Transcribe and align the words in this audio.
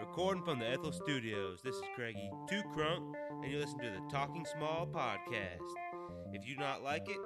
Recording 0.00 0.42
from 0.42 0.58
the 0.58 0.68
Ethel 0.68 0.90
Studios, 0.90 1.60
this 1.62 1.76
is 1.76 1.82
Craigie 1.94 2.30
Two 2.48 2.62
Crunk, 2.74 3.14
and 3.42 3.52
you 3.52 3.58
listen 3.58 3.78
to 3.78 3.90
the 3.90 4.00
Talking 4.10 4.44
Small 4.56 4.86
podcast. 4.86 5.62
If 6.32 6.46
you 6.46 6.56
do 6.56 6.60
not 6.60 6.82
like 6.82 7.08
it, 7.08 7.18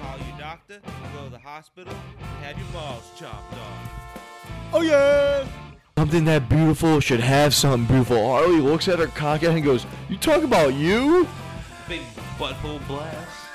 call 0.00 0.16
your 0.18 0.38
doctor, 0.38 0.80
go 1.14 1.24
to 1.24 1.30
the 1.30 1.38
hospital, 1.38 1.94
and 2.18 2.44
have 2.44 2.58
your 2.58 2.66
balls 2.68 3.10
chopped 3.18 3.52
off. 3.52 4.70
Oh 4.72 4.80
yeah! 4.80 5.46
Something 5.98 6.24
that 6.24 6.48
beautiful 6.48 7.00
should 7.00 7.20
have 7.20 7.54
something 7.54 7.86
beautiful. 7.86 8.26
Harley 8.26 8.60
looks 8.60 8.88
at 8.88 8.98
her 8.98 9.08
cock 9.08 9.42
and 9.42 9.62
goes, 9.62 9.84
"You 10.08 10.16
talk 10.16 10.42
about 10.42 10.74
you?" 10.74 11.28
Big 11.86 12.02
butthole 12.38 12.86
blast. 12.86 13.46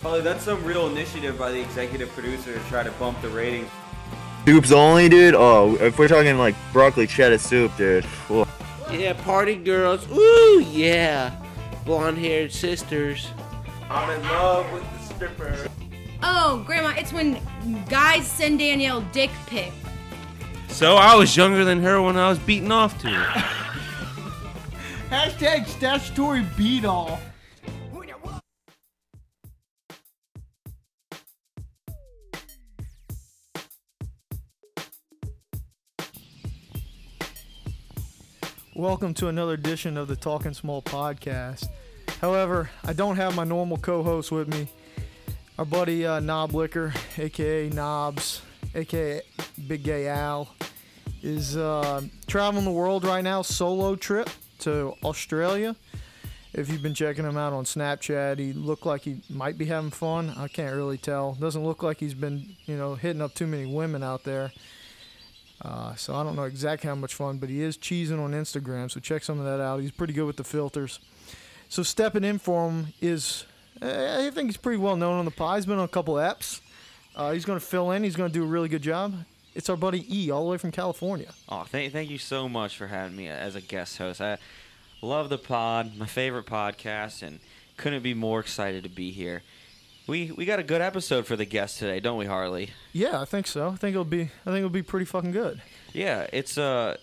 Probably 0.00 0.20
that's 0.22 0.44
some 0.44 0.62
real 0.64 0.86
initiative 0.86 1.38
by 1.38 1.50
the 1.50 1.60
executive 1.60 2.08
producer 2.10 2.54
to 2.54 2.60
try 2.68 2.82
to 2.82 2.90
bump 2.92 3.20
the 3.20 3.28
ratings. 3.28 3.70
Soups 4.46 4.72
only, 4.72 5.08
dude. 5.08 5.34
Oh, 5.34 5.76
if 5.80 5.98
we're 5.98 6.08
talking 6.08 6.36
like 6.36 6.54
broccoli 6.72 7.06
cheddar 7.06 7.38
soup, 7.38 7.74
dude. 7.78 8.04
Whoa. 8.04 8.46
Yeah, 8.92 9.14
party 9.24 9.54
girls. 9.56 10.06
Ooh, 10.12 10.62
yeah. 10.70 11.34
Blonde 11.86 12.18
haired 12.18 12.52
sisters. 12.52 13.28
I'm 13.88 14.10
in 14.10 14.22
love 14.28 14.70
with 14.72 14.82
the 14.82 15.14
stripper. 15.14 15.66
Oh, 16.22 16.62
Grandma, 16.66 16.94
it's 16.96 17.12
when 17.12 17.40
guys 17.88 18.26
send 18.26 18.58
Danielle 18.58 19.00
dick 19.12 19.30
pic. 19.46 19.72
So 20.68 20.96
I 20.96 21.14
was 21.14 21.36
younger 21.36 21.64
than 21.64 21.82
her 21.82 22.02
when 22.02 22.16
I 22.16 22.28
was 22.28 22.38
beating 22.38 22.72
off 22.72 22.98
to 23.00 23.08
her. 23.08 23.24
Hashtag 25.10 25.66
statutory 25.66 26.44
beat 26.56 26.84
all. 26.84 27.20
Welcome 38.76 39.14
to 39.14 39.28
another 39.28 39.52
edition 39.52 39.96
of 39.96 40.08
the 40.08 40.16
Talking 40.16 40.52
Small 40.52 40.82
podcast. 40.82 41.68
However, 42.20 42.68
I 42.82 42.92
don't 42.92 43.14
have 43.14 43.36
my 43.36 43.44
normal 43.44 43.76
co-host 43.76 44.32
with 44.32 44.48
me. 44.48 44.66
Our 45.60 45.64
buddy 45.64 46.04
uh, 46.04 46.18
Knobloch, 46.18 46.92
aka 47.16 47.70
Knobs, 47.70 48.42
aka 48.74 49.22
Big 49.68 49.84
Gay 49.84 50.08
Al, 50.08 50.48
is 51.22 51.56
uh, 51.56 52.02
traveling 52.26 52.64
the 52.64 52.72
world 52.72 53.04
right 53.04 53.22
now, 53.22 53.42
solo 53.42 53.94
trip 53.94 54.28
to 54.60 54.94
Australia. 55.04 55.76
If 56.52 56.68
you've 56.68 56.82
been 56.82 56.94
checking 56.94 57.24
him 57.24 57.36
out 57.36 57.52
on 57.52 57.62
Snapchat, 57.62 58.40
he 58.40 58.52
looked 58.52 58.86
like 58.86 59.02
he 59.02 59.20
might 59.30 59.56
be 59.56 59.66
having 59.66 59.90
fun. 59.90 60.34
I 60.36 60.48
can't 60.48 60.74
really 60.74 60.98
tell. 60.98 61.34
Doesn't 61.34 61.64
look 61.64 61.84
like 61.84 62.00
he's 62.00 62.14
been, 62.14 62.56
you 62.66 62.76
know, 62.76 62.96
hitting 62.96 63.22
up 63.22 63.34
too 63.34 63.46
many 63.46 63.72
women 63.72 64.02
out 64.02 64.24
there. 64.24 64.50
Uh, 65.64 65.94
so 65.94 66.14
I 66.14 66.22
don't 66.22 66.36
know 66.36 66.44
exactly 66.44 66.88
how 66.88 66.94
much 66.94 67.14
fun, 67.14 67.38
but 67.38 67.48
he 67.48 67.62
is 67.62 67.78
cheesing 67.78 68.22
on 68.22 68.32
Instagram. 68.32 68.90
So 68.90 69.00
check 69.00 69.24
some 69.24 69.38
of 69.38 69.46
that 69.46 69.62
out. 69.62 69.80
He's 69.80 69.90
pretty 69.90 70.12
good 70.12 70.26
with 70.26 70.36
the 70.36 70.44
filters. 70.44 71.00
So 71.70 71.82
stepping 71.82 72.22
in 72.22 72.38
for 72.38 72.68
him 72.68 72.88
is, 73.00 73.46
eh, 73.80 74.26
I 74.26 74.30
think 74.30 74.48
he's 74.48 74.58
pretty 74.58 74.78
well 74.78 74.96
known 74.96 75.18
on 75.18 75.24
the 75.24 75.30
pod. 75.30 75.56
He's 75.56 75.66
been 75.66 75.78
on 75.78 75.84
a 75.84 75.88
couple 75.88 76.14
eps. 76.14 76.60
Uh, 77.16 77.32
he's 77.32 77.44
going 77.44 77.58
to 77.58 77.64
fill 77.64 77.92
in. 77.92 78.04
He's 78.04 78.16
going 78.16 78.30
to 78.30 78.38
do 78.38 78.44
a 78.44 78.46
really 78.46 78.68
good 78.68 78.82
job. 78.82 79.14
It's 79.54 79.70
our 79.70 79.76
buddy 79.76 80.04
E, 80.14 80.30
all 80.30 80.44
the 80.44 80.50
way 80.50 80.58
from 80.58 80.72
California. 80.72 81.32
Oh, 81.48 81.62
thank, 81.62 81.92
thank 81.92 82.10
you 82.10 82.18
so 82.18 82.48
much 82.48 82.76
for 82.76 82.88
having 82.88 83.16
me 83.16 83.28
as 83.28 83.54
a 83.54 83.60
guest 83.60 83.96
host. 83.98 84.20
I 84.20 84.38
love 85.00 85.28
the 85.30 85.38
pod, 85.38 85.96
my 85.96 86.06
favorite 86.06 86.46
podcast, 86.46 87.22
and 87.22 87.38
couldn't 87.76 88.02
be 88.02 88.14
more 88.14 88.40
excited 88.40 88.82
to 88.82 88.90
be 88.90 89.12
here. 89.12 89.42
We 90.06 90.30
we 90.32 90.44
got 90.44 90.58
a 90.58 90.62
good 90.62 90.82
episode 90.82 91.26
for 91.26 91.34
the 91.34 91.46
guest 91.46 91.78
today, 91.78 91.98
don't 91.98 92.18
we, 92.18 92.26
Harley? 92.26 92.70
Yeah, 92.92 93.20
I 93.20 93.24
think 93.24 93.46
so. 93.46 93.68
I 93.68 93.76
think 93.76 93.94
it'll 93.94 94.04
be. 94.04 94.22
I 94.22 94.50
think 94.50 94.58
it'll 94.58 94.68
be 94.68 94.82
pretty 94.82 95.06
fucking 95.06 95.32
good. 95.32 95.62
Yeah, 95.92 96.26
it's 96.32 96.58
uh, 96.58 96.96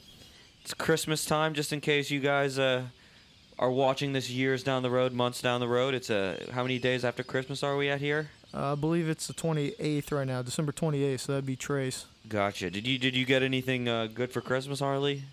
it's 0.62 0.74
Christmas 0.76 1.26
time. 1.26 1.54
Just 1.56 1.74
in 1.74 1.82
case 1.82 2.12
you 2.12 2.20
guys 2.20 2.60
uh 2.60 2.84
are 3.58 3.72
watching 3.72 4.14
this 4.14 4.30
years 4.30 4.64
down 4.64 4.84
the 4.84 4.90
road, 4.90 5.14
months 5.14 5.42
down 5.42 5.60
the 5.60 5.68
road. 5.68 5.94
It's 5.94 6.10
uh, 6.10 6.46
how 6.52 6.64
many 6.64 6.80
days 6.80 7.06
after 7.06 7.24
Christmas 7.24 7.64
are 7.64 7.78
we 7.78 7.90
at 7.90 8.02
here? 8.02 8.30
Uh, 8.54 8.74
I 8.74 8.76
believe 8.76 9.08
it's 9.08 9.28
the 9.28 9.34
28th 9.34 10.12
right 10.12 10.28
now, 10.28 10.42
December 10.42 10.72
28th. 10.72 11.22
So 11.22 11.32
that'd 11.32 11.46
be 11.46 11.56
Trace. 11.56 12.06
Gotcha. 12.28 12.70
Did 12.70 12.86
you 12.88 12.98
did 13.00 13.16
you 13.16 13.26
get 13.26 13.44
anything 13.44 13.88
uh, 13.88 14.08
good 14.08 14.32
for 14.32 14.42
Christmas, 14.42 14.80
Harley? 14.80 15.24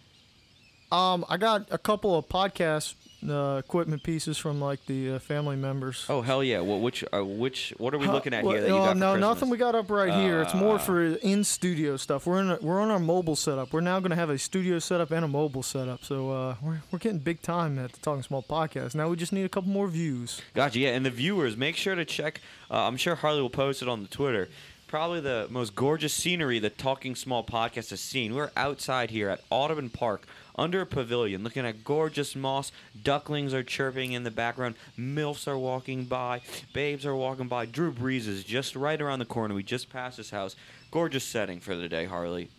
Um, 0.91 1.25
I 1.28 1.37
got 1.37 1.67
a 1.71 1.78
couple 1.78 2.17
of 2.17 2.28
podcast 2.28 2.95
uh, 3.29 3.56
equipment 3.65 4.03
pieces 4.03 4.39
from 4.39 4.61
like 4.61 4.84
the 4.87 5.15
uh, 5.15 5.19
family 5.19 5.56
members. 5.56 6.06
Oh 6.09 6.23
hell 6.23 6.43
yeah! 6.45 6.61
Well, 6.61 6.79
which 6.81 7.05
uh, 7.12 7.25
which 7.25 7.75
what 7.79 7.93
are 7.95 7.99
we 7.99 8.06
looking 8.06 8.33
at 8.34 8.45
here 8.45 8.61
that 8.61 8.69
you 8.69 8.73
got 8.75 8.97
no, 8.97 9.12
Christmas? 9.12 9.21
nothing 9.29 9.51
we 9.51 9.56
got 9.56 9.75
up 9.75 9.91
right 9.91 10.12
here. 10.12 10.41
It's 10.43 10.55
more 10.55 10.77
Uh. 10.77 10.79
for 10.79 11.05
in 11.05 11.43
studio 11.45 11.97
stuff. 11.97 12.27
We're 12.27 12.41
in 12.41 12.51
a, 12.51 12.59
we're 12.61 12.81
on 12.81 12.91
our 12.91 13.01
mobile 13.01 13.37
setup. 13.37 13.73
We're 13.73 13.81
now 13.81 13.99
going 14.01 14.11
to 14.11 14.17
have 14.17 14.31
a 14.31 14.39
studio 14.39 14.78
setup 14.78 15.11
and 15.11 15.25
a 15.25 15.28
mobile 15.28 15.62
setup. 15.65 16.05
So 16.05 16.31
uh, 16.31 16.55
we're 16.62 16.81
we're 16.93 16.99
getting 17.01 17.19
big 17.19 17.43
time 17.43 17.78
at 17.78 17.93
the 17.93 18.01
Talking 18.01 18.23
Small 18.23 18.43
podcast. 18.43 18.95
Now 18.95 19.09
we 19.09 19.17
just 19.17 19.33
need 19.33 19.45
a 19.45 19.49
couple 19.49 19.71
more 19.71 19.89
views. 19.89 20.41
Gotcha. 20.55 20.78
Yeah, 20.78 20.91
and 20.91 21.05
the 21.05 21.11
viewers, 21.11 21.57
make 21.57 21.75
sure 21.77 21.95
to 21.95 22.05
check. 22.05 22.41
Uh, 22.71 22.83
I'm 22.87 22.97
sure 22.97 23.17
Harley 23.17 23.43
will 23.43 23.51
post 23.51 23.83
it 23.83 23.89
on 23.89 24.03
the 24.03 24.09
Twitter. 24.09 24.49
Probably 24.87 25.21
the 25.21 25.49
most 25.51 25.75
gorgeous 25.75 26.15
scenery 26.15 26.59
the 26.61 26.71
Talking 26.71 27.15
Small 27.15 27.45
podcast 27.45 27.91
has 27.91 28.01
seen. 28.01 28.34
We're 28.34 28.51
outside 28.57 29.11
here 29.11 29.28
at 29.28 29.43
Audubon 29.51 29.91
Park 29.91 30.27
under 30.59 30.81
a 30.81 30.87
pavilion, 30.87 31.45
looking 31.45 31.65
at 31.65 31.85
gorgeous 31.85 32.35
moss. 32.35 32.73
Ducklings 33.01 33.55
are 33.55 33.63
chirping 33.63 34.13
in 34.13 34.25
the 34.25 34.31
background. 34.31 34.75
Milfs 34.99 35.47
are 35.47 35.57
walking 35.57 36.05
by. 36.05 36.43
Babes 36.73 37.07
are 37.07 37.15
walking 37.15 37.47
by. 37.47 37.65
Drew 37.65 37.93
Brees 37.93 38.27
is 38.27 38.45
just 38.45 38.75
right 38.75 39.01
around 39.01 39.21
the 39.21 39.25
corner. 39.25 39.55
We 39.55 39.63
just 39.63 39.89
passed 39.89 40.17
his 40.17 40.31
house. 40.31 40.57
Gorgeous 40.91 41.25
setting 41.25 41.61
for 41.61 41.77
the 41.77 41.89
day, 41.89 42.07
Harley. 42.07 42.51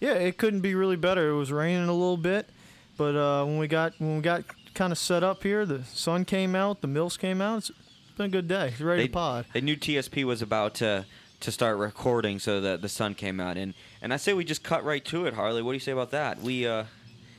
Yeah, 0.00 0.12
it 0.12 0.36
couldn't 0.36 0.60
be 0.60 0.74
really 0.74 0.96
better. 0.96 1.30
It 1.30 1.36
was 1.36 1.50
raining 1.50 1.88
a 1.88 1.92
little 1.92 2.18
bit, 2.18 2.50
but 2.98 3.16
uh, 3.16 3.44
when 3.46 3.58
we 3.58 3.66
got 3.66 3.94
when 3.98 4.16
we 4.16 4.22
got 4.22 4.44
kind 4.74 4.92
of 4.92 4.98
set 4.98 5.24
up 5.24 5.42
here, 5.42 5.64
the 5.64 5.84
sun 5.84 6.26
came 6.26 6.54
out, 6.54 6.82
the 6.82 6.86
mills 6.86 7.16
came 7.16 7.40
out. 7.40 7.58
It's 7.58 7.70
been 8.16 8.26
a 8.26 8.28
good 8.28 8.46
day. 8.46 8.68
It's 8.68 8.80
ready 8.80 9.04
they, 9.04 9.08
to 9.08 9.12
pod. 9.14 9.46
They 9.54 9.62
knew 9.62 9.76
TSP 9.76 10.24
was 10.24 10.42
about 10.42 10.74
to 10.76 11.06
to 11.40 11.52
start 11.52 11.78
recording, 11.78 12.38
so 12.38 12.60
that 12.60 12.82
the 12.82 12.90
sun 12.90 13.14
came 13.14 13.40
out. 13.40 13.56
And 13.56 13.72
and 14.02 14.12
I 14.12 14.18
say 14.18 14.34
we 14.34 14.44
just 14.44 14.62
cut 14.62 14.84
right 14.84 15.04
to 15.06 15.24
it, 15.24 15.32
Harley. 15.32 15.62
What 15.62 15.72
do 15.72 15.76
you 15.76 15.80
say 15.80 15.92
about 15.92 16.10
that? 16.10 16.42
We 16.42 16.66
uh. 16.66 16.84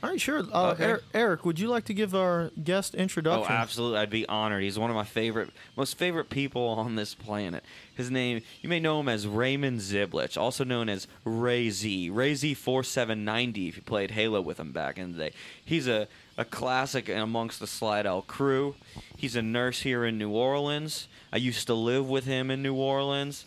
All 0.02 0.10
right, 0.10 0.20
sure. 0.20 0.44
Uh, 0.52 0.70
Okay. 0.72 0.84
Eric, 0.84 1.02
Eric, 1.12 1.44
would 1.44 1.58
you 1.58 1.68
like 1.68 1.84
to 1.86 1.94
give 1.94 2.14
our 2.14 2.50
guest 2.62 2.94
introduction? 2.94 3.50
Oh, 3.50 3.54
absolutely! 3.54 3.98
I'd 3.98 4.10
be 4.10 4.26
honored. 4.28 4.62
He's 4.62 4.78
one 4.78 4.90
of 4.90 4.96
my 4.96 5.04
favorite, 5.04 5.50
most 5.76 5.96
favorite 5.98 6.30
people 6.30 6.62
on 6.78 6.94
this 6.94 7.14
planet. 7.14 7.64
His 7.94 8.10
name, 8.10 8.42
you 8.62 8.68
may 8.68 8.78
know 8.78 9.00
him 9.00 9.08
as 9.08 9.26
Raymond 9.26 9.80
Ziblich, 9.80 10.38
also 10.38 10.62
known 10.62 10.88
as 10.88 11.08
Ray 11.24 11.70
Z. 11.70 12.10
Ray 12.10 12.34
Z 12.34 12.54
four 12.54 12.84
seven 12.84 13.24
ninety. 13.24 13.68
If 13.68 13.76
you 13.76 13.82
played 13.82 14.12
Halo 14.12 14.40
with 14.40 14.60
him 14.60 14.70
back 14.72 14.98
in 14.98 15.12
the 15.12 15.18
day, 15.18 15.32
he's 15.64 15.88
a 15.88 16.06
a 16.36 16.44
classic 16.44 17.08
amongst 17.08 17.58
the 17.58 17.66
Slidell 17.66 18.22
crew. 18.22 18.76
He's 19.16 19.34
a 19.34 19.42
nurse 19.42 19.80
here 19.80 20.04
in 20.04 20.16
New 20.18 20.30
Orleans. 20.30 21.08
I 21.32 21.38
used 21.38 21.66
to 21.66 21.74
live 21.74 22.08
with 22.08 22.24
him 22.26 22.52
in 22.52 22.62
New 22.62 22.74
Orleans. 22.74 23.44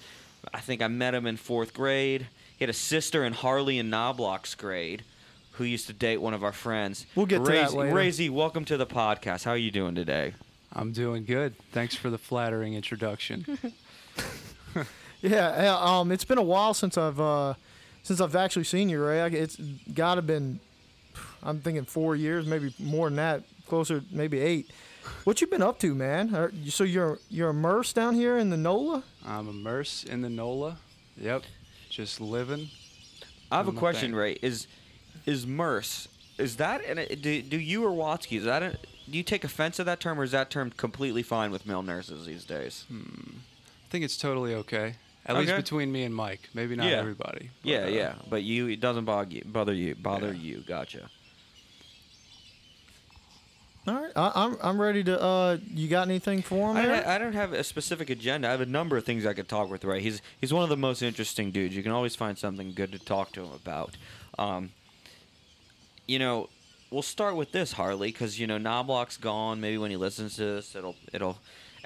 I 0.54 0.60
think 0.60 0.82
I 0.82 0.90
met 0.90 1.14
him 1.16 1.26
in 1.26 1.38
fourth 1.38 1.74
grade. 1.74 2.28
He 2.58 2.64
had 2.66 2.70
a 2.70 2.74
sister 2.74 3.24
in 3.24 3.32
Harley 3.32 3.80
and 3.80 3.90
Knobloch's 3.90 4.56
grade. 4.56 5.04
Who 5.62 5.68
used 5.68 5.86
to 5.86 5.94
date 5.94 6.18
one 6.18 6.34
of 6.34 6.44
our 6.44 6.52
friends? 6.52 7.06
We'll 7.14 7.28
get 7.28 7.46
to 7.46 7.52
that 7.52 7.70
Z- 7.70 7.78
later. 7.78 7.94
Ray 7.94 8.10
Z, 8.10 8.30
welcome 8.30 8.66
to 8.66 8.78
the 8.78 8.88
podcast. 8.88 9.44
How 9.44 9.52
are 9.52 9.58
you 9.58 9.70
doing 9.70 9.94
today? 9.94 10.34
I'm 10.74 10.92
doing 10.92 11.24
good. 11.24 11.54
Thanks 11.72 11.94
for 11.94 12.10
the 12.10 12.18
flattering 12.18 12.74
introduction. 12.74 13.46
Yeah, 15.22 15.62
yeah, 15.62 15.78
um, 15.80 16.12
it's 16.12 16.26
been 16.26 16.40
a 16.40 16.42
while 16.42 16.74
since 16.74 16.98
I've 16.98 17.20
uh, 17.20 17.54
since 18.02 18.20
I've 18.20 18.36
actually 18.36 18.64
seen 18.64 18.90
you, 18.90 19.06
Ray. 19.06 19.20
It's 19.34 19.56
got 19.94 20.16
to 20.16 20.24
been, 20.24 20.60
I'm 21.44 21.60
thinking 21.60 21.86
four 21.86 22.16
years, 22.16 22.48
maybe 22.48 22.74
more 22.80 23.08
than 23.08 23.18
that, 23.18 23.44
closer, 23.68 24.02
maybe 24.10 24.40
eight. 24.40 24.72
What 25.26 25.40
you 25.40 25.46
been 25.46 25.62
up 25.62 25.78
to, 25.82 25.94
man? 25.94 26.34
Are, 26.34 26.52
so 26.70 26.84
you're 26.84 27.20
you're 27.30 27.52
immersed 27.52 27.96
down 27.96 28.16
here 28.16 28.40
in 28.40 28.50
the 28.50 28.58
NOLA? 28.58 29.04
I'm 29.24 29.48
immersed 29.48 30.10
in 30.10 30.22
the 30.24 30.30
NOLA. 30.30 30.80
Yep. 31.18 31.44
Just 31.92 32.20
living. 32.20 32.70
I 33.52 33.58
have 33.58 33.68
a 33.68 33.74
question, 33.74 34.10
thing. 34.10 34.20
Ray. 34.20 34.40
Is 34.42 34.66
is 35.26 35.46
murse? 35.46 36.08
Is 36.38 36.58
that 36.58 36.84
an, 36.86 37.06
do, 37.22 37.42
do 37.42 37.58
you 37.60 37.84
or 37.86 37.92
Watsky? 37.92 38.38
Is 38.38 38.46
that 38.46 38.64
a, 38.64 38.72
do 39.10 39.18
you 39.18 39.24
take 39.24 39.44
offense 39.44 39.78
to 39.78 39.84
that 39.84 40.00
term, 40.00 40.20
or 40.20 40.24
is 40.24 40.32
that 40.32 40.50
term 40.50 40.72
completely 40.72 41.24
fine 41.24 41.52
with 41.52 41.66
male 41.66 41.84
nurses 41.84 42.26
these 42.26 42.46
days? 42.46 42.86
I 42.92 43.90
think 43.90 44.04
it's 44.06 44.18
totally 44.18 44.56
okay. 44.56 44.96
At 45.26 45.38
least 45.38 45.56
between 45.56 45.92
me 45.92 46.04
and 46.04 46.16
Mike. 46.16 46.50
Maybe 46.54 46.76
not 46.76 46.88
Yeah. 46.88 46.98
everybody. 46.98 47.52
but, 47.62 47.70
Yeah, 47.70 47.84
uh, 47.84 47.88
yeah. 47.90 48.14
But 48.30 48.42
you, 48.44 48.68
it 48.68 48.80
doesn't 48.80 49.06
bother 49.06 49.32
you. 49.32 49.44
Bother 49.46 49.74
you. 49.74 49.94
Bother 49.96 50.34
Yeah. 50.34 50.42
you. 50.58 50.64
Gotcha. 50.68 51.10
All 53.88 53.96
right, 53.96 54.12
I, 54.16 54.32
I'm 54.36 54.58
I'm 54.62 54.80
ready 54.80 55.04
to. 55.06 55.20
Uh, 55.20 55.58
you 55.74 55.88
got 55.88 56.08
anything 56.08 56.44
for 56.44 56.70
him? 56.70 56.78
I, 56.78 56.86
Eric? 56.86 57.08
I 57.08 57.18
don't 57.18 57.34
have 57.34 57.52
a 57.52 57.64
specific 57.64 58.12
agenda. 58.12 58.48
I 58.48 58.52
have 58.52 58.62
a 58.62 58.66
number 58.68 58.96
of 58.96 59.06
things 59.06 59.26
I 59.26 59.34
could 59.34 59.50
talk 59.50 59.72
with 59.72 59.84
Ray. 59.84 60.02
He's 60.02 60.22
he's 60.40 60.54
one 60.54 60.62
of 60.62 60.70
the 60.70 60.78
most 60.78 61.02
interesting 61.02 61.50
dudes. 61.50 61.76
You 61.76 61.82
can 61.82 61.92
always 61.92 62.16
find 62.16 62.38
something 62.38 62.74
good 62.74 62.92
to 62.92 63.00
talk 63.00 63.32
to 63.34 63.42
him 63.44 63.52
about. 63.54 63.98
Um, 64.38 64.72
you 66.08 66.20
know, 66.20 66.50
we'll 66.90 67.02
start 67.02 67.36
with 67.36 67.52
this 67.52 67.74
Harley 67.74 68.12
because 68.12 68.40
you 68.40 68.48
know 68.48 68.58
Knobloch's 68.58 69.18
gone. 69.18 69.62
Maybe 69.62 69.78
when 69.78 69.92
he 69.92 69.98
listens 69.98 70.36
to 70.38 70.44
this, 70.46 70.76
it'll 70.76 70.96
it'll 71.14 71.38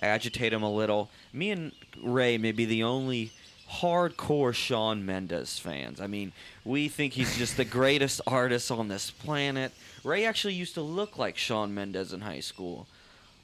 agitate 0.01 0.51
him 0.53 0.63
a 0.63 0.71
little. 0.71 1.09
Me 1.33 1.51
and 1.51 1.71
Ray 2.03 2.37
may 2.37 2.51
be 2.51 2.65
the 2.65 2.83
only 2.83 3.31
hardcore 3.79 4.53
Shawn 4.53 5.05
Mendes 5.05 5.57
fans. 5.59 5.99
I 5.99 6.07
mean, 6.07 6.31
we 6.63 6.87
think 6.87 7.13
he's 7.13 7.37
just 7.37 7.57
the 7.57 7.65
greatest 7.65 8.21
artist 8.27 8.71
on 8.71 8.87
this 8.87 9.09
planet. 9.11 9.71
Ray 10.03 10.25
actually 10.25 10.53
used 10.53 10.75
to 10.75 10.81
look 10.81 11.17
like 11.17 11.37
Shawn 11.37 11.73
Mendes 11.73 12.13
in 12.13 12.21
high 12.21 12.39
school. 12.41 12.87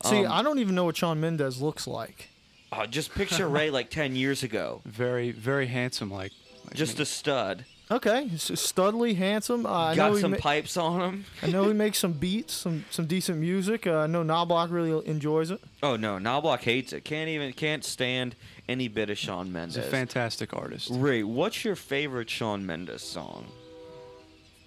See, 0.06 0.26
Um, 0.26 0.32
I 0.32 0.42
don't 0.44 0.60
even 0.60 0.76
know 0.76 0.86
what 0.86 0.98
Shawn 0.98 1.20
Mendes 1.20 1.62
looks 1.62 1.88
like. 1.88 2.30
uh, 2.72 2.86
just 2.88 3.14
picture 3.16 3.48
Ray 3.58 3.70
like 3.70 3.90
10 3.90 4.16
years 4.16 4.44
ago. 4.44 4.82
Very, 4.86 5.32
very 5.32 5.68
handsome. 5.68 6.12
Like, 6.12 6.32
like 6.66 6.76
Just 6.76 6.98
me. 6.98 7.04
a 7.04 7.06
stud. 7.06 7.66
Okay, 7.92 8.30
s- 8.34 8.50
studly, 8.52 9.16
handsome. 9.18 9.66
Uh, 9.66 9.70
I 9.70 9.90
know 9.92 9.96
Got 9.96 10.14
he 10.16 10.22
some 10.22 10.32
ma- 10.32 10.38
pipes 10.38 10.78
on 10.78 11.02
him. 11.02 11.26
I 11.44 11.48
know 11.48 11.68
he 11.68 11.74
makes 11.86 12.00
some 12.00 12.14
beats, 12.14 12.54
some 12.54 12.86
some 12.90 13.06
decent 13.06 13.38
music. 13.40 13.86
Uh, 13.86 13.98
I 13.98 14.08
know 14.08 14.24
Knobloch 14.24 14.72
really 14.72 15.06
enjoys 15.06 15.52
it. 15.52 15.60
Oh 15.84 15.98
no, 15.98 16.18
Knobloch 16.18 16.62
hates 16.62 16.94
it. 16.94 17.04
Can't 17.04 17.28
even 17.30 17.52
can't 17.54 17.84
stand 17.84 18.36
any 18.70 18.88
bit 18.88 19.10
of 19.10 19.18
Shawn 19.18 19.52
Mendes. 19.52 19.76
He's 19.76 19.86
a 19.86 19.90
fantastic 19.90 20.54
artist. 20.56 20.88
Ray, 20.92 21.24
what's 21.24 21.66
your 21.66 21.76
favorite 21.76 22.30
Shawn 22.30 22.66
Mendes 22.66 23.02
song? 23.02 23.46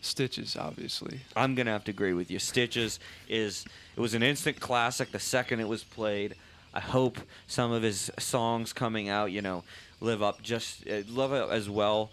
Stitches, 0.03 0.55
obviously. 0.57 1.21
I'm 1.35 1.55
gonna 1.55 1.71
have 1.71 1.85
to 1.85 1.91
agree 1.91 2.13
with 2.13 2.31
you. 2.31 2.39
Stitches 2.39 3.01
is 3.27 3.65
it 3.97 4.01
was 4.01 4.13
an 4.13 4.23
instant 4.23 4.61
classic 4.61 5.13
the 5.13 5.19
second 5.19 5.61
it 5.61 5.69
was 5.69 5.83
played. 5.83 6.35
I 6.75 6.81
hope 6.81 7.19
some 7.47 7.73
of 7.73 7.83
his 7.83 8.11
songs 8.19 8.73
coming 8.75 9.09
out, 9.09 9.31
you 9.33 9.41
know, 9.41 9.65
live 10.01 10.23
up 10.23 10.43
just 10.43 10.87
uh, 10.87 11.03
live 11.09 11.33
up 11.33 11.51
as 11.51 11.71
well. 11.71 12.11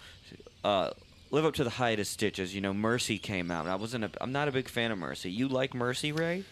Uh, 0.63 0.91
live 1.31 1.45
up 1.45 1.53
to 1.55 1.63
the 1.63 1.69
height 1.71 1.99
of 1.99 2.07
Stitches. 2.07 2.53
You 2.53 2.61
know, 2.61 2.73
Mercy 2.73 3.17
came 3.17 3.49
out. 3.51 3.67
I 3.67 3.75
wasn't. 3.75 4.03
A, 4.05 4.11
I'm 4.21 4.31
not 4.31 4.47
a 4.47 4.51
big 4.51 4.67
fan 4.67 4.91
of 4.91 4.97
Mercy. 4.97 5.31
You 5.31 5.47
like 5.47 5.73
Mercy, 5.73 6.11
Ray? 6.11 6.43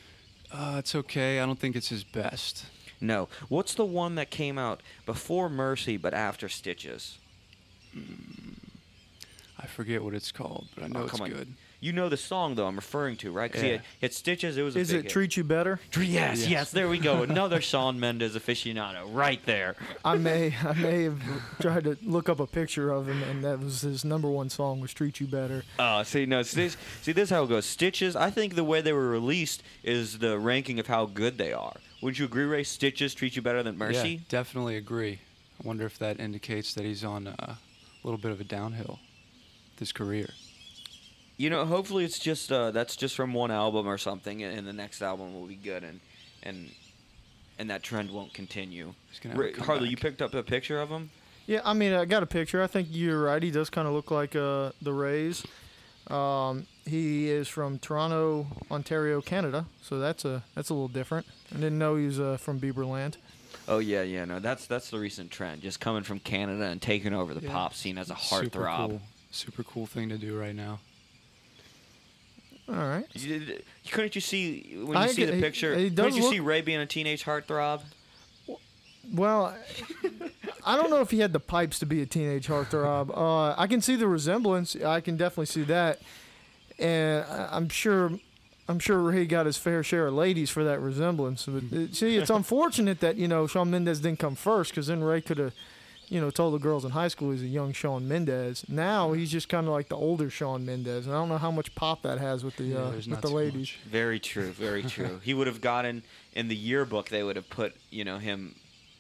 Uh, 0.52 0.76
it's 0.80 0.96
okay. 0.96 1.40
I 1.40 1.46
don't 1.46 1.60
think 1.60 1.76
it's 1.76 1.90
his 1.90 2.04
best. 2.04 2.66
No. 3.00 3.30
What's 3.50 3.76
the 3.76 3.86
one 3.86 4.16
that 4.16 4.30
came 4.30 4.58
out 4.58 4.82
before 5.06 5.50
Mercy 5.50 5.96
but 5.96 6.14
after 6.14 6.50
Stitches? 6.50 7.18
I 9.62 9.66
forget 9.68 10.04
what 10.04 10.14
it's 10.14 10.32
called, 10.32 10.68
but 10.76 10.84
I 10.84 10.88
know 10.88 11.02
Oh, 11.02 11.06
it's 11.06 11.20
on. 11.20 11.30
good. 11.30 11.54
You 11.82 11.94
know 11.94 12.10
the 12.10 12.18
song 12.18 12.56
though 12.56 12.68
I'm 12.68 12.76
referring 12.76 13.16
to, 13.18 13.32
right? 13.32 13.50
Because 13.50 13.64
Yeah. 13.66 13.74
it, 13.76 13.82
it 14.02 14.14
Stitches. 14.14 14.58
It 14.58 14.64
was. 14.64 14.76
A 14.76 14.80
Is 14.80 14.90
big 14.90 15.00
it 15.00 15.04
hit. 15.04 15.12
treat 15.12 15.38
you 15.38 15.44
better? 15.46 15.80
Yes, 15.96 16.06
yes, 16.42 16.48
Yes. 16.50 16.72
There 16.72 16.90
we 16.90 17.00
go. 17.00 17.24
Another 17.24 17.62
Sean 17.62 18.00
Mendes 18.00 18.36
aficionado, 18.36 19.04
right 19.14 19.40
there. 19.46 19.76
I 20.04 20.18
may 20.18 20.54
I 20.64 20.74
may 20.74 21.04
have 21.04 21.22
tried 21.62 21.86
to 21.86 21.98
look 22.04 22.28
up 22.28 22.40
a 22.42 22.48
picture 22.48 22.92
of 22.92 23.08
him, 23.08 23.24
and 23.24 23.44
that 23.46 23.60
was 23.60 23.82
his 23.82 24.04
number 24.04 24.30
one 24.30 24.50
song 24.50 24.82
was 24.82 24.94
"Treat 24.94 25.20
You 25.22 25.28
Better." 25.28 25.64
Oh, 25.80 26.04
see, 26.04 26.26
no, 26.26 26.44
Stitch, 26.44 26.76
see, 27.02 27.14
this 27.14 27.26
is 27.26 27.30
how 27.30 27.44
it 27.44 27.48
goes. 27.48 27.66
Stitches. 27.66 28.16
I 28.16 28.30
think 28.30 28.56
the 28.56 28.64
way 28.66 28.82
they 28.82 28.94
were 28.94 29.08
released 29.10 29.64
is 29.84 30.20
the 30.20 30.38
ranking 30.38 30.80
of 30.80 30.88
how 30.88 31.06
good 31.06 31.38
they 31.38 31.54
are. 31.54 31.78
Would 32.02 32.18
you 32.18 32.26
agree, 32.26 32.46
Ray? 32.46 32.64
Stitches 32.64 33.14
treat 33.14 33.36
you 33.38 33.42
better 33.42 33.64
than 33.64 33.78
Mercy. 33.78 34.10
Yeah, 34.10 34.20
definitely 34.28 34.76
agree. 34.76 35.20
I 35.64 35.68
wonder 35.68 35.86
if 35.86 35.98
that 36.00 36.20
indicates 36.20 36.74
that 36.74 36.84
he's 36.86 37.04
on 37.06 37.28
uh, 37.28 37.36
a 37.40 37.58
little 38.04 38.18
bit 38.20 38.32
of 38.32 38.40
a 38.42 38.46
downhill 38.46 39.00
this 39.78 39.92
career. 39.94 40.30
You 41.40 41.50
know, 41.50 41.66
hopefully 41.66 42.04
it's 42.04 42.20
just 42.20 42.52
uh, 42.52 42.72
that's 42.72 42.98
just 42.98 43.16
from 43.16 43.34
one 43.34 43.50
album 43.50 43.88
or 43.88 43.98
something, 43.98 44.44
and, 44.44 44.58
and 44.60 44.68
the 44.68 44.74
next 44.74 45.02
album 45.02 45.34
will 45.34 45.48
be 45.48 45.56
good, 45.56 45.86
and 45.86 46.02
and 46.44 46.70
and 47.58 47.70
that 47.70 47.82
trend 47.82 48.12
won't 48.12 48.34
continue. 48.34 48.94
He's 49.10 49.20
gonna 49.22 49.36
have 49.36 49.42
a 49.42 49.48
Ray, 49.48 49.54
Harley, 49.54 49.88
you 49.90 49.96
comeback. 49.96 50.02
picked 50.02 50.22
up 50.22 50.34
a 50.34 50.44
picture 50.44 50.82
of 50.82 50.90
him. 50.90 51.10
Yeah, 51.48 51.62
I 51.64 51.74
mean, 51.74 51.94
I 51.94 52.04
got 52.04 52.24
a 52.24 52.28
picture. 52.28 52.62
I 52.62 52.68
think 52.68 52.90
you're 52.92 53.24
right. 53.24 53.42
He 53.42 53.52
does 53.52 53.70
kind 53.70 53.88
of 53.88 53.94
look 53.94 54.12
like 54.12 54.36
uh, 54.36 54.72
the 54.82 54.92
Rays. 54.92 55.46
Um, 56.10 56.66
he 56.86 57.30
is 57.30 57.48
from 57.48 57.80
Toronto, 57.80 58.48
Ontario, 58.70 59.22
Canada. 59.22 59.66
So 59.82 59.98
that's 59.98 60.26
a 60.26 60.44
that's 60.56 60.70
a 60.70 60.74
little 60.74 60.90
different. 60.90 61.26
I 61.52 61.56
didn't 61.56 61.80
know 61.80 61.96
he 61.96 62.06
was 62.06 62.20
uh, 62.20 62.36
from 62.38 62.60
Bieberland. 62.60 63.16
Oh 63.68 63.80
yeah, 63.80 64.02
yeah, 64.02 64.26
no, 64.26 64.40
that's 64.40 64.66
that's 64.68 64.90
the 64.90 65.00
recent 65.00 65.32
trend, 65.32 65.62
just 65.62 65.80
coming 65.80 66.04
from 66.04 66.20
Canada 66.20 66.66
and 66.66 66.82
taking 66.82 67.14
over 67.14 67.34
the 67.34 67.42
Yeah. 67.42 67.52
pop 67.54 67.74
scene 67.76 67.98
as 67.98 68.10
a 68.10 68.18
Super 68.18 68.60
heartthrob. 68.66 68.88
cool. 68.90 69.02
Super 69.32 69.64
cool 69.64 69.86
thing 69.86 70.10
to 70.10 70.18
do 70.18 70.38
right 70.38 70.56
now. 70.56 70.80
All 72.70 72.76
right. 72.76 73.06
You 73.14 73.62
Couldn't 73.92 74.14
you 74.16 74.22
see 74.22 74.76
when 74.78 74.90
you 74.90 74.94
I 75.04 75.08
see 75.08 75.26
get- 75.26 75.34
the 75.34 75.42
picture? 75.42 75.76
he 75.76 75.90
does 75.90 76.06
couldn't 76.06 76.18
you 76.18 76.24
look- 76.24 76.34
see 76.34 76.40
Ray 76.40 76.62
being 76.62 76.80
a 76.80 76.86
teenage 76.86 77.26
heartthrob? 77.26 77.82
Well, 79.12 79.56
I 80.66 80.76
don't 80.76 80.92
know 80.92 81.02
if 81.02 81.10
he 81.10 81.20
had 81.20 81.34
the 81.34 81.40
pipes 81.40 81.80
to 81.80 81.86
be 81.88 82.02
a 82.02 82.06
teenage 82.06 82.48
heartthrob. 82.48 83.10
Uh, 83.18 83.56
I 83.58 83.66
can 83.68 83.82
see 83.82 83.96
the 83.96 84.08
resemblance. 84.08 84.76
I 84.76 85.02
can 85.02 85.18
definitely 85.18 85.48
see 85.48 85.64
that, 85.64 86.00
and 86.78 87.26
I- 87.26 87.50
I'm 87.52 87.70
sure, 87.70 88.12
I'm 88.68 88.78
sure 88.78 89.12
he 89.12 89.26
got 89.26 89.48
his 89.48 89.58
fair 89.58 89.82
share 89.84 90.08
of 90.08 90.14
ladies 90.14 90.52
for 90.52 90.64
that 90.64 90.80
resemblance. 90.80 91.46
But 91.48 91.64
uh, 91.76 91.88
see, 91.92 92.18
it's 92.18 92.30
unfortunate 92.42 93.00
that 93.00 93.16
you 93.16 93.28
know 93.28 93.48
Shawn 93.48 93.72
Mendes 93.72 94.00
didn't 94.00 94.20
come 94.20 94.36
first, 94.36 94.72
because 94.72 94.88
then 94.88 95.04
Ray 95.04 95.22
could 95.22 95.40
have, 95.40 95.54
you 96.10 96.20
know, 96.20 96.30
told 96.32 96.54
the 96.56 96.60
girls 96.60 96.84
in 96.86 96.92
high 96.92 97.08
school 97.08 97.32
he's 97.32 97.44
a 97.44 97.48
young 97.48 97.72
Shawn 97.72 98.08
Mendes. 98.08 98.66
Now 98.68 99.14
he's 99.14 99.32
just 99.32 99.48
kind 99.48 99.68
of 99.68 99.74
like 99.74 99.90
the 99.90 99.96
older 99.96 100.30
Shawn 100.30 100.66
Mendes, 100.66 101.06
and 101.06 101.16
I 101.16 101.20
don't 101.20 101.30
know 101.30 101.38
how 101.38 101.52
much 101.52 101.74
pop 101.76 102.02
that 102.02 102.18
has 102.18 102.44
with 102.44 102.56
the 102.58 102.64
Yeah, 102.66 102.78
uh, 102.80 102.92
with 102.92 103.22
the 103.22 103.30
ladies. 103.30 103.54
much. 103.74 103.80
Very 103.90 104.20
true, 104.20 104.52
very 104.52 104.84
true. 104.96 105.20
he 105.24 105.34
would 105.34 105.48
have 105.48 105.62
gotten 105.62 106.04
in 106.34 106.48
the 106.48 106.56
yearbook. 106.56 107.10
They 107.10 107.24
would 107.24 107.36
have 107.36 107.50
put, 107.50 107.76
you 107.92 108.04
know, 108.04 108.18
him. 108.18 108.56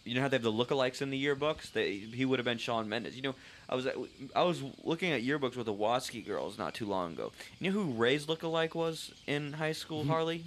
You 0.05 0.15
know 0.15 0.21
how 0.21 0.27
they 0.27 0.37
have 0.37 0.43
the 0.43 0.51
lookalikes 0.51 1.01
in 1.01 1.09
the 1.11 1.23
yearbooks? 1.23 1.71
They, 1.71 1.97
he 1.97 2.25
would 2.25 2.39
have 2.39 2.45
been 2.45 2.57
Shawn 2.57 2.87
Mendes. 2.89 3.15
You 3.15 3.21
know, 3.21 3.35
I 3.67 3.75
was 3.75 3.87
I 4.35 4.41
was 4.43 4.63
looking 4.83 5.11
at 5.11 5.21
yearbooks 5.23 5.55
with 5.55 5.65
the 5.67 5.73
Watsky 5.73 6.25
girls 6.25 6.57
not 6.57 6.73
too 6.73 6.85
long 6.87 7.13
ago. 7.13 7.31
You 7.59 7.69
know 7.71 7.79
who 7.79 7.91
Ray's 7.93 8.25
lookalike 8.25 8.73
was 8.75 9.11
in 9.27 9.53
high 9.53 9.73
school, 9.73 10.05
Harley? 10.05 10.43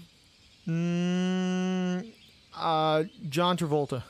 Mm, 0.67 2.13
uh, 2.57 3.05
John 3.29 3.57
Travolta. 3.57 4.03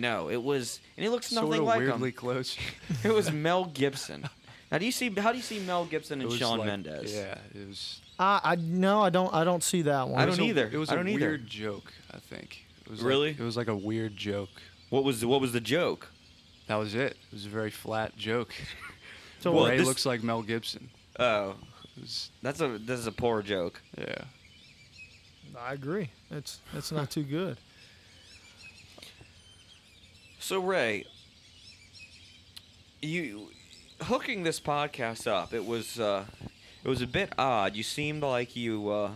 No, 0.00 0.28
it 0.28 0.42
was, 0.42 0.80
and 0.96 1.04
he 1.04 1.08
looks 1.10 1.30
nothing 1.30 1.48
sort 1.52 1.58
of 1.60 1.64
like 1.66 1.78
weirdly 1.78 2.08
him. 2.10 2.16
close. 2.16 2.56
It 3.04 3.12
was 3.14 3.30
Mel 3.30 3.66
Gibson. 3.66 4.28
Now, 4.72 4.78
do 4.78 4.86
you 4.86 4.92
see 4.92 5.08
how 5.10 5.30
do 5.30 5.36
you 5.38 5.42
see 5.42 5.60
Mel 5.60 5.84
Gibson 5.84 6.20
and 6.20 6.28
was 6.28 6.38
Shawn 6.38 6.58
like- 6.58 6.66
Mendes? 6.66 7.14
Yeah, 7.14 7.38
it 7.54 7.68
was. 7.68 8.00
Uh, 8.18 8.40
I 8.42 8.56
no, 8.56 9.02
I 9.02 9.10
don't. 9.10 9.32
I 9.32 9.44
don't 9.44 9.62
see 9.62 9.82
that 9.82 10.08
one. 10.08 10.20
I 10.20 10.26
don't 10.26 10.38
a- 10.40 10.44
either. 10.44 10.68
It 10.72 10.78
was 10.78 10.88
I 10.90 10.94
a 10.94 10.96
don't 10.96 11.08
either. 11.08 11.28
weird 11.28 11.46
joke. 11.46 11.92
I 12.12 12.18
think. 12.18 12.64
It 12.84 12.90
was 12.90 13.02
Really? 13.02 13.28
Like, 13.30 13.40
it 13.40 13.44
was 13.44 13.56
like 13.56 13.68
a 13.68 13.76
weird 13.76 14.16
joke. 14.16 14.50
What 14.90 15.04
was 15.04 15.24
what 15.24 15.40
was 15.40 15.52
the 15.52 15.60
joke? 15.60 16.08
That 16.66 16.76
was 16.76 16.94
it. 16.94 17.12
It 17.12 17.32
was 17.32 17.46
a 17.46 17.48
very 17.50 17.70
flat 17.70 18.16
joke. 18.16 18.52
So 19.40 19.52
Well, 19.52 19.66
Ray 19.68 19.76
this- 19.76 19.86
looks 19.86 20.06
like 20.06 20.22
Mel 20.22 20.40
Gibson. 20.42 20.88
Oh, 21.18 21.54
was, 22.00 22.30
that's 22.40 22.60
a 22.62 22.78
this 22.78 22.98
is 22.98 23.06
a 23.06 23.12
poor 23.12 23.42
joke. 23.42 23.80
yeah. 23.98 24.24
I 25.58 25.74
agree. 25.74 26.10
It's 26.30 26.60
it's 26.72 26.90
not 26.90 27.10
too 27.10 27.22
good. 27.24 27.58
So 30.44 30.60
Ray, 30.60 31.06
you 33.00 33.48
hooking 34.02 34.42
this 34.42 34.60
podcast 34.60 35.26
up, 35.26 35.54
it 35.54 35.64
was 35.64 35.98
uh, 35.98 36.26
it 36.84 36.86
was 36.86 37.00
a 37.00 37.06
bit 37.06 37.32
odd. 37.38 37.74
You 37.74 37.82
seemed 37.82 38.22
like 38.22 38.54
you 38.54 38.90
uh, 38.90 39.10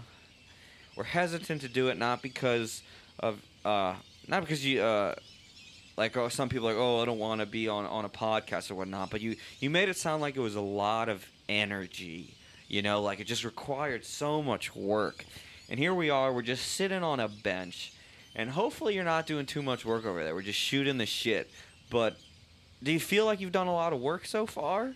were 0.97 1.05
hesitant 1.05 1.61
to 1.61 1.69
do 1.69 1.89
it, 1.89 1.99
not 1.99 2.23
because 2.23 2.81
of 3.19 3.43
uh, 3.63 3.97
not 4.27 4.41
because 4.41 4.65
you 4.65 4.81
uh, 4.81 5.17
like 5.99 6.17
oh, 6.17 6.31
some 6.31 6.49
people 6.49 6.67
are 6.67 6.73
like 6.73 6.81
oh 6.81 7.03
I 7.03 7.05
don't 7.05 7.19
want 7.19 7.43
to 7.43 7.47
be 7.47 7.69
on 7.69 7.85
on 7.85 8.07
a 8.07 8.09
podcast 8.09 8.71
or 8.71 8.77
whatnot, 8.77 9.11
but 9.11 9.21
you 9.21 9.37
you 9.61 9.69
made 9.69 9.91
it 9.91 9.99
sound 9.99 10.23
like 10.23 10.35
it 10.35 10.41
was 10.41 10.55
a 10.57 10.63
lot 10.63 11.11
of 11.11 11.27
energy. 11.47 12.33
You 12.69 12.81
know, 12.81 13.03
like 13.03 13.21
it 13.21 13.25
just 13.25 13.45
required 13.45 14.07
so 14.07 14.43
much 14.43 14.75
work. 14.75 15.27
And 15.69 15.79
here 15.79 15.93
we 15.93 16.09
are, 16.09 16.33
we're 16.33 16.41
just 16.41 16.73
sitting 16.73 17.03
on 17.03 17.21
a 17.21 17.29
bench. 17.29 17.93
And 18.39 18.51
hopefully 18.51 18.95
you're 18.95 19.03
not 19.03 19.27
doing 19.27 19.47
too 19.47 19.63
much 19.63 19.85
work 19.85 20.07
over 20.07 20.23
there. 20.23 20.33
We're 20.33 20.43
just 20.43 20.61
shooting 20.61 20.97
the 20.97 21.07
shit. 21.07 21.51
But 21.91 22.17
do 22.81 22.93
you 22.93 23.01
feel 23.01 23.27
like 23.27 23.41
you've 23.41 23.53
done 23.53 23.67
a 23.67 23.73
lot 23.73 23.93
of 23.93 24.01
work 24.01 24.27
so 24.27 24.47
far? 24.47 24.95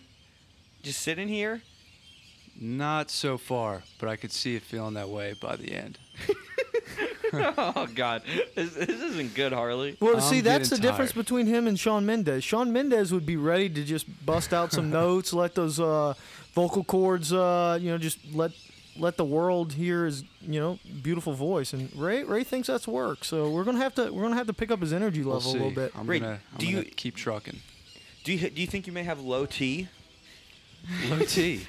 Just 0.81 1.01
sitting 1.01 1.27
here? 1.27 1.61
Not 2.59 3.11
so 3.11 3.37
far, 3.37 3.83
but 3.99 4.07
I 4.07 4.15
could 4.15 4.31
see 4.31 4.55
it 4.55 4.61
feeling 4.61 4.93
that 4.93 5.09
way 5.09 5.33
by 5.33 5.57
the 5.57 5.73
end. 5.73 5.99
oh 7.33 7.87
god. 7.93 8.21
This, 8.55 8.75
this 8.75 9.01
isn't 9.01 9.33
good, 9.33 9.51
Harley. 9.51 9.97
Well, 9.99 10.15
I'm 10.15 10.21
see, 10.21 10.39
that's 10.39 10.69
the 10.69 10.77
getting 10.77 10.91
difference 10.91 11.11
between 11.11 11.47
him 11.47 11.67
and 11.67 11.77
Shawn 11.77 12.05
Mendes. 12.05 12.45
Shawn 12.45 12.71
Mendes 12.71 13.11
would 13.11 13.25
be 13.25 13.35
ready 13.35 13.67
to 13.67 13.83
just 13.83 14.25
bust 14.25 14.53
out 14.53 14.71
some 14.71 14.89
notes, 15.01 15.33
let 15.33 15.53
those 15.53 15.81
uh, 15.81 16.13
vocal 16.53 16.85
cords, 16.85 17.33
uh, 17.33 17.77
you 17.81 17.89
know, 17.91 17.97
just 17.97 18.19
let 18.33 18.51
let 18.97 19.17
the 19.17 19.25
world 19.25 19.73
hear 19.73 20.05
his, 20.05 20.23
you 20.41 20.59
know, 20.59 20.79
beautiful 21.01 21.33
voice. 21.33 21.73
And 21.73 21.93
Ray 21.95 22.23
Ray 22.23 22.43
thinks 22.43 22.67
that's 22.67 22.87
work. 22.87 23.23
So 23.25 23.49
we're 23.49 23.63
gonna 23.63 23.79
have 23.79 23.95
to 23.95 24.11
we're 24.11 24.23
gonna 24.23 24.35
have 24.35 24.47
to 24.47 24.53
pick 24.53 24.71
up 24.71 24.81
his 24.81 24.93
energy 24.93 25.23
We'll 25.23 25.35
level 25.35 25.51
a 25.51 25.53
little 25.53 25.71
bit. 25.71 25.91
I'm 25.97 26.07
Ray, 26.07 26.19
gonna, 26.19 26.39
I'm 26.53 26.57
do 26.59 26.65
gonna 26.67 26.77
you- 26.79 26.91
keep 26.91 27.15
trucking. 27.15 27.59
Do 28.23 28.33
you 28.33 28.49
do 28.49 28.61
you 28.61 28.67
think 28.67 28.87
you 28.87 28.93
may 28.93 29.03
have 29.03 29.19
low 29.19 29.45
T? 29.45 29.87
Low 31.09 31.19
T. 31.19 31.65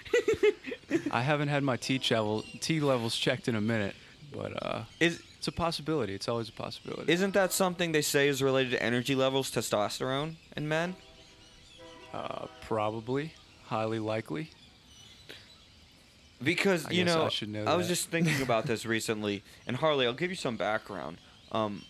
I 1.13 1.23
haven't 1.23 1.47
had 1.49 1.63
my 1.63 1.77
T 1.77 2.01
level 2.11 2.43
T 2.61 2.81
levels 2.81 3.17
checked 3.17 3.47
in 3.47 3.55
a 3.55 3.61
minute, 3.61 3.95
but 4.33 4.61
uh, 4.61 4.83
Is 4.99 5.23
it's 5.39 5.47
a 5.47 5.53
possibility. 5.53 6.15
It's 6.15 6.27
always 6.29 6.49
a 6.49 6.53
possibility. 6.53 7.13
isn't 7.13 7.33
that 7.35 7.53
something 7.53 7.93
they 7.93 8.03
say 8.03 8.27
is 8.29 8.43
related 8.43 8.71
to 8.73 8.83
energy 8.83 9.15
levels, 9.15 9.51
testosterone 9.53 10.35
in 10.57 10.67
men? 10.69 10.97
uh, 12.13 12.47
probably, 12.63 13.35
highly 13.67 13.99
likely. 14.01 14.51
Because 16.43 16.87
I 16.87 16.91
you 16.91 17.05
know, 17.05 17.29
I 17.43 17.47
know 17.47 17.77
was 17.77 17.87
that. 17.87 17.95
just 17.95 18.11
thinking 18.11 18.43
about 18.43 18.67
this 18.67 18.85
recently, 18.87 19.43
and 19.67 19.77
Harley, 19.77 20.07
I'll 20.07 20.13
give 20.13 20.31
you 20.31 20.37
some 20.37 20.57
background. 20.57 21.19
Um, 21.53 21.83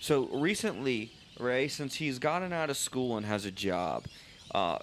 so 0.00 0.26
recently, 0.26 1.12
Ray, 1.38 1.68
since 1.68 1.96
he's 1.96 2.18
gotten 2.18 2.52
out 2.52 2.70
of 2.70 2.76
school 2.76 3.16
and 3.16 3.24
has 3.24 3.44
a 3.44 3.50
job, 3.50 4.04
uh, 4.54 4.78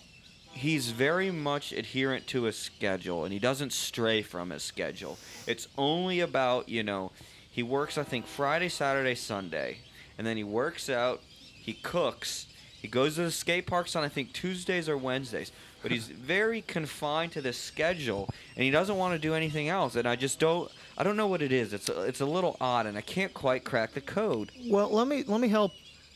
he's 0.53 0.91
very 0.91 1.31
much 1.31 1.71
adherent 1.71 2.27
to 2.27 2.43
his 2.43 2.57
schedule 2.57 3.23
and 3.23 3.33
he 3.33 3.39
doesn't 3.39 3.73
stray 3.73 4.21
from 4.21 4.49
his 4.49 4.63
schedule. 4.63 5.17
It's 5.47 5.67
only 5.77 6.19
about, 6.19 6.69
you 6.69 6.83
know, 6.83 7.11
he 7.49 7.63
works, 7.63 7.97
I 7.97 8.03
think, 8.03 8.25
Friday, 8.25 8.69
Saturday, 8.69 9.15
Sunday, 9.15 9.79
and 10.17 10.25
then 10.25 10.37
he 10.37 10.43
works 10.43 10.89
out, 10.89 11.21
he 11.61 11.73
cooks, 11.73 12.47
he 12.81 12.87
goes 12.87 13.15
to 13.15 13.23
the 13.23 13.31
skate 13.31 13.67
parks 13.67 13.95
on, 13.95 14.03
I 14.03 14.09
think, 14.09 14.33
Tuesdays 14.33 14.89
or 14.89 14.97
Wednesdays. 14.97 15.51
But 15.81 15.91
he's 15.91 16.07
very 16.07 16.61
confined 16.61 17.31
to 17.33 17.41
this 17.41 17.57
schedule, 17.57 18.29
and 18.55 18.63
he 18.63 18.69
doesn't 18.71 18.97
want 18.97 19.13
to 19.15 19.19
do 19.19 19.33
anything 19.33 19.67
else. 19.69 19.95
And 19.95 20.07
I 20.07 20.15
just 20.15 20.39
don't, 20.39 20.71
I 20.97 21.03
don't 21.03 21.17
know 21.17 21.27
what 21.27 21.41
it 21.41 21.51
is. 21.51 21.73
It's 21.73 21.89
a, 21.89 22.01
it's 22.03 22.21
a 22.21 22.25
little 22.25 22.55
odd, 22.61 22.85
and 22.85 22.97
I 22.97 23.01
can't 23.01 23.33
quite 23.33 23.63
crack 23.63 23.93
the 23.93 24.01
code. 24.01 24.51
Well, 24.69 24.89
let 24.89 25.07
me 25.07 25.23
let 25.27 25.41
me 25.41 25.47
help. 25.47 25.71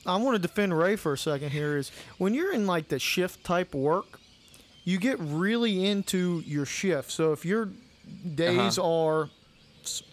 I 0.06 0.18
want 0.18 0.36
to 0.36 0.40
defend 0.48 0.78
Ray 0.78 0.96
for 0.98 1.14
a 1.14 1.18
second. 1.18 1.50
Here 1.50 1.78
is 1.78 1.92
when 2.20 2.36
you're 2.36 2.54
in 2.54 2.68
like 2.68 2.90
the 2.90 3.00
shift 3.00 3.44
type 3.44 3.74
work, 3.74 4.20
you 4.84 5.00
get 5.00 5.18
really 5.20 5.86
into 5.88 6.44
your 6.46 6.66
shift. 6.68 7.10
So 7.10 7.32
if 7.32 7.44
your 7.44 7.70
days 8.36 8.78
are 8.78 9.30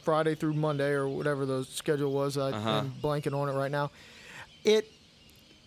Friday 0.03 0.35
through 0.35 0.55
Monday 0.55 0.93
or 0.93 1.09
whatever 1.09 1.45
the 1.45 1.65
schedule 1.65 2.11
was, 2.13 2.39
I, 2.39 2.53
Uh-huh. 2.53 2.71
I'm 2.71 2.93
blanking 3.03 3.35
on 3.39 3.51
it 3.51 3.53
right 3.53 3.71
now. 3.71 3.91
It 4.65 4.91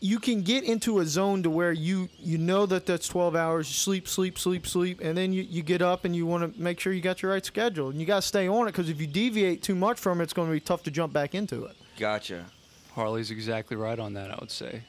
you 0.01 0.19
can 0.19 0.41
get 0.41 0.63
into 0.63 0.99
a 0.99 1.05
zone 1.05 1.41
to 1.43 1.49
where 1.49 1.71
you 1.71 2.09
you 2.19 2.37
know 2.37 2.65
that 2.65 2.85
that's 2.85 3.07
12 3.07 3.35
hours 3.35 3.67
you 3.69 3.73
sleep 3.73 4.07
sleep 4.07 4.37
sleep 4.37 4.67
sleep 4.67 4.99
and 5.01 5.17
then 5.17 5.31
you, 5.33 5.41
you 5.43 5.63
get 5.63 5.81
up 5.81 6.05
and 6.05 6.15
you 6.15 6.25
want 6.25 6.53
to 6.53 6.61
make 6.61 6.79
sure 6.79 6.91
you 6.93 7.01
got 7.01 7.21
your 7.21 7.31
right 7.31 7.45
schedule 7.45 7.89
and 7.89 7.99
you 7.99 8.05
got 8.05 8.17
to 8.21 8.27
stay 8.27 8.47
on 8.47 8.67
it 8.67 8.71
because 8.71 8.89
if 8.89 8.99
you 8.99 9.07
deviate 9.07 9.63
too 9.63 9.73
much 9.75 9.97
from 9.97 10.19
it 10.19 10.23
it's 10.25 10.33
going 10.33 10.47
to 10.47 10.53
be 10.53 10.59
tough 10.59 10.83
to 10.83 10.91
jump 10.91 11.13
back 11.13 11.33
into 11.33 11.63
it 11.65 11.75
Gotcha. 11.97 12.45
Harley's 12.93 13.31
exactly 13.31 13.77
right 13.77 13.97
on 13.99 14.13
that. 14.13 14.31
I 14.31 14.37
would 14.39 14.51
say, 14.51 14.83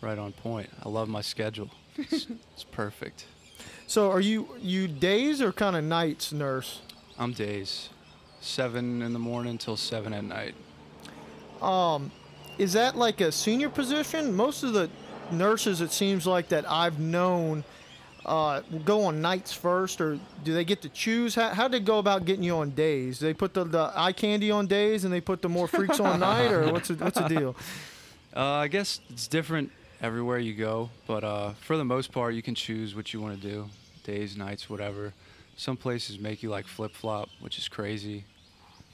right 0.00 0.18
on 0.18 0.32
point. 0.32 0.68
I 0.84 0.88
love 0.88 1.08
my 1.08 1.20
schedule. 1.20 1.70
It's, 2.00 2.28
it's 2.54 2.62
perfect. 2.62 3.26
So 3.88 4.12
are 4.12 4.20
you 4.20 4.48
you 4.60 4.86
days 4.86 5.42
or 5.42 5.50
kind 5.52 5.74
of 5.74 5.82
nights 5.82 6.32
nurse? 6.32 6.80
I'm 7.18 7.32
days, 7.32 7.88
seven 8.40 9.02
in 9.02 9.12
the 9.12 9.18
morning 9.18 9.58
till 9.58 9.76
seven 9.76 10.12
at 10.12 10.22
night. 10.22 10.54
Um, 11.60 12.12
is 12.58 12.72
that 12.74 12.96
like 12.96 13.20
a 13.20 13.32
senior 13.32 13.68
position? 13.68 14.34
Most 14.34 14.62
of 14.62 14.72
the 14.72 14.90
nurses, 15.30 15.80
it 15.80 15.92
seems 15.92 16.26
like 16.26 16.48
that 16.48 16.70
I've 16.70 16.98
known, 16.98 17.64
uh, 18.26 18.60
go 18.84 19.04
on 19.04 19.20
nights 19.22 19.52
first, 19.52 20.00
or 20.00 20.18
do 20.44 20.52
they 20.52 20.64
get 20.64 20.82
to 20.82 20.88
choose? 20.88 21.34
How 21.34 21.50
how 21.50 21.68
do 21.68 21.78
they 21.78 21.84
go 21.84 21.98
about 21.98 22.24
getting 22.24 22.42
you 22.42 22.56
on 22.56 22.70
days? 22.70 23.18
They 23.18 23.32
put 23.32 23.54
the, 23.54 23.64
the 23.64 23.92
eye 23.94 24.12
candy 24.12 24.50
on 24.50 24.66
days, 24.66 25.04
and 25.04 25.12
they 25.12 25.20
put 25.20 25.40
the 25.40 25.48
more 25.48 25.68
freaks 25.68 26.00
on 26.00 26.20
night, 26.20 26.50
or 26.50 26.72
what's 26.72 26.88
the, 26.88 26.94
what's 26.94 27.18
the 27.18 27.28
deal? 27.36 27.56
Uh, 28.36 28.44
I 28.44 28.68
guess 28.68 29.00
it's 29.08 29.28
different 29.28 29.72
everywhere 30.02 30.38
you 30.38 30.54
go, 30.54 30.90
but 31.06 31.24
uh, 31.24 31.50
for 31.60 31.76
the 31.76 31.84
most 31.84 32.12
part, 32.12 32.34
you 32.34 32.42
can 32.42 32.54
choose 32.54 32.94
what 32.94 33.12
you 33.12 33.20
want 33.20 33.40
to 33.40 33.48
do 33.48 33.68
days, 34.04 34.36
nights, 34.36 34.70
whatever. 34.70 35.12
Some 35.56 35.76
places 35.76 36.18
make 36.18 36.42
you 36.42 36.50
like 36.50 36.66
flip 36.66 36.94
flop, 36.94 37.28
which 37.40 37.58
is 37.58 37.68
crazy. 37.68 38.24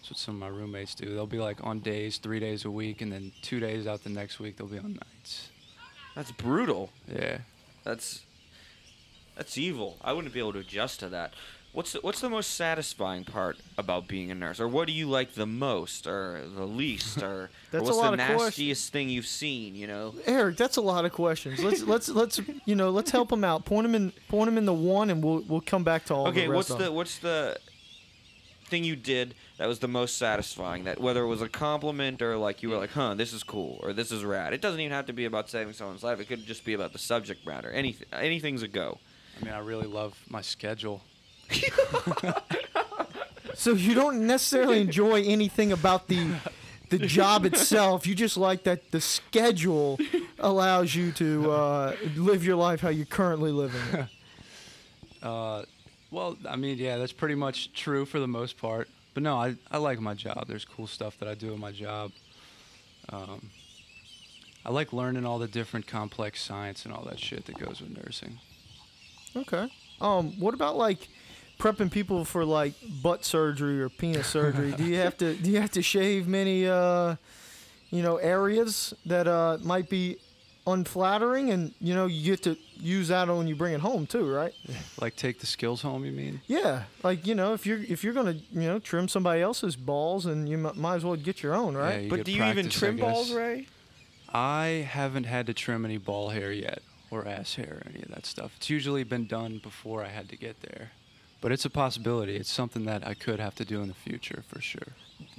That's 0.05 0.11
what 0.11 0.19
some 0.19 0.35
of 0.35 0.41
my 0.41 0.49
roommates 0.49 0.95
do. 0.95 1.07
They'll 1.15 1.27
be 1.27 1.39
like 1.39 1.65
on 1.65 1.81
days, 1.81 2.19
three 2.19 2.39
days 2.39 2.67
a 2.67 2.71
week, 2.71 3.01
and 3.01 3.11
then 3.11 3.33
two 3.41 3.59
days 3.59 3.87
out 3.87 4.05
the 4.05 4.11
next 4.11 4.39
week, 4.39 4.59
they'll 4.59 4.67
be 4.67 4.77
on 4.77 4.93
nights. 4.93 5.49
That's 6.15 6.31
brutal. 6.31 6.91
Yeah. 7.11 7.39
That's 7.85 8.21
that's 9.35 9.57
evil. 9.57 9.97
I 10.05 10.13
wouldn't 10.13 10.35
be 10.35 10.41
able 10.41 10.53
to 10.53 10.59
adjust 10.59 11.01
to 11.01 11.09
that. 11.09 11.33
What's 11.73 11.93
the, 11.93 12.01
what's 12.03 12.21
the 12.21 12.29
most 12.29 12.51
satisfying 12.55 13.25
part 13.25 13.57
about 13.79 14.07
being 14.07 14.31
a 14.31 14.35
nurse, 14.35 14.61
or 14.61 14.69
what 14.69 14.89
do 14.89 14.93
you 14.93 15.09
like 15.09 15.33
the 15.33 15.47
most, 15.47 16.07
or 16.07 16.43
the 16.55 16.67
least, 16.67 17.23
or, 17.23 17.27
or 17.27 17.51
That's 17.71 17.81
a 17.81 17.85
what's 17.87 17.97
lot 17.97 18.17
the 18.17 18.23
of 18.23 18.27
questions. 18.29 18.45
nastiest 18.45 18.93
thing 18.93 19.09
you've 19.09 19.27
seen? 19.27 19.75
You 19.75 19.87
know, 19.87 20.15
Eric, 20.27 20.59
that's 20.59 20.77
a 20.77 20.83
lot 20.83 21.07
of 21.07 21.13
questions. 21.13 21.65
Let's 21.65 21.83
let's 21.83 22.11
let's 22.11 22.41
you 22.67 22.75
know 22.75 22.91
let's 22.91 23.11
help 23.11 23.31
them 23.31 23.43
out. 23.43 23.65
Point 23.65 23.85
them 23.87 23.95
in 23.95 24.13
point 24.29 24.49
them 24.49 24.59
in 24.59 24.67
the 24.67 24.75
one, 24.75 25.09
and 25.09 25.25
we'll 25.25 25.41
we'll 25.49 25.63
come 25.63 25.83
back 25.83 26.05
to 26.07 26.15
all. 26.15 26.29
okay. 26.29 26.43
the 26.45 26.51
rest 26.51 26.57
What's 26.69 26.71
of 26.73 26.79
the 26.79 26.85
'em. 26.89 26.95
what's 26.95 27.19
the 27.21 27.59
thing 28.67 28.85
you 28.85 28.97
did 28.97 29.35
that 29.59 29.67
was 29.67 29.79
the 29.79 29.89
most 29.89 30.19
satisfying? 30.19 30.85
That 30.85 31.01
whether 31.01 31.23
it 31.23 31.27
was 31.29 31.43
a 31.43 31.49
compliment 31.49 32.23
or 32.23 32.37
like 32.37 32.63
you 32.63 32.71
were 32.71 32.79
like, 32.79 32.91
huh, 32.93 33.15
this 33.15 33.33
is 33.33 33.43
cool, 33.43 33.79
or 33.83 33.93
this 33.93 34.11
is 34.13 34.25
rad. 34.25 34.53
It 34.53 34.61
doesn't 34.61 34.81
even 34.81 34.93
have 34.93 35.07
to 35.07 35.13
be 35.13 35.25
about 35.25 35.49
saving 35.51 35.75
someone's 35.75 36.03
life. 36.03 36.21
It 36.21 36.29
could 36.29 36.45
just 36.47 36.65
be 36.65 36.75
about 36.75 36.93
the 36.93 36.99
subject 36.99 37.47
matter. 37.47 37.71
Anything, 37.71 38.09
anything's 38.13 38.63
a 38.63 38.69
go. 38.69 38.99
I 39.41 39.45
mean, 39.45 39.55
I 39.55 39.59
really 39.59 39.87
love 39.87 40.19
my 40.29 40.41
schedule. 40.41 41.03
So 43.55 43.73
you 43.73 43.95
don't 43.95 44.27
necessarily 44.27 44.81
enjoy 44.81 45.23
anything 45.23 45.73
about 45.73 46.09
the 46.09 46.35
the 46.91 46.99
job 46.99 47.45
itself. 47.45 48.07
You 48.07 48.15
just 48.15 48.37
like 48.37 48.65
that 48.65 48.91
the 48.91 49.01
schedule 49.01 49.99
allows 50.39 50.95
you 50.95 51.13
to 51.13 51.51
uh, 51.51 51.97
live 52.17 52.45
your 52.45 52.57
life 52.57 52.81
how 52.81 52.89
you're 52.89 53.07
currently 53.07 53.53
living. 53.53 53.81
it. 53.93 54.07
Uh, 55.23 55.65
well, 56.15 56.37
I 56.49 56.57
mean, 56.57 56.79
yeah, 56.79 56.97
that's 56.97 57.13
pretty 57.13 57.35
much 57.35 57.73
true 57.73 58.07
for 58.07 58.21
the 58.21 58.29
most 58.29 58.57
part. 58.57 58.89
But 59.15 59.23
no, 59.23 59.37
I, 59.37 59.57
I 59.71 59.79
like 59.79 60.01
my 60.01 60.15
job. 60.15 60.47
There's 60.47 60.65
cool 60.65 60.87
stuff 60.87 61.19
that 61.19 61.29
I 61.29 61.35
do 61.35 61.53
in 61.53 61.61
my 61.61 61.73
job. 61.73 62.13
Um, 63.11 63.51
I 64.65 64.71
like 64.71 64.93
learning 64.93 65.27
all 65.27 65.39
the 65.39 65.49
different 65.49 65.87
complex 65.87 66.41
science 66.41 66.85
and 66.85 66.95
all 66.95 67.05
that 67.05 67.19
shit 67.19 67.45
that 67.47 67.59
goes 67.59 67.81
with 67.81 67.97
nursing. 67.97 68.39
Okay. 69.37 69.69
Um, 70.01 70.39
what 70.39 70.55
about 70.55 70.77
like 70.77 71.09
prepping 71.59 71.91
people 71.91 72.25
for 72.25 72.45
like 72.45 72.75
butt 73.03 73.25
surgery 73.25 73.81
or 73.81 73.89
penis 73.89 74.27
surgery? 74.27 74.73
do 74.73 74.85
you 74.85 74.97
have 74.97 75.17
to 75.19 75.35
do 75.35 75.51
you 75.51 75.61
have 75.61 75.73
to 75.73 75.83
shave 75.83 76.27
many 76.27 76.67
uh, 76.67 77.17
you 77.91 78.03
know 78.03 78.17
areas 78.17 78.95
that 79.07 79.29
uh, 79.29 79.59
might 79.63 79.89
be 79.91 80.17
unflattering, 80.67 81.51
and 81.51 81.73
you 81.81 81.95
know 81.95 82.07
you 82.07 82.23
get 82.33 82.43
to 82.45 82.57
use 82.81 83.09
that 83.09 83.29
when 83.29 83.47
you 83.47 83.55
bring 83.55 83.75
it 83.75 83.81
home 83.81 84.07
too, 84.07 84.29
right? 84.31 84.53
Like 85.01 85.17
take 85.17 85.41
the 85.41 85.47
skills 85.47 85.83
home, 85.83 86.05
you 86.07 86.13
mean? 86.13 86.41
Yeah, 86.47 86.85
like 87.03 87.27
you 87.27 87.35
know, 87.35 87.53
if 87.53 87.67
you're 87.67 87.83
if 87.83 88.03
you're 88.05 88.15
gonna 88.15 88.33
you 88.53 88.63
know 88.69 88.79
trim 88.79 89.09
somebody 89.09 89.43
else's 89.43 89.77
balls, 89.77 90.25
and 90.27 90.49
you 90.49 90.67
m- 90.67 90.81
might 90.81 90.97
as 90.97 91.05
well 91.05 91.17
get 91.17 91.43
your 91.43 91.55
own, 91.55 91.75
Yeah, 91.75 91.79
right? 91.81 92.03
you 92.05 92.11
but 92.11 92.17
get 92.17 92.25
do 92.27 92.33
you 92.33 92.43
even 92.45 92.65
practice, 92.65 92.77
I 92.77 92.79
trim 92.81 92.97
balls, 92.97 93.29
guess. 93.29 93.37
Ray? 93.37 93.67
I 94.33 94.89
haven't 94.91 95.25
had 95.25 95.47
to 95.47 95.55
trim 95.55 95.85
any 95.85 95.99
ball 95.99 96.31
hair 96.31 96.53
yet, 96.53 96.81
or 97.11 97.27
ass 97.29 97.55
hair, 97.57 97.83
or 97.85 97.91
any 97.93 98.03
of 98.03 98.09
that 98.09 98.25
stuff. 98.27 98.53
It's 98.57 98.71
usually 98.71 99.05
been 99.05 99.27
done 99.27 99.59
before 99.63 100.03
I 100.05 100.09
had 100.09 100.29
to 100.31 100.37
get 100.37 100.61
there. 100.63 100.91
But 101.41 101.53
it's 101.53 101.67
a 101.67 101.71
possibility. 101.71 102.37
It's 102.37 102.51
something 102.51 102.87
that 102.87 103.07
I 103.07 103.13
could 103.13 103.39
have 103.39 103.55
to 103.57 103.65
do 103.67 103.83
in 103.83 103.89
the 103.89 103.95
future 103.95 104.43
for 104.49 104.63
sure. 104.63 104.89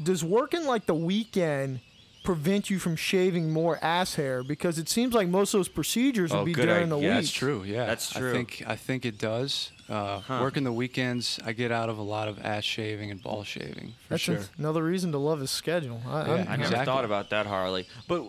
Does 0.02 0.24
working 0.24 0.66
like 0.66 0.86
the 0.86 0.94
weekend 0.94 1.80
prevent 2.26 2.70
you 2.70 2.80
from 2.80 2.96
shaving 2.96 3.52
more 3.54 3.78
ass 3.84 4.16
hair? 4.16 4.44
Because 4.44 4.78
it 4.80 4.90
seems 4.90 5.14
like 5.14 5.28
most 5.30 5.54
of 5.54 5.60
those 5.60 5.68
procedures 5.70 6.32
would 6.32 6.40
Oh, 6.40 6.46
be 6.46 6.54
good 6.54 6.66
during 6.66 6.90
the 6.90 6.98
idea. 6.98 7.10
week. 7.10 7.18
That's 7.18 7.32
true. 7.32 7.64
Yeah, 7.64 7.86
That's 7.86 8.10
true. 8.12 8.30
I 8.30 8.34
think 8.34 8.64
I 8.68 8.76
think 8.76 9.06
it 9.06 9.18
does. 9.18 9.72
Uh, 9.88 10.20
Huh. 10.20 10.40
Working 10.42 10.64
the 10.64 10.72
weekends, 10.74 11.40
I 11.46 11.54
get 11.54 11.72
out 11.72 11.90
of 11.90 11.98
a 12.00 12.02
lot 12.02 12.28
of 12.28 12.44
ass 12.44 12.64
shaving 12.64 13.12
and 13.12 13.22
ball 13.22 13.44
shaving 13.44 13.94
for 14.04 14.10
That's 14.10 14.24
sure. 14.24 14.40
another 14.58 14.84
reason 14.84 15.12
to 15.12 15.18
love 15.20 15.40
his 15.40 15.52
schedule. 15.52 16.02
I, 16.08 16.26
Yeah, 16.26 16.34
I 16.34 16.36
never 16.38 16.64
Exactly. 16.64 16.86
thought 16.86 17.06
about 17.06 17.30
that, 17.30 17.46
Harley. 17.46 17.88
But 18.08 18.22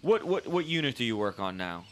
what 0.00 0.24
what 0.24 0.46
what 0.46 0.66
unit 0.66 0.96
do 0.96 1.04
you 1.04 1.16
work 1.16 1.38
on 1.38 1.56
now? 1.56 1.84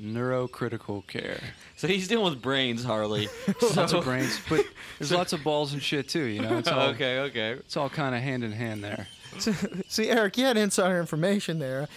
Neurocritical 0.00 1.06
care. 1.06 1.40
So 1.76 1.88
he's 1.88 2.06
dealing 2.08 2.30
with 2.32 2.40
brains, 2.42 2.84
Harley. 2.84 3.28
lots 3.74 3.92
of 3.92 4.04
brains, 4.04 4.38
but 4.48 4.64
there's 4.98 5.10
lots 5.20 5.32
of 5.32 5.42
balls 5.42 5.72
and 5.72 5.82
shit 5.82 6.08
too. 6.08 6.22
You 6.24 6.42
know, 6.42 6.58
it's 6.58 6.68
all 6.74 6.88
okay, 6.90 7.18
okay. 7.20 7.50
it's 7.52 7.76
all 7.76 7.88
kind 7.88 8.14
of 8.14 8.20
hand 8.22 8.44
in 8.44 8.52
hand 8.52 8.82
there. 8.84 9.06
See, 9.38 10.08
Eric, 10.10 10.36
you 10.38 10.44
had 10.44 10.56
insider 10.56 10.98
information 10.98 11.58
there. 11.58 11.88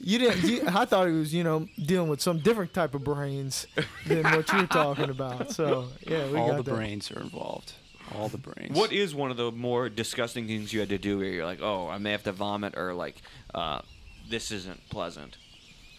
You 0.00 0.18
didn't. 0.18 0.44
You, 0.48 0.62
I 0.68 0.84
thought 0.84 1.08
he 1.08 1.12
was, 1.14 1.34
you 1.34 1.42
know, 1.44 1.68
dealing 1.84 2.08
with 2.08 2.20
some 2.20 2.38
different 2.38 2.72
type 2.72 2.94
of 2.94 3.02
brains 3.02 3.66
than 4.06 4.22
what 4.24 4.50
you're 4.52 4.66
talking 4.68 5.10
about. 5.10 5.50
So 5.52 5.88
yeah, 6.06 6.28
we 6.30 6.38
all 6.38 6.48
got 6.48 6.56
the 6.58 6.62
that. 6.64 6.74
brains 6.76 7.10
are 7.10 7.20
involved. 7.20 7.72
All 8.16 8.28
the 8.28 8.38
brains. 8.38 8.76
What 8.76 8.92
is 8.92 9.14
one 9.14 9.30
of 9.30 9.36
the 9.36 9.50
more 9.52 9.88
disgusting 9.88 10.46
things 10.46 10.72
you 10.72 10.80
had 10.80 10.88
to 10.90 10.98
do 10.98 11.18
where 11.18 11.26
you're 11.26 11.44
like, 11.44 11.60
oh, 11.60 11.88
I 11.88 11.98
may 11.98 12.12
have 12.12 12.22
to 12.24 12.32
vomit, 12.32 12.76
or 12.76 12.94
like, 12.94 13.16
uh, 13.54 13.80
this 14.30 14.50
isn't 14.52 14.88
pleasant, 14.88 15.36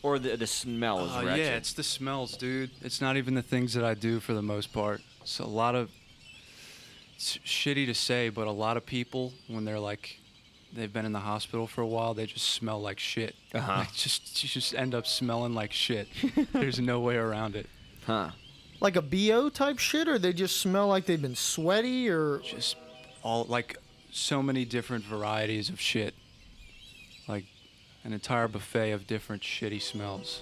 or 0.02 0.18
the 0.18 0.38
the 0.38 0.48
smell 0.48 1.06
is 1.06 1.12
Uh, 1.12 1.24
wretched. 1.26 1.40
yeah, 1.46 1.56
it's 1.58 1.74
the 1.74 1.84
smells, 1.84 2.38
dude. 2.38 2.72
It's 2.82 3.02
not 3.02 3.18
even 3.18 3.34
the 3.36 3.42
things 3.44 3.74
that 3.74 3.84
I 3.84 3.94
do 3.96 4.20
for 4.22 4.34
the 4.34 4.42
most 4.42 4.72
part. 4.74 5.02
It's 5.22 5.40
a 5.40 5.46
lot 5.46 5.76
of. 5.76 5.92
It's 7.16 7.38
shitty 7.40 7.86
to 7.88 7.94
say, 7.94 8.30
but 8.30 8.48
a 8.48 8.52
lot 8.52 8.78
of 8.78 8.86
people 8.86 9.34
when 9.50 9.66
they're 9.66 9.78
like, 9.80 10.20
they've 10.74 10.92
been 10.92 11.06
in 11.06 11.12
the 11.14 11.20
hospital 11.20 11.68
for 11.68 11.82
a 11.82 11.88
while, 11.88 12.14
they 12.14 12.26
just 12.26 12.50
smell 12.50 12.80
like 12.82 13.00
shit. 13.00 13.36
Uh-huh. 13.54 13.78
Like 13.80 13.94
just 13.96 14.44
you 14.44 14.50
just 14.50 14.74
end 14.76 14.94
up 14.96 15.06
smelling 15.08 15.54
like 15.54 15.72
shit. 15.74 16.08
There's 16.54 16.80
no 16.80 17.00
way 17.00 17.16
around 17.16 17.56
it. 17.56 17.68
huh? 18.06 18.30
Like 18.82 18.96
a 18.96 19.02
bo 19.02 19.50
type 19.50 19.78
shit, 19.80 20.08
or 20.08 20.18
they 20.18 20.32
just 20.34 20.58
smell 20.62 20.88
like 20.88 21.06
they've 21.06 21.22
been 21.22 21.36
sweaty, 21.36 22.10
or 22.10 22.40
Just 22.40 22.78
all 23.24 23.44
like 23.46 23.78
so 24.12 24.42
many 24.42 24.64
different 24.66 25.04
varieties 25.04 25.70
of 25.70 25.80
shit. 25.82 26.14
Like 27.28 27.46
an 28.06 28.14
entire 28.14 28.48
buffet 28.48 28.92
of 28.92 29.06
different 29.06 29.42
shitty 29.44 29.82
smells. 29.82 30.42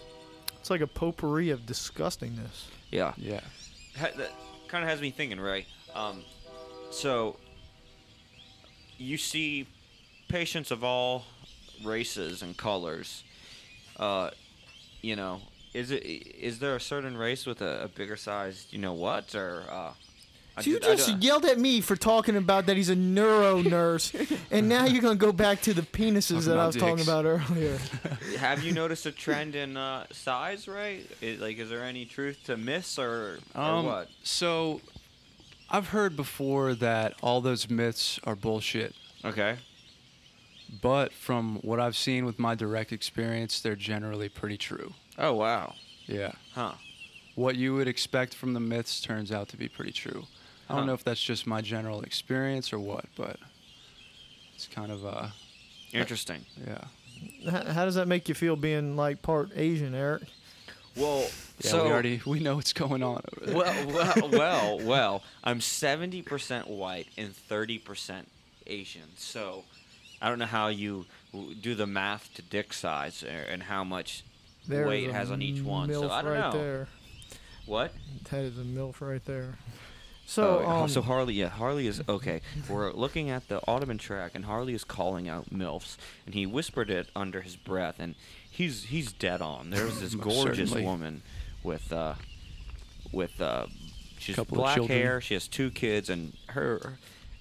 it's 0.60 0.70
like 0.70 0.82
a 0.82 0.88
potpourri 0.88 1.50
of 1.50 1.62
disgustingness. 1.66 2.66
Yeah. 2.92 3.14
Yeah. 3.18 3.40
Ha- 4.00 4.12
that 4.18 4.32
kind 4.68 4.84
of 4.84 4.90
has 4.90 5.02
me 5.02 5.10
thinking, 5.10 5.40
Ray. 5.40 5.66
Um, 5.96 6.24
so 6.92 7.38
you 9.00 9.18
see 9.18 9.66
patients 10.28 10.72
of 10.72 10.84
all 10.84 11.26
races 11.84 12.42
and 12.42 12.56
colors. 12.58 13.24
Uh, 13.98 14.32
you 15.02 15.16
know, 15.16 15.42
is 15.74 15.92
it 15.92 16.00
is 16.06 16.60
there 16.60 16.76
a 16.76 16.82
certain 16.82 17.18
race 17.18 17.46
with 17.46 17.62
a, 17.62 17.84
a 17.84 17.88
bigger 17.88 18.16
size? 18.18 18.68
You 18.72 18.80
know 18.80 18.94
what? 18.94 19.34
Or 19.36 19.64
uh, 19.70 19.92
I 20.56 20.62
You 20.62 20.80
did- 20.80 20.86
I 20.90 20.96
just 20.96 21.22
yelled 21.22 21.46
at 21.46 21.60
me 21.60 21.82
for 21.82 21.96
talking 21.96 22.36
about 22.36 22.66
that 22.66 22.78
he's 22.78 22.90
a 22.90 22.96
neuro 22.96 23.62
nurse, 23.62 24.12
and 24.52 24.68
now 24.68 24.86
you're 24.86 25.02
gonna 25.02 25.16
go 25.16 25.32
back 25.32 25.62
to 25.62 25.74
the 25.74 25.82
penises 25.84 26.30
Talking 26.30 26.46
that 26.46 26.52
I 26.52 26.54
about 26.56 26.68
was 26.68 26.76
talking 26.78 27.04
about 27.04 27.26
earlier. 27.26 27.78
have 28.40 28.64
you 28.64 28.72
noticed 28.72 29.06
a 29.06 29.12
trend 29.12 29.56
in 29.56 29.78
uh, 29.78 30.06
size? 30.12 30.68
Right? 30.68 31.10
Is, 31.22 31.40
like, 31.40 31.58
is 31.58 31.70
there 31.70 31.84
any 31.84 32.06
truth 32.06 32.40
to 32.46 32.58
myths 32.58 32.98
or, 32.98 33.40
or 33.56 33.62
Um, 33.62 33.86
what? 33.86 34.10
So, 34.24 34.82
I've 35.70 35.90
heard 35.90 36.16
before 36.16 36.74
that 36.76 37.14
all 37.22 37.42
those 37.42 37.70
myths 37.70 38.20
are 38.24 38.36
bullshit. 38.36 38.96
Okay. 39.26 39.58
But 40.82 41.14
from 41.14 41.58
what 41.58 41.80
I've 41.80 41.96
seen 41.96 42.26
with 42.26 42.38
my 42.40 42.56
direct 42.56 42.92
experience, 42.92 43.60
they're 43.62 43.76
generally 43.76 44.30
pretty 44.30 44.58
true. 44.58 44.94
Oh 45.18 45.34
wow. 45.34 45.76
Yeah. 46.06 46.34
Huh. 46.54 46.74
What 47.36 47.56
you 47.56 47.74
would 47.76 47.88
expect 47.88 48.34
from 48.34 48.54
the 48.54 48.60
myths 48.60 49.00
turns 49.02 49.32
out 49.32 49.48
to 49.50 49.58
be 49.58 49.68
pretty 49.68 49.92
true. 49.92 50.26
I 50.70 50.74
don't 50.74 50.82
Huh. 50.84 50.86
know 50.88 50.94
if 50.94 51.04
that's 51.04 51.22
just 51.24 51.48
my 51.48 51.62
general 51.62 52.02
experience 52.02 52.74
or 52.74 52.80
what, 52.80 53.06
but 53.16 53.38
it's 54.56 54.68
kind 54.68 54.92
of 54.92 55.06
uh 55.06 55.28
Interesting. 55.94 56.46
yeah. 56.68 56.84
how, 57.50 57.64
how 57.74 57.86
does 57.86 57.96
that 57.96 58.08
make 58.08 58.28
you 58.28 58.36
feel 58.36 58.56
being 58.58 58.96
like 58.98 59.22
part 59.22 59.52
Asian, 59.56 59.96
Eric? 59.96 60.24
Well, 60.98 61.22
Yeah, 61.62 61.70
so 61.72 61.86
we 61.86 61.92
already 61.92 62.22
we 62.26 62.40
know 62.40 62.56
what's 62.56 62.74
going 62.74 63.04
on 63.04 63.22
over 63.38 63.46
there. 63.46 63.56
well, 63.56 63.88
well, 63.88 64.30
well, 64.34 64.80
well, 64.80 65.24
I'm 65.44 65.60
70% 65.60 66.68
white 66.68 67.08
and 67.18 67.34
30% 67.50 68.26
Asian. 68.66 69.04
So 69.16 69.64
I 70.22 70.30
don't 70.30 70.40
know 70.40 70.46
how 70.46 70.68
you 70.68 71.06
do 71.62 71.76
the 71.76 71.86
math 71.88 72.34
to 72.36 72.42
dick 72.42 72.74
size 72.74 73.24
and 73.24 73.64
how 73.64 73.84
much 73.84 74.24
There's 74.68 74.88
weight 74.88 75.08
it 75.10 75.14
has 75.14 75.30
on 75.32 75.42
each 75.42 75.62
one. 75.62 75.92
So 75.94 76.10
I 76.10 76.22
don't 76.22 76.32
right 76.32 76.54
know. 76.54 76.60
there. 76.60 76.88
What? 77.66 77.92
That 78.32 78.42
is 78.44 78.58
a 78.58 78.64
milf 78.64 79.02
right 79.02 79.24
there. 79.26 79.56
So, 80.26 80.64
Oh, 80.66 80.70
um, 80.70 80.90
so 80.90 81.02
Harley, 81.02 81.36
yeah, 81.36 81.48
Harley 81.48 81.88
is 81.88 82.02
okay. 82.10 82.42
We're 82.68 82.92
looking 82.92 83.30
at 83.30 83.48
the 83.48 83.62
Audubon 83.62 83.98
track, 83.98 84.32
and 84.36 84.44
Harley 84.44 84.74
is 84.74 84.84
calling 84.84 85.30
out 85.30 85.50
milfs, 85.54 85.96
and 86.26 86.36
he 86.36 86.46
whispered 86.46 86.90
it 86.90 87.08
under 87.16 87.42
his 87.42 87.56
breath, 87.56 87.96
and 88.00 88.16
he's 88.50 88.86
he's 88.86 89.14
dead 89.14 89.42
on. 89.42 89.70
There's 89.70 90.02
this 90.02 90.16
gorgeous 90.16 90.70
certainly. 90.72 90.84
woman 90.84 91.22
with 91.64 91.94
uh 91.94 92.16
with 93.14 93.40
uh 93.40 93.68
she's 94.20 94.36
Couple 94.36 94.58
black 94.58 94.82
hair. 94.82 95.22
She 95.22 95.34
has 95.34 95.48
two 95.48 95.72
kids, 95.72 96.10
and 96.10 96.34
her 96.50 96.98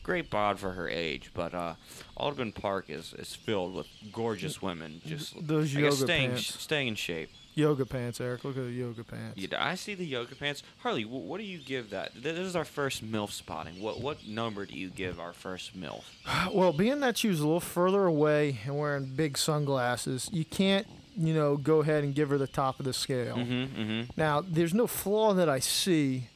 great 0.07 0.31
bod 0.31 0.59
for 0.59 0.71
her 0.73 0.89
age. 0.89 1.31
But 1.35 1.53
uh, 1.53 1.75
Audubon 2.17 2.53
Park 2.53 2.89
is 2.89 3.13
is 3.19 3.35
filled 3.35 3.75
with 3.75 3.89
gorgeous 4.13 4.63
women, 4.63 5.01
just 5.05 5.35
Those 5.47 5.77
I 5.77 5.81
guess 5.81 5.95
yoga 6.01 6.07
staying 6.07 6.31
pants. 6.31 6.63
staying 6.63 6.89
in 6.89 6.95
shape. 6.95 7.31
yoga 7.55 7.85
pants, 7.87 8.21
Eric. 8.21 8.45
Look 8.45 8.57
at 8.57 8.65
the 8.65 8.71
yoga 8.73 9.03
pants. 9.03 9.37
Yeah, 9.39 9.57
I 9.73 9.75
see 9.75 9.95
the 9.95 10.07
yoga 10.07 10.35
pants. 10.37 10.63
Harley, 10.83 11.03
wh- 11.03 11.27
what 11.29 11.39
do 11.39 11.45
you 11.45 11.59
give 11.59 11.91
that? 11.91 12.13
Th- 12.13 12.23
This 12.37 12.47
is 12.47 12.55
our 12.57 12.65
first 12.65 13.03
MILF 13.05 13.31
spotting. 13.33 13.81
What 13.83 14.01
what 14.01 14.19
number 14.27 14.65
do 14.67 14.75
you 14.79 14.89
give 14.91 15.19
our 15.19 15.33
first 15.33 15.77
MILF? 15.79 16.05
Well, 16.55 16.73
being 16.73 17.01
that 17.01 17.19
she 17.19 17.29
was 17.29 17.41
a 17.41 17.45
little 17.45 17.61
further 17.79 18.05
away 18.07 18.59
and 18.65 18.79
wearing 18.79 19.07
big 19.17 19.37
sunglasses, 19.37 20.29
you 20.33 20.45
can't, 20.45 20.87
you 21.17 21.35
know, 21.35 21.57
go 21.57 21.81
ahead 21.81 22.05
and 22.05 22.15
give 22.15 22.29
her 22.31 22.39
the 22.39 22.47
top 22.63 22.79
of 22.79 22.85
the 22.87 22.93
scale. 22.93 23.37
Mm-hmm, 23.37 23.81
mm-hmm. 23.81 24.11
Now, 24.17 24.43
there's 24.47 24.73
no 24.75 24.87
flaw 24.87 25.35
that 25.35 25.49
I 25.49 25.59
see. 25.61 26.29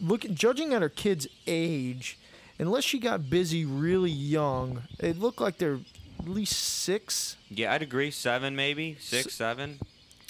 Look, 0.00 0.22
judging 0.44 0.74
at 0.74 0.82
her 0.82 0.90
kid's 0.90 1.26
age, 1.46 2.18
unless 2.58 2.84
she 2.84 2.98
got 2.98 3.28
busy 3.30 3.64
really 3.64 4.10
young, 4.10 4.82
it 4.98 5.18
looked 5.18 5.40
like 5.40 5.58
they're 5.58 5.78
at 6.20 6.28
least 6.28 6.54
six. 6.58 7.36
Yeah, 7.50 7.72
I'd 7.72 7.82
agree. 7.82 8.10
Seven, 8.10 8.56
maybe 8.56 8.96
six, 9.00 9.34
seven. 9.34 9.78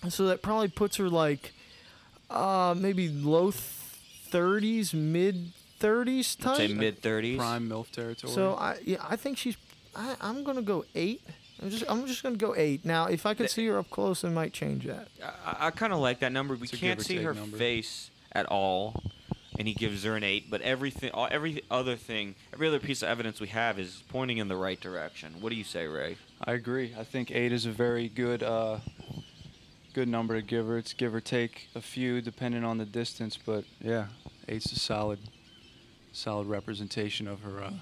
So 0.09 0.26
that 0.26 0.42
probably 0.42 0.68
puts 0.68 0.97
her 0.97 1.09
like, 1.09 1.52
uh, 2.30 2.75
maybe 2.76 3.09
low 3.09 3.50
thirties, 4.30 4.92
mid 4.92 5.52
thirties 5.78 6.37
I'd 6.45 6.56
say 6.56 6.68
mid 6.68 7.00
thirties. 7.02 7.38
Prime 7.38 7.68
MILF 7.68 7.90
territory. 7.90 8.33
So 8.33 8.55
I, 8.55 8.79
yeah, 8.85 8.98
I 9.09 9.16
think 9.16 9.38
she's. 9.38 9.57
I, 9.94 10.16
I'm 10.20 10.44
gonna 10.44 10.62
go 10.62 10.85
eight. 10.94 11.22
I'm 11.62 11.70
just, 11.70 11.85
I'm 11.88 12.07
just 12.07 12.22
gonna 12.22 12.37
go 12.37 12.55
eight. 12.57 12.85
Now, 12.85 13.07
if 13.07 13.24
I 13.24 13.33
could 13.35 13.48
see 13.51 13.66
her 13.68 13.79
up 13.79 13.88
close, 13.88 14.24
I 14.24 14.29
might 14.29 14.53
change 14.53 14.85
that. 14.85 15.09
I, 15.44 15.68
I 15.68 15.70
kind 15.70 15.92
of 15.92 16.01
like 16.01 16.20
that 16.20 16.33
number. 16.33 16.55
We 16.55 16.64
It's 16.68 16.77
can't 16.77 17.01
see 17.01 17.16
her 17.22 17.33
number. 17.33 17.57
face 17.57 18.11
at 18.33 18.44
all, 18.46 19.03
and 19.59 19.66
he 19.66 19.75
gives 19.75 20.05
her 20.05 20.16
an 20.16 20.23
eight. 20.23 20.51
But 20.51 20.61
everything, 20.62 21.11
all, 21.12 21.29
every 21.31 21.62
other 21.71 21.97
thing, 21.97 22.35
every 22.53 22.69
other 22.69 22.81
piece 22.81 23.03
of 23.03 23.09
evidence 23.09 23.40
we 23.40 23.49
have 23.49 23.79
is 23.79 24.03
pointing 24.09 24.38
in 24.38 24.49
the 24.49 24.57
right 24.57 24.81
direction. 24.81 25.35
What 25.40 25.51
do 25.51 25.57
you 25.57 25.64
say, 25.64 25.87
Ray? 25.87 26.16
I 26.45 26.53
agree. 26.53 26.95
I 26.99 27.05
think 27.05 27.31
eight 27.31 27.53
is 27.53 27.66
a 27.66 27.71
very 27.71 28.09
good 28.09 28.42
uh, 28.42 28.79
good 29.95 30.09
number 30.09 30.35
to 30.35 30.42
give 30.42 30.66
her. 30.66 30.79
It's 30.79 30.92
give 30.92 31.14
or 31.14 31.21
take 31.21 31.69
a 31.75 31.81
few 31.81 32.21
depending 32.21 32.64
on 32.64 32.79
the 32.79 32.85
distance, 32.85 33.38
but 33.45 33.64
yeah, 33.81 34.07
eight's 34.49 34.71
a 34.73 34.79
solid 34.79 35.19
solid 36.12 36.47
representation 36.47 37.29
of 37.29 37.40
her 37.42 37.62
uh, 37.62 37.73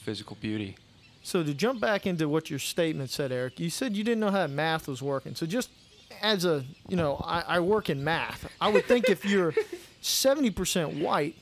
physical 0.00 0.36
beauty. 0.40 0.76
So 1.22 1.44
to 1.44 1.54
jump 1.54 1.80
back 1.80 2.06
into 2.06 2.28
what 2.28 2.50
your 2.50 2.58
statement 2.58 3.10
said, 3.10 3.30
Eric, 3.30 3.60
you 3.60 3.70
said 3.70 3.96
you 3.96 4.02
didn't 4.02 4.18
know 4.20 4.30
how 4.30 4.46
math 4.48 4.88
was 4.88 5.00
working. 5.00 5.36
So 5.36 5.46
just 5.46 5.70
as 6.20 6.44
a, 6.44 6.64
you 6.88 6.96
know, 6.96 7.22
I, 7.24 7.42
I 7.46 7.60
work 7.60 7.88
in 7.88 8.02
math. 8.02 8.50
I 8.60 8.68
would 8.68 8.84
think 8.86 9.08
if 9.08 9.24
you're 9.24 9.54
70% 10.02 11.00
white 11.00 11.36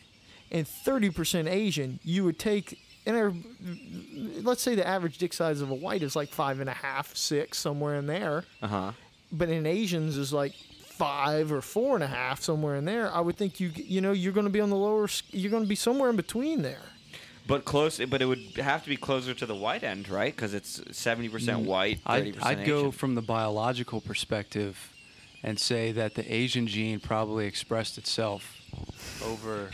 and 0.50 0.66
30% 0.66 1.48
Asian, 1.50 1.98
you 2.02 2.24
would 2.24 2.38
take, 2.38 2.78
and 3.06 3.44
let's 4.42 4.62
say 4.62 4.74
the 4.74 4.86
average 4.86 5.18
dick 5.18 5.32
size 5.32 5.60
of 5.60 5.70
a 5.70 5.74
white 5.74 6.02
is 6.02 6.14
like 6.14 6.28
five 6.28 6.60
and 6.60 6.68
a 6.68 6.74
half, 6.74 7.16
six, 7.16 7.58
somewhere 7.58 7.94
in 7.96 8.06
there. 8.06 8.44
Uh 8.62 8.68
huh. 8.68 8.92
but 9.32 9.48
in 9.48 9.66
Asians 9.66 10.16
is 10.16 10.32
like 10.32 10.52
five 11.00 11.50
or 11.50 11.62
four 11.62 11.94
and 11.94 12.04
a 12.04 12.08
half 12.08 12.42
somewhere 12.42 12.76
in 12.76 12.84
there. 12.84 13.10
I 13.10 13.20
would 13.20 13.36
think 13.36 13.58
you 13.58 13.70
you 13.74 14.00
know 14.02 14.12
you're 14.12 14.34
going 14.34 14.44
to 14.44 14.52
be 14.52 14.60
on 14.60 14.68
the 14.68 14.76
lower. 14.76 15.08
You're 15.30 15.50
going 15.50 15.62
to 15.62 15.68
be 15.68 15.74
somewhere 15.74 16.10
in 16.10 16.16
between 16.16 16.60
there. 16.62 16.82
But 17.46 17.64
close, 17.64 17.98
but 17.98 18.20
it 18.20 18.26
would 18.26 18.56
have 18.56 18.82
to 18.84 18.88
be 18.88 18.96
closer 18.96 19.32
to 19.32 19.46
the 19.46 19.54
white 19.54 19.82
end, 19.82 20.08
right? 20.10 20.34
Because 20.34 20.52
it's 20.52 20.82
seventy 20.96 21.28
percent 21.30 21.60
white, 21.60 22.00
thirty 22.00 22.28
I'd, 22.28 22.34
percent 22.34 22.60
I'd 22.60 22.66
go 22.66 22.90
from 22.90 23.14
the 23.14 23.22
biological 23.22 24.00
perspective 24.02 24.89
and 25.42 25.58
say 25.58 25.92
that 25.92 26.14
the 26.14 26.32
Asian 26.32 26.66
gene 26.66 27.00
probably 27.00 27.46
expressed 27.46 27.98
itself 27.98 28.56
over 29.24 29.68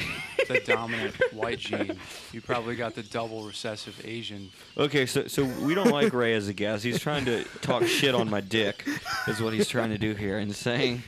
the 0.49 0.61
dominant 0.67 1.15
white 1.33 1.59
gene. 1.59 1.99
You 2.33 2.41
probably 2.41 2.77
got 2.77 2.95
the 2.95 3.03
double 3.03 3.43
recessive 3.43 4.01
Asian. 4.05 4.51
Okay, 4.79 5.07
so 5.07 5.27
so 5.27 5.45
we 5.45 5.75
don't 5.75 5.91
like 5.91 6.13
Ray 6.13 6.35
as 6.35 6.49
a 6.49 6.53
guest. 6.55 6.83
He's 6.85 6.99
trying 7.01 7.25
to 7.27 7.45
talk 7.61 7.85
shit 7.85 8.15
on 8.15 8.31
my 8.31 8.41
dick, 8.41 8.87
is 9.29 9.41
what 9.41 9.53
he's 9.53 9.69
trying 9.69 9.91
to 9.91 9.99
do 9.99 10.15
here, 10.15 10.39
and 10.39 10.55
saying 10.55 11.03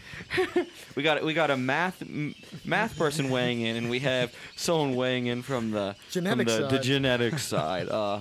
we 0.96 1.02
got 1.02 1.22
we 1.24 1.32
got 1.34 1.50
a 1.50 1.56
math 1.56 2.02
m- 2.02 2.34
math 2.64 2.98
person 2.98 3.30
weighing 3.30 3.62
in, 3.62 3.76
and 3.76 3.88
we 3.88 4.00
have 4.00 4.34
someone 4.56 4.94
weighing 4.96 5.26
in 5.26 5.42
from 5.42 5.70
the 5.70 5.96
Genetic 6.10 6.48
from 6.48 6.62
the, 6.62 6.68
the 6.68 6.76
side. 6.76 6.82
genetic 6.82 7.38
side. 7.38 7.88
Uh, 7.88 8.20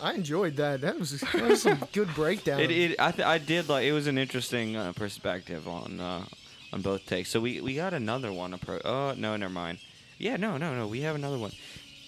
I 0.00 0.14
enjoyed 0.14 0.56
that. 0.56 0.80
That 0.82 0.98
was, 0.98 1.20
that 1.20 1.34
was 1.42 1.62
some 1.62 1.82
good 1.92 2.14
breakdown. 2.14 2.60
it, 2.60 2.70
it 2.70 3.00
I, 3.00 3.10
th- 3.12 3.26
I 3.26 3.38
did 3.38 3.68
like 3.68 3.84
it 3.84 3.92
was 3.92 4.06
an 4.06 4.18
interesting 4.18 4.76
uh, 4.76 4.92
perspective 4.92 5.66
on 5.66 6.00
uh, 6.00 6.24
on 6.72 6.82
both 6.82 7.06
takes. 7.06 7.30
So 7.30 7.40
we 7.40 7.60
we 7.60 7.74
got 7.74 7.94
another 7.94 8.32
one. 8.32 8.52
Appro- 8.52 8.82
oh 8.84 9.14
no, 9.16 9.36
never 9.36 9.52
mind. 9.52 9.78
Yeah, 10.18 10.36
no, 10.36 10.56
no, 10.56 10.74
no. 10.74 10.86
We 10.86 11.00
have 11.02 11.14
another 11.14 11.38
one. 11.38 11.52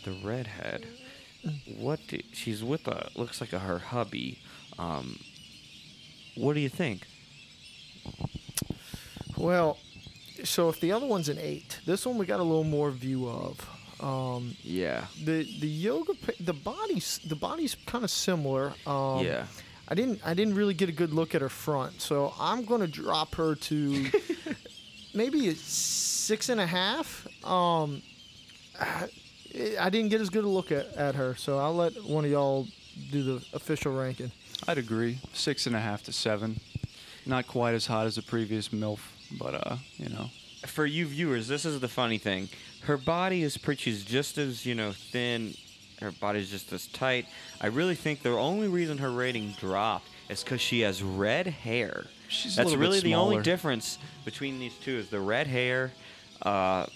The 0.04 0.12
redhead. 0.12 0.86
What? 1.76 2.00
Do, 2.08 2.18
she's 2.32 2.62
with 2.64 2.86
a 2.88 3.10
looks 3.14 3.40
like 3.40 3.52
a, 3.52 3.58
her 3.60 3.78
hubby. 3.78 4.38
Um, 4.78 5.18
what 6.36 6.54
do 6.54 6.60
you 6.60 6.68
think? 6.68 7.06
well, 9.36 9.78
so 10.44 10.68
if 10.68 10.80
the 10.80 10.92
other 10.92 11.06
one's 11.06 11.28
an 11.28 11.38
eight, 11.38 11.80
this 11.86 12.06
one 12.06 12.18
we 12.18 12.26
got 12.26 12.40
a 12.40 12.44
little 12.44 12.64
more 12.64 12.90
view 12.90 13.28
of. 13.28 13.68
Um, 14.00 14.54
Yeah. 14.62 15.06
the 15.24 15.44
the 15.60 15.66
yoga 15.68 16.12
the 16.40 16.52
body's 16.52 17.20
the 17.26 17.34
body's 17.36 17.76
kind 17.86 18.04
of 18.04 18.10
similar. 18.10 18.72
Um, 18.86 19.24
yeah. 19.24 19.46
I 19.88 19.94
didn't 19.94 20.20
I 20.24 20.34
didn't 20.34 20.54
really 20.54 20.74
get 20.74 20.88
a 20.88 20.92
good 20.92 21.12
look 21.12 21.34
at 21.34 21.40
her 21.40 21.48
front, 21.48 22.00
so 22.00 22.32
I'm 22.38 22.64
gonna 22.64 22.86
drop 22.86 23.34
her 23.36 23.54
to 23.54 24.10
maybe 25.14 25.48
a 25.48 25.54
six 25.54 26.48
and 26.48 26.60
a 26.60 26.66
half. 26.66 27.26
Um, 27.44 28.02
I 28.78 29.08
I 29.80 29.90
didn't 29.90 30.10
get 30.10 30.20
as 30.20 30.30
good 30.30 30.44
a 30.44 30.48
look 30.48 30.70
at, 30.70 30.86
at 30.94 31.14
her, 31.14 31.34
so 31.34 31.58
I'll 31.58 31.74
let 31.74 32.04
one 32.04 32.24
of 32.24 32.30
y'all 32.30 32.66
do 33.10 33.22
the 33.22 33.44
official 33.54 33.92
ranking. 33.96 34.30
I'd 34.66 34.78
agree. 34.78 35.18
Six 35.32 35.66
and 35.66 35.74
a 35.74 35.80
half 35.80 36.02
to 36.04 36.12
seven. 36.12 36.60
Not 37.26 37.46
quite 37.46 37.74
as 37.74 37.86
hot 37.86 38.06
as 38.06 38.16
the 38.16 38.22
previous 38.22 38.68
MILF, 38.68 38.98
but 39.38 39.54
uh, 39.54 39.76
you 39.96 40.08
know. 40.10 40.30
For 40.66 40.84
you 40.86 41.06
viewers, 41.06 41.46
this 41.48 41.64
is 41.64 41.78
the 41.80 41.88
funny 41.88 42.18
thing. 42.18 42.48
Her 42.82 42.96
body 42.96 43.42
is 43.42 43.56
pretty. 43.56 43.82
She's 43.82 44.04
just 44.04 44.38
as 44.38 44.64
you 44.64 44.74
know 44.74 44.92
thin. 44.92 45.54
Her 46.00 46.12
body's 46.12 46.50
just 46.50 46.72
as 46.72 46.86
tight. 46.86 47.26
I 47.60 47.66
really 47.66 47.96
think 47.96 48.22
the 48.22 48.30
only 48.30 48.68
reason 48.68 48.98
her 48.98 49.10
rating 49.10 49.52
dropped 49.58 50.08
is 50.28 50.44
because 50.44 50.60
she 50.60 50.80
has 50.80 51.02
red 51.02 51.46
hair. 51.46 52.06
She's 52.28 52.54
a 52.54 52.56
That's 52.56 52.70
little 52.70 52.80
bit 52.80 52.86
really 52.86 53.00
the 53.00 53.14
only 53.14 53.42
difference 53.42 53.98
between 54.24 54.58
these 54.58 54.74
two 54.78 54.96
is 54.96 55.08
the 55.08 55.20
red 55.20 55.46
hair, 55.46 55.92
uh, 56.42 56.86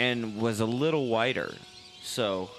and 0.00 0.40
was 0.40 0.60
a 0.60 0.64
little 0.66 1.08
whiter. 1.08 1.54
So 2.02 2.50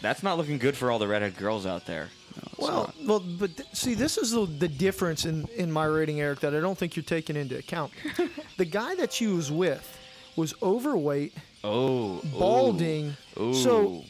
that's 0.00 0.22
not 0.22 0.36
looking 0.36 0.58
good 0.58 0.76
for 0.76 0.90
all 0.90 0.98
the 0.98 1.08
redhead 1.08 1.36
girls 1.36 1.64
out 1.64 1.86
there. 1.86 2.10
No, 2.36 2.42
it's 2.50 2.58
Well, 2.58 2.94
well, 3.06 3.20
but 3.20 3.56
th- 3.56 3.68
see, 3.72 3.94
this 3.94 4.18
is 4.18 4.32
the, 4.32 4.44
the 4.46 4.68
difference 4.68 5.24
in, 5.24 5.46
in 5.56 5.70
my 5.70 5.84
rating, 5.84 6.20
Eric, 6.20 6.40
that 6.40 6.54
I 6.54 6.60
don't 6.60 6.76
think 6.76 6.96
you're 6.96 7.04
taking 7.04 7.36
into 7.36 7.56
account. 7.56 7.92
the 8.56 8.64
guy 8.64 8.94
that 8.96 9.12
she 9.12 9.28
was 9.28 9.50
with 9.52 9.98
was 10.36 10.54
overweight, 10.62 11.32
Oh, 11.62 12.20
balding. 12.38 13.16
Ooh. 13.38 13.54
So 13.54 14.04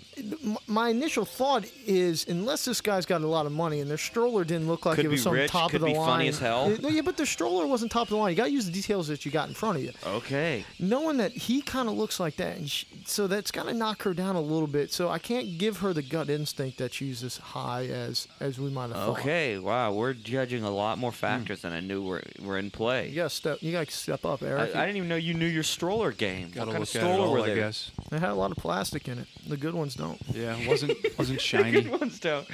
my 0.68 0.90
initial 0.90 1.24
thought 1.24 1.64
is, 1.86 2.26
unless 2.28 2.64
this 2.64 2.80
guy's 2.80 3.04
got 3.06 3.22
a 3.22 3.26
lot 3.26 3.46
of 3.46 3.52
money 3.52 3.80
and 3.80 3.90
their 3.90 3.98
stroller 3.98 4.44
didn't 4.44 4.68
look 4.68 4.86
like 4.86 4.96
Could 4.96 5.06
it 5.06 5.08
was 5.08 5.20
be 5.20 5.22
some 5.22 5.32
rich, 5.32 5.50
top 5.50 5.70
could 5.70 5.76
of 5.76 5.88
the 5.88 5.92
be 5.92 5.98
line. 5.98 6.06
funny 6.06 6.28
as 6.28 6.38
hell. 6.38 6.72
Uh, 6.84 6.88
yeah, 6.88 7.02
but 7.02 7.16
the 7.16 7.26
stroller 7.26 7.66
wasn't 7.66 7.90
top 7.90 8.02
of 8.02 8.08
the 8.10 8.16
line. 8.16 8.30
You 8.30 8.36
got 8.36 8.44
to 8.44 8.50
use 8.52 8.66
the 8.66 8.72
details 8.72 9.08
that 9.08 9.24
you 9.24 9.32
got 9.32 9.48
in 9.48 9.54
front 9.54 9.78
of 9.78 9.82
you. 9.82 9.92
Okay. 10.06 10.64
Knowing 10.78 11.16
that 11.16 11.32
he 11.32 11.62
kind 11.62 11.88
of 11.88 11.96
looks 11.96 12.20
like 12.20 12.36
that, 12.36 12.56
and 12.56 12.70
she, 12.70 12.86
so 13.04 13.26
that's 13.26 13.50
got 13.50 13.64
to 13.64 13.74
knock 13.74 14.02
her 14.02 14.14
down 14.14 14.36
a 14.36 14.40
little 14.40 14.68
bit. 14.68 14.92
So 14.92 15.08
I 15.08 15.18
can't 15.18 15.58
give 15.58 15.78
her 15.78 15.92
the 15.92 16.02
gut 16.02 16.30
instinct 16.30 16.78
that 16.78 16.94
she's 16.94 17.24
as 17.24 17.38
high 17.38 17.86
as 17.86 18.28
as 18.40 18.58
we 18.58 18.70
might 18.70 18.88
have 18.90 18.92
thought. 18.92 19.18
Okay. 19.20 19.58
Wow. 19.58 19.92
We're 19.94 20.14
judging 20.14 20.62
a 20.62 20.70
lot 20.70 20.98
more 20.98 21.12
factors 21.12 21.62
than 21.62 21.72
I 21.72 21.80
knew 21.80 22.02
were 22.02 22.22
were 22.40 22.58
in 22.58 22.70
play. 22.70 23.08
You 23.08 23.16
gotta 23.16 23.30
step. 23.30 23.58
You 23.62 23.72
gotta 23.72 23.90
step 23.90 24.24
up, 24.24 24.42
Eric. 24.42 24.76
I 24.76 24.86
didn't 24.86 24.98
even 24.98 25.08
know 25.08 25.16
you 25.16 25.34
knew 25.34 25.46
your 25.46 25.62
stroller 25.64 26.12
game. 26.12 26.50
Gotta 26.50 26.66
what 26.66 26.74
kind 26.74 26.80
look 26.80 26.88
of 26.88 26.96
at 26.96 27.02
it 27.02 27.04
stroller 27.04 27.26
all, 27.26 27.32
were 27.32 27.40
I 27.50 27.54
guess. 27.54 27.90
It 28.12 28.20
had 28.20 28.30
a 28.30 28.34
lot 28.34 28.52
of 28.52 28.58
plastic 28.58 29.08
in 29.08 29.13
it. 29.18 29.26
The 29.48 29.56
good 29.56 29.74
ones 29.74 29.94
don't. 29.94 30.20
Yeah, 30.32 30.56
it 30.56 30.68
wasn't 30.68 30.96
wasn't 31.18 31.40
shiny. 31.50 31.82
Good 31.82 32.00
ones 32.00 32.20
don't. 32.20 32.46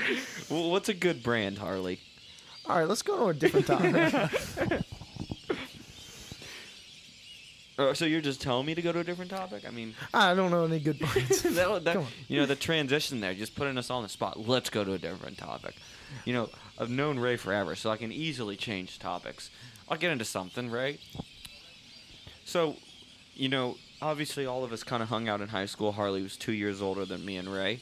Well, 0.48 0.70
what's 0.70 0.88
a 0.88 0.94
good 0.94 1.22
brand, 1.22 1.58
Harley? 1.58 2.00
All 2.66 2.78
right, 2.78 2.88
let's 2.88 3.02
go 3.02 3.16
to 3.16 3.26
a 3.28 3.34
different 3.34 3.66
topic. 3.66 4.82
Uh, 7.80 7.94
so 7.94 8.04
you're 8.04 8.20
just 8.20 8.42
telling 8.42 8.66
me 8.66 8.74
to 8.74 8.82
go 8.82 8.92
to 8.92 8.98
a 8.98 9.04
different 9.04 9.30
topic? 9.30 9.64
I 9.66 9.70
mean, 9.70 9.94
I 10.12 10.34
don't 10.34 10.50
know 10.50 10.66
any 10.66 10.80
good 10.80 10.98
brands. 10.98 11.42
that, 11.42 11.84
that, 11.84 12.04
you 12.28 12.38
know, 12.38 12.44
the 12.44 12.54
transition 12.54 13.20
there, 13.20 13.32
just 13.32 13.56
putting 13.56 13.78
us 13.78 13.88
on 13.88 14.02
the 14.02 14.08
spot. 14.10 14.38
Let's 14.38 14.68
go 14.68 14.84
to 14.84 14.92
a 14.92 14.98
different 14.98 15.38
topic. 15.38 15.76
You 16.26 16.34
know, 16.34 16.50
I've 16.78 16.90
known 16.90 17.18
Ray 17.18 17.36
forever, 17.36 17.74
so 17.74 17.88
I 17.88 17.96
can 17.96 18.12
easily 18.12 18.54
change 18.54 18.98
topics. 18.98 19.48
I'll 19.88 19.96
get 19.96 20.10
into 20.10 20.26
something, 20.26 20.70
right? 20.70 21.00
So, 22.44 22.76
you 23.34 23.48
know, 23.48 23.78
obviously 24.02 24.46
all 24.46 24.64
of 24.64 24.72
us 24.72 24.82
kind 24.82 25.02
of 25.02 25.08
hung 25.08 25.28
out 25.28 25.40
in 25.40 25.48
high 25.48 25.66
school. 25.66 25.92
Harley 25.92 26.22
was 26.22 26.36
two 26.36 26.52
years 26.52 26.80
older 26.80 27.04
than 27.04 27.24
me 27.24 27.36
and 27.36 27.52
Ray. 27.52 27.80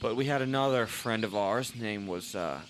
But 0.00 0.16
we 0.16 0.26
had 0.26 0.42
another 0.42 0.86
friend 0.86 1.24
of 1.24 1.34
ours. 1.34 1.74
Name 1.74 2.06
was 2.06 2.34
uh, 2.34 2.60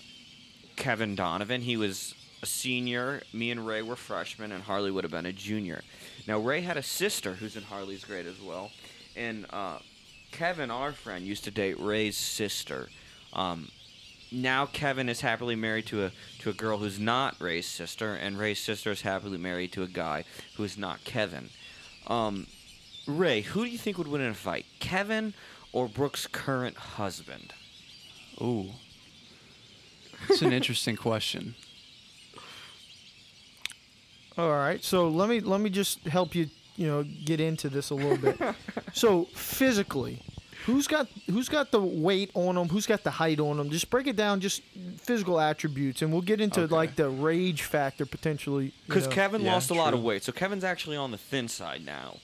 Kevin 0.75 1.15
Donovan. 1.15 1.61
He 1.61 1.77
was 1.77 2.15
a 2.41 2.45
senior. 2.45 3.21
Me 3.33 3.51
and 3.51 3.65
Ray 3.65 3.81
were 3.81 3.95
freshmen, 3.95 4.51
and 4.51 4.63
Harley 4.63 4.91
would 4.91 5.03
have 5.03 5.11
been 5.11 5.25
a 5.25 5.33
junior. 5.33 5.81
Now, 6.27 6.39
Ray 6.39 6.61
had 6.61 6.77
a 6.77 6.83
sister 6.83 7.33
who's 7.33 7.55
in 7.55 7.63
Harley's 7.63 8.05
grade 8.05 8.27
as 8.27 8.41
well. 8.41 8.71
And 9.15 9.45
uh, 9.49 9.79
Kevin, 10.31 10.71
our 10.71 10.93
friend, 10.93 11.25
used 11.25 11.43
to 11.45 11.51
date 11.51 11.79
Ray's 11.79 12.15
sister. 12.15 12.89
Um, 13.33 13.69
now 14.31 14.65
Kevin 14.65 15.09
is 15.09 15.21
happily 15.21 15.55
married 15.55 15.85
to 15.87 16.05
a 16.05 16.11
to 16.39 16.49
a 16.49 16.53
girl 16.53 16.77
who's 16.77 16.99
not 16.99 17.39
Ray's 17.39 17.65
sister, 17.65 18.13
and 18.13 18.37
Ray's 18.37 18.59
sister 18.59 18.91
is 18.91 19.01
happily 19.01 19.37
married 19.37 19.71
to 19.73 19.83
a 19.83 19.87
guy 19.87 20.25
who 20.55 20.63
is 20.63 20.77
not 20.77 21.03
Kevin. 21.05 21.49
Um, 22.07 22.47
Ray, 23.07 23.41
who 23.41 23.63
do 23.65 23.71
you 23.71 23.77
think 23.77 23.97
would 23.97 24.07
win 24.07 24.21
in 24.21 24.31
a 24.31 24.33
fight, 24.33 24.65
Kevin 24.79 25.33
or 25.71 25.87
Brooke's 25.87 26.27
current 26.27 26.75
husband? 26.77 27.53
Ooh, 28.41 28.71
it's 30.29 30.41
an 30.41 30.51
interesting 30.51 30.95
question. 31.07 31.55
All 34.37 34.51
right, 34.51 34.83
so 34.83 35.07
let 35.07 35.29
me 35.29 35.39
let 35.39 35.61
me 35.61 35.69
just 35.69 36.05
help 36.07 36.35
you, 36.35 36.47
you 36.75 36.85
know, 36.87 37.03
get 37.03 37.39
into 37.41 37.69
this 37.69 37.89
a 37.89 37.95
little 37.95 38.17
bit. 38.17 38.37
so 38.93 39.25
physically, 39.33 40.21
who's 40.67 40.85
got 40.85 41.07
who's 41.27 41.49
got 41.49 41.71
the 41.71 41.81
weight 41.81 42.29
on 42.35 42.53
them? 42.53 42.67
Who's 42.69 42.85
got 42.85 43.03
the 43.03 43.09
height 43.09 43.39
on 43.39 43.57
them? 43.57 43.71
Just 43.71 43.89
break 43.89 44.05
it 44.05 44.15
down, 44.15 44.39
just 44.39 44.61
physical 44.97 45.39
attributes, 45.39 46.03
and 46.03 46.11
we'll 46.11 46.21
get 46.21 46.39
into 46.39 46.61
Okay. 46.61 46.75
like 46.75 46.95
the 46.95 47.09
rage 47.09 47.63
factor 47.63 48.05
potentially. 48.05 48.65
you 48.65 48.71
Because 48.85 49.07
know. 49.07 49.13
Kevin 49.13 49.41
Yeah, 49.41 49.53
lost 49.53 49.71
a 49.71 49.73
lot 49.73 49.93
of 49.95 50.01
true. 50.01 50.07
weight, 50.09 50.23
so 50.23 50.31
Kevin's 50.31 50.63
actually 50.63 50.97
on 50.97 51.09
the 51.09 51.17
thin 51.17 51.47
side 51.47 51.83
now. 51.83 52.17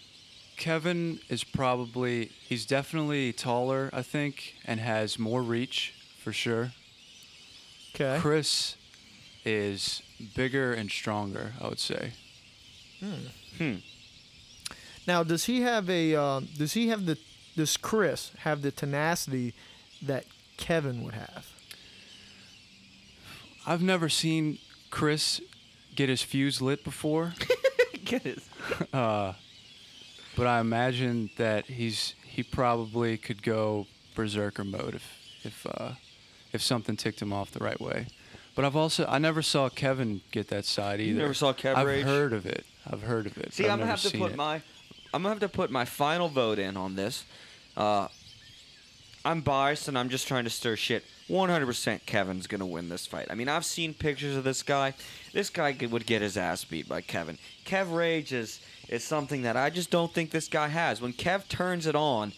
Kevin 0.57 1.19
is 1.29 1.43
probably 1.43 2.31
he's 2.47 2.65
definitely 2.65 3.33
taller, 3.33 3.89
I 3.93 4.01
think, 4.01 4.55
and 4.65 4.79
has 4.79 5.19
more 5.19 5.41
reach 5.41 5.93
for 6.19 6.31
sure. 6.31 6.71
okay. 7.95 8.17
Chris 8.19 8.75
is 9.45 10.01
bigger 10.35 10.73
and 10.73 10.89
stronger, 10.89 11.53
I 11.61 11.67
would 11.67 11.79
say. 11.79 12.13
Hmm. 13.57 13.75
Now, 15.05 15.23
does 15.23 15.45
he 15.45 15.61
have 15.61 15.89
a 15.89 16.15
uh, 16.15 16.41
does 16.57 16.73
he 16.73 16.87
have 16.87 17.05
the 17.05 17.17
does 17.55 17.77
Chris 17.77 18.31
have 18.39 18.61
the 18.61 18.71
tenacity 18.71 19.53
that 20.01 20.25
Kevin 20.57 21.03
would 21.03 21.13
have? 21.13 21.47
I've 23.65 23.81
never 23.81 24.09
seen 24.09 24.59
Chris 24.89 25.41
get 25.95 26.09
his 26.09 26.21
fuse 26.21 26.61
lit 26.61 26.83
before, 26.83 27.33
Get 28.05 28.25
it? 28.25 28.39
uh, 28.93 29.33
but 30.35 30.47
I 30.47 30.59
imagine 30.59 31.29
that 31.37 31.65
he's 31.65 32.15
he 32.25 32.43
probably 32.43 33.17
could 33.17 33.43
go 33.43 33.87
berserker 34.15 34.63
mode 34.63 34.95
if 34.95 35.19
if 35.43 35.65
uh, 35.69 35.91
if 36.51 36.61
something 36.61 36.95
ticked 36.95 37.21
him 37.21 37.33
off 37.33 37.51
the 37.51 37.63
right 37.63 37.79
way. 37.79 38.07
But 38.55 38.65
I've 38.65 38.75
also 38.75 39.05
I 39.07 39.17
never 39.17 39.41
saw 39.41 39.69
Kevin 39.69 40.21
get 40.31 40.47
that 40.49 40.65
side 40.65 40.99
either. 40.99 41.11
You 41.11 41.17
never 41.17 41.33
saw 41.33 41.53
Kev 41.53 41.75
I've 41.75 41.87
rage? 41.87 42.05
heard 42.05 42.33
of 42.33 42.45
it. 42.45 42.65
I've 42.89 43.01
heard 43.01 43.25
of 43.25 43.37
it. 43.37 43.53
See, 43.53 43.63
I'm 43.63 43.79
gonna 43.79 43.85
have 43.85 44.01
to 44.01 44.17
put 44.17 44.31
it. 44.31 44.37
my, 44.37 44.55
I'm 45.13 45.23
gonna 45.23 45.29
have 45.29 45.39
to 45.39 45.49
put 45.49 45.71
my 45.71 45.85
final 45.85 46.29
vote 46.29 46.59
in 46.59 46.77
on 46.77 46.95
this. 46.95 47.25
Uh, 47.75 48.07
I'm 49.25 49.41
biased 49.41 49.87
and 49.87 49.97
I'm 49.97 50.09
just 50.09 50.27
trying 50.27 50.43
to 50.43 50.49
stir 50.49 50.75
shit. 50.75 51.03
100% 51.29 52.05
Kevin's 52.05 52.45
gonna 52.45 52.65
win 52.65 52.89
this 52.89 53.07
fight. 53.07 53.27
I 53.29 53.35
mean, 53.35 53.47
I've 53.47 53.65
seen 53.65 53.93
pictures 53.93 54.35
of 54.35 54.43
this 54.43 54.61
guy. 54.61 54.93
This 55.31 55.49
guy 55.49 55.75
would 55.89 56.05
get 56.05 56.21
his 56.21 56.35
ass 56.35 56.65
beat 56.65 56.89
by 56.89 57.01
Kevin. 57.01 57.37
Kev 57.65 57.95
rage 57.95 58.33
is 58.33 58.59
is 58.93 59.03
something 59.03 59.41
that 59.41 59.57
I 59.57 59.69
just 59.69 59.89
don't 59.89 60.13
think 60.13 60.29
this 60.31 60.47
guy 60.47 60.67
has. 60.67 61.01
When 61.01 61.13
Kev 61.13 61.47
turns 61.47 61.87
it 61.87 61.95
on, 61.95 62.33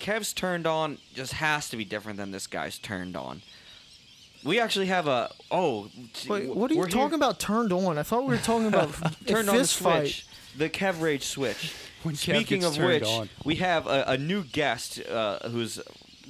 Kev's 0.00 0.32
turned 0.32 0.66
on 0.66 0.98
just 1.14 1.34
has 1.34 1.68
to 1.68 1.76
be 1.76 1.84
different 1.84 2.16
than 2.18 2.30
this 2.30 2.46
guy's 2.46 2.78
turned 2.78 3.16
on. 3.16 3.42
We 4.42 4.58
actually 4.58 4.86
have 4.86 5.06
a 5.06 5.30
oh. 5.50 5.90
Wait, 6.26 6.48
what 6.54 6.70
are 6.70 6.74
you 6.74 6.80
we're 6.80 6.86
here- 6.86 6.96
talking 6.98 7.16
about? 7.16 7.38
Turned 7.38 7.72
on? 7.72 7.98
I 7.98 8.02
thought 8.02 8.22
we 8.22 8.34
were 8.34 8.40
talking 8.40 8.66
about 8.68 8.88
a 9.02 9.24
turned 9.24 9.48
on 9.50 9.54
the 9.56 9.60
fist 9.60 9.76
fight. 9.76 10.00
switch. 10.04 10.26
The 10.56 10.70
Kev 10.70 11.00
Rage 11.00 11.24
switch. 11.24 11.74
When 12.02 12.14
Speaking 12.14 12.64
of 12.64 12.78
which, 12.78 13.04
on. 13.04 13.28
we 13.44 13.56
have 13.56 13.86
a, 13.86 14.04
a 14.06 14.16
new 14.16 14.42
guest 14.42 15.02
uh, 15.06 15.50
who's 15.50 15.78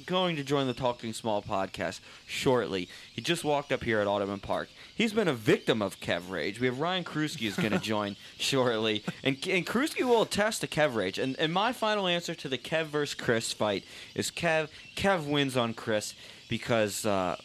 going 0.05 0.35
to 0.35 0.43
join 0.43 0.67
the 0.67 0.73
Talking 0.73 1.13
Small 1.13 1.41
podcast 1.41 2.01
shortly. 2.27 2.89
He 3.13 3.21
just 3.21 3.45
walked 3.45 3.71
up 3.71 3.81
here 3.85 4.01
at 4.01 4.07
Audubon 4.07 4.41
Park. 4.41 4.67
He's 5.01 5.13
been 5.13 5.27
a 5.27 5.33
victim 5.33 5.81
of 5.81 5.99
Kev 5.99 6.29
Rage. 6.29 6.59
We 6.59 6.67
have 6.67 6.79
Ryan 6.79 7.03
Krusky 7.03 7.47
is 7.47 7.55
going 7.55 7.71
to 7.79 7.79
join 7.79 8.17
shortly, 8.37 9.03
and 9.23 9.35
and 9.47 9.65
Krusky 9.65 10.03
will 10.03 10.21
attest 10.21 10.61
to 10.61 10.67
Kev 10.67 10.93
Rage. 10.93 11.17
And 11.17 11.35
and 11.39 11.51
my 11.51 11.73
final 11.73 12.05
answer 12.05 12.35
to 12.35 12.47
the 12.47 12.59
Kev 12.59 12.85
versus 12.85 13.15
Chris 13.15 13.51
fight 13.51 13.83
is 14.13 14.29
Kev. 14.29 14.67
Kev 14.95 15.25
wins 15.27 15.57
on 15.57 15.73
Chris 15.73 16.13
because. 16.49 17.03
Uh, 17.05 17.35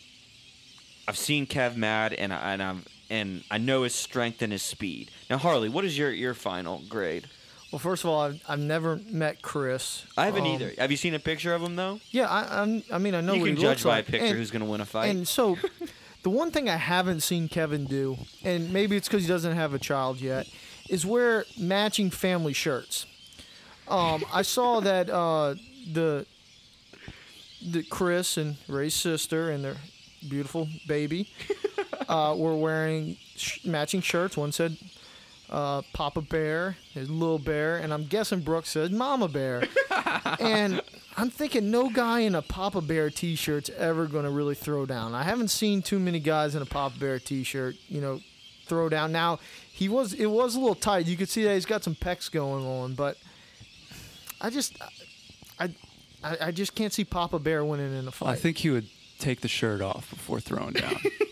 I've 1.09 1.16
seen 1.16 1.47
Kev 1.47 1.77
mad, 1.77 2.12
and 2.12 2.31
I, 2.31 2.53
and 2.53 2.62
I'm 2.62 2.85
and 3.09 3.45
I 3.51 3.57
know 3.57 3.85
his 3.85 3.95
strength 3.95 4.42
and 4.42 4.53
his 4.53 4.62
speed. 4.62 5.11
Now, 5.31 5.38
Harley, 5.38 5.71
what 5.71 5.85
is 5.87 5.97
your 5.97 6.11
your 6.11 6.35
final 6.35 6.83
grade? 6.90 7.27
Well, 7.73 7.79
first 7.79 8.05
of 8.05 8.11
all, 8.11 8.21
I've, 8.21 8.42
I've 8.49 8.59
never 8.59 9.01
met 9.09 9.40
Chris. 9.40 10.05
I 10.16 10.27
haven't 10.27 10.42
Um, 10.42 10.49
either. 10.49 10.73
Have 10.79 10.90
you 10.90 10.97
seen 10.97 11.14
a 11.14 11.19
picture 11.19 11.55
of 11.55 11.62
him 11.62 11.77
though? 11.77 12.01
Yeah, 12.11 12.29
I, 12.29 12.61
I'm, 12.62 12.83
I 12.92 12.99
mean, 12.99 13.14
I 13.14 13.21
know 13.23 13.35
you 13.35 13.40
what 13.40 13.47
can 13.47 13.57
judge 13.57 13.83
by 13.83 13.90
like. 13.99 14.09
a 14.09 14.12
picture 14.12 14.27
and, 14.27 14.37
who's 14.37 14.51
going 14.51 14.64
to 14.64 14.71
win 14.71 14.81
a 14.81 14.85
fight. 14.85 15.07
And 15.07 15.27
so, 15.27 15.57
the 16.27 16.31
one 16.31 16.51
thing 16.51 16.69
I 16.69 16.75
haven't 16.77 17.21
seen 17.21 17.49
Kevin 17.49 17.85
do, 17.85 18.17
and 18.43 18.73
maybe 18.73 18.97
it's 18.97 19.07
because 19.07 19.23
he 19.23 19.29
doesn't 19.29 19.55
have 19.55 19.75
a 19.75 19.79
child 19.79 20.21
yet, 20.21 20.49
is 20.91 21.07
wear 21.07 21.45
matching 21.57 22.11
family 22.11 22.53
shirts. 22.53 23.07
Um, 23.87 24.25
I 24.35 24.43
saw 24.43 24.81
that 24.81 25.09
uh, 25.09 25.55
the 25.93 26.27
the 27.65 27.85
Chris 27.85 28.39
and 28.39 28.57
Ray's 28.67 28.95
sister 28.95 29.51
and 29.51 29.65
their 29.65 29.77
beautiful 30.29 30.67
baby 30.89 31.31
uh, 32.09 32.35
were 32.37 32.57
wearing 32.57 33.19
sh- 33.37 33.65
matching 33.65 34.01
shirts. 34.01 34.37
One 34.37 34.51
said 34.51 34.77
uh, 35.49 35.83
Papa 35.93 36.23
Bear, 36.23 36.77
his 36.93 37.09
little 37.09 37.39
bear, 37.39 37.77
and 37.77 37.95
I'm 37.95 38.05
guessing 38.07 38.41
Brooke 38.41 38.67
said 38.67 38.91
Mama 38.91 39.29
Bear. 39.29 39.62
and 40.41 40.83
I'm 41.16 41.31
thinking 41.31 41.70
no 41.70 41.88
guy 41.88 42.20
in 42.20 42.35
a 42.35 42.42
Papa 42.42 42.83
Bear 42.83 43.09
T-shirt's 43.09 43.70
ever 43.70 44.07
going 44.07 44.24
to 44.24 44.31
really 44.31 44.55
throw 44.55 44.85
down. 44.85 45.14
I 45.14 45.22
haven't 45.22 45.48
seen 45.48 45.81
too 45.81 45.98
many 45.98 46.20
guys 46.20 46.55
in 46.55 46.61
a 46.61 46.66
Papa 46.66 46.98
Bear 46.98 47.18
T-shirt, 47.18 47.76
you 47.88 48.02
know, 48.02 48.20
throw 48.66 48.88
down. 48.88 49.12
Now 49.12 49.38
he 49.72 49.88
was 49.88 50.12
it 50.12 50.26
was 50.26 50.57
a 50.57 50.61
little 50.61 50.74
tight. 50.74 51.07
You 51.07 51.16
could 51.16 51.29
see 51.29 51.44
that 51.44 51.55
he's 51.55 51.66
got 51.66 51.83
some 51.83 51.94
pecs 51.94 52.31
going 52.31 52.66
on, 52.66 52.94
but 52.94 53.16
I 54.40 54.50
just 54.50 54.76
I 55.59 55.74
I, 56.22 56.37
I 56.46 56.50
just 56.50 56.74
can't 56.74 56.92
see 56.92 57.05
Papa 57.05 57.38
Bear 57.38 57.64
winning 57.64 57.96
in 57.96 58.07
a 58.09 58.12
fight. 58.12 58.31
I 58.31 58.35
think 58.37 58.59
he 58.59 58.70
would 58.70 58.88
take 59.18 59.40
the 59.40 59.48
shirt 59.48 59.81
off 59.81 60.11
before 60.11 60.40
throwing 60.40 60.74
down, 60.74 60.96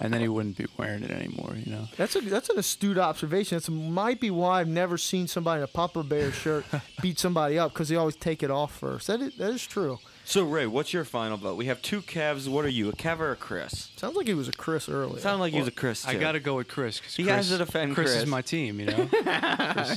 and 0.00 0.12
then 0.12 0.20
he 0.20 0.28
wouldn't 0.28 0.56
be 0.56 0.66
wearing 0.76 1.02
it 1.02 1.10
anymore. 1.10 1.54
You 1.56 1.72
know. 1.72 1.88
That's 1.96 2.14
a 2.16 2.20
that's 2.20 2.48
an 2.50 2.58
astute 2.58 2.98
observation. 2.98 3.58
That 3.58 3.70
might 3.70 4.20
be 4.20 4.30
why 4.30 4.60
I've 4.60 4.68
never 4.68 4.96
seen 4.98 5.26
somebody 5.26 5.58
in 5.60 5.64
a 5.64 5.68
Papa 5.68 6.02
Bear 6.02 6.32
shirt 6.32 6.64
beat 7.02 7.18
somebody 7.18 7.58
up 7.58 7.72
because 7.72 7.88
they 7.88 7.96
always 7.96 8.16
take 8.16 8.42
it 8.42 8.50
off 8.50 8.74
first. 8.74 9.06
That 9.06 9.20
is, 9.20 9.34
that 9.36 9.50
is 9.50 9.66
true. 9.66 9.98
So 10.24 10.44
Ray, 10.44 10.66
what's 10.66 10.92
your 10.92 11.04
final 11.04 11.36
vote? 11.38 11.56
We 11.56 11.66
have 11.66 11.80
two 11.80 12.02
Kevs. 12.02 12.46
What 12.48 12.64
are 12.64 12.68
you, 12.68 12.88
a 12.90 12.92
Kev 12.92 13.18
or 13.18 13.32
a 13.32 13.36
Chris? 13.36 13.90
Sounds 13.96 14.14
like 14.14 14.26
he 14.26 14.34
was 14.34 14.46
a 14.48 14.52
Chris 14.52 14.88
earlier. 14.88 15.18
Sounds 15.20 15.40
like 15.40 15.52
he 15.54 15.58
was 15.58 15.68
a 15.68 15.72
Chris 15.72 16.02
too. 16.02 16.10
I 16.10 16.14
gotta 16.16 16.40
go 16.40 16.56
with 16.56 16.68
Chris. 16.68 17.00
'cause 17.00 17.14
He 17.16 17.22
Chris, 17.24 17.34
has 17.36 17.48
to 17.50 17.58
defend 17.58 17.94
Chris. 17.94 18.10
Chris. 18.12 18.22
is 18.24 18.28
my 18.28 18.42
team, 18.42 18.80
you 18.80 18.86
know. 18.86 19.08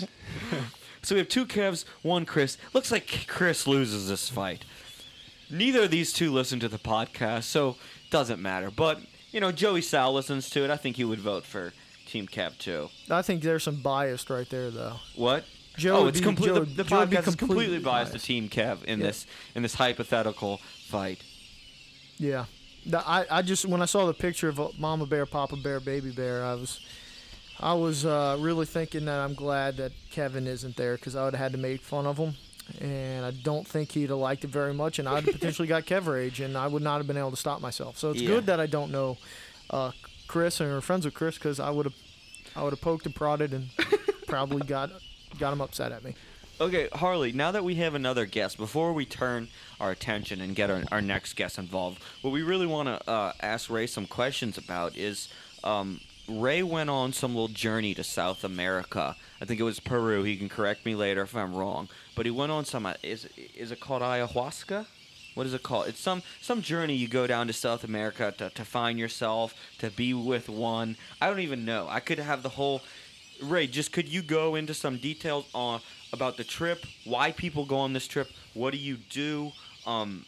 So 1.04 1.16
we 1.16 1.20
have 1.20 1.30
two 1.30 1.48
Kevs, 1.48 1.84
one 2.04 2.26
Chris. 2.26 2.58
Looks 2.74 2.92
like 2.92 3.26
Chris 3.28 3.66
loses 3.66 4.08
this 4.08 4.30
fight. 4.30 4.66
Neither 5.50 5.84
of 5.84 5.92
these 5.92 6.14
two 6.14 6.32
listen 6.32 6.60
to 6.60 6.68
the 6.70 6.78
podcast, 6.78 7.44
so 7.46 7.76
doesn't 8.12 8.40
matter. 8.40 8.70
But 8.70 9.00
you 9.32 9.40
know, 9.40 9.52
Joey 9.52 9.82
Sal 9.82 10.14
listens 10.14 10.50
to 10.52 10.64
it. 10.64 10.70
I 10.70 10.78
think 10.78 10.96
he 10.98 11.04
would 11.04 11.20
vote 11.20 11.44
for 11.46 11.74
Team 12.06 12.28
Kev 12.28 12.58
too. 12.58 12.90
I 13.10 13.22
think 13.22 13.42
there's 13.42 13.64
some 13.64 13.82
bias 13.82 14.30
right 14.30 14.50
there, 14.50 14.70
though. 14.70 14.98
What? 15.16 15.46
Joe 15.78 16.00
oh, 16.00 16.08
it's 16.08 16.20
complete. 16.20 16.54
The 16.54 16.62
the 16.62 16.84
Joe 16.84 17.00
would 17.00 17.10
be 17.10 17.16
is 17.18 17.24
completely 17.24 17.48
completely 17.48 17.80
biased 17.80 18.12
biased. 18.12 18.26
to 18.26 18.28
Team 18.28 18.50
Kev 18.50 18.84
in 18.84 19.00
Yeah. 19.00 19.08
this 19.08 19.26
in 19.56 19.64
this 19.64 19.76
hypothetical 19.76 20.58
fight. 20.88 21.24
Yeah. 22.18 22.46
The- 22.86 23.08
I, 23.08 23.26
I 23.30 23.42
just 23.42 23.66
when 23.66 23.82
I 23.82 23.86
saw 23.86 24.06
the 24.06 24.14
picture 24.14 24.50
of 24.50 24.60
uh, 24.60 24.70
Mama 24.78 25.06
Bear, 25.06 25.26
Papa 25.26 25.56
Bear, 25.56 25.80
Baby 25.80 26.12
Bear, 26.12 26.44
I 26.44 26.56
was 26.56 26.82
I 27.60 27.74
was 27.74 28.06
uh, 28.06 28.38
really 28.40 28.66
thinking 28.66 29.06
that 29.06 29.20
I'm 29.20 29.34
glad 29.34 29.78
that 29.78 29.92
Kevin 30.10 30.48
isn't 30.48 30.76
there 30.76 30.96
because 30.96 31.16
I 31.16 31.24
would 31.24 31.34
have 31.36 31.42
had 31.44 31.52
to 31.54 31.58
make 31.58 31.82
fun 31.82 32.06
of 32.06 32.18
him, 32.18 32.34
and 32.80 33.26
I 33.26 33.32
don't 33.32 33.68
think 33.68 33.92
he'd 33.92 34.10
have 34.10 34.20
liked 34.20 34.44
it 34.44 34.50
very 34.50 34.74
much, 34.74 35.00
and 35.00 35.08
I'd 35.10 35.26
have 35.26 35.34
potentially 35.40 35.68
got 35.68 35.86
Kev 35.86 36.06
rage, 36.06 36.40
and 36.40 36.56
I 36.58 36.68
would 36.68 36.82
not 36.84 36.98
have 36.98 37.08
been 37.08 37.18
able 37.18 37.32
to 37.32 37.38
stop 37.38 37.62
myself. 37.62 37.98
So 37.98 38.12
it's 38.12 38.22
Yeah. 38.22 38.28
good 38.28 38.46
that 38.46 38.60
I 38.60 38.66
don't 38.68 38.92
know 38.92 39.18
uh, 39.70 39.92
Chris 40.28 40.60
and 40.60 40.70
are 40.72 40.82
friends 40.82 41.06
with 41.06 41.14
Chris 41.14 41.36
because 41.38 41.60
I 41.60 41.70
would 41.70 41.86
have 41.86 41.96
I 42.56 42.64
would 42.64 42.74
have 42.74 42.82
poked 42.82 43.06
and 43.06 43.16
prodded 43.16 43.54
and 43.54 43.70
probably 44.28 44.66
got 44.66 44.92
got 45.40 45.54
him 45.54 45.62
upset 45.62 45.92
at 45.92 46.04
me. 46.04 46.16
Okay, 46.60 46.90
Harley, 46.94 47.32
now 47.32 47.52
that 47.52 47.64
we 47.64 47.76
have 47.76 47.96
another 47.96 48.26
guest, 48.28 48.58
before 48.58 48.94
we 48.94 49.04
turn 49.06 49.48
our 49.80 49.90
attention 49.90 50.42
and 50.42 50.56
get 50.56 50.70
our, 50.70 50.84
our 50.92 51.02
next 51.02 51.34
guest 51.34 51.58
involved, 51.58 52.00
what 52.22 52.30
we 52.32 52.44
really 52.44 52.68
want 52.68 52.88
to 52.88 53.10
uh, 53.10 53.34
ask 53.42 53.68
Ray 53.70 53.88
some 53.88 54.06
questions 54.06 54.60
about 54.60 54.96
is 54.96 55.28
um, 55.64 56.02
Ray 56.30 56.62
went 56.62 56.92
on 56.92 57.14
some 57.14 57.34
little 57.34 57.48
journey 57.48 57.96
to 57.96 58.04
South 58.04 58.44
America. 58.44 59.16
I 59.42 59.46
think 59.46 59.60
it 59.60 59.64
was 59.64 59.80
Peru. 59.80 60.24
He 60.24 60.38
can 60.38 60.50
correct 60.50 60.86
me 60.86 60.94
later 60.94 61.24
if 61.24 61.36
I'm 61.36 61.56
wrong. 61.56 61.90
But 62.16 62.28
he 62.28 62.32
went 62.32 62.52
on 62.52 62.64
some, 62.64 62.86
uh, 62.86 62.94
is, 63.02 63.28
is 63.56 63.72
it 63.72 63.80
called 63.80 64.04
ayahuasca? 64.04 64.86
What 65.34 65.48
is 65.48 65.54
it 65.54 65.64
called? 65.64 65.88
It's 65.88 66.00
some 66.00 66.24
some 66.42 66.62
journey 66.62 66.94
you 66.94 67.08
go 67.08 67.26
down 67.26 67.48
to 67.48 67.54
South 67.54 67.86
America 67.86 68.34
to, 68.38 68.50
to 68.50 68.66
find 68.66 69.00
yourself, 69.00 69.56
to 69.80 69.90
be 69.90 70.14
with 70.14 70.50
one. 70.50 70.98
I 71.22 71.28
don't 71.28 71.40
even 71.40 71.64
know. 71.64 71.88
I 71.90 72.02
could 72.02 72.20
have 72.20 72.44
the 72.44 72.50
whole 72.50 72.82
Ray, 73.42 73.68
just 73.68 73.92
could 73.92 74.08
you 74.08 74.22
go 74.22 74.56
into 74.56 74.74
some 74.74 74.98
details 74.98 75.46
on 75.54 75.82
about 76.14 76.38
the 76.38 76.44
trip, 76.44 76.86
why 77.06 77.32
people 77.32 77.66
go 77.66 77.78
on 77.78 77.94
this 77.94 78.08
trip, 78.08 78.30
what 78.54 78.72
do 78.72 78.78
you 78.78 78.98
do, 78.98 79.52
um, 79.88 80.26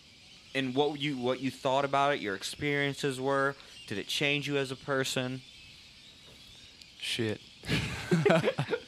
and 0.56 0.73
what 0.73 0.99
you 0.99 1.17
what 1.17 1.39
you 1.39 1.52
thought 1.52 1.86
about 1.86 2.13
it, 2.13 2.19
your 2.19 2.36
experiences 2.36 3.19
were. 3.19 3.56
Did 3.88 3.97
it 3.97 4.08
change 4.08 4.47
you 4.47 4.58
as 4.58 4.71
a 4.71 4.76
person? 4.76 5.41
Shit. 6.97 7.41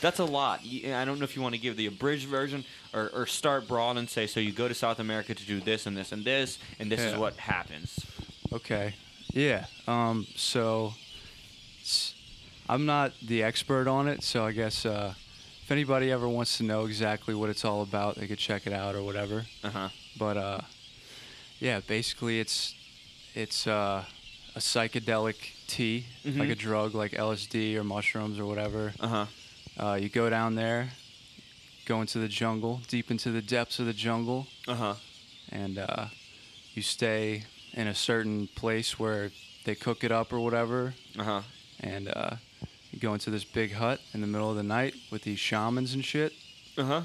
That's 0.00 0.18
a 0.18 0.24
lot. 0.24 0.60
I 0.64 1.04
don't 1.04 1.18
know 1.18 1.24
if 1.24 1.36
you 1.36 1.42
want 1.42 1.54
to 1.54 1.60
give 1.60 1.76
the 1.76 1.86
abridged 1.86 2.26
version 2.26 2.64
or, 2.94 3.10
or 3.14 3.26
start 3.26 3.68
broad 3.68 3.96
and 3.98 4.08
say, 4.08 4.26
so 4.26 4.40
you 4.40 4.52
go 4.52 4.66
to 4.68 4.74
South 4.74 4.98
America 4.98 5.34
to 5.34 5.44
do 5.44 5.60
this 5.60 5.86
and 5.86 5.96
this 5.96 6.12
and 6.12 6.24
this, 6.24 6.58
and 6.78 6.90
this 6.90 7.00
is 7.00 7.16
what 7.18 7.36
happens. 7.36 7.98
Okay. 8.52 8.94
Yeah. 9.32 9.66
Um. 9.86 10.26
So, 10.36 10.94
I'm 12.68 12.86
not 12.86 13.12
the 13.22 13.42
expert 13.42 13.88
on 13.88 14.08
it, 14.08 14.22
so 14.22 14.44
I 14.44 14.52
guess 14.52 14.86
uh, 14.86 15.14
if 15.62 15.70
anybody 15.70 16.10
ever 16.10 16.28
wants 16.28 16.56
to 16.58 16.62
know 16.64 16.84
exactly 16.86 17.34
what 17.34 17.50
it's 17.50 17.64
all 17.64 17.82
about, 17.82 18.16
they 18.16 18.26
could 18.26 18.38
check 18.38 18.66
it 18.66 18.72
out 18.72 18.94
or 18.94 19.02
whatever. 19.02 19.44
Uh 19.64 19.70
huh. 19.70 19.88
But 20.18 20.36
uh, 20.36 20.60
yeah, 21.58 21.80
basically 21.80 22.40
it's 22.40 22.74
it's 23.34 23.66
uh, 23.66 24.04
a 24.56 24.58
psychedelic 24.58 25.36
tea, 25.66 26.06
like 26.24 26.34
Mhm. 26.34 26.50
a 26.50 26.54
drug, 26.54 26.94
like 26.94 27.12
LSD 27.12 27.76
or 27.76 27.84
mushrooms 27.84 28.38
or 28.38 28.46
whatever. 28.46 28.92
Uh 29.00 29.08
huh. 29.08 29.26
Uh, 29.78 29.94
you 30.00 30.08
go 30.08 30.28
down 30.30 30.54
there, 30.54 30.90
go 31.86 32.00
into 32.00 32.18
the 32.18 32.28
jungle, 32.28 32.80
deep 32.88 33.10
into 33.10 33.30
the 33.30 33.42
depths 33.42 33.78
of 33.78 33.86
the 33.86 33.92
jungle, 33.92 34.46
Uh 34.68 34.74
huh. 34.74 34.94
and 35.50 35.78
uh, 35.78 36.06
you 36.74 36.82
stay 36.82 37.44
in 37.74 37.86
a 37.86 37.94
certain 37.94 38.48
place 38.48 38.98
where 38.98 39.30
they 39.64 39.74
cook 39.74 40.04
it 40.04 40.12
up 40.12 40.32
or 40.32 40.40
whatever, 40.40 40.94
Uh 41.18 41.24
huh. 41.24 41.42
and 41.80 42.08
uh, 42.08 42.36
you 42.92 42.98
go 42.98 43.14
into 43.14 43.30
this 43.30 43.44
big 43.44 43.72
hut 43.72 44.00
in 44.12 44.20
the 44.20 44.26
middle 44.26 44.50
of 44.50 44.56
the 44.56 44.62
night 44.62 44.94
with 45.10 45.22
these 45.22 45.38
shamans 45.38 45.94
and 45.94 46.04
shit, 46.04 46.32
Uh 46.76 46.84
huh. 46.84 47.02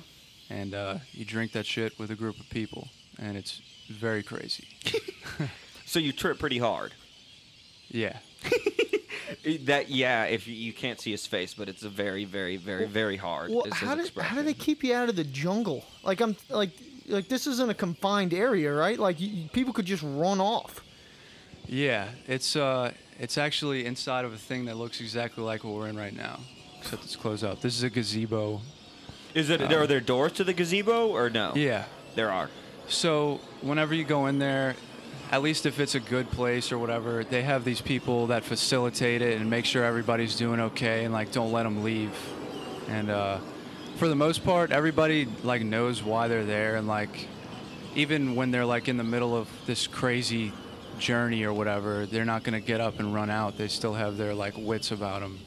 and 0.49 0.73
uh, 0.73 0.97
you 1.13 1.23
drink 1.25 1.51
that 1.53 1.65
shit 1.65 1.97
with 1.99 2.11
a 2.11 2.15
group 2.15 2.39
of 2.39 2.49
people, 2.49 2.89
and 3.19 3.37
it's 3.37 3.61
very 3.89 4.23
crazy. 4.23 4.67
So 5.87 5.99
you 5.99 6.11
trip 6.13 6.39
pretty 6.39 6.57
hard. 6.57 6.93
Yeah. 7.89 8.17
That 9.65 9.89
yeah, 9.89 10.23
if 10.25 10.47
you, 10.47 10.53
you 10.55 10.73
can't 10.73 10.99
see 10.99 11.11
his 11.11 11.25
face, 11.25 11.53
but 11.53 11.69
it's 11.69 11.83
a 11.83 11.89
very, 11.89 12.25
very, 12.25 12.57
very, 12.57 12.85
very 12.85 13.17
hard. 13.17 13.51
Well, 13.51 13.63
is 13.63 13.73
his 13.77 13.87
how 13.89 13.95
did 13.95 14.11
how 14.17 14.35
do 14.35 14.43
they 14.43 14.53
keep 14.53 14.83
you 14.83 14.93
out 14.93 15.09
of 15.09 15.15
the 15.15 15.23
jungle? 15.23 15.83
Like 16.03 16.21
I'm 16.21 16.35
like 16.49 16.71
like 17.07 17.27
this 17.27 17.47
isn't 17.47 17.69
a 17.69 17.73
confined 17.73 18.33
area, 18.33 18.73
right? 18.73 18.97
Like 18.99 19.19
you, 19.19 19.27
you- 19.27 19.49
people 19.49 19.73
could 19.73 19.85
just 19.85 20.03
run 20.03 20.39
off. 20.39 20.81
Yeah, 21.67 22.09
it's 22.27 22.55
uh, 22.55 22.91
it's 23.19 23.37
actually 23.37 23.85
inside 23.85 24.25
of 24.25 24.33
a 24.33 24.37
thing 24.37 24.65
that 24.65 24.77
looks 24.77 25.01
exactly 25.01 25.43
like 25.43 25.63
what 25.63 25.73
we're 25.73 25.87
in 25.87 25.97
right 25.97 26.15
now, 26.15 26.39
except 26.79 27.03
it's 27.03 27.15
closed 27.15 27.43
up. 27.43 27.61
This 27.61 27.75
is 27.75 27.83
a 27.83 27.89
gazebo. 27.89 28.61
Is 29.33 29.49
it? 29.49 29.61
are 29.61 29.85
there 29.87 29.99
doors 29.99 30.31
to 30.33 30.43
the 30.43 30.53
gazebo 30.53 31.09
or 31.09 31.29
no? 31.29 31.53
Yeah. 31.55 31.85
there 32.15 32.31
are. 32.31 32.49
So 32.87 33.41
whenever 33.61 33.93
you 33.93 34.03
go 34.05 34.27
in 34.27 34.39
there, 34.39 34.75
at 35.31 35.41
least 35.41 35.65
if 35.65 35.79
it's 35.79 35.95
a 35.95 35.99
good 35.99 36.29
place 36.31 36.71
or 36.71 36.77
whatever, 36.77 37.23
they 37.23 37.41
have 37.41 37.65
these 37.65 37.81
people 37.81 38.27
that 38.27 38.43
facilitate 38.43 39.21
it 39.21 39.39
and 39.39 39.49
make 39.49 39.65
sure 39.65 39.83
everybody's 39.83 40.35
doing 40.35 40.59
okay 40.59 41.03
and 41.03 41.13
like 41.13 41.31
don't 41.31 41.51
let 41.51 41.63
them 41.63 41.83
leave. 41.83 42.15
And 42.87 43.09
uh, 43.09 43.39
for 43.97 44.07
the 44.07 44.15
most 44.15 44.43
part, 44.43 44.71
everybody 44.71 45.27
like 45.43 45.63
knows 45.63 46.03
why 46.03 46.27
they're 46.27 46.45
there 46.45 46.75
and 46.75 46.87
like 46.87 47.27
even 47.95 48.35
when 48.35 48.51
they're 48.51 48.65
like 48.65 48.87
in 48.87 48.97
the 48.97 49.03
middle 49.03 49.35
of 49.35 49.47
this 49.65 49.87
crazy 49.87 50.51
journey 50.99 51.43
or 51.43 51.53
whatever, 51.53 52.05
they're 52.05 52.25
not 52.25 52.43
gonna 52.43 52.59
get 52.59 52.81
up 52.81 52.99
and 52.99 53.13
run 53.13 53.29
out. 53.29 53.57
They 53.57 53.67
still 53.67 53.93
have 53.93 54.17
their 54.17 54.33
like 54.33 54.55
wits 54.57 54.91
about 54.91 55.21
them. 55.21 55.39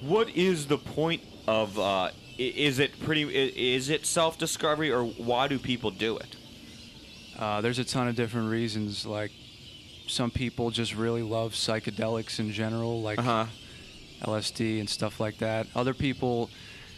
What 0.00 0.28
is 0.30 0.66
the 0.66 0.78
point 0.78 1.22
of? 1.46 1.78
Uh, 1.78 2.10
is 2.36 2.78
it 2.78 3.00
pretty? 3.00 3.22
Is 3.22 3.90
it 3.90 4.06
self-discovery 4.06 4.92
or 4.92 5.04
why 5.04 5.48
do 5.48 5.58
people 5.58 5.90
do 5.90 6.16
it? 6.18 6.36
Uh, 7.38 7.60
there's 7.60 7.78
a 7.78 7.84
ton 7.84 8.08
of 8.08 8.16
different 8.16 8.50
reasons. 8.50 9.06
Like 9.06 9.30
some 10.06 10.30
people 10.30 10.70
just 10.70 10.94
really 10.94 11.22
love 11.22 11.52
psychedelics 11.52 12.38
in 12.40 12.50
general, 12.52 13.02
like 13.02 13.18
Uh 13.18 13.22
huh. 13.22 13.46
LSD 14.22 14.80
and 14.80 14.88
stuff 14.90 15.20
like 15.20 15.38
that. 15.38 15.66
Other 15.76 15.94
people, 15.94 16.50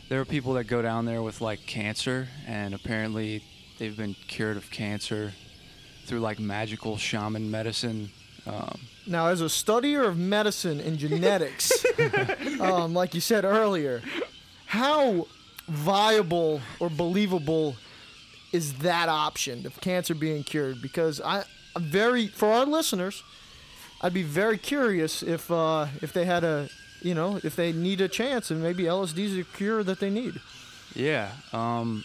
there 0.09 0.20
are 0.20 0.24
people 0.24 0.55
that 0.55 0.64
go 0.64 0.81
down 0.81 1.05
there 1.05 1.22
with 1.22 1.40
like 1.42 1.61
cancer, 1.66 2.29
and 2.46 2.72
apparently 2.74 3.42
they've 3.79 3.96
been 3.96 4.14
cured 4.29 4.57
of 4.57 4.70
cancer 4.70 5.33
through 6.07 6.20
like 6.20 6.38
magical 6.38 6.96
shaman 6.96 7.50
medicine. 7.50 8.11
Um, 8.46 8.81
Now, 9.07 9.26
as 9.26 9.42
a 9.42 9.46
studier 9.46 10.07
of 10.07 10.16
medicine 10.16 10.81
and 10.81 10.96
genetics, 10.98 11.85
um, 12.61 12.94
like 12.94 13.14
you 13.14 13.20
said 13.20 13.44
earlier, 13.44 14.00
how 14.64 15.26
viable 15.68 16.61
or 16.81 16.88
believable 16.88 17.76
is 18.52 18.74
that 18.78 19.08
option 19.08 19.66
of 19.66 19.80
cancer 19.80 20.14
being 20.14 20.42
cured? 20.42 20.82
Because 20.82 21.20
I, 21.20 21.44
I'm 21.76 21.84
very 21.84 22.26
for 22.26 22.52
our 22.52 22.66
listeners, 22.66 23.22
I'd 24.00 24.14
be 24.14 24.22
very 24.22 24.58
curious 24.58 25.22
if 25.22 25.50
uh, 25.50 25.86
if 26.02 26.12
they 26.12 26.24
had 26.24 26.44
a, 26.44 26.68
you 27.02 27.14
know, 27.14 27.40
if 27.44 27.56
they 27.56 27.72
need 27.72 28.00
a 28.00 28.08
chance 28.08 28.50
and 28.50 28.62
maybe 28.62 28.84
LSD 28.84 29.18
is 29.18 29.38
a 29.38 29.44
cure 29.44 29.82
that 29.84 30.00
they 30.00 30.10
need. 30.10 30.40
yeah. 30.94 31.32
Um, 31.52 32.04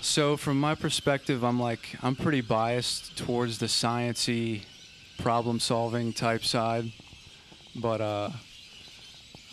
so 0.00 0.36
from 0.36 0.60
my 0.60 0.74
perspective, 0.74 1.42
I'm 1.42 1.58
like 1.58 1.96
I'm 2.02 2.16
pretty 2.16 2.40
biased 2.42 3.16
towards 3.16 3.58
the 3.58 3.66
sciency, 3.66 4.62
problem-solving 5.18 6.12
type 6.12 6.44
side, 6.44 6.92
but 7.74 8.00
uh, 8.00 8.30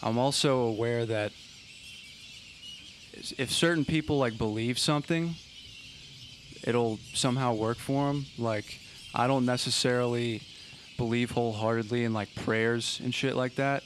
I'm 0.02 0.18
also 0.18 0.60
aware 0.62 1.06
that 1.06 1.32
if 3.38 3.52
certain 3.52 3.86
people 3.86 4.18
like 4.18 4.38
believe 4.38 4.78
something, 4.78 5.36
it'll 6.64 7.00
somehow 7.14 7.54
work 7.54 7.78
for 7.78 8.08
them. 8.08 8.26
Like 8.38 8.80
I 9.14 9.28
don't 9.28 9.46
necessarily 9.46 10.42
believe 10.98 11.32
wholeheartedly 11.32 12.04
in 12.04 12.14
like 12.14 12.34
prayers 12.36 13.00
and 13.04 13.14
shit 13.14 13.36
like 13.36 13.56
that, 13.56 13.84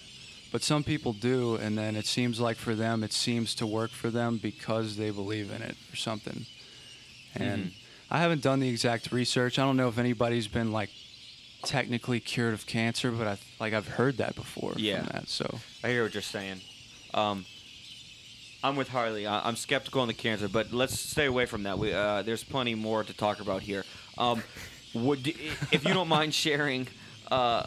but 0.51 0.61
some 0.61 0.83
people 0.83 1.13
do, 1.13 1.55
and 1.55 1.77
then 1.77 1.95
it 1.95 2.05
seems 2.05 2.39
like 2.39 2.57
for 2.57 2.75
them 2.75 3.03
it 3.03 3.13
seems 3.13 3.55
to 3.55 3.65
work 3.65 3.91
for 3.91 4.09
them 4.09 4.37
because 4.37 4.97
they 4.97 5.09
believe 5.09 5.51
in 5.51 5.61
it 5.61 5.75
or 5.91 5.95
something. 5.95 6.45
And 7.35 7.71
I 8.09 8.19
haven't 8.19 8.41
done 8.41 8.59
the 8.59 8.69
exact 8.69 9.11
research. 9.11 9.59
I 9.59 9.63
don't 9.63 9.77
know 9.77 9.89
if 9.89 9.97
anybody's 9.97 10.47
been 10.47 10.71
like 10.71 10.89
technically 11.63 12.19
cured 12.19 12.53
of 12.53 12.65
cancer, 12.65 13.11
but 13.11 13.27
I 13.27 13.37
like 13.59 13.73
I've 13.73 13.87
heard 13.87 14.17
that 14.17 14.35
before. 14.35 14.73
Yeah. 14.77 15.03
From 15.03 15.09
that, 15.13 15.29
so 15.29 15.59
I 15.83 15.89
hear 15.89 16.03
what 16.03 16.13
you're 16.13 16.21
saying. 16.21 16.61
Um, 17.13 17.45
I'm 18.67 18.75
with 18.75 18.89
Harley. 18.89 19.25
I, 19.25 19.47
I'm 19.47 19.55
skeptical 19.55 20.01
on 20.01 20.09
the 20.09 20.13
cancer, 20.13 20.49
but 20.49 20.73
let's 20.73 20.99
stay 20.99 21.25
away 21.25 21.45
from 21.45 21.63
that. 21.63 21.79
We, 21.79 21.93
uh, 21.93 22.21
there's 22.23 22.43
plenty 22.43 22.75
more 22.75 23.01
to 23.01 23.13
talk 23.13 23.39
about 23.39 23.61
here. 23.61 23.85
Um, 24.17 24.43
would, 24.93 25.25
if 25.71 25.85
you 25.85 25.93
don't 25.93 26.09
mind 26.09 26.33
sharing, 26.33 26.87
uh, 27.31 27.63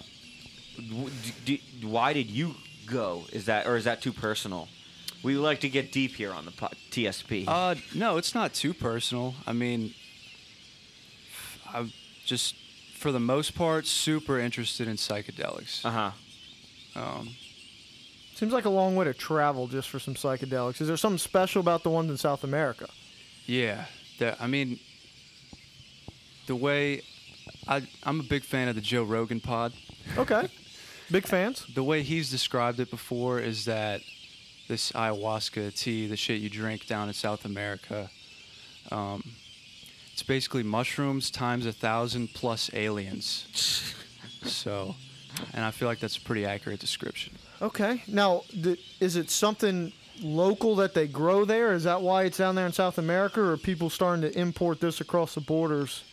w- 0.77 1.09
d- 1.47 1.63
d- 1.81 1.87
why 1.87 2.13
did 2.13 2.31
you 2.31 2.55
go? 2.87 3.23
Is 3.33 3.47
that 3.47 3.67
or 3.67 3.77
is 3.79 3.85
that 3.85 4.03
too 4.03 4.13
personal? 4.13 4.69
We 5.23 5.37
like 5.37 5.61
to 5.61 5.71
get 5.71 5.91
deep 5.91 6.13
here 6.17 6.33
on 6.35 6.45
the 6.45 6.51
po- 6.51 6.69
TSP. 6.91 7.45
Uh, 7.49 7.77
no, 7.95 8.19
it's 8.19 8.35
not 8.35 8.53
too 8.53 8.75
personal. 8.75 9.35
I 9.47 9.55
mean, 9.55 9.95
I'm 11.73 11.93
just 12.27 12.55
for 12.99 13.11
the 13.11 13.21
most 13.21 13.55
part 13.55 13.87
super 13.87 14.39
interested 14.39 14.87
in 14.87 14.97
psychedelics. 14.97 15.83
Uh 15.85 15.91
huh. 15.91 16.11
Um, 16.95 17.31
Seems 18.41 18.55
like 18.55 18.65
a 18.65 18.71
long 18.71 18.97
way 18.97 19.05
to 19.05 19.13
travel 19.13 19.67
just 19.67 19.91
for 19.91 19.99
some 19.99 20.15
psychedelics. 20.15 20.81
Is 20.81 20.89
there 20.89 20.97
something 20.97 21.19
special 21.19 21.61
about 21.61 21.83
the 21.83 21.91
ones 21.91 22.11
in 22.11 22.17
South 22.17 22.43
America? 22.43 22.89
yeah, 23.45 23.85
the, 24.19 24.35
I 24.43 24.47
mean, 24.47 24.81
the 26.47 26.57
way 26.57 27.03
I, 27.69 27.83
I'm 28.03 28.19
a 28.19 28.23
big 28.23 28.45
fan 28.45 28.69
of 28.69 28.77
the 28.77 28.81
Joe 28.81 29.03
Rogan 29.03 29.41
pod. 29.41 29.75
Okay. 30.17 30.49
Big 31.11 31.27
fans. 31.27 31.67
The 31.75 31.85
way 31.85 32.03
he's 32.03 32.31
described 32.31 32.81
it 32.81 32.91
before 32.91 33.41
is 33.41 33.67
that 33.67 34.01
this 34.69 34.91
ayahuasca 34.93 35.79
tea, 35.79 36.07
the 36.07 36.17
shit 36.17 36.41
you 36.41 36.49
drink 36.49 36.87
down 36.87 37.09
in 37.09 37.15
South 37.15 37.45
America, 37.45 38.09
um, 38.91 39.23
it's 40.15 40.23
basically 40.23 40.63
mushrooms 40.63 41.31
times 41.31 41.67
a 41.67 41.73
thousand 41.73 42.33
plus 42.33 42.71
aliens. 42.73 43.93
so, 44.45 44.95
and 45.53 45.63
I 45.63 45.73
feel 45.73 45.89
like 45.89 45.99
that's 45.99 46.17
a 46.17 46.23
pretty 46.23 46.47
accurate 46.47 46.81
description. 46.81 47.35
Okay. 47.63 48.03
Now, 48.07 48.43
th- 48.51 48.81
is 49.01 49.17
it 49.17 49.31
something 49.31 49.93
local 50.23 50.77
that 50.77 50.95
they 50.95 51.07
grow 51.07 51.45
there? 51.45 51.73
Is 51.73 51.85
that 51.85 52.01
why 52.01 52.25
it's 52.25 52.39
down 52.39 52.55
there 52.55 52.67
in 52.67 52.73
South 52.73 52.99
America, 52.99 53.41
or 53.41 53.53
are 53.53 53.57
people 53.57 53.91
starting 53.91 54.23
to 54.23 54.39
import 54.39 54.81
this 54.81 55.01
across 55.01 55.35
the 55.35 55.41
borders? 55.41 56.05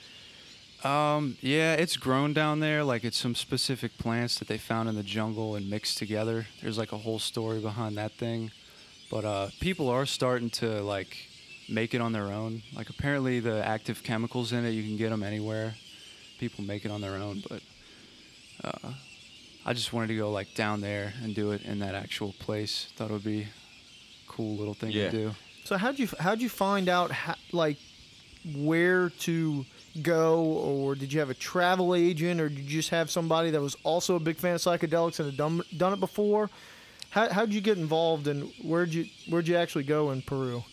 Um, 0.83 1.37
yeah, 1.41 1.73
it's 1.73 1.97
grown 1.97 2.33
down 2.33 2.59
there. 2.59 2.83
Like 2.83 3.03
it's 3.03 3.17
some 3.17 3.35
specific 3.35 3.97
plants 3.97 4.39
that 4.39 4.47
they 4.47 4.57
found 4.57 4.89
in 4.89 4.95
the 4.95 5.03
jungle 5.03 5.55
and 5.55 5.69
mixed 5.69 5.97
together. 5.97 6.47
There's 6.61 6.77
like 6.77 6.91
a 6.91 6.97
whole 6.97 7.19
story 7.19 7.59
behind 7.59 7.97
that 7.97 8.13
thing. 8.13 8.51
But 9.09 9.25
uh, 9.25 9.47
people 9.59 9.89
are 9.89 10.05
starting 10.05 10.49
to 10.51 10.81
like 10.81 11.17
make 11.69 11.93
it 11.93 12.01
on 12.01 12.11
their 12.11 12.25
own. 12.25 12.61
Like 12.75 12.89
apparently 12.89 13.39
the 13.39 13.65
active 13.65 14.03
chemicals 14.03 14.51
in 14.51 14.65
it, 14.65 14.71
you 14.71 14.83
can 14.83 14.97
get 14.97 15.09
them 15.09 15.23
anywhere. 15.23 15.75
People 16.39 16.63
make 16.63 16.85
it 16.85 16.91
on 16.91 17.01
their 17.01 17.15
own, 17.15 17.41
but 17.49 17.61
uh, 18.63 18.91
I 19.69 19.73
just 19.73 19.91
wanted 19.91 20.07
to 20.07 20.15
go 20.17 20.31
like 20.31 20.55
down 20.55 20.79
there 20.81 21.13
and 21.21 21.35
do 21.35 21.51
it 21.51 21.61
in 21.63 21.79
that 21.79 21.93
actual 21.93 22.33
place. 22.39 22.87
Thought 22.95 23.09
it 23.09 23.13
would 23.13 23.23
be 23.23 23.41
a 23.41 23.47
cool 24.31 24.55
little 24.55 24.73
thing 24.73 24.91
Yeah. 24.91 25.09
to 25.09 25.11
do. 25.11 25.35
So 25.65 25.77
how'd 25.77 25.99
you 25.99 26.07
how'd 26.19 26.39
you 26.39 26.47
find 26.49 26.87
out 26.87 27.11
how, 27.11 27.35
like 27.51 27.77
where 28.55 29.09
to 29.09 29.65
go, 30.01 30.41
or 30.43 30.95
did 30.95 31.11
you 31.11 31.19
have 31.19 31.29
a 31.29 31.33
travel 31.33 31.93
agent, 31.93 32.39
or 32.39 32.47
did 32.47 32.59
you 32.59 32.69
just 32.81 32.89
have 32.91 33.11
somebody 33.11 33.51
that 33.51 33.59
was 33.61 33.75
also 33.83 34.15
a 34.15 34.19
big 34.21 34.37
fan 34.37 34.55
of 34.55 34.61
psychedelics 34.61 35.19
and 35.19 35.25
had 35.29 35.37
done 35.37 35.61
done 35.75 35.91
it 35.91 35.99
before? 35.99 36.49
How 37.09 37.27
how'd 37.29 37.51
you 37.51 37.59
get 37.59 37.77
involved, 37.77 38.27
and 38.27 38.49
where'd 38.63 38.93
you 38.93 39.07
where'd 39.27 39.47
you 39.49 39.57
actually 39.57 39.83
go 39.83 40.11
in 40.11 40.21
Peru? 40.21 40.63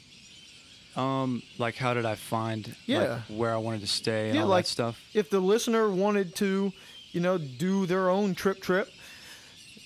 Um, 0.96 1.42
like 1.58 1.74
how 1.74 1.92
did 1.94 2.04
I 2.06 2.14
find 2.14 2.68
like, 2.68 2.76
Yeah. 2.86 3.22
where 3.26 3.52
I 3.52 3.56
wanted 3.56 3.80
to 3.80 3.88
stay 3.88 4.26
and 4.26 4.36
Yeah, 4.36 4.42
all 4.42 4.48
like- 4.48 4.66
that 4.66 4.70
stuff? 4.70 5.00
If 5.12 5.28
the 5.28 5.40
listener 5.40 5.90
wanted 5.90 6.36
to, 6.36 6.72
you 7.14 7.20
know, 7.20 7.38
do 7.38 7.86
their 7.86 8.10
own 8.10 8.34
trip 8.34 8.60
trip, 8.60 8.92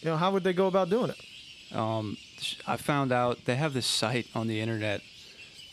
you 0.01 0.11
know, 0.11 0.17
how 0.17 0.33
would 0.33 0.43
they 0.43 0.53
go 0.53 0.67
about 0.67 0.91
doing 0.91 1.11
it? 1.11 1.21
um, 1.75 2.17
I 2.67 2.77
found 2.77 3.13
out 3.13 3.45
they 3.45 3.57
have 3.57 3.75
this 3.75 3.87
site 3.87 4.27
on 4.35 4.47
the 4.47 4.61
internet, 4.61 5.03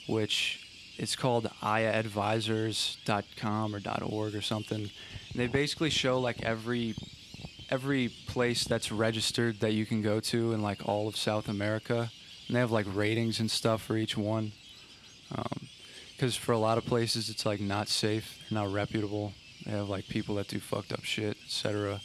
which 0.07 0.61
it's 0.97 1.15
called 1.15 1.49
ayaadvisors.com 1.61 3.75
or 3.75 3.81
.org 4.03 4.35
or 4.35 4.41
something. 4.41 4.81
And 4.81 4.91
they 5.33 5.47
basically 5.47 5.89
show 5.89 6.19
like 6.19 6.43
every 6.43 6.95
every 7.71 8.09
place 8.27 8.63
that's 8.63 8.91
registered 8.91 9.59
that 9.59 9.73
you 9.73 9.87
can 9.87 10.03
go 10.03 10.19
to 10.19 10.53
in 10.53 10.61
like 10.61 10.87
all 10.87 11.07
of 11.07 11.17
South 11.17 11.49
America, 11.49 12.11
and 12.47 12.55
they 12.55 12.59
have 12.59 12.71
like 12.71 12.85
ratings 12.93 13.39
and 13.39 13.49
stuff 13.49 13.81
for 13.81 13.97
each 13.97 14.15
one. 14.17 14.51
Because 16.11 16.35
for 16.35 16.51
a 16.51 16.57
lot 16.57 16.77
of 16.77 16.85
places, 16.85 17.29
it's 17.29 17.45
like 17.45 17.59
not 17.59 17.89
safe, 17.89 18.39
not 18.51 18.71
reputable. 18.71 19.33
They 19.65 19.71
have 19.71 19.89
like 19.89 20.07
people 20.07 20.35
that 20.35 20.47
do 20.47 20.59
fucked 20.59 20.91
up 20.93 21.03
shit, 21.03 21.37
etc. 21.45 21.99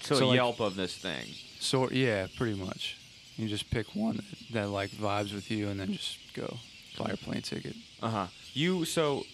So, 0.00 0.16
So, 0.16 0.24
a 0.24 0.26
like- 0.28 0.36
Yelp 0.36 0.60
of 0.60 0.76
this 0.76 0.96
thing. 0.96 1.26
So 1.60 1.90
yeah, 1.90 2.26
pretty 2.36 2.54
much. 2.54 2.96
You 3.36 3.48
just 3.48 3.70
pick 3.70 3.94
one 3.96 4.16
that, 4.16 4.24
that 4.52 4.68
like 4.68 4.90
vibes 4.90 5.34
with 5.34 5.50
you, 5.50 5.68
and 5.68 5.80
then 5.80 5.92
just 5.92 6.18
go 6.34 6.58
buy 6.98 7.10
a 7.10 7.16
plane 7.16 7.42
ticket. 7.42 7.74
Uh 8.02 8.08
huh. 8.10 8.26
You 8.52 8.84
so 8.84 9.24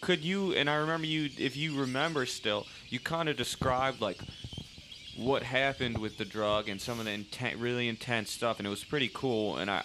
could 0.00 0.24
you 0.24 0.54
and 0.54 0.70
I 0.70 0.76
remember 0.76 1.06
you 1.06 1.28
if 1.36 1.56
you 1.56 1.78
remember 1.78 2.24
still 2.24 2.66
you 2.88 2.98
kind 2.98 3.28
of 3.28 3.36
described 3.36 4.00
like 4.00 4.18
what 5.16 5.42
happened 5.42 5.98
with 5.98 6.16
the 6.16 6.24
drug 6.24 6.68
and 6.70 6.80
some 6.80 6.98
of 6.98 7.04
the 7.04 7.10
inten- 7.10 7.60
really 7.60 7.86
intense 7.88 8.30
stuff 8.30 8.58
and 8.58 8.66
it 8.66 8.70
was 8.70 8.82
pretty 8.82 9.10
cool 9.12 9.58
and 9.58 9.70
I 9.70 9.82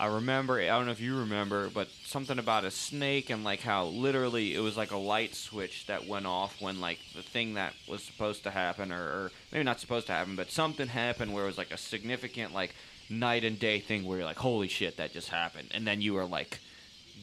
I 0.00 0.06
remember 0.06 0.58
I 0.60 0.66
don't 0.66 0.86
know 0.86 0.92
if 0.92 1.00
you 1.00 1.16
remember 1.18 1.70
but 1.70 1.88
something 2.04 2.38
about 2.38 2.64
a 2.64 2.70
snake 2.70 3.30
and 3.30 3.44
like 3.44 3.60
how 3.60 3.86
literally 3.86 4.54
it 4.54 4.60
was 4.60 4.76
like 4.76 4.90
a 4.90 4.96
light 4.96 5.34
switch 5.34 5.86
that 5.86 6.06
went 6.06 6.26
off 6.26 6.60
when 6.60 6.80
like 6.80 6.98
the 7.14 7.22
thing 7.22 7.54
that 7.54 7.74
was 7.88 8.02
supposed 8.02 8.42
to 8.42 8.50
happen 8.50 8.90
or, 8.90 9.02
or 9.02 9.30
maybe 9.52 9.62
not 9.64 9.78
supposed 9.80 10.06
to 10.08 10.12
happen 10.12 10.34
but 10.34 10.50
something 10.50 10.88
happened 10.88 11.32
where 11.32 11.44
it 11.44 11.46
was 11.46 11.58
like 11.58 11.70
a 11.70 11.76
significant 11.78 12.52
like 12.52 12.74
night 13.08 13.44
and 13.44 13.58
day 13.58 13.78
thing 13.78 14.04
where 14.04 14.18
you're 14.18 14.26
like 14.26 14.38
holy 14.38 14.68
shit 14.68 14.96
that 14.96 15.12
just 15.12 15.28
happened 15.28 15.68
and 15.72 15.86
then 15.86 16.00
you 16.00 16.14
were 16.14 16.24
like 16.24 16.58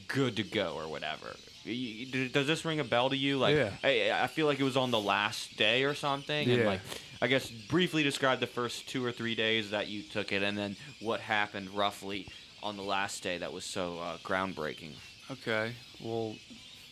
good 0.08 0.36
to 0.38 0.44
go 0.44 0.74
or 0.76 0.88
whatever. 0.88 1.36
Does 1.64 2.48
this 2.48 2.66
ring 2.66 2.80
a 2.80 2.84
bell 2.84 3.10
to 3.10 3.16
you? 3.16 3.38
Like, 3.38 3.56
Yeah. 3.56 3.72
I, 3.84 4.12
I 4.24 4.28
feel 4.28 4.48
like 4.48 4.60
it 4.60 4.64
was 4.64 4.78
on 4.78 4.92
the 4.92 5.00
last 5.00 5.58
day 5.58 5.84
or 5.84 5.94
something. 5.94 6.50
And 6.50 6.66
like, 6.66 6.82
I 7.22 7.28
guess 7.28 7.50
briefly 7.50 8.04
describe 8.04 8.40
the 8.40 8.48
first 8.48 8.90
two 8.90 9.06
or 9.06 9.12
three 9.12 9.36
days 9.36 9.70
that 9.72 9.88
you 9.88 10.02
took 10.02 10.32
it, 10.32 10.42
and 10.42 10.58
then 10.58 10.76
what 11.00 11.20
happened 11.20 11.70
roughly 11.70 12.28
on 12.64 12.78
the 12.78 12.84
last 12.84 13.24
day 13.24 13.38
that 13.38 13.52
was 13.52 13.66
so 13.66 14.00
uh, 14.00 14.18
groundbreaking. 14.18 14.92
Okay. 15.30 15.74
Well, 16.02 16.36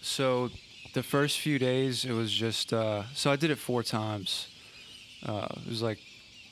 so 0.02 0.50
the 0.94 1.04
first 1.04 1.40
few 1.40 1.60
days 1.60 2.06
it 2.06 2.14
was 2.14 2.32
just 2.32 2.74
uh, 2.74 3.04
so 3.14 3.32
I 3.32 3.36
did 3.36 3.52
it 3.52 3.58
four 3.58 3.84
times. 3.84 4.48
Uh, 5.26 5.48
it 5.52 5.68
was 5.68 5.82
like 5.82 6.00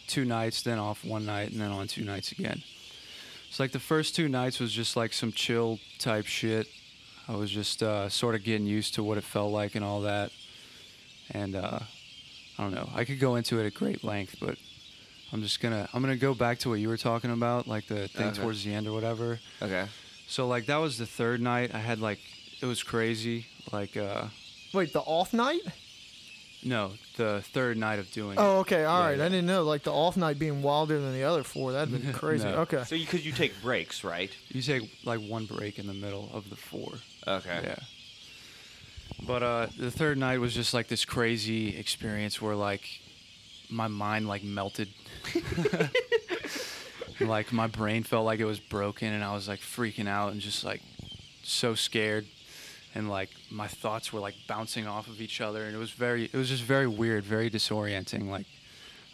two 0.08 0.26
nights, 0.26 0.62
then 0.62 0.80
off 0.80 1.04
one 1.06 1.26
night, 1.26 1.52
and 1.52 1.62
then 1.62 1.72
on 1.72 1.88
two 1.88 2.04
nights 2.04 2.32
again. 2.32 2.62
It's 3.50 3.60
like 3.60 3.72
the 3.72 3.80
first 3.80 4.16
two 4.16 4.28
nights 4.28 4.60
was 4.60 4.74
just 4.74 4.96
like 4.96 5.14
some 5.14 5.32
chill 5.32 5.80
type 6.00 6.26
shit. 6.26 6.68
I 7.28 7.36
was 7.36 7.52
just 7.52 7.82
uh, 7.84 8.10
sort 8.10 8.36
of 8.36 8.44
getting 8.44 8.68
used 8.68 8.96
to 8.96 9.04
what 9.04 9.18
it 9.18 9.24
felt 9.24 9.52
like 9.52 9.76
and 9.76 9.84
all 9.84 10.02
that. 10.02 10.32
And 11.32 11.56
uh, 11.56 11.80
I 12.58 12.64
don't 12.64 12.74
know. 12.74 12.90
I 12.94 13.04
could 13.06 13.20
go 13.20 13.36
into 13.36 13.60
it 13.60 13.66
at 13.66 13.74
great 13.74 14.04
length, 14.04 14.36
but 14.40 14.58
I'm 15.34 15.42
just 15.44 15.60
gonna 15.60 15.90
I'm 15.94 16.02
gonna 16.02 16.16
go 16.16 16.34
back 16.34 16.60
to 16.60 16.70
what 16.70 16.80
you 16.80 16.88
were 16.90 16.98
talking 16.98 17.32
about, 17.32 17.68
like 17.68 17.88
the 17.88 18.08
thing 18.08 18.28
Okay. 18.28 18.42
towards 18.42 18.64
the 18.64 18.74
end 18.74 18.88
or 18.88 18.94
whatever. 18.94 19.40
Okay. 19.62 19.88
So 20.28 20.48
like 20.48 20.66
that 20.68 20.78
was 20.78 20.98
the 20.98 21.06
third 21.06 21.42
night. 21.42 21.74
I 21.74 21.80
had 21.80 22.00
like 22.00 22.20
it 22.62 22.66
was 22.66 22.82
crazy. 22.84 23.48
Like 23.72 23.98
uh 23.98 24.28
Wait, 24.74 24.94
the 24.94 25.02
off 25.02 25.34
night? 25.34 25.62
no, 26.64 26.92
the 27.18 27.42
third 27.54 27.78
night 27.78 28.00
of 28.00 28.12
doing 28.12 28.38
Oh, 28.38 28.60
okay, 28.60 28.84
all 28.84 29.00
Yeah, 29.02 29.06
right. 29.10 29.18
yeah. 29.18 29.26
I 29.26 29.30
didn't 29.30 29.46
know 29.46 29.64
like 29.64 29.84
the 29.84 29.94
off 29.94 30.18
night 30.18 30.40
being 30.40 30.62
wilder 30.62 31.00
than 31.00 31.14
the 31.14 31.24
other 31.24 31.44
four. 31.44 31.72
That'd 31.74 31.92
been 32.02 32.14
crazy. 32.24 32.46
No. 32.46 32.60
Okay. 32.62 32.84
So 32.86 32.98
because 32.98 33.26
you, 33.26 33.32
take 33.32 33.62
breaks, 33.62 34.04
right? 34.04 34.32
You 34.50 34.62
take 34.62 34.90
like 35.06 35.20
one 35.22 35.46
break 35.46 35.78
in 35.80 35.88
the 35.88 35.94
middle 35.94 36.30
of 36.34 36.50
the 36.50 36.56
four. 36.56 36.94
Okay. 37.28 37.60
Yeah. 37.64 37.80
But 39.26 39.44
uh 39.44 39.68
the 39.78 39.92
third 39.92 40.18
night 40.18 40.40
was 40.40 40.54
just 40.54 40.74
like 40.74 40.88
this 40.88 41.04
crazy 41.06 41.78
experience 41.78 42.42
where 42.42 42.56
like 42.56 43.02
my 43.70 43.88
mind 43.88 44.28
like 44.28 44.44
melted. 44.44 44.90
like 47.20 47.52
my 47.52 47.68
brain 47.68 48.04
felt 48.04 48.26
like 48.26 48.40
it 48.40 48.46
was 48.46 48.60
broken 48.60 49.12
and 49.12 49.24
I 49.24 49.34
was 49.34 49.48
like 49.48 49.60
freaking 49.60 50.08
out 50.08 50.32
and 50.32 50.40
just 50.42 50.64
like 50.64 50.82
so 51.44 51.74
scared 51.76 52.26
and 52.94 53.10
like 53.10 53.30
my 53.50 53.68
thoughts 53.68 54.14
were 54.14 54.20
like 54.20 54.36
bouncing 54.48 54.86
off 54.88 55.08
of 55.08 55.20
each 55.22 55.42
other 55.42 55.64
and 55.66 55.76
it 55.76 55.80
was 55.80 55.92
very 55.92 56.26
it 56.26 56.34
was 56.36 56.50
just 56.50 56.64
very 56.64 56.88
weird, 56.88 57.24
very 57.24 57.50
disorienting 57.50 58.30
like 58.30 58.46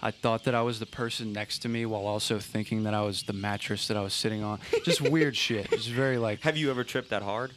I 0.01 0.11
thought 0.11 0.43
that 0.43 0.53
I 0.53 0.61
was 0.61 0.79
the 0.79 0.85
person 0.85 1.31
next 1.31 1.59
to 1.59 1.69
me 1.69 1.85
while 1.85 2.05
also 2.05 2.37
thinking 2.37 2.83
that 2.83 2.93
I 2.93 3.01
was 3.03 3.23
the 3.23 3.31
mattress 3.31 3.87
that 3.87 3.95
I 3.95 4.01
was 4.01 4.13
sitting 4.13 4.43
on. 4.43 4.59
Just 4.83 4.99
weird 5.09 5.37
shit. 5.37 5.71
It's 5.71 5.87
very 5.87 6.17
like 6.17 6.41
Have 6.41 6.57
you 6.57 6.69
ever 6.71 6.83
tripped 6.83 7.09
that 7.11 7.21
hard? 7.21 7.53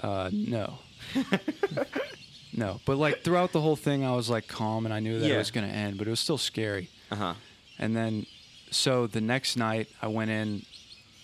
uh, 0.00 0.28
no. 0.32 0.78
no, 2.56 2.80
but 2.86 2.96
like 2.96 3.22
throughout 3.22 3.52
the 3.52 3.60
whole 3.60 3.76
thing, 3.76 4.04
I 4.04 4.12
was 4.16 4.28
like 4.30 4.48
calm 4.48 4.84
and 4.86 4.92
I 4.94 5.00
knew 5.00 5.20
that 5.20 5.28
Yeah. 5.28 5.34
it 5.36 5.38
was 5.38 5.50
gonna 5.50 5.66
end, 5.68 5.98
but 5.98 6.06
it 6.06 6.10
was 6.10 6.20
still 6.20 6.38
scary. 6.38 6.88
Uh 7.10 7.16
huh. 7.16 7.34
And 7.78 7.94
then, 7.94 8.26
so 8.70 9.06
the 9.06 9.20
next 9.20 9.56
night, 9.56 9.88
I 10.02 10.06
went 10.08 10.30
in 10.30 10.62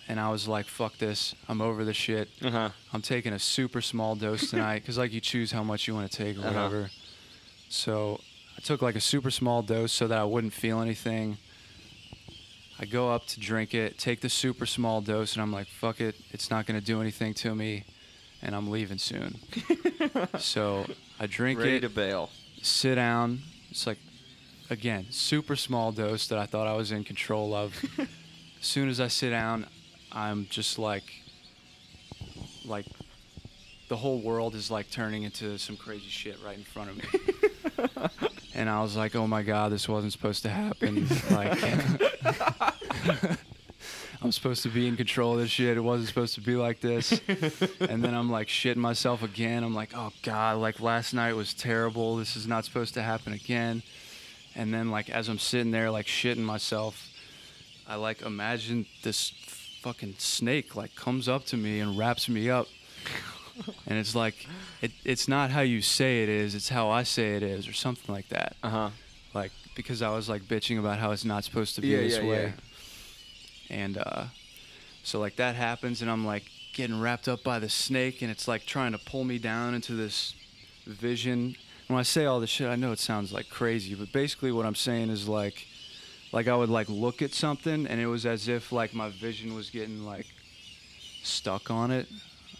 and 0.08 0.20
I 0.20 0.30
was 0.30 0.46
like, 0.46 0.66
"Fuck 0.66 0.98
this! 0.98 1.34
I'm 1.48 1.60
over 1.60 1.84
the 1.84 1.94
shit. 1.94 2.28
Uh 2.42 2.50
huh. 2.50 2.70
I'm 2.92 3.02
taking 3.02 3.32
a 3.32 3.38
super 3.38 3.80
small 3.80 4.14
dose 4.14 4.50
tonight 4.50 4.80
because 4.80 4.98
like 4.98 5.12
you 5.12 5.20
choose 5.20 5.50
how 5.52 5.62
much 5.64 5.88
you 5.88 5.94
want 5.94 6.10
to 6.10 6.16
take 6.16 6.36
or 6.36 6.40
Uh-huh. 6.40 6.50
whatever." 6.52 6.90
So 7.68 8.20
I 8.58 8.60
took 8.60 8.82
like 8.82 8.96
a 8.96 9.00
super 9.00 9.30
small 9.30 9.62
dose 9.62 9.92
so 9.92 10.06
that 10.08 10.18
I 10.18 10.24
wouldn't 10.24 10.52
feel 10.52 10.80
anything. 10.80 11.38
I 12.78 12.84
go 12.84 13.10
up 13.12 13.26
to 13.28 13.40
drink 13.40 13.74
it, 13.74 13.96
take 13.98 14.20
the 14.20 14.28
super 14.28 14.66
small 14.66 15.00
dose, 15.00 15.34
and 15.34 15.42
I'm 15.42 15.52
like, 15.52 15.68
fuck 15.68 16.00
it, 16.00 16.16
it's 16.32 16.50
not 16.50 16.66
gonna 16.66 16.80
do 16.80 17.00
anything 17.00 17.32
to 17.34 17.54
me, 17.54 17.84
and 18.42 18.54
I'm 18.56 18.70
leaving 18.70 18.98
soon. 18.98 19.38
so 20.38 20.84
I 21.20 21.26
drink 21.26 21.58
Ready 21.58 21.76
it, 21.76 21.80
to 21.80 21.88
bail. 21.88 22.30
sit 22.62 22.96
down. 22.96 23.40
It's 23.70 23.86
like, 23.86 23.98
again, 24.70 25.06
super 25.10 25.56
small 25.56 25.92
dose 25.92 26.26
that 26.28 26.38
I 26.38 26.46
thought 26.46 26.66
I 26.66 26.74
was 26.74 26.92
in 26.92 27.04
control 27.04 27.54
of. 27.54 27.74
as 27.98 28.08
soon 28.60 28.88
as 28.88 29.00
I 29.00 29.08
sit 29.08 29.30
down, 29.30 29.66
I'm 30.10 30.46
just 30.50 30.78
like, 30.78 31.04
like, 32.64 32.86
the 33.88 33.96
whole 33.96 34.20
world 34.20 34.54
is 34.54 34.70
like 34.70 34.90
turning 34.90 35.22
into 35.24 35.58
some 35.58 35.76
crazy 35.76 36.08
shit 36.08 36.38
right 36.44 36.56
in 36.56 36.64
front 36.64 36.90
of 36.90 36.96
me. 36.96 38.08
and 38.54 38.68
I 38.68 38.82
was 38.82 38.96
like, 38.96 39.14
oh 39.14 39.26
my 39.26 39.42
god, 39.42 39.72
this 39.72 39.88
wasn't 39.88 40.12
supposed 40.12 40.42
to 40.44 40.48
happen. 40.48 41.06
like, 41.30 41.58
I'm 44.22 44.30
supposed 44.30 44.62
to 44.62 44.68
be 44.68 44.86
in 44.86 44.96
control 44.96 45.34
of 45.34 45.40
this 45.40 45.50
shit. 45.50 45.76
It 45.76 45.80
wasn't 45.80 46.08
supposed 46.08 46.34
to 46.36 46.40
be 46.40 46.54
like 46.54 46.80
this. 46.80 47.12
and 47.80 48.04
then 48.04 48.14
I'm 48.14 48.30
like 48.30 48.46
shitting 48.46 48.76
myself 48.76 49.22
again. 49.22 49.64
I'm 49.64 49.74
like, 49.74 49.90
oh 49.96 50.12
god, 50.22 50.58
like 50.58 50.80
last 50.80 51.12
night 51.12 51.34
was 51.34 51.52
terrible. 51.54 52.16
This 52.16 52.36
is 52.36 52.46
not 52.46 52.64
supposed 52.64 52.94
to 52.94 53.02
happen 53.02 53.32
again. 53.32 53.82
And 54.54 54.72
then 54.72 54.90
like 54.90 55.10
as 55.10 55.28
I'm 55.28 55.38
sitting 55.38 55.72
there 55.72 55.90
like 55.90 56.06
shitting 56.06 56.38
myself, 56.44 57.08
I 57.88 57.96
like 57.96 58.22
imagine 58.22 58.86
this 59.02 59.30
fucking 59.80 60.14
snake 60.18 60.76
like 60.76 60.94
comes 60.94 61.28
up 61.28 61.44
to 61.46 61.56
me 61.56 61.80
and 61.80 61.98
wraps 61.98 62.28
me 62.28 62.48
up. 62.48 62.68
and 63.86 63.98
it's 63.98 64.14
like 64.14 64.46
it, 64.80 64.92
it's 65.04 65.26
not 65.26 65.50
how 65.50 65.62
you 65.62 65.82
say 65.82 66.22
it 66.22 66.28
is, 66.28 66.54
it's 66.54 66.68
how 66.68 66.90
I 66.90 67.02
say 67.02 67.34
it 67.34 67.42
is 67.42 67.66
or 67.66 67.72
something 67.72 68.14
like 68.14 68.28
that. 68.28 68.54
Uh 68.62 68.70
huh. 68.70 68.90
Like 69.34 69.50
because 69.74 70.00
I 70.00 70.10
was 70.10 70.28
like 70.28 70.42
bitching 70.42 70.78
about 70.78 70.98
how 70.98 71.10
it's 71.10 71.24
not 71.24 71.42
supposed 71.42 71.74
to 71.74 71.80
be 71.80 71.88
Yeah, 71.88 72.00
this 72.02 72.18
yeah, 72.18 72.28
way. 72.28 72.52
And 73.72 73.98
uh 73.98 74.26
so 75.02 75.18
like 75.18 75.36
that 75.36 75.56
happens 75.56 76.02
and 76.02 76.10
I'm 76.10 76.24
like 76.24 76.44
getting 76.74 77.00
wrapped 77.00 77.28
up 77.28 77.42
by 77.42 77.58
the 77.58 77.68
snake 77.68 78.22
and 78.22 78.30
it's 78.30 78.46
like 78.46 78.64
trying 78.64 78.92
to 78.92 78.98
pull 78.98 79.24
me 79.24 79.38
down 79.38 79.74
into 79.74 79.94
this 79.94 80.34
vision. 80.86 81.56
When 81.88 81.98
I 81.98 82.02
say 82.02 82.24
all 82.24 82.40
this 82.40 82.50
shit, 82.50 82.68
I 82.68 82.76
know 82.76 82.92
it 82.92 82.98
sounds 82.98 83.32
like 83.32 83.48
crazy, 83.48 83.94
but 83.94 84.12
basically 84.12 84.52
what 84.52 84.64
I'm 84.64 84.74
saying 84.74 85.10
is 85.10 85.28
like 85.28 85.66
like 86.32 86.48
I 86.48 86.56
would 86.56 86.70
like 86.70 86.88
look 86.88 87.20
at 87.20 87.34
something 87.34 87.86
and 87.86 88.00
it 88.00 88.06
was 88.06 88.24
as 88.24 88.48
if 88.48 88.72
like 88.72 88.94
my 88.94 89.10
vision 89.10 89.54
was 89.54 89.70
getting 89.70 90.04
like 90.04 90.26
stuck 91.22 91.70
on 91.70 91.90
it. 91.90 92.06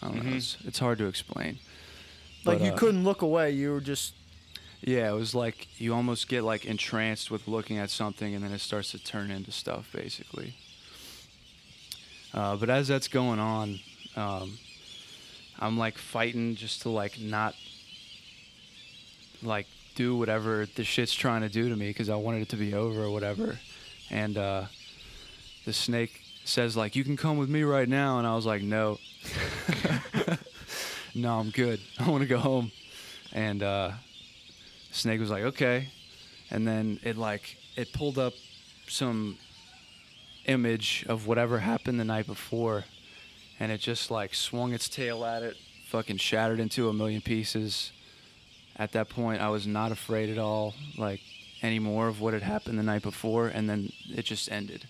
I 0.03 0.09
don't 0.09 0.25
know. 0.25 0.37
It's, 0.37 0.57
it's 0.65 0.79
hard 0.79 0.99
to 0.99 1.07
explain. 1.07 1.59
Like 2.45 2.59
But, 2.59 2.67
you 2.67 2.73
uh, 2.73 2.77
couldn't 2.77 3.05
look 3.05 3.23
away. 3.23 3.53
You 3.53 3.73
were 3.73 3.81
just 3.81 4.15
yeah, 4.83 5.11
it 5.11 5.15
was 5.15 5.33
like 5.33 5.69
you 5.81 5.95
almost 5.95 6.29
get 6.29 6.43
like 6.43 6.65
entranced 6.65 7.31
with 7.31 7.47
looking 7.47 7.79
at 7.79 7.89
something, 7.89 8.35
and 8.35 8.43
then 8.43 8.51
it 8.51 8.59
starts 8.59 8.91
to 8.91 8.99
turn 8.99 9.31
into 9.31 9.53
stuff, 9.53 9.89
basically. 9.93 10.55
Uh, 12.35 12.57
but 12.57 12.71
as 12.71 12.89
that's 12.89 13.09
going 13.09 13.39
on, 13.39 13.81
um, 14.17 14.59
I'm 15.59 15.79
like 15.79 15.99
fighting 15.99 16.55
just 16.55 16.83
to 16.83 16.89
like 16.89 17.21
not 17.21 17.55
like 19.43 19.67
do 19.95 20.17
whatever 20.17 20.67
the 20.75 20.85
shit's 20.85 21.15
trying 21.15 21.43
to 21.43 21.49
do 21.49 21.69
to 21.69 21.77
me 21.77 21.89
because 21.89 22.09
I 22.09 22.17
wanted 22.17 22.43
it 22.43 22.49
to 22.51 22.57
be 22.57 22.75
over 22.75 23.03
or 23.03 23.11
whatever. 23.11 23.59
And 24.11 24.39
uh, 24.39 24.65
the 25.65 25.73
snake 25.73 26.21
says 26.45 26.77
like, 26.77 26.97
"You 26.97 27.05
can 27.05 27.17
come 27.17 27.37
with 27.37 27.49
me 27.49 27.63
right 27.63 27.89
now," 27.89 28.19
and 28.19 28.27
I 28.27 28.35
was 28.35 28.47
like, 28.47 28.63
"No, 28.63 28.99
no, 31.15 31.39
I'm 31.39 31.51
good. 31.51 31.81
I 31.99 32.09
want 32.09 32.23
to 32.23 32.29
go 32.29 32.39
home." 32.39 32.73
And 33.33 33.63
uh, 33.63 33.93
Snake 34.93 35.21
was 35.21 35.31
like, 35.31 35.45
okay. 35.45 35.89
And 36.51 36.69
then 36.69 37.01
it 37.03 37.17
like 37.17 37.57
it 37.77 37.93
pulled 37.93 38.19
up 38.19 38.35
some 38.87 39.39
image 40.47 41.05
of 41.09 41.27
whatever 41.27 41.61
happened 41.61 41.99
the 42.01 42.05
night 42.05 42.27
before 42.27 42.85
and 43.61 43.71
it 43.71 43.79
just 43.81 44.11
like 44.11 44.35
swung 44.35 44.73
its 44.73 44.89
tail 44.89 45.25
at 45.25 45.43
it, 45.43 45.57
fucking 45.87 46.17
shattered 46.17 46.59
into 46.59 46.89
a 46.89 46.93
million 46.93 47.21
pieces. 47.21 47.93
At 48.77 48.93
that 48.93 49.09
point 49.09 49.41
I 49.41 49.51
was 49.51 49.67
not 49.67 49.93
afraid 49.93 50.31
at 50.31 50.39
all, 50.39 50.75
like 50.99 51.21
anymore 51.63 52.09
of 52.09 52.21
what 52.21 52.35
had 52.35 52.43
happened 52.43 52.79
the 52.79 52.83
night 52.83 53.03
before 53.03 53.49
and 53.49 53.69
then 53.69 53.93
it 54.13 54.25
just 54.25 54.51
ended. 54.51 54.87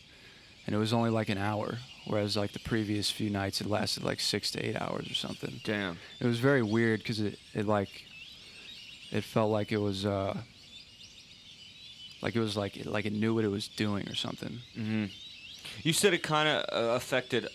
And 0.66 0.74
it 0.74 0.78
was 0.78 0.92
only 0.92 1.10
like 1.10 1.28
an 1.28 1.38
hour, 1.38 1.78
whereas 2.06 2.36
like 2.36 2.52
the 2.52 2.60
previous 2.60 3.10
few 3.10 3.30
nights 3.30 3.60
it 3.60 3.66
lasted 3.66 4.04
like 4.04 4.20
six 4.20 4.50
to 4.52 4.64
eight 4.64 4.80
hours 4.80 5.10
or 5.10 5.14
something. 5.14 5.60
Damn. 5.64 5.98
It 6.20 6.26
was 6.26 6.38
very 6.38 6.62
weird 6.62 7.00
because 7.00 7.20
it, 7.20 7.38
it 7.52 7.66
like 7.66 8.06
it 9.10 9.24
felt 9.24 9.50
like 9.50 9.72
it 9.72 9.78
was 9.78 10.06
uh 10.06 10.34
like 12.22 12.36
it 12.36 12.40
was 12.40 12.56
like 12.56 12.76
it, 12.76 12.86
like 12.86 13.04
it 13.04 13.12
knew 13.12 13.34
what 13.34 13.44
it 13.44 13.48
was 13.50 13.68
doing 13.68 14.08
or 14.08 14.14
something. 14.14 14.60
hmm 14.74 15.06
You 15.82 15.92
said 15.92 16.14
it 16.14 16.22
kind 16.22 16.48
of 16.48 16.64
uh, 16.72 16.94
affected 16.94 17.48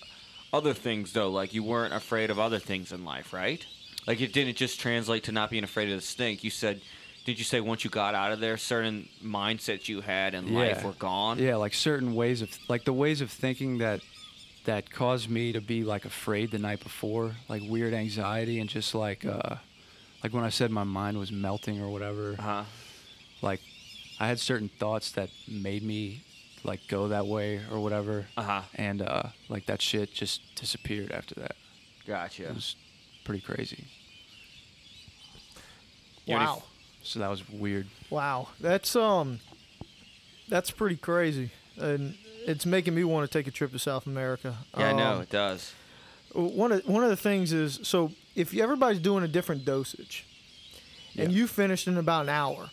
other 0.53 0.73
things 0.73 1.13
though, 1.13 1.29
like 1.29 1.53
you 1.53 1.63
weren't 1.63 1.93
afraid 1.93 2.29
of 2.29 2.39
other 2.39 2.59
things 2.59 2.91
in 2.91 3.05
life, 3.05 3.33
right? 3.33 3.65
Like 4.05 4.21
it 4.21 4.33
didn't 4.33 4.55
just 4.55 4.79
translate 4.79 5.23
to 5.25 5.31
not 5.31 5.49
being 5.49 5.63
afraid 5.63 5.89
of 5.89 5.95
the 5.95 6.01
stink. 6.01 6.43
You 6.43 6.49
said, 6.49 6.81
did 7.25 7.37
you 7.37 7.43
say 7.43 7.59
once 7.59 7.83
you 7.83 7.89
got 7.89 8.15
out 8.15 8.31
of 8.31 8.39
there, 8.39 8.55
certain 8.57 9.09
mindsets 9.23 9.89
you 9.89 9.99
had 10.01 10.33
in 10.33 10.53
life 10.53 10.83
were 10.83 10.93
gone? 10.93 11.39
Yeah, 11.39 11.57
like 11.57 11.73
certain 11.73 12.15
ways 12.15 12.41
of 12.41 12.49
like 12.69 12.85
the 12.85 12.93
ways 12.93 13.19
of 13.19 13.29
thinking 13.29 13.79
that 13.79 13.99
that 14.63 14.89
caused 14.91 15.29
me 15.29 15.53
to 15.53 15.61
be 15.61 15.83
like 15.83 16.05
afraid 16.05 16.51
the 16.51 16.59
night 16.59 16.81
before, 16.81 17.35
like 17.49 17.61
weird 17.67 17.93
anxiety 17.93 18.59
and 18.59 18.69
just 18.69 18.95
like 18.95 19.25
uh 19.25 19.55
like 20.23 20.33
when 20.33 20.43
I 20.43 20.49
said 20.49 20.71
my 20.71 20.83
mind 20.85 21.17
was 21.17 21.31
melting 21.31 21.81
or 21.81 21.89
whatever. 21.89 22.35
Uh 22.39 22.41
huh. 22.41 22.63
Like 23.41 23.61
I 24.19 24.27
had 24.27 24.39
certain 24.39 24.69
thoughts 24.69 25.11
that 25.11 25.29
made 25.47 25.83
me 25.83 26.21
like 26.63 26.87
go 26.87 27.07
that 27.09 27.27
way 27.27 27.61
or 27.71 27.79
whatever. 27.79 28.25
Uh 28.37 28.43
huh. 28.43 28.61
And 28.75 29.01
uh 29.01 29.23
like 29.49 29.65
that 29.67 29.81
shit 29.81 30.13
just 30.13 30.41
disappeared 30.55 31.11
after 31.11 31.35
that. 31.35 31.55
Gotcha. 32.05 32.47
It 32.49 32.55
was 32.55 32.75
pretty 33.25 33.41
crazy. 33.41 33.85
You 36.25 36.33
have 36.33 36.41
any 36.41 36.49
wow, 36.51 36.63
So 37.03 37.19
that 37.19 37.29
was 37.29 37.47
weird. 37.49 37.87
wow. 38.09 38.49
That's 38.59 38.95
um, 38.95 39.39
that's 40.49 40.71
pretty 40.71 40.97
crazy, 40.97 41.51
and 41.77 42.15
it's 42.45 42.65
making 42.65 42.95
me 42.95 43.03
want 43.03 43.29
to 43.29 43.37
take 43.37 43.47
a 43.47 43.51
trip 43.51 43.71
to 43.71 43.79
South 43.79 44.07
America. 44.07 44.55
Yeah, 44.77 44.89
I 44.89 44.93
know 44.93 45.13
Um, 45.15 45.21
it 45.21 45.29
does. 45.29 45.73
one 46.33 46.71
of 46.73 46.85
one 46.87 47.03
of 47.03 47.09
the 47.09 47.15
things 47.17 47.53
is 47.53 47.79
so 47.83 48.11
if 48.35 48.55
everybody's 48.55 48.99
doing 48.99 49.23
a 49.23 49.27
different 49.27 49.63
dosage, 49.65 50.25
and 51.17 51.31
you 51.31 51.47
finished 51.47 51.87
in 51.87 51.97
about 51.97 52.23
an 52.23 52.29
hour, 52.29 52.69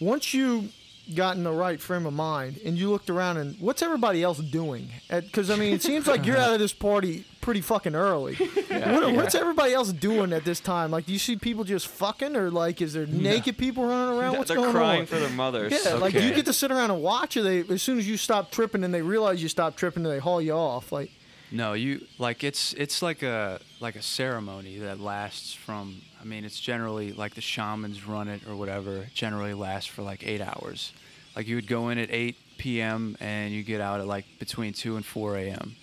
once 0.00 0.32
you 0.34 0.68
got 1.14 1.36
in 1.36 1.44
the 1.44 1.52
right 1.52 1.80
frame 1.80 2.06
of 2.06 2.12
mind 2.14 2.58
and 2.64 2.78
you 2.78 2.90
looked 2.90 3.10
around 3.10 3.36
and 3.36 3.58
what's 3.60 3.82
everybody 3.82 4.22
else 4.22 4.38
doing? 4.38 4.88
Because 5.10 5.50
I 5.50 5.56
mean, 5.56 5.74
it 5.74 5.82
seems 5.82 6.06
like 6.06 6.24
you're 6.24 6.36
out 6.44 6.52
of 6.54 6.58
this 6.58 6.72
party 6.72 7.24
pretty 7.40 7.60
fucking 7.60 7.94
early. 7.94 8.36
What, 8.74 9.14
What's 9.14 9.34
everybody 9.36 9.72
else 9.72 9.92
doing 9.92 10.32
at 10.32 10.44
this 10.44 10.58
time? 10.60 10.90
Like, 10.90 11.06
do 11.06 11.12
you 11.12 11.18
see 11.18 11.36
people 11.36 11.62
just 11.62 11.86
fucking, 11.86 12.34
or 12.36 12.50
like, 12.50 12.82
is 12.82 12.92
there 12.92 13.06
naked 13.06 13.56
people 13.56 13.84
running 13.86 14.18
around? 14.18 14.36
What's 14.36 14.48
They're 14.48 14.56
going 14.56 14.72
crying 14.72 15.00
on? 15.02 15.06
for 15.06 15.18
their 15.18 15.30
mothers. 15.30 15.72
yeah, 15.84 15.94
like 15.94 16.12
do 16.12 16.22
you 16.22 16.34
get 16.34 16.44
to 16.46 16.52
sit 16.52 16.72
around 16.72 16.90
and 16.90 17.00
watch, 17.00 17.36
or 17.36 17.42
they 17.42 17.60
as 17.60 17.82
soon 17.82 17.98
as 17.98 18.08
you 18.08 18.16
stop 18.16 18.50
tripping 18.50 18.82
and 18.82 18.92
they 18.92 19.00
realize 19.02 19.42
you 19.42 19.48
stop 19.48 19.76
tripping, 19.76 20.02
they 20.02 20.18
haul 20.18 20.42
you 20.42 20.52
off. 20.52 20.90
Like, 20.90 21.12
No, 21.50 21.74
you 21.74 22.06
like 22.18 22.42
it's 22.42 22.72
it's 22.72 23.00
like 23.00 23.22
a 23.22 23.60
like 23.80 23.96
a 23.96 24.02
ceremony 24.02 24.78
that 24.78 24.98
lasts 24.98 25.54
from 25.54 26.00
I 26.20 26.24
mean 26.24 26.44
it's 26.44 26.58
generally 26.58 27.12
like 27.12 27.34
the 27.34 27.40
shamans 27.40 28.06
run 28.06 28.28
it 28.28 28.46
or 28.48 28.56
whatever. 28.56 29.06
Generally 29.14 29.54
lasts 29.54 29.88
for 29.88 30.02
like 30.02 30.26
eight 30.26 30.40
hours. 30.40 30.92
Like 31.36 31.46
you 31.46 31.54
would 31.56 31.68
go 31.68 31.90
in 31.90 31.98
at 31.98 32.10
eight 32.10 32.36
p.m. 32.58 33.16
and 33.20 33.52
you 33.52 33.62
get 33.62 33.80
out 33.80 34.00
at 34.00 34.06
like 34.06 34.24
between 34.38 34.72
two 34.72 34.96
and 34.96 35.04
four 35.04 35.36
a.m. 35.36 35.76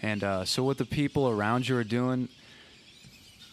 And 0.00 0.22
uh, 0.22 0.44
so 0.44 0.62
what 0.62 0.78
the 0.78 0.84
people 0.84 1.28
around 1.28 1.68
you 1.68 1.76
are 1.76 1.84
doing, 1.84 2.28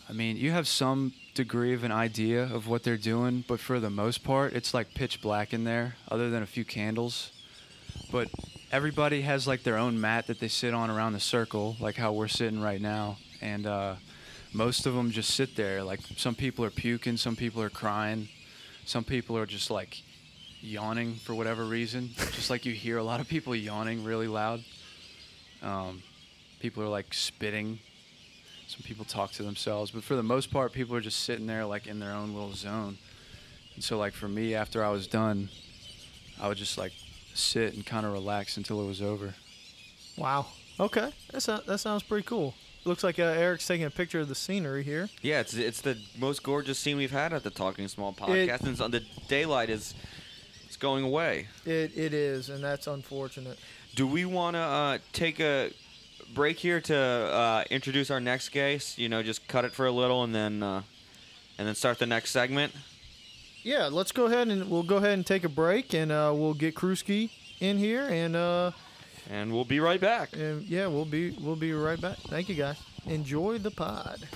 I 0.09 0.13
mean 0.13 0.37
you 0.37 0.51
have 0.51 0.67
some 0.67 1.13
degree 1.33 1.73
of 1.73 1.83
an 1.83 1.91
idea 1.91 2.43
of 2.43 2.67
what 2.67 2.83
they're 2.83 2.97
doing, 2.97 3.43
but 3.47 3.59
for 3.59 3.79
the 3.79 3.89
most 3.89 4.23
part 4.23 4.53
it's 4.53 4.73
like 4.73 4.93
pitch 4.93 5.21
black 5.21 5.53
in 5.53 5.63
there, 5.63 5.95
other 6.09 6.29
than 6.29 6.43
a 6.43 6.47
few 6.47 6.63
candles. 6.63 7.31
But 8.11 8.29
everybody 8.71 9.21
has 9.21 9.47
like 9.47 9.63
their 9.63 9.77
own 9.77 9.99
mat 9.99 10.27
that 10.27 10.39
they 10.39 10.47
sit 10.47 10.73
on 10.73 10.89
around 10.89 11.13
the 11.13 11.19
circle, 11.19 11.75
like 11.79 11.95
how 11.95 12.13
we're 12.13 12.29
sitting 12.29 12.61
right 12.61 12.79
now, 12.79 13.17
and 13.41 13.67
uh, 13.67 13.95
most 14.53 14.85
of 14.85 14.93
them 14.93 15.11
just 15.11 15.31
sit 15.31 15.55
there. 15.55 15.83
Like 15.83 15.99
some 16.15 16.35
people 16.35 16.63
are 16.63 16.69
puking, 16.69 17.17
some 17.17 17.35
people 17.35 17.61
are 17.61 17.69
crying, 17.69 18.29
some 18.85 19.03
people 19.03 19.37
are 19.37 19.45
just 19.45 19.69
like 19.69 20.01
yawning 20.61 21.15
for 21.15 21.35
whatever 21.35 21.65
reason. 21.65 22.11
just 22.15 22.49
like 22.49 22.65
you 22.65 22.73
hear 22.73 22.97
a 22.97 23.03
lot 23.03 23.19
of 23.19 23.27
people 23.27 23.53
yawning 23.53 24.03
really 24.05 24.27
loud. 24.27 24.63
Um, 25.61 26.01
people 26.59 26.81
are 26.83 26.89
like 26.89 27.13
spitting. 27.13 27.79
Some 28.67 28.83
people 28.83 29.03
talk 29.03 29.31
to 29.33 29.43
themselves, 29.43 29.91
but 29.91 30.01
for 30.01 30.15
the 30.15 30.23
most 30.23 30.49
part, 30.49 30.71
people 30.71 30.95
are 30.95 31.01
just 31.01 31.23
sitting 31.23 31.45
there 31.45 31.65
like 31.65 31.87
in 31.87 31.99
their 31.99 32.13
own 32.13 32.33
little 32.33 32.53
zone. 32.53 32.97
And 33.75 33.83
so, 33.83 33.97
like 33.97 34.13
for 34.13 34.29
me, 34.29 34.55
after 34.55 34.81
I 34.81 34.89
was 34.89 35.07
done, 35.07 35.49
I 36.41 36.47
would 36.47 36.57
just 36.57 36.77
like 36.77 36.93
sit 37.33 37.73
and 37.73 37.85
kind 37.85 38.05
of 38.05 38.13
relax 38.13 38.57
until 38.57 38.81
it 38.81 38.87
was 38.87 39.01
over. 39.01 39.35
wow, 40.17 40.47
okay, 40.79 41.11
that 41.31 41.41
sounds 41.41 41.65
that 41.65 41.77
sounds 41.79 42.03
pretty 42.03 42.25
cool. 42.25 42.53
Looks 42.83 43.03
like 43.03 43.19
uh, 43.19 43.23
Eric's 43.23 43.67
taking 43.67 43.85
a 43.85 43.91
picture 43.91 44.19
of 44.21 44.27
the 44.27 44.35
scenery 44.35 44.83
here. 44.83 45.07
Yeah, 45.21 45.39
it's 45.41 45.53
it's 45.53 45.81
the 45.81 45.97
most 46.17 46.41
gorgeous 46.43 46.79
scene 46.79 46.97
we've 46.97 47.11
had 47.11 47.31
at 47.33 47.43
the 47.43 47.51
Talking 47.51 47.87
Small 47.87 48.11
podcast, 48.13 48.61
and 48.61 48.77
so 48.77 48.87
the 48.87 49.03
daylight 49.27 49.69
is 49.69 49.93
it's 50.65 50.77
going 50.77 51.03
away. 51.03 51.47
It 51.65 51.91
it 51.95 52.13
is, 52.13 52.49
and 52.49 52.63
that's 52.63 52.87
unfortunate. 52.87 53.59
Do 53.95 54.07
we 54.07 54.25
want 54.25 54.55
to 54.55 54.59
uh, 54.61 54.97
take 55.13 55.39
a 55.39 55.71
break 56.33 56.57
here 56.57 56.79
to 56.81 56.95
uh, 56.97 57.63
introduce 57.69 58.09
our 58.09 58.19
next 58.21 58.49
guest? 58.49 58.97
You 58.97 59.09
know, 59.09 59.21
just 59.21 59.47
cut 59.47 59.63
it 59.65 59.73
for 59.73 59.85
a 59.85 59.91
little 59.91 60.23
and 60.23 60.33
then 60.33 60.63
uh, 60.63 60.81
and 61.59 61.67
then 61.67 61.75
start 61.75 61.99
the 61.99 62.05
next 62.07 62.31
segment. 62.31 62.73
Yeah, 63.63 63.87
let's 63.91 64.11
go 64.11 64.25
ahead 64.25 64.47
and 64.47 64.69
we'll 64.69 64.83
go 64.83 64.97
ahead 64.97 65.11
and 65.11 65.25
take 65.25 65.43
a 65.43 65.49
break, 65.49 65.93
and 65.93 66.11
uh, 66.11 66.33
we'll 66.35 66.53
get 66.55 66.73
Kruski 66.75 67.29
in 67.59 67.77
here, 67.77 68.07
and 68.09 68.35
uh, 68.35 68.71
And 69.29 69.51
we'll 69.53 69.65
be 69.65 69.79
right 69.79 70.01
back. 70.01 70.33
and 70.33 70.63
yeah, 70.63 70.87
we'll 70.87 71.05
be 71.05 71.31
we'll 71.41 71.55
be 71.55 71.73
right 71.73 71.99
back. 72.01 72.17
Thank 72.17 72.49
you 72.49 72.55
guys. 72.55 72.77
Enjoy 73.05 73.57
the 73.59 73.71
pod. 73.71 74.27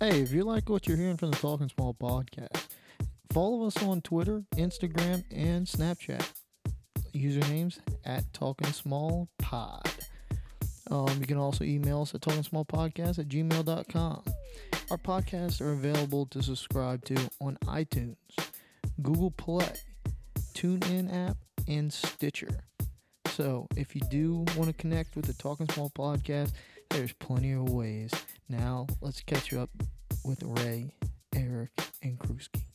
Hey, 0.00 0.20
if 0.20 0.32
you 0.32 0.44
like 0.44 0.68
what 0.68 0.86
you're 0.86 0.96
hearing 0.96 1.16
from 1.16 1.32
the 1.32 1.36
Talking 1.36 1.68
Small 1.68 1.92
podcast, 1.94 2.66
follow 3.32 3.66
us 3.66 3.82
on 3.82 4.00
Twitter, 4.00 4.44
Instagram, 4.56 5.24
and 5.32 5.66
Snapchat. 5.66 6.24
Usernames 7.14 7.78
at 8.04 8.32
Talking 8.32 8.72
Small 8.72 9.28
Pod. 9.38 9.82
Um, 10.90 11.18
you 11.20 11.26
can 11.26 11.36
also 11.36 11.64
email 11.64 12.02
us 12.02 12.14
at 12.14 12.22
talkingsmallpodcast 12.22 13.18
at 13.18 13.28
gmail.com. 13.28 14.22
Our 14.90 14.96
podcasts 14.96 15.60
are 15.60 15.72
available 15.72 16.26
to 16.26 16.42
subscribe 16.42 17.04
to 17.06 17.16
on 17.40 17.58
iTunes, 17.66 18.16
Google 19.02 19.30
Play, 19.30 19.68
TuneIn 20.54 21.12
app, 21.28 21.36
and 21.66 21.92
Stitcher. 21.92 22.64
So 23.28 23.68
if 23.76 23.94
you 23.94 24.00
do 24.10 24.44
want 24.56 24.66
to 24.66 24.72
connect 24.72 25.14
with 25.14 25.26
the 25.26 25.34
Talking 25.34 25.68
Small 25.70 25.90
podcast, 25.90 26.52
there's 26.90 27.12
plenty 27.12 27.52
of 27.52 27.68
ways. 27.68 28.10
Now 28.48 28.86
let's 29.00 29.20
catch 29.20 29.52
you 29.52 29.60
up 29.60 29.70
with 30.24 30.42
Ray, 30.42 30.94
Eric, 31.34 31.70
and 32.02 32.18
Kruski. 32.18 32.67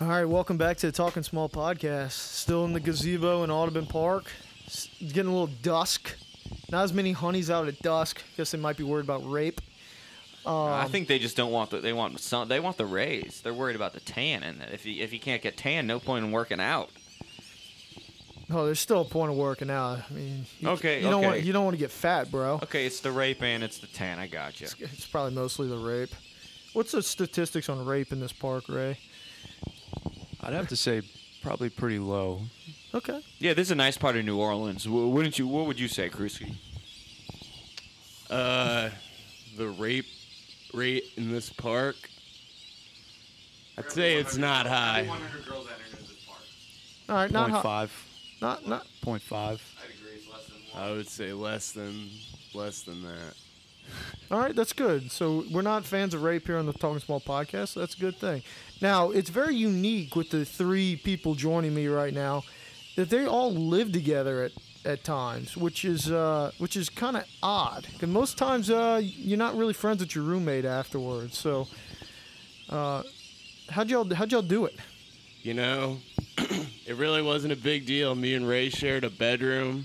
All 0.00 0.08
right, 0.08 0.24
welcome 0.26 0.58
back 0.58 0.76
to 0.78 0.86
the 0.86 0.92
Talking 0.92 1.22
Small 1.22 1.48
podcast. 1.48 2.10
Still 2.12 2.64
in 2.66 2.72
the 2.74 2.80
gazebo 2.80 3.44
in 3.44 3.50
Audubon 3.50 3.86
Park. 3.86 4.24
It's 4.66 4.88
getting 5.00 5.30
a 5.30 5.32
little 5.32 5.46
dusk. 5.62 6.14
Not 6.70 6.84
as 6.84 6.92
many 6.92 7.12
honeys 7.12 7.50
out 7.50 7.66
at 7.68 7.78
dusk. 7.80 8.22
Guess 8.36 8.50
they 8.50 8.58
might 8.58 8.76
be 8.76 8.84
worried 8.84 9.04
about 9.04 9.28
rape. 9.30 9.60
I 10.44 10.82
Um, 10.84 10.90
think 10.90 11.08
they 11.08 11.18
just 11.18 11.36
don't 11.36 11.50
want 11.50 11.70
the 11.70 11.78
they 11.80 11.92
want 11.92 12.20
some 12.20 12.46
they 12.46 12.60
want 12.60 12.76
the 12.76 12.86
rays. 12.86 13.40
They're 13.42 13.54
worried 13.54 13.74
about 13.74 13.94
the 13.94 14.00
tan, 14.00 14.44
and 14.44 14.62
if 14.72 14.86
you 14.86 15.02
if 15.02 15.12
you 15.12 15.18
can't 15.18 15.42
get 15.42 15.56
tan, 15.56 15.86
no 15.88 15.98
point 15.98 16.24
in 16.24 16.30
working 16.30 16.60
out. 16.60 16.90
Oh, 18.48 18.64
there's 18.64 18.78
still 18.78 19.00
a 19.00 19.04
point 19.04 19.32
of 19.32 19.36
working 19.36 19.70
out. 19.70 20.02
I 20.08 20.14
mean, 20.14 20.46
you, 20.60 20.68
Okay, 20.68 21.02
you 21.02 21.10
don't 21.10 21.22
want 21.24 21.36
okay. 21.38 21.44
you 21.46 21.52
don't 21.52 21.64
want 21.64 21.74
to 21.74 21.80
get 21.80 21.90
fat, 21.90 22.30
bro. 22.30 22.60
Okay, 22.62 22.86
it's 22.86 23.00
the 23.00 23.10
rape 23.10 23.42
and 23.42 23.64
it's 23.64 23.78
the 23.78 23.88
tan. 23.88 24.20
I 24.20 24.28
got 24.28 24.60
you. 24.60 24.68
It's 24.78 25.06
probably 25.06 25.34
mostly 25.34 25.66
the 25.68 25.78
rape. 25.78 26.10
What's 26.74 26.92
the 26.92 27.02
statistics 27.02 27.68
on 27.68 27.84
rape 27.84 28.12
in 28.12 28.20
this 28.20 28.32
park, 28.32 28.68
Ray? 28.68 28.98
I'd 30.46 30.52
have 30.54 30.68
to 30.68 30.76
say 30.76 31.02
probably 31.42 31.68
pretty 31.70 31.98
low. 31.98 32.40
Okay. 32.94 33.20
Yeah, 33.40 33.52
this 33.52 33.66
is 33.66 33.72
a 33.72 33.74
nice 33.74 33.98
part 33.98 34.16
of 34.16 34.24
New 34.24 34.38
Orleans. 34.38 34.84
W- 34.84 35.08
Wouldn't 35.08 35.38
you? 35.40 35.48
What 35.48 35.66
would 35.66 35.78
you 35.80 35.88
say, 35.88 36.08
Kruski? 36.08 36.54
Uh, 38.30 38.90
the 39.56 39.66
rape 39.68 40.06
rate 40.72 41.02
in 41.16 41.32
this 41.32 41.50
park. 41.50 41.96
I'd 43.76 43.90
say 43.90 44.14
it's 44.14 44.36
not 44.36 44.66
high. 44.66 45.08
All 47.08 47.16
right, 47.16 47.30
not 47.30 47.42
Point 47.44 47.52
hot. 47.54 47.62
five. 47.62 48.06
Not 48.40 48.66
not. 48.68 48.86
Point 49.02 49.22
five. 49.22 49.60
I 50.76 50.90
would 50.92 51.08
say 51.08 51.32
less 51.32 51.72
than 51.72 52.08
less 52.54 52.82
than 52.82 53.02
that. 53.02 53.34
All 54.30 54.40
right, 54.40 54.54
that's 54.54 54.72
good. 54.72 55.12
So 55.12 55.44
we're 55.52 55.62
not 55.62 55.84
fans 55.84 56.14
of 56.14 56.22
rape 56.22 56.46
here 56.46 56.56
on 56.56 56.66
the 56.66 56.72
Talking 56.72 56.98
Small 56.98 57.20
podcast. 57.20 57.68
So 57.68 57.80
that's 57.80 57.94
a 57.94 58.00
good 58.00 58.16
thing. 58.16 58.42
Now 58.80 59.10
it's 59.10 59.30
very 59.30 59.54
unique 59.54 60.16
with 60.16 60.30
the 60.30 60.44
three 60.44 60.96
people 60.96 61.34
joining 61.34 61.74
me 61.74 61.86
right 61.86 62.12
now 62.12 62.42
that 62.96 63.10
they 63.10 63.26
all 63.26 63.54
live 63.54 63.92
together 63.92 64.44
at, 64.44 64.52
at 64.84 65.04
times, 65.04 65.56
which 65.56 65.84
is 65.84 66.10
uh, 66.10 66.50
which 66.58 66.76
is 66.76 66.88
kind 66.88 67.16
of 67.16 67.24
odd. 67.42 67.86
Because 67.92 68.08
most 68.08 68.36
times 68.36 68.70
uh, 68.70 69.00
you're 69.02 69.38
not 69.38 69.56
really 69.56 69.74
friends 69.74 70.00
with 70.00 70.14
your 70.14 70.24
roommate 70.24 70.64
afterwards. 70.64 71.38
So 71.38 71.68
uh, 72.68 73.02
how'd 73.70 73.88
y'all 73.90 74.12
how'd 74.14 74.32
y'all 74.32 74.42
do 74.42 74.64
it? 74.64 74.76
You 75.42 75.54
know, 75.54 75.98
it 76.38 76.96
really 76.96 77.22
wasn't 77.22 77.52
a 77.52 77.56
big 77.56 77.86
deal. 77.86 78.14
Me 78.14 78.34
and 78.34 78.48
Ray 78.48 78.68
shared 78.70 79.04
a 79.04 79.10
bedroom. 79.10 79.84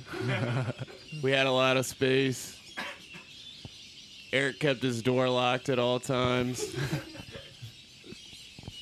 we 1.24 1.32
had 1.32 1.46
a 1.46 1.52
lot 1.52 1.78
of 1.78 1.86
space. 1.86 2.58
Eric 4.34 4.60
kept 4.60 4.82
his 4.82 5.02
door 5.02 5.28
locked 5.30 5.68
at 5.70 5.78
all 5.80 6.00
times. 6.00 6.74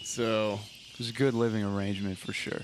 so, 0.03 0.59
It 0.93 0.99
was 0.99 1.09
a 1.09 1.13
good 1.13 1.33
living 1.33 1.63
arrangement 1.63 2.17
for 2.17 2.33
sure. 2.33 2.61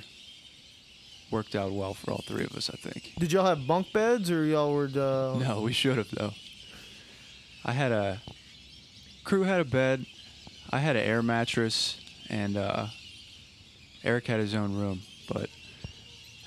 Worked 1.32 1.56
out 1.56 1.72
well 1.72 1.94
for 1.96 2.12
all 2.12 2.24
three 2.28 2.44
of 2.44 2.56
us, 2.56 2.70
I 2.72 2.78
think. 2.78 3.14
Did 3.18 3.32
y'all 3.32 3.46
have 3.46 3.66
bunk 3.66 3.92
beds 3.92 4.30
or 4.30 4.46
y'all 4.46 4.72
were? 4.72 4.86
Uh, 4.86 5.38
No, 5.40 5.62
we 5.64 5.74
should 5.74 5.98
have 5.98 6.12
though. 6.12 6.34
I 7.64 7.72
had 7.74 7.92
a 7.92 8.22
crew 9.24 9.44
had 9.44 9.60
a 9.60 9.66
bed. 9.66 10.06
I 10.72 10.80
had 10.80 10.96
an 10.96 11.04
air 11.04 11.24
mattress, 11.24 12.00
and 12.30 12.56
uh, 12.58 12.88
Eric 14.04 14.28
had 14.28 14.40
his 14.40 14.54
own 14.54 14.76
room. 14.76 15.02
But 15.32 15.50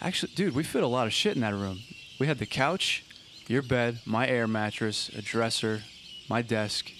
actually, 0.00 0.32
dude, 0.36 0.54
we 0.54 0.62
fit 0.62 0.82
a 0.84 0.86
lot 0.88 1.06
of 1.08 1.12
shit 1.12 1.34
in 1.34 1.40
that 1.42 1.54
room. 1.54 1.80
We 2.20 2.28
had 2.28 2.38
the 2.38 2.46
couch, 2.46 3.04
your 3.48 3.62
bed, 3.62 3.98
my 4.04 4.28
air 4.28 4.46
mattress, 4.46 5.08
a 5.10 5.22
dresser, 5.22 5.82
my 6.28 6.42
desk, 6.42 6.90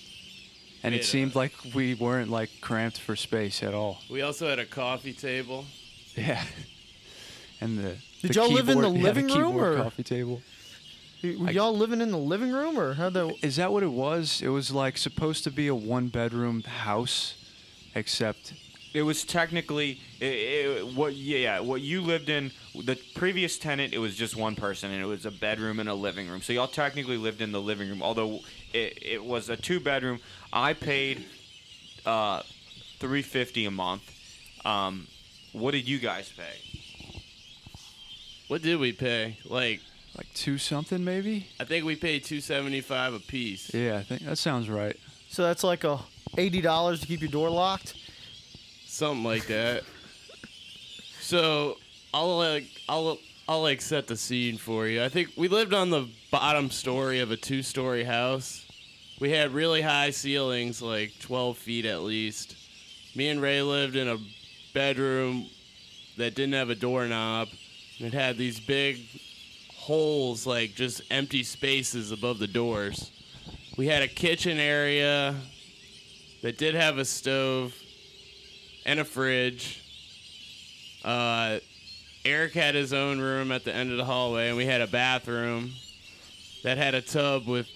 and 0.82 0.94
it 0.94 0.98
Yeah. 0.98 1.04
seemed 1.06 1.34
like 1.34 1.52
we 1.74 1.94
weren't 1.94 2.30
like 2.30 2.50
cramped 2.60 2.98
for 3.00 3.16
space 3.16 3.62
at 3.62 3.74
all. 3.74 4.02
we 4.10 4.22
also 4.22 4.48
had 4.48 4.58
a 4.58 4.66
coffee 4.66 5.12
table. 5.12 5.66
Yeah. 6.16 6.44
And 7.60 7.78
the 7.78 7.96
Did 8.22 8.30
the 8.30 8.34
y'all 8.34 8.50
live 8.52 8.68
in 8.68 8.76
keyboard- 8.78 8.94
the 8.94 8.98
yeah, 8.98 9.04
living 9.04 9.26
room, 9.28 9.56
or- 9.56 9.76
coffee 9.76 10.02
table? 10.04 10.42
Were 11.22 11.50
y'all 11.50 11.76
living 11.76 12.00
in 12.00 12.12
the 12.12 12.16
living 12.18 12.52
room 12.52 12.78
or 12.78 12.94
how 12.94 13.10
that? 13.10 13.34
Is 13.42 13.56
that 13.56 13.72
what 13.72 13.82
it 13.82 13.90
was? 13.90 14.40
It 14.40 14.48
was 14.50 14.70
like 14.70 14.96
supposed 14.96 15.42
to 15.44 15.50
be 15.50 15.66
a 15.66 15.74
one 15.74 16.06
bedroom 16.08 16.62
house, 16.62 17.34
except 17.96 18.52
It 18.94 19.02
was 19.02 19.24
technically 19.24 20.00
it, 20.20 20.26
it, 20.26 20.86
what 20.94 21.14
yeah 21.14 21.58
what 21.60 21.80
you 21.82 22.00
lived 22.00 22.28
in 22.28 22.52
the 22.74 22.96
previous 23.14 23.58
tenant 23.58 23.92
it 23.92 23.98
was 23.98 24.14
just 24.16 24.34
one 24.36 24.54
person 24.56 24.90
and 24.92 25.02
it 25.02 25.06
was 25.06 25.26
a 25.26 25.30
bedroom 25.30 25.78
and 25.80 25.88
a 25.88 25.94
living 25.94 26.26
room 26.28 26.40
so 26.40 26.52
y'all 26.54 26.66
technically 26.68 27.16
lived 27.18 27.40
in 27.42 27.52
the 27.52 27.60
living 27.60 27.88
room 27.88 28.02
although 28.02 28.40
it, 28.72 28.98
it 29.02 29.24
was 29.24 29.48
a 29.48 29.56
two 29.56 29.80
bedroom 29.80 30.20
I 30.52 30.72
paid 30.74 31.24
uh 32.06 32.42
350 32.98 33.64
a 33.66 33.70
month 33.70 34.02
um 34.64 35.06
what 35.52 35.70
did 35.72 35.88
you 35.88 35.98
guys 35.98 36.30
pay 36.36 36.56
What 38.48 38.62
did 38.62 38.78
we 38.78 38.92
pay? 38.92 39.36
Like, 39.44 39.80
like 40.16 40.32
two 40.34 40.56
something 40.58 41.04
maybe. 41.04 41.46
I 41.60 41.64
think 41.64 41.84
we 41.84 41.96
paid 41.96 42.24
275 42.24 43.14
a 43.14 43.18
piece. 43.20 43.72
Yeah, 43.74 43.98
I 43.98 44.02
think 44.02 44.22
that 44.22 44.38
sounds 44.38 44.68
right. 44.70 44.96
So 45.28 45.42
that's 45.42 45.62
like 45.62 45.84
a 45.84 45.98
eighty 46.38 46.60
dollars 46.62 47.00
to 47.00 47.06
keep 47.06 47.20
your 47.20 47.30
door 47.30 47.50
locked. 47.50 47.94
something 48.86 49.24
like 49.24 49.46
that. 49.48 49.82
So 51.20 51.76
I'll 52.14 52.38
like 52.38 52.64
I'll 52.88 53.18
I'll 53.48 53.62
like 53.62 53.80
set 53.80 54.06
the 54.06 54.16
scene 54.16 54.58
for 54.58 54.86
you. 54.86 55.02
I 55.02 55.08
think 55.08 55.30
we 55.34 55.48
lived 55.48 55.72
on 55.72 55.88
the 55.88 56.06
bottom 56.30 56.70
story 56.70 57.20
of 57.20 57.30
a 57.30 57.36
two-story 57.36 58.04
house. 58.04 58.66
We 59.20 59.30
had 59.30 59.52
really 59.52 59.80
high 59.80 60.10
ceilings, 60.10 60.82
like 60.82 61.18
12 61.20 61.56
feet 61.56 61.86
at 61.86 62.02
least. 62.02 62.56
Me 63.16 63.30
and 63.30 63.40
Ray 63.40 63.62
lived 63.62 63.96
in 63.96 64.06
a 64.06 64.18
bedroom 64.74 65.46
that 66.18 66.34
didn't 66.34 66.52
have 66.52 66.68
a 66.68 66.74
doorknob, 66.74 67.48
it 67.98 68.12
had 68.12 68.36
these 68.36 68.60
big 68.60 69.00
holes, 69.74 70.46
like 70.46 70.74
just 70.74 71.00
empty 71.10 71.42
spaces 71.42 72.12
above 72.12 72.38
the 72.38 72.46
doors. 72.46 73.10
We 73.78 73.86
had 73.86 74.02
a 74.02 74.08
kitchen 74.08 74.58
area 74.58 75.34
that 76.42 76.58
did 76.58 76.74
have 76.74 76.98
a 76.98 77.04
stove 77.06 77.74
and 78.84 79.00
a 79.00 79.04
fridge. 79.04 79.82
Uh, 81.02 81.60
Eric 82.24 82.52
had 82.52 82.74
his 82.74 82.92
own 82.92 83.20
room 83.20 83.52
at 83.52 83.64
the 83.64 83.74
end 83.74 83.90
of 83.90 83.96
the 83.96 84.04
hallway, 84.04 84.48
and 84.48 84.56
we 84.56 84.66
had 84.66 84.80
a 84.80 84.86
bathroom 84.86 85.72
that 86.62 86.76
had 86.76 86.94
a 86.94 87.00
tub 87.00 87.46
with 87.46 87.66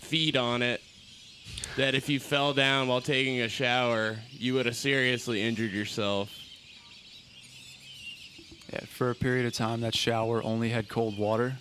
feet 0.00 0.36
on 0.36 0.62
it. 0.62 0.82
That 1.76 1.94
if 1.94 2.08
you 2.08 2.18
fell 2.18 2.54
down 2.54 2.88
while 2.88 3.00
taking 3.00 3.40
a 3.40 3.48
shower, 3.48 4.18
you 4.32 4.54
would 4.54 4.66
have 4.66 4.76
seriously 4.76 5.42
injured 5.42 5.70
yourself. 5.70 6.30
Yeah, 8.72 8.80
for 8.86 9.10
a 9.10 9.14
period 9.14 9.46
of 9.46 9.52
time, 9.52 9.80
that 9.82 9.94
shower 9.94 10.42
only 10.42 10.70
had 10.70 10.88
cold 10.88 11.16
water, 11.16 11.56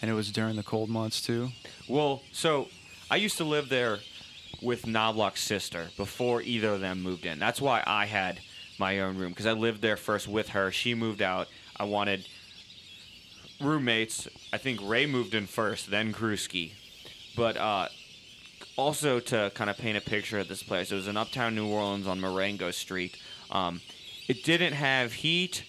and 0.00 0.10
it 0.10 0.14
was 0.14 0.30
during 0.30 0.56
the 0.56 0.62
cold 0.62 0.88
months 0.88 1.20
too. 1.20 1.48
Well, 1.88 2.22
so 2.32 2.68
I 3.10 3.16
used 3.16 3.38
to 3.38 3.44
live 3.44 3.68
there 3.68 3.98
with 4.60 4.86
Knobloch's 4.86 5.40
sister 5.40 5.88
before 5.96 6.42
either 6.42 6.68
of 6.68 6.80
them 6.80 7.02
moved 7.02 7.26
in. 7.26 7.38
That's 7.38 7.60
why 7.60 7.82
I 7.86 8.06
had 8.06 8.40
my 8.82 8.98
own 8.98 9.16
room 9.16 9.30
because 9.30 9.46
I 9.46 9.52
lived 9.52 9.80
there 9.80 9.96
first 9.96 10.26
with 10.26 10.48
her. 10.50 10.72
She 10.72 10.92
moved 10.94 11.22
out. 11.22 11.46
I 11.78 11.84
wanted 11.84 12.26
roommates. 13.60 14.26
I 14.52 14.58
think 14.58 14.80
Ray 14.82 15.06
moved 15.06 15.34
in 15.34 15.46
first, 15.46 15.88
then 15.88 16.12
Kruski. 16.12 16.72
But 17.36 17.56
uh, 17.56 17.86
also 18.76 19.20
to 19.20 19.52
kind 19.54 19.70
of 19.70 19.78
paint 19.78 19.96
a 19.96 20.00
picture 20.00 20.40
of 20.40 20.48
this 20.48 20.64
place, 20.64 20.90
it 20.90 20.96
was 20.96 21.06
in 21.06 21.16
uptown 21.16 21.54
New 21.54 21.68
Orleans 21.68 22.08
on 22.08 22.20
Marengo 22.20 22.72
Street. 22.72 23.16
Um, 23.52 23.80
it 24.26 24.42
didn't 24.42 24.72
have 24.72 25.12
heat, 25.12 25.62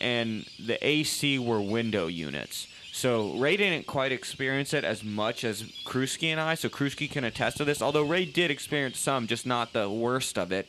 and 0.00 0.46
the 0.58 0.78
AC 0.80 1.38
were 1.38 1.60
window 1.60 2.06
units. 2.06 2.66
So 2.92 3.34
Ray 3.34 3.58
didn't 3.58 3.86
quite 3.86 4.10
experience 4.10 4.72
it 4.72 4.84
as 4.84 5.04
much 5.04 5.44
as 5.44 5.64
Krusky 5.84 6.28
and 6.28 6.40
I. 6.40 6.54
So 6.54 6.70
Krusky 6.70 7.10
can 7.10 7.24
attest 7.24 7.58
to 7.58 7.64
this. 7.66 7.82
Although 7.82 8.04
Ray 8.04 8.24
did 8.24 8.50
experience 8.50 8.98
some, 8.98 9.26
just 9.26 9.44
not 9.44 9.74
the 9.74 9.90
worst 9.90 10.38
of 10.38 10.50
it. 10.50 10.66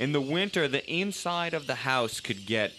In 0.00 0.12
the 0.12 0.20
winter, 0.20 0.66
the 0.66 0.84
inside 0.90 1.54
of 1.54 1.66
the 1.66 1.76
house 1.76 2.18
could 2.20 2.46
get 2.46 2.72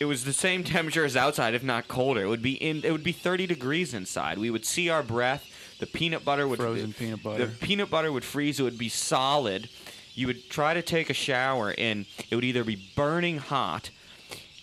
it 0.00 0.04
was 0.04 0.24
the 0.24 0.32
same 0.32 0.64
temperature 0.76 1.04
as 1.04 1.16
outside, 1.16 1.54
if 1.54 1.62
not 1.62 1.88
colder. 1.88 2.22
It 2.22 2.28
would 2.28 2.42
be 2.42 2.54
in. 2.54 2.84
It 2.84 2.92
would 2.92 3.04
be 3.04 3.12
30 3.12 3.46
degrees 3.46 3.94
inside. 3.94 4.38
We 4.38 4.50
would 4.50 4.64
see 4.64 4.88
our 4.88 5.02
breath. 5.02 5.44
The 5.80 5.86
peanut 5.86 6.24
butter 6.24 6.46
would 6.48 6.58
Frozen 6.58 6.92
peanut 6.94 7.22
butter. 7.22 7.46
The 7.46 7.66
peanut 7.66 7.90
butter 7.90 8.10
would 8.12 8.24
freeze. 8.24 8.58
It 8.58 8.62
would 8.62 8.78
be 8.78 8.88
solid. 8.88 9.68
You 10.14 10.26
would 10.26 10.48
try 10.50 10.74
to 10.74 10.82
take 10.82 11.10
a 11.10 11.14
shower, 11.14 11.74
and 11.76 12.06
it 12.30 12.34
would 12.34 12.44
either 12.44 12.64
be 12.64 12.78
burning 12.96 13.38
hot, 13.38 13.90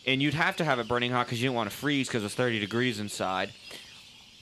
and 0.05 0.21
you'd 0.21 0.33
have 0.33 0.57
to 0.57 0.65
have 0.65 0.79
it 0.79 0.87
burning 0.87 1.11
hot 1.11 1.27
because 1.27 1.41
you 1.41 1.47
didn't 1.47 1.55
want 1.55 1.69
to 1.69 1.75
freeze 1.75 2.07
because 2.07 2.23
it 2.23 2.25
was 2.25 2.35
30 2.35 2.59
degrees 2.59 2.99
inside. 2.99 3.51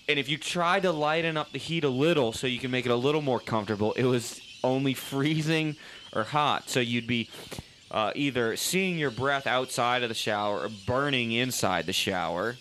And 0.10 0.18
if 0.18 0.28
you 0.28 0.38
tried 0.38 0.82
to 0.84 0.92
lighten 0.92 1.38
up 1.38 1.52
the 1.52 1.60
heat 1.60 1.84
a 1.84 1.90
little 1.90 2.34
so 2.34 2.48
you 2.48 2.60
can 2.60 2.72
make 2.72 2.86
it 2.86 2.92
a 2.92 2.96
little 2.96 3.22
more 3.22 3.40
comfortable, 3.40 3.94
it 3.94 4.06
was 4.06 4.42
only 4.64 4.94
freezing 4.96 5.76
or 6.14 6.24
hot. 6.24 6.70
So 6.70 6.80
you'd 6.80 7.08
be 7.08 7.30
uh, 7.92 8.12
either 8.16 8.56
seeing 8.56 8.98
your 8.98 9.12
breath 9.12 9.46
outside 9.46 10.04
of 10.04 10.10
the 10.10 10.16
shower 10.16 10.62
or 10.62 10.70
burning 10.70 11.32
inside 11.32 11.86
the 11.86 11.94
shower. 11.94 12.58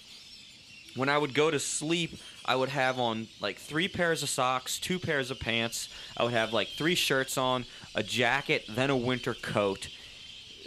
When 0.95 1.09
I 1.09 1.17
would 1.17 1.33
go 1.35 1.51
to 1.51 1.59
sleep, 1.59 2.19
I 2.45 2.57
would 2.57 2.69
have 2.69 2.99
on 2.99 3.29
like 3.41 3.57
three 3.57 3.89
pairs 3.89 4.23
of 4.23 4.29
socks, 4.29 4.79
two 4.79 4.99
pairs 4.99 5.31
of 5.31 5.41
pants. 5.41 5.89
I 6.17 6.25
would 6.25 6.35
have 6.35 6.53
like 6.53 6.69
three 6.69 6.95
shirts 6.95 7.39
on, 7.39 7.65
a 7.95 8.03
jacket, 8.03 8.65
then 8.69 8.91
a 8.91 8.97
winter 8.97 9.35
coat. 9.35 9.89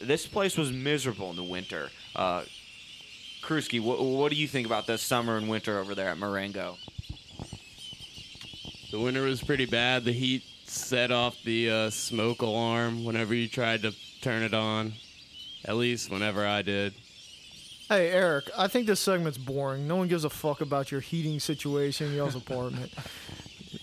This 0.02 0.26
place 0.26 0.58
was 0.58 0.72
miserable 0.72 1.30
in 1.30 1.36
the 1.36 1.44
winter. 1.44 1.90
Uh, 2.16 2.44
Krusky, 3.44 3.80
wh- 3.80 4.02
what 4.02 4.32
do 4.32 4.38
you 4.38 4.48
think 4.48 4.66
about 4.66 4.88
the 4.88 4.98
summer 4.98 5.38
and 5.38 5.48
winter 5.48 5.80
over 5.80 5.94
there 5.94 6.10
at 6.10 6.18
Marengo? 6.18 6.78
The 8.92 9.00
winter 9.00 9.24
was 9.24 9.44
pretty 9.44 9.66
bad. 9.66 10.06
The 10.06 10.14
heat 10.14 10.44
set 10.76 11.12
off 11.12 11.36
the 11.44 11.70
uh, 11.70 11.90
smoke 11.90 12.42
alarm 12.42 13.06
whenever 13.06 13.34
you 13.34 13.48
tried 13.48 13.82
to 13.84 13.94
turn 14.22 14.44
it 14.44 14.54
on. 14.54 14.94
At 15.64 15.78
least 15.78 16.12
whenever 16.12 16.46
I 16.46 16.62
did. 16.62 16.94
Hey 17.90 18.10
Eric, 18.10 18.50
I 18.58 18.68
think 18.68 18.88
this 18.88 19.00
segment's 19.00 19.38
boring. 19.38 19.88
No 19.88 19.96
one 19.96 20.08
gives 20.08 20.26
a 20.26 20.30
fuck 20.30 20.62
about 20.62 20.92
your 20.92 21.02
heating 21.02 21.40
situation 21.40 22.08
in 22.08 22.16
y'all's 22.16 22.36
apartment. 22.36 22.92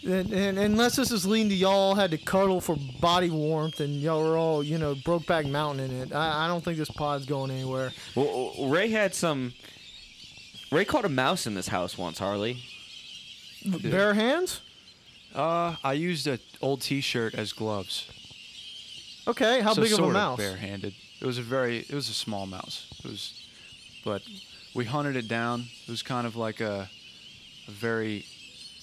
And, 0.05 0.32
and 0.32 0.59
unless 0.59 0.97
this 0.97 1.12
is 1.12 1.26
leading 1.26 1.51
to 1.51 1.55
y'all 1.55 1.95
had 1.95 2.11
to 2.11 2.18
cuddle 2.18 2.61
for 2.61 2.76
body 3.01 3.30
warmth 3.30 3.78
and 3.78 3.95
y'all 4.01 4.22
were 4.22 4.36
all, 4.36 4.62
you 4.62 4.78
know, 4.78 4.95
Brokeback 4.95 5.49
Mountain 5.49 5.90
in 5.90 6.01
it, 6.01 6.12
I, 6.14 6.47
I 6.47 6.49
don't 6.49 6.64
think 6.64 6.78
this 6.78 6.90
pod's 6.90 7.24
going 7.26 7.51
anywhere. 7.51 7.93
Well, 8.16 8.53
Ray 8.68 8.88
had 8.88 9.14
some. 9.14 9.53
Ray 10.72 10.86
caught 10.86 11.05
a 11.05 11.09
mouse 11.09 11.47
in 11.47 11.55
this 11.55 11.68
house 11.68 11.97
once, 11.97 12.18
Harley. 12.18 12.62
Bare 13.64 14.14
hands? 14.14 14.61
Uh, 15.35 15.76
I 15.83 15.95
used 15.95 16.26
an 16.26 16.39
old 16.61 16.83
T-shirt 16.83 17.35
as 17.35 17.53
gloves. 17.53 18.09
Okay, 19.26 19.61
how 19.61 19.72
so 19.72 19.83
big 19.83 19.93
of 19.93 20.01
a 20.01 20.09
mouse? 20.09 20.39
Barehanded. 20.39 20.95
It 21.20 21.26
was 21.26 21.39
a 21.39 21.43
very. 21.43 21.78
It 21.78 21.93
was 21.93 22.09
a 22.09 22.14
small 22.14 22.47
mouse. 22.47 22.87
It 23.05 23.11
was, 23.11 23.49
but 24.05 24.22
we 24.74 24.85
hunted 24.85 25.16
it 25.16 25.28
down. 25.28 25.66
It 25.87 25.91
was 25.91 26.03
kind 26.03 26.26
of 26.26 26.35
like 26.37 26.61
a, 26.61 26.89
a 27.68 27.70
very, 27.70 28.26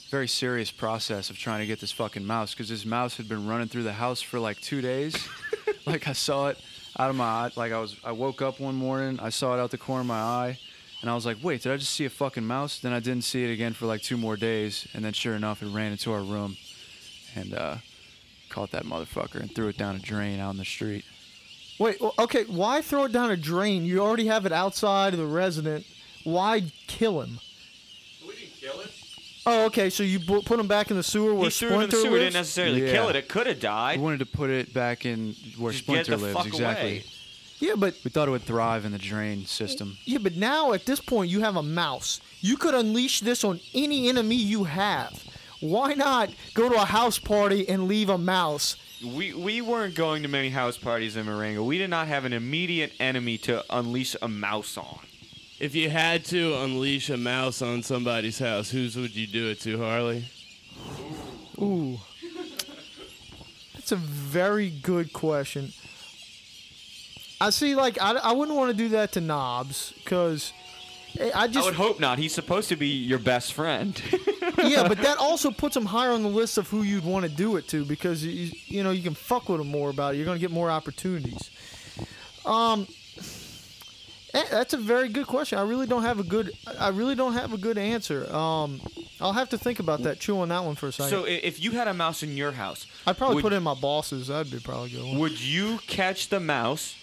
very 0.10 0.28
serious 0.28 0.72
process 0.72 1.30
of 1.30 1.38
trying 1.38 1.60
to 1.60 1.66
get 1.66 1.82
this 1.82 1.92
fucking 1.92 2.26
mouse 2.26 2.54
because 2.54 2.70
this 2.70 2.86
mouse 2.86 3.18
had 3.18 3.28
been 3.28 3.48
running 3.48 3.68
through 3.68 3.84
the 3.84 3.94
house 3.94 4.22
for 4.22 4.40
like 4.40 4.60
two 4.62 4.82
days. 4.82 5.28
like 5.86 6.08
I 6.08 6.14
saw 6.14 6.48
it 6.48 6.58
out 6.98 7.10
of 7.10 7.16
my 7.18 7.26
eye. 7.26 7.52
Like 7.56 7.74
I 7.74 7.80
was. 7.80 7.98
I 8.04 8.14
woke 8.14 8.42
up 8.42 8.60
one 8.60 8.76
morning. 8.76 9.20
I 9.20 9.30
saw 9.30 9.54
it 9.56 9.60
out 9.60 9.72
the 9.72 9.78
corner 9.78 10.02
of 10.02 10.08
my 10.08 10.20
eye. 10.20 10.60
And 11.02 11.10
I 11.10 11.16
was 11.16 11.26
like, 11.26 11.38
wait, 11.42 11.62
did 11.64 11.72
I 11.72 11.78
just 11.78 11.94
see 11.94 12.06
a 12.06 12.10
fucking 12.10 12.46
mouse? 12.46 12.80
Then 12.80 12.92
I 12.92 13.00
didn't 13.00 13.24
see 13.24 13.44
it 13.46 13.54
again 13.54 13.74
for 13.74 13.86
like 13.86 14.02
two 14.02 14.18
more 14.18 14.36
days. 14.36 14.88
And 14.94 15.04
then 15.04 15.14
sure 15.14 15.34
enough, 15.36 15.62
it 15.64 15.68
ran 15.68 15.92
into 15.94 16.12
our 16.12 16.22
room 16.22 16.58
and 17.36 17.54
uh, 17.54 17.76
caught 18.50 18.72
that 18.72 18.84
motherfucker 18.84 19.40
and 19.40 19.54
threw 19.54 19.70
it 19.70 19.78
down 19.78 19.96
a 19.96 20.00
drain 20.00 20.40
out 20.40 20.52
in 20.52 20.58
the 20.58 20.66
street. 20.66 21.06
Wait, 21.80 22.02
well, 22.02 22.14
okay, 22.20 22.44
why 22.44 22.82
throw 22.82 23.06
it 23.06 23.14
down 23.14 23.32
a 23.32 23.38
drain? 23.38 23.86
You 23.86 24.02
already 24.02 24.26
have 24.28 24.46
it 24.46 24.52
outside 24.52 25.14
of 25.14 25.20
the 25.20 25.26
resident. 25.26 25.86
Why 26.26 26.64
kill 26.88 27.22
him? 27.22 27.40
We 28.28 28.34
didn't 28.36 28.50
kill 28.60 28.82
it. 28.82 28.92
Oh, 29.46 29.66
okay, 29.68 29.90
so 29.90 30.04
you 30.04 30.20
bu- 30.20 30.42
put 30.42 30.60
him 30.60 30.68
back 30.68 30.92
in 30.92 30.98
the 30.98 31.04
sewer 31.04 31.34
where 31.34 31.46
He 31.46 31.52
threw 31.52 31.70
it 31.70 31.72
in 31.72 31.78
Splinter 31.92 31.96
the 31.96 32.02
sewer. 32.04 32.12
lives? 32.12 32.24
Didn't 32.26 32.34
necessarily 32.34 32.86
Yeah. 32.86 32.92
kill 32.92 33.08
it. 33.08 33.16
It 33.16 33.30
could 33.30 33.48
have 33.48 33.62
died. 33.62 33.98
We 34.00 34.04
wanted 34.04 34.20
to 34.20 34.26
put 34.26 34.50
it 34.50 34.74
back 34.74 35.06
in 35.06 35.34
where 35.58 35.72
Just 35.72 35.88
get 35.88 36.06
Splinter 36.06 36.18
the 36.18 36.34
lives. 36.34 36.38
fuck 36.38 36.46
exactly. 36.48 36.90
away. 36.92 37.04
Yeah, 37.60 37.76
but 37.76 37.96
We 38.04 38.10
thought 38.12 38.28
it 38.28 38.32
would 38.32 38.44
thrive 38.44 38.86
in 38.86 38.92
the 38.94 38.98
drain 38.98 39.46
system. 39.46 39.98
yeah, 40.06 40.20
but 40.20 40.36
now 40.38 40.74
at 40.74 40.86
this 40.86 41.00
point 41.02 41.30
you 41.30 41.42
have 41.42 41.56
a 41.58 41.64
mouse. 41.64 42.22
You 42.42 42.56
could 42.58 42.74
unleash 42.74 43.20
this 43.20 43.44
on 43.44 43.60
any 43.74 44.08
enemy 44.10 44.36
you 44.36 44.64
have. 44.64 45.24
Why 45.60 45.94
not 45.94 46.30
go 46.54 46.70
to 46.70 46.76
a 46.76 46.86
house 46.86 47.20
party 47.20 47.68
and 47.68 47.88
leave 47.88 48.08
a 48.10 48.18
mouse? 48.18 48.78
We 49.06 49.34
we 49.34 49.62
weren't 49.62 49.96
going 49.96 50.24
to 50.24 50.30
many 50.30 50.50
house 50.50 50.78
parties 50.78 51.18
in 51.18 51.26
Marengo. 51.26 51.64
We 51.64 51.78
did 51.78 51.90
not 51.90 52.08
have 52.08 52.24
an 52.26 52.32
immediate 52.34 52.94
enemy 53.00 53.38
to 53.40 53.64
unleash 53.70 54.16
a 54.22 54.28
mouse 54.30 54.78
on. 54.78 55.00
If 55.60 55.76
you 55.76 55.90
had 55.90 56.24
to 56.26 56.56
unleash 56.60 57.10
a 57.10 57.18
mouse 57.18 57.62
on 57.62 57.84
somebody's 57.84 58.40
house, 58.40 58.70
whose 58.72 58.96
would 58.96 59.14
you 59.16 59.28
do 59.28 59.50
it 59.50 59.60
to, 59.62 59.78
Harley? 59.78 60.26
Ooh. 61.62 62.00
That's 63.74 63.92
a 63.92 63.98
very 63.98 64.70
good 64.70 65.12
question. 65.12 65.74
I 67.42 67.50
see, 67.52 67.76
like, 67.76 68.02
I, 68.02 68.12
I 68.14 68.32
wouldn't 68.34 68.58
want 68.58 68.72
to 68.72 68.78
do 68.78 68.90
that 68.90 69.14
to 69.14 69.22
Knobs, 69.22 69.94
because 70.04 70.52
I 71.20 71.32
I 71.34 71.48
just. 71.48 71.60
I 71.60 71.70
would 71.70 71.76
hope 71.76 72.00
not. 72.00 72.18
He's 72.20 72.34
supposed 72.34 72.70
to 72.70 72.76
be 72.76 72.88
your 72.88 73.20
best 73.20 73.54
friend. 73.54 74.00
yeah, 74.64 74.88
but 74.88 74.98
that 75.00 75.18
also 75.18 75.50
puts 75.52 75.76
him 75.76 75.86
higher 75.86 76.12
on 76.12 76.22
the 76.24 76.30
list 76.30 76.58
of 76.58 76.68
who 76.70 76.82
you'd 76.84 77.06
want 77.06 77.24
to 77.26 77.32
do 77.32 77.56
it 77.56 77.68
to, 77.70 77.86
because, 77.86 78.26
you, 78.26 78.52
you 78.66 78.84
know, 78.84 78.92
you 78.92 79.02
can 79.04 79.14
fuck 79.14 79.48
with 79.50 79.62
him 79.62 79.68
more 79.68 79.90
about 79.90 80.14
it. 80.14 80.18
You're 80.18 80.26
going 80.26 80.38
to 80.38 80.42
get 80.42 80.52
more 80.52 80.70
opportunities. 80.70 81.50
Um. 82.46 82.88
eh, 84.34 84.44
That's 84.52 84.74
a 84.74 84.78
very 84.78 85.08
good 85.10 85.28
question. 85.28 85.58
I 85.60 85.64
really 85.64 85.88
don't 85.88 86.04
have 86.04 86.20
a 86.20 86.24
good. 86.24 86.52
I 86.80 86.90
really 86.90 87.16
don't 87.16 87.34
have 87.34 87.54
a 87.54 87.58
good 87.58 87.78
answer. 87.78 88.32
Um, 88.36 88.82
I'll 89.22 89.34
have 89.34 89.50
to 89.50 89.58
think 89.58 89.80
about 89.80 90.04
that. 90.04 90.20
Chew 90.20 90.40
on 90.40 90.50
that 90.50 90.64
one 90.64 90.76
for 90.76 90.88
a 90.88 90.92
second. 90.92 91.10
so 91.10 91.26
if 91.26 91.62
you 91.62 91.72
had 91.72 91.88
a 91.88 91.94
mouse 91.94 92.24
in 92.24 92.38
your 92.38 92.52
house, 92.54 92.86
I'd 93.08 93.18
probably 93.18 93.36
would- 93.36 93.42
put 93.44 93.54
in 93.54 93.64
my 93.64 93.74
bosses. 93.76 94.28
That'd 94.28 94.52
be 94.52 94.60
probably 94.60 94.92
a 94.94 94.96
good 94.98 95.06
one. 95.06 95.20
would 95.20 95.40
you 95.42 95.80
catch 95.88 96.30
the 96.30 96.40
mouse, 96.40 96.96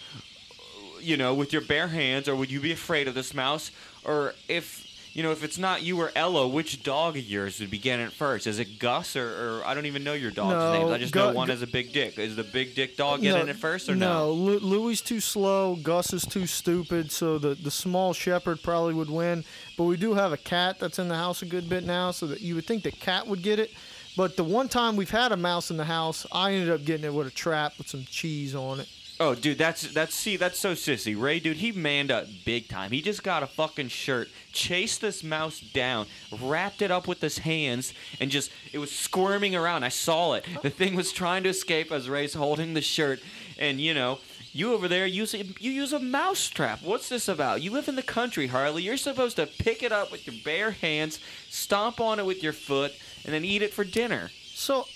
you 1.07 1.17
know, 1.17 1.33
with 1.33 1.53
your 1.53 1.61
bare 1.61 1.87
hands, 1.87 2.27
or 2.27 2.35
would 2.35 2.51
you 2.51 2.59
be 2.59 2.71
afraid 2.71 3.07
of 3.07 3.15
this 3.15 3.33
mouse? 3.33 3.71
Or 4.03 4.33
if 4.47 4.85
you 5.13 5.23
know, 5.23 5.31
if 5.31 5.43
it's 5.43 5.57
not 5.57 5.81
you 5.81 5.99
or 5.99 6.11
Ella, 6.15 6.47
which 6.47 6.83
dog 6.83 7.17
of 7.17 7.23
yours 7.23 7.59
would 7.59 7.71
be 7.71 7.79
getting 7.79 8.05
it 8.05 8.11
first? 8.11 8.45
Is 8.45 8.59
it 8.59 8.77
Gus 8.77 9.15
or, 9.15 9.25
or 9.61 9.65
I 9.65 9.73
don't 9.73 9.87
even 9.87 10.03
know 10.03 10.13
your 10.13 10.29
dog's 10.29 10.51
No, 10.51 10.73
names. 10.73 10.91
I 10.91 10.97
just 10.99 11.11
Gu- 11.11 11.19
know 11.19 11.31
one 11.33 11.49
has 11.49 11.63
a 11.63 11.67
big 11.67 11.91
dick. 11.91 12.19
Is 12.19 12.35
the 12.35 12.43
big 12.43 12.75
dick 12.75 12.97
dog 12.97 13.21
getting 13.23 13.47
it 13.47 13.55
first 13.55 13.89
or 13.89 13.95
no? 13.95 14.27
no? 14.27 14.31
Lu- 14.33 14.59
Louis 14.59 15.01
too 15.01 15.19
slow. 15.19 15.75
Gus 15.75 16.13
is 16.13 16.23
too 16.23 16.45
stupid. 16.45 17.11
So 17.11 17.39
the 17.39 17.55
the 17.55 17.71
small 17.71 18.13
shepherd 18.13 18.61
probably 18.61 18.93
would 18.93 19.09
win. 19.09 19.43
But 19.75 19.85
we 19.85 19.97
do 19.97 20.13
have 20.13 20.33
a 20.33 20.37
cat 20.37 20.77
that's 20.79 20.99
in 20.99 21.07
the 21.07 21.15
house 21.15 21.41
a 21.41 21.47
good 21.47 21.67
bit 21.67 21.83
now, 21.83 22.11
so 22.11 22.27
that 22.27 22.41
you 22.41 22.53
would 22.53 22.67
think 22.67 22.83
the 22.83 22.91
cat 22.91 23.25
would 23.25 23.41
get 23.41 23.57
it. 23.57 23.71
But 24.15 24.35
the 24.35 24.43
one 24.43 24.67
time 24.67 24.95
we've 24.97 25.09
had 25.09 25.31
a 25.31 25.37
mouse 25.37 25.71
in 25.71 25.77
the 25.77 25.85
house, 25.85 26.27
I 26.31 26.53
ended 26.53 26.69
up 26.69 26.85
getting 26.85 27.05
it 27.05 27.13
with 27.13 27.27
a 27.27 27.31
trap 27.31 27.73
with 27.79 27.87
some 27.87 28.03
cheese 28.05 28.53
on 28.53 28.79
it. 28.81 28.89
Oh, 29.19 29.33
dude, 29.33 29.57
that's 29.57 29.81
that's 29.93 30.13
see, 30.13 30.37
that's 30.37 30.59
so 30.59 30.73
sissy. 30.73 31.19
Ray, 31.19 31.39
dude, 31.39 31.57
he 31.57 31.71
manned 31.71 32.11
up 32.11 32.27
big 32.45 32.67
time. 32.67 32.91
He 32.91 33.01
just 33.01 33.23
got 33.23 33.41
a 33.41 33.47
fucking 33.47 33.87
shirt, 33.87 34.29
chased 34.51 35.01
this 35.01 35.23
mouse 35.23 35.59
down, 35.59 36.05
wrapped 36.39 36.83
it 36.83 36.91
up 36.91 37.07
with 37.07 37.19
his 37.21 37.39
hands, 37.39 37.93
and 38.19 38.29
just 38.29 38.51
it 38.71 38.77
was 38.77 38.91
squirming 38.91 39.55
around. 39.55 39.83
I 39.83 39.89
saw 39.89 40.33
it. 40.33 40.45
The 40.61 40.69
thing 40.69 40.95
was 40.95 41.11
trying 41.11 41.43
to 41.43 41.49
escape 41.49 41.91
as 41.91 42.09
Ray's 42.09 42.35
holding 42.35 42.73
the 42.73 42.81
shirt, 42.81 43.19
and 43.57 43.81
you 43.81 43.93
know. 43.93 44.19
You 44.53 44.73
over 44.73 44.87
there 44.87 45.05
use 45.05 45.35
you 45.35 45.71
use 45.71 45.93
a 45.93 45.99
mouse 45.99 46.47
trap. 46.49 46.79
What's 46.81 47.09
this 47.09 47.27
about? 47.27 47.61
You 47.61 47.69
live 47.69 47.89
in 47.89 47.95
the 47.95 48.01
country, 48.01 48.47
Harley. 48.47 48.81
You're 48.81 48.97
supposed 48.97 49.35
to 49.35 49.45
pick 49.45 49.83
it 49.83 49.91
up 49.91 50.11
with 50.11 50.25
your 50.25 50.35
bare 50.43 50.71
hands, 50.71 51.19
stomp 51.49 51.99
on 51.99 52.19
it 52.19 52.25
with 52.25 52.41
your 52.41 52.53
foot, 52.53 52.93
and 53.23 53.35
then 53.35 53.45
eat 53.45 53.61
it 53.61 53.71
for 53.71 53.83
dinner. 53.83 54.31
So, 54.55 54.87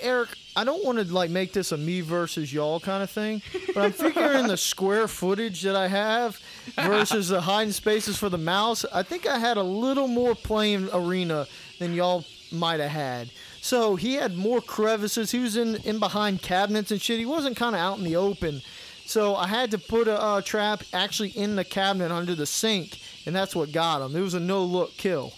Eric, 0.00 0.30
I 0.54 0.64
don't 0.64 0.84
want 0.84 0.98
to 0.98 1.04
like 1.04 1.30
make 1.30 1.52
this 1.52 1.72
a 1.72 1.76
me 1.76 2.00
versus 2.00 2.52
y'all 2.52 2.80
kind 2.80 3.02
of 3.02 3.10
thing, 3.10 3.42
but 3.74 3.78
I'm 3.78 3.92
figuring 3.92 4.46
the 4.46 4.56
square 4.56 5.08
footage 5.08 5.62
that 5.62 5.76
I 5.76 5.88
have 5.88 6.38
versus 6.76 7.28
the 7.28 7.40
hiding 7.40 7.72
spaces 7.72 8.18
for 8.18 8.28
the 8.28 8.38
mouse. 8.38 8.84
I 8.92 9.02
think 9.02 9.26
I 9.26 9.38
had 9.38 9.56
a 9.56 9.62
little 9.62 10.08
more 10.08 10.34
playing 10.34 10.88
arena 10.92 11.46
than 11.78 11.94
y'all 11.94 12.24
might 12.50 12.80
have 12.80 12.90
had. 12.90 13.30
So 13.60 13.96
he 13.96 14.14
had 14.14 14.36
more 14.36 14.60
crevices. 14.60 15.30
He 15.30 15.38
was 15.38 15.56
in 15.56 15.76
in 15.76 15.98
behind 15.98 16.42
cabinets 16.42 16.90
and 16.90 17.00
shit. 17.00 17.18
He 17.18 17.26
wasn't 17.26 17.56
kind 17.56 17.74
of 17.74 17.80
out 17.80 17.98
in 17.98 18.04
the 18.04 18.16
open. 18.16 18.60
So 19.06 19.34
I 19.36 19.46
had 19.46 19.70
to 19.72 19.78
put 19.78 20.08
a 20.08 20.20
uh, 20.20 20.40
trap 20.42 20.82
actually 20.92 21.30
in 21.30 21.56
the 21.56 21.64
cabinet 21.64 22.10
under 22.10 22.34
the 22.34 22.46
sink, 22.46 22.98
and 23.26 23.34
that's 23.34 23.54
what 23.54 23.72
got 23.72 24.04
him. 24.04 24.16
It 24.16 24.20
was 24.20 24.34
a 24.34 24.40
no 24.40 24.64
look 24.64 24.96
kill. 24.96 25.32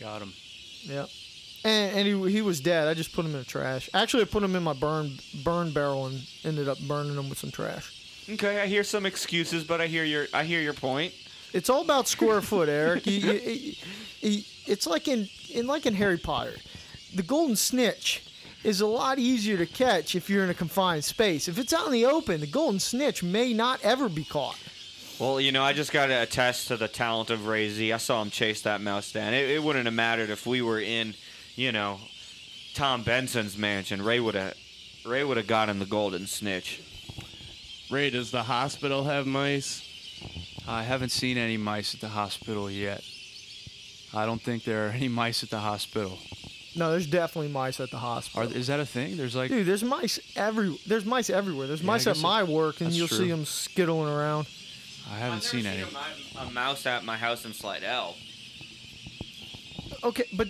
Got 0.00 0.22
him. 0.22 0.32
Yep. 0.82 1.08
And, 1.64 1.96
and 1.98 2.06
he, 2.06 2.32
he 2.32 2.42
was 2.42 2.60
dead. 2.60 2.88
I 2.88 2.94
just 2.94 3.12
put 3.12 3.24
him 3.24 3.32
in 3.32 3.38
the 3.38 3.44
trash. 3.44 3.88
Actually, 3.94 4.22
I 4.22 4.26
put 4.26 4.42
him 4.42 4.54
in 4.56 4.62
my 4.62 4.72
burn 4.72 5.12
burn 5.42 5.70
barrel 5.72 6.06
and 6.06 6.20
ended 6.44 6.68
up 6.68 6.78
burning 6.80 7.16
him 7.16 7.28
with 7.28 7.38
some 7.38 7.50
trash. 7.50 7.94
Okay, 8.30 8.60
I 8.60 8.66
hear 8.66 8.84
some 8.84 9.06
excuses, 9.06 9.64
but 9.64 9.80
I 9.80 9.86
hear 9.86 10.04
your 10.04 10.26
I 10.34 10.44
hear 10.44 10.60
your 10.60 10.74
point. 10.74 11.12
It's 11.52 11.70
all 11.70 11.82
about 11.82 12.08
square 12.08 12.40
foot, 12.50 12.68
Eric. 12.68 13.06
You- 13.06 13.12
you- 13.12 13.32
you- 13.32 13.72
you- 14.20 14.42
it's 14.66 14.86
like 14.86 15.08
in, 15.08 15.28
in 15.54 15.66
like 15.66 15.86
in 15.86 15.94
Harry 15.94 16.18
Potter, 16.18 16.54
the 17.14 17.22
golden 17.22 17.56
snitch 17.56 18.22
is 18.64 18.80
a 18.82 18.86
lot 18.86 19.18
easier 19.18 19.56
to 19.56 19.64
catch 19.64 20.14
if 20.14 20.28
you're 20.28 20.44
in 20.44 20.50
a 20.50 20.54
confined 20.54 21.02
space. 21.04 21.48
If 21.48 21.58
it's 21.58 21.72
out 21.72 21.86
in 21.86 21.92
the 21.92 22.04
open, 22.04 22.40
the 22.40 22.46
golden 22.46 22.78
snitch 22.80 23.22
may 23.22 23.54
not 23.54 23.80
ever 23.82 24.08
be 24.10 24.24
caught. 24.24 24.58
Well, 25.18 25.40
you 25.40 25.52
know, 25.52 25.62
I 25.64 25.72
just 25.72 25.90
got 25.90 26.06
to 26.06 26.22
attest 26.22 26.68
to 26.68 26.76
the 26.76 26.86
talent 26.86 27.30
of 27.30 27.46
Ray 27.46 27.70
Z. 27.70 27.92
I 27.92 27.96
saw 27.96 28.20
him 28.20 28.28
chase 28.30 28.60
that 28.62 28.80
mouse 28.82 29.10
down. 29.10 29.32
It, 29.32 29.48
it 29.48 29.62
wouldn't 29.62 29.86
have 29.86 29.94
mattered 29.94 30.28
if 30.28 30.46
we 30.46 30.60
were 30.60 30.80
in, 30.80 31.14
you 31.58 31.72
know, 31.72 31.98
Tom 32.74 33.02
Benson's 33.02 33.58
mansion. 33.58 34.00
Ray 34.00 34.20
would 34.20 34.36
have, 34.36 34.54
Ray 35.04 35.24
would 35.24 35.36
have 35.36 35.48
gotten 35.48 35.80
the 35.80 35.86
golden 35.86 36.26
snitch. 36.28 36.80
Ray, 37.90 38.10
does 38.10 38.30
the 38.30 38.44
hospital 38.44 39.04
have 39.04 39.26
mice? 39.26 39.82
I 40.68 40.84
haven't 40.84 41.08
seen 41.10 41.36
any 41.36 41.56
mice 41.56 41.94
at 41.94 42.00
the 42.00 42.08
hospital 42.10 42.70
yet. 42.70 43.02
I 44.14 44.24
don't 44.24 44.40
think 44.40 44.62
there 44.62 44.86
are 44.86 44.90
any 44.90 45.08
mice 45.08 45.42
at 45.42 45.50
the 45.50 45.58
hospital. 45.58 46.18
No, 46.76 46.92
there's 46.92 47.06
definitely 47.08 47.50
mice 47.50 47.80
at 47.80 47.90
the 47.90 47.96
Are, 47.96 48.00
hospital. 48.00 48.52
is 48.52 48.68
that 48.68 48.78
a 48.78 48.86
thing? 48.86 49.16
There's 49.16 49.34
like 49.34 49.50
Dude, 49.50 49.66
there's 49.66 49.82
mice 49.82 50.20
every. 50.36 50.78
There's 50.86 51.04
mice 51.04 51.28
everywhere. 51.28 51.66
There's 51.66 51.80
Yeah, 51.80 51.86
mice 51.86 52.06
at 52.06 52.14
guess 52.14 52.22
my 52.22 52.44
that- 52.44 52.52
work, 52.52 52.80
and 52.80 52.92
you'll 52.92 53.08
true. 53.08 53.16
see 53.18 53.28
them 53.28 53.44
skittling 53.44 54.06
around. 54.16 54.46
I 55.10 55.18
haven't 55.18 55.42
seen 55.42 55.66
any. 55.66 55.82
A, 55.82 56.40
a 56.42 56.50
mouse 56.52 56.86
at 56.86 57.04
my 57.04 57.16
house 57.16 57.44
in 57.46 57.52
Slidell. 57.52 58.14
Okay, 60.04 60.24
but 60.34 60.48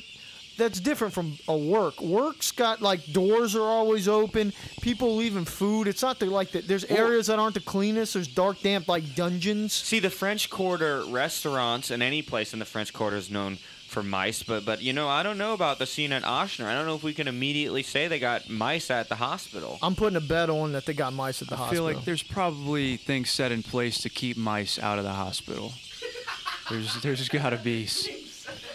that's 0.59 0.81
different 0.81 1.15
from 1.15 1.39
a 1.49 1.57
work. 1.57 2.01
Work's 2.03 2.51
got 2.53 2.83
like 2.83 3.05
doors 3.13 3.55
are 3.57 3.63
always 3.63 4.07
open. 4.09 4.53
People 4.83 5.17
leaving 5.17 5.45
food. 5.47 5.89
It's 5.89 6.03
not 6.03 6.19
the, 6.19 6.27
like 6.27 6.51
that. 6.51 6.69
There's 6.69 6.85
areas 6.85 7.29
that 7.29 7.39
aren't 7.39 7.55
the 7.55 7.61
cleanest. 7.61 8.15
There's 8.15 8.29
dark, 8.29 8.61
damp 8.61 8.89
like 8.89 9.15
dungeons. 9.15 9.73
See, 9.73 10.01
the 10.01 10.11
French 10.11 10.51
Quarter 10.51 11.05
restaurants 11.09 11.91
and 11.91 12.03
any 12.03 12.21
place 12.21 12.53
in 12.53 12.59
the 12.59 12.65
French 12.67 12.93
Quarter 12.93 13.17
is 13.17 13.31
known 13.31 13.57
for 13.87 14.03
mice, 14.03 14.43
but 14.43 14.67
but 14.67 14.83
you 14.83 14.93
know, 14.93 15.09
I 15.09 15.23
don't 15.23 15.39
know 15.39 15.55
about 15.55 15.79
the 15.79 15.87
scene 15.87 16.13
at 16.13 16.23
Ochsner. 16.23 16.67
I 16.67 16.75
don't 16.75 16.85
know 16.85 16.95
if 16.95 17.03
we 17.03 17.15
can 17.15 17.27
immediately 17.27 17.83
say 17.83 18.07
they 18.07 18.19
got 18.19 18.51
mice 18.51 18.91
at 18.91 19.09
the 19.09 19.15
hospital. 19.15 19.79
I'm 19.81 19.95
putting 19.95 20.17
a 20.17 20.21
bet 20.21 20.51
on 20.51 20.73
that 20.73 20.85
they 20.85 20.93
got 20.93 21.15
mice 21.15 21.41
at 21.41 21.49
the 21.49 21.57
hospital. 21.57 21.87
I 21.87 21.87
hospital. 21.87 21.91
feel 21.93 21.97
like 21.99 22.05
there's 22.05 22.23
probably 22.23 22.99
things 22.99 23.31
set 23.31 23.51
in 23.51 23.63
place 23.63 24.03
to 24.03 24.11
keep 24.11 24.37
mice 24.37 24.79
out 24.79 24.99
of 24.99 25.05
the 25.05 25.13
hospital. 25.15 25.73
There's 26.69 27.01
there's 27.01 27.29
got 27.31 27.51
to 27.51 27.57
be 27.57 27.85
s- 27.85 28.09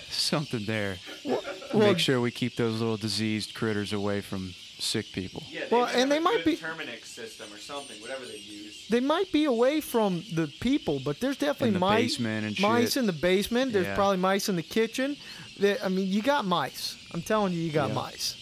something 0.09 0.65
there. 0.65 0.97
well, 1.23 1.42
Make 1.79 1.99
sure 1.99 2.19
we 2.21 2.31
keep 2.31 2.55
those 2.55 2.79
little 2.79 2.97
diseased 2.97 3.53
critters 3.53 3.93
away 3.93 4.21
from 4.21 4.53
sick 4.79 5.11
people. 5.13 5.43
Yeah, 5.49 5.61
Well, 5.71 5.85
and 5.85 6.11
they 6.11 6.19
might 6.19 6.43
be- 6.43 6.57
Terminix 6.57 7.05
system 7.05 7.47
or 7.53 7.57
something, 7.57 7.99
whatever 8.01 8.25
they 8.25 8.37
use. 8.37 8.87
they 8.89 8.99
might 8.99 9.31
be 9.31 9.45
away 9.45 9.79
from 9.81 10.23
the 10.33 10.47
people, 10.59 10.99
but 10.99 11.19
there's 11.21 11.37
definitely 11.37 11.69
In 11.69 11.73
the 11.75 11.79
mice. 11.79 12.11
basement 12.17 12.45
and 12.47 12.59
mice 12.59 12.93
shit. 12.93 12.97
in 13.01 13.05
the 13.07 13.13
basement. 13.13 13.71
There's 13.73 13.85
Yeah. 13.87 13.95
probably 13.95 14.17
mice 14.17 14.49
in 14.49 14.55
the 14.57 14.63
kitchen. 14.63 15.15
They- 15.57 15.79
I 15.79 15.87
mean, 15.89 16.11
you 16.11 16.21
got 16.21 16.45
mice. 16.45 16.95
I'm 17.11 17.21
telling 17.21 17.53
you, 17.53 17.59
you 17.61 17.71
got 17.71 17.89
Yeah. 17.89 17.95
mice. 17.95 18.35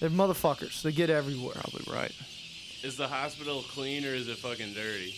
They're 0.00 0.10
motherfuckers. 0.10 0.82
They 0.82 0.92
get 0.92 1.10
everywhere. 1.10 1.54
Probably 1.54 1.92
right. 1.92 2.12
Is 2.82 2.96
the 2.96 3.08
hospital 3.08 3.62
clean 3.62 4.04
or 4.04 4.14
is 4.14 4.28
it 4.28 4.38
fucking 4.38 4.74
dirty? 4.74 5.14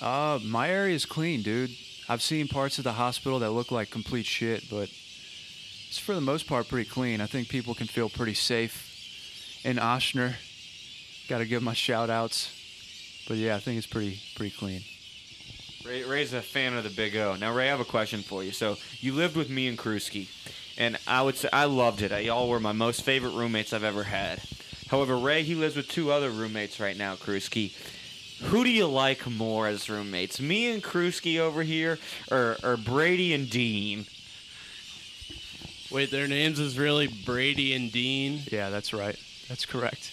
Uh, 0.00 0.40
my 0.44 0.68
area 0.68 0.94
is 0.94 1.06
clean, 1.06 1.42
dude. 1.42 1.70
I've 2.08 2.22
seen 2.22 2.48
parts 2.48 2.78
of 2.78 2.84
the 2.84 2.92
hospital 2.94 3.38
that 3.38 3.50
look 3.52 3.70
like 3.70 3.90
complete 3.90 4.26
shit, 4.26 4.68
but 4.68 4.90
it's 5.92 5.98
for 5.98 6.14
the 6.14 6.22
most 6.22 6.46
part 6.46 6.68
pretty 6.68 6.88
clean. 6.88 7.20
I 7.20 7.26
think 7.26 7.50
people 7.50 7.74
can 7.74 7.86
feel 7.86 8.08
pretty 8.08 8.32
safe 8.32 9.60
in 9.62 9.76
Ochsner. 9.76 10.36
Got 11.28 11.38
to 11.38 11.44
give 11.44 11.62
my 11.62 11.74
shout 11.74 12.08
outs. 12.08 12.50
But 13.28 13.36
yeah, 13.36 13.56
I 13.56 13.58
think 13.58 13.76
it's 13.76 13.86
pretty 13.86 14.18
pretty 14.34 14.56
clean. 14.56 14.80
Ray, 15.86 16.02
Ray's 16.04 16.32
a 16.32 16.40
fan 16.40 16.74
of 16.78 16.84
the 16.84 16.88
Big 16.88 17.14
O. 17.16 17.36
Now, 17.36 17.54
Ray, 17.54 17.66
I 17.66 17.72
have 17.72 17.80
a 17.80 17.84
question 17.84 18.22
for 18.22 18.42
you. 18.42 18.52
So, 18.52 18.78
you 19.00 19.12
lived 19.12 19.36
with 19.36 19.50
me 19.50 19.68
and 19.68 19.76
Krusky, 19.76 20.28
and 20.78 20.96
I 21.06 21.20
would 21.20 21.36
say 21.36 21.50
I 21.52 21.66
loved 21.66 22.00
it. 22.00 22.24
Y'all 22.24 22.48
were 22.48 22.58
my 22.58 22.72
most 22.72 23.02
favorite 23.02 23.34
roommates 23.34 23.74
I've 23.74 23.84
ever 23.84 24.04
had. 24.04 24.40
However, 24.88 25.18
Ray, 25.18 25.42
he 25.42 25.54
lives 25.54 25.76
with 25.76 25.88
two 25.88 26.10
other 26.10 26.30
roommates 26.30 26.80
right 26.80 26.96
now, 26.96 27.16
Krusky. 27.16 27.74
Who 28.44 28.64
do 28.64 28.70
you 28.70 28.86
like 28.86 29.28
more 29.28 29.66
as 29.66 29.90
roommates, 29.90 30.40
me 30.40 30.72
and 30.72 30.82
Krusky 30.82 31.38
over 31.38 31.62
here, 31.62 31.98
or, 32.30 32.56
or 32.62 32.78
Brady 32.78 33.34
and 33.34 33.50
Dean? 33.50 34.06
Wait, 35.92 36.10
their 36.10 36.26
names 36.26 36.58
is 36.58 36.78
really 36.78 37.06
Brady 37.06 37.74
and 37.74 37.92
Dean. 37.92 38.40
Yeah, 38.50 38.70
that's 38.70 38.94
right. 38.94 39.16
That's 39.48 39.66
correct. 39.66 40.12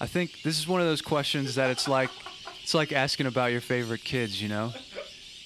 I 0.00 0.06
think 0.06 0.42
this 0.42 0.58
is 0.58 0.66
one 0.66 0.80
of 0.80 0.86
those 0.88 1.00
questions 1.00 1.54
that 1.54 1.70
it's 1.70 1.86
like 1.86 2.10
it's 2.62 2.74
like 2.74 2.92
asking 2.92 3.26
about 3.26 3.52
your 3.52 3.60
favorite 3.60 4.02
kids, 4.02 4.42
you 4.42 4.48
know? 4.48 4.72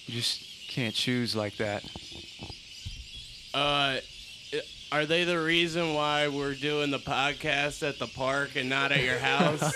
You 0.07 0.15
just 0.15 0.43
can't 0.69 0.95
choose 0.95 1.35
like 1.35 1.57
that. 1.57 1.83
Uh, 3.53 3.97
are 4.91 5.05
they 5.05 5.23
the 5.23 5.39
reason 5.39 5.93
why 5.93 6.27
we're 6.27 6.55
doing 6.55 6.91
the 6.91 6.99
podcast 6.99 7.87
at 7.87 7.99
the 7.99 8.07
park 8.07 8.55
and 8.55 8.69
not 8.69 8.91
at 8.91 9.03
your 9.03 9.19
house? 9.19 9.75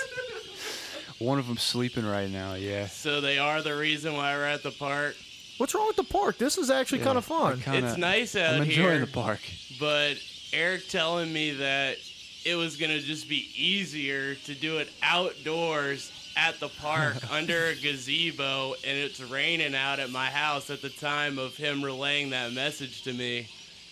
One 1.19 1.37
of 1.37 1.47
them's 1.47 1.61
sleeping 1.61 2.05
right 2.05 2.29
now, 2.29 2.55
yeah. 2.55 2.87
so 2.87 3.21
they 3.21 3.37
are 3.37 3.61
the 3.61 3.75
reason 3.75 4.13
why 4.13 4.33
we're 4.35 4.45
at 4.45 4.63
the 4.63 4.71
park. 4.71 5.15
What's 5.61 5.75
wrong 5.75 5.85
with 5.85 5.95
the 5.95 6.03
park? 6.03 6.39
This 6.39 6.57
is 6.57 6.71
actually 6.71 6.97
Yeah, 7.01 7.05
kind 7.05 7.17
of 7.19 7.25
fun. 7.25 7.61
kinda- 7.61 7.89
it's 7.89 7.95
nice 7.95 8.35
out 8.35 8.55
I'm 8.55 8.63
enjoying 8.63 8.89
here, 8.97 8.99
the 9.05 9.11
park. 9.11 9.41
but 9.79 10.17
Eric 10.51 10.87
telling 10.89 11.31
me 11.31 11.51
that 11.51 11.99
it 12.43 12.55
was 12.55 12.77
gonna 12.77 12.99
just 12.99 13.29
be 13.29 13.47
easier 13.55 14.33
to 14.33 14.55
do 14.55 14.79
it 14.79 14.89
outdoors 15.03 16.11
at 16.35 16.59
the 16.59 16.67
park 16.67 17.17
under 17.31 17.67
a 17.67 17.75
gazebo, 17.75 18.73
and 18.83 18.97
it's 18.97 19.19
raining 19.19 19.75
out 19.75 19.99
at 19.99 20.09
my 20.09 20.31
house 20.31 20.71
at 20.71 20.81
the 20.81 20.89
time 20.89 21.37
of 21.37 21.55
him 21.57 21.85
relaying 21.85 22.31
that 22.31 22.53
message 22.53 23.03
to 23.03 23.13
me. 23.13 23.47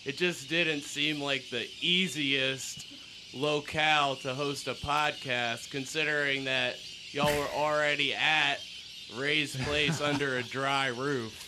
It 0.05 0.17
just 0.17 0.49
didn't 0.49 0.81
seem 0.81 1.21
like 1.21 1.51
the 1.51 1.67
easiest 1.81 2.87
locale 3.31 4.15
to 4.23 4.33
host 4.33 4.67
a 4.67 4.73
podcast, 4.73 5.69
considering 5.69 6.45
that 6.45 6.77
y'all 7.11 7.31
were 7.37 7.49
already 7.49 8.15
at 8.15 8.55
Ray's 9.15 9.55
place 9.65 10.01
under 10.01 10.37
a 10.37 10.41
dry 10.41 10.87
roof. 10.87 11.45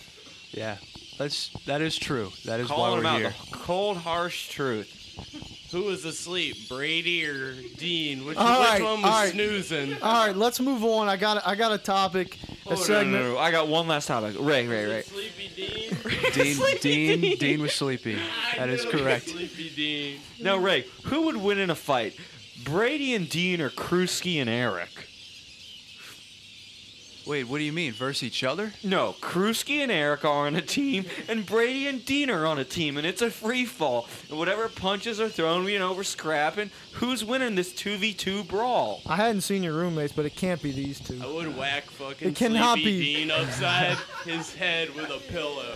Yeah. 0.51 0.77
That's 1.17 1.49
that 1.65 1.81
is 1.81 1.97
true. 1.97 2.31
That 2.45 2.59
is 2.59 2.69
why 2.69 2.75
Calling 2.75 2.93
we're 2.93 2.99
him 3.01 3.05
out 3.05 3.19
here. 3.21 3.33
the 3.51 3.57
cold, 3.57 3.97
harsh 3.97 4.49
truth. 4.49 4.97
Who 5.71 5.83
was 5.83 6.03
asleep, 6.03 6.67
Brady 6.67 7.25
or 7.25 7.53
Dean? 7.77 8.25
Which, 8.25 8.37
All 8.37 8.59
which 8.59 8.69
right, 8.69 8.81
one 8.83 9.01
was 9.01 9.05
all 9.05 9.21
right. 9.21 9.31
snoozing? 9.31 9.93
All 10.01 10.27
right, 10.27 10.35
let's 10.35 10.59
move 10.59 10.83
on. 10.83 11.07
I 11.07 11.15
got 11.15 11.47
I 11.47 11.55
got 11.55 11.71
a 11.71 11.77
topic, 11.77 12.37
a 12.43 12.51
Oh, 12.51 12.69
no, 12.71 12.75
no, 12.75 12.81
segment. 12.81 13.11
no, 13.13 13.33
no. 13.33 13.37
I 13.37 13.51
got 13.51 13.69
one 13.69 13.87
last 13.87 14.07
topic. 14.07 14.35
Ray, 14.37 14.67
Ray, 14.67 14.85
Ray. 14.85 15.01
Sleepy 15.03 15.49
Dean. 15.55 15.97
Dean 16.81 17.19
Dean 17.21 17.37
Dean 17.37 17.61
was 17.61 17.73
sleepy. 17.73 18.17
That 18.57 18.67
is 18.69 18.81
I 18.81 18.83
knew 18.85 18.89
it 18.89 18.93
was 18.93 19.01
correct. 19.03 19.29
Sleepy 19.29 19.69
Dean. 19.69 20.19
Now, 20.41 20.57
Ray, 20.57 20.85
who 21.05 21.21
would 21.23 21.37
win 21.37 21.57
in 21.59 21.69
a 21.69 21.75
fight? 21.75 22.17
Brady 22.65 23.13
and 23.15 23.29
Dean 23.29 23.61
or 23.61 23.69
Krusky 23.69 24.41
and 24.41 24.49
Eric? 24.49 24.89
Wait, 27.27 27.43
what 27.43 27.59
do 27.59 27.63
you 27.63 27.71
mean? 27.71 27.91
Versus 27.93 28.23
each 28.23 28.43
other? 28.43 28.73
No, 28.83 29.15
Krusky 29.21 29.77
and 29.81 29.91
Eric 29.91 30.25
are 30.25 30.47
on 30.47 30.55
a 30.55 30.61
team, 30.61 31.05
and 31.27 31.45
Brady 31.45 31.87
and 31.87 32.03
Dean 32.03 32.29
are 32.31 32.45
on 32.47 32.57
a 32.57 32.63
team, 32.63 32.97
and 32.97 33.05
it's 33.05 33.21
a 33.21 33.29
free 33.29 33.63
fall. 33.65 34.07
And 34.29 34.39
whatever 34.39 34.67
punches 34.67 35.19
are 35.19 35.29
thrown, 35.29 35.65
you 35.67 35.77
know, 35.79 35.93
we're 35.93 36.03
scrapping. 36.03 36.71
Who's 36.93 37.23
winning 37.23 37.55
this 37.55 37.73
2v2 37.73 38.47
brawl? 38.47 39.01
I 39.05 39.17
hadn't 39.17 39.41
seen 39.41 39.61
your 39.61 39.73
roommates, 39.73 40.13
but 40.13 40.25
it 40.25 40.35
can't 40.35 40.61
be 40.63 40.71
these 40.71 40.99
two. 40.99 41.19
I 41.23 41.27
would 41.27 41.55
whack 41.55 41.91
fucking 41.91 42.29
It 42.29 42.35
cannot 42.35 42.75
Sleepy 42.79 42.99
be. 42.99 43.13
Dean 43.15 43.31
upside 43.31 43.97
his 44.25 44.53
head 44.55 44.93
with 44.95 45.09
a 45.11 45.19
pillow. 45.31 45.75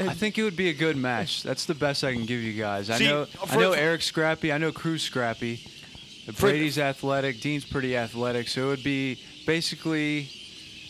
I 0.00 0.12
think 0.14 0.38
it 0.38 0.42
would 0.42 0.56
be 0.56 0.70
a 0.70 0.74
good 0.74 0.96
match. 0.96 1.42
That's 1.42 1.66
the 1.66 1.74
best 1.74 2.02
I 2.02 2.12
can 2.14 2.26
give 2.26 2.40
you 2.40 2.52
guys. 2.60 2.90
I 2.90 2.98
See, 2.98 3.06
know 3.06 3.22
I 3.42 3.46
for- 3.46 3.60
know 3.60 3.72
Eric's 3.72 4.06
scrappy. 4.06 4.52
I 4.52 4.58
know 4.58 4.72
Crew's 4.72 5.02
scrappy. 5.02 5.60
Brady's 6.40 6.78
athletic. 6.78 7.40
Dean's 7.40 7.64
pretty 7.66 7.96
athletic. 7.96 8.48
So 8.48 8.64
it 8.64 8.68
would 8.68 8.82
be 8.84 9.18
basically 9.46 10.28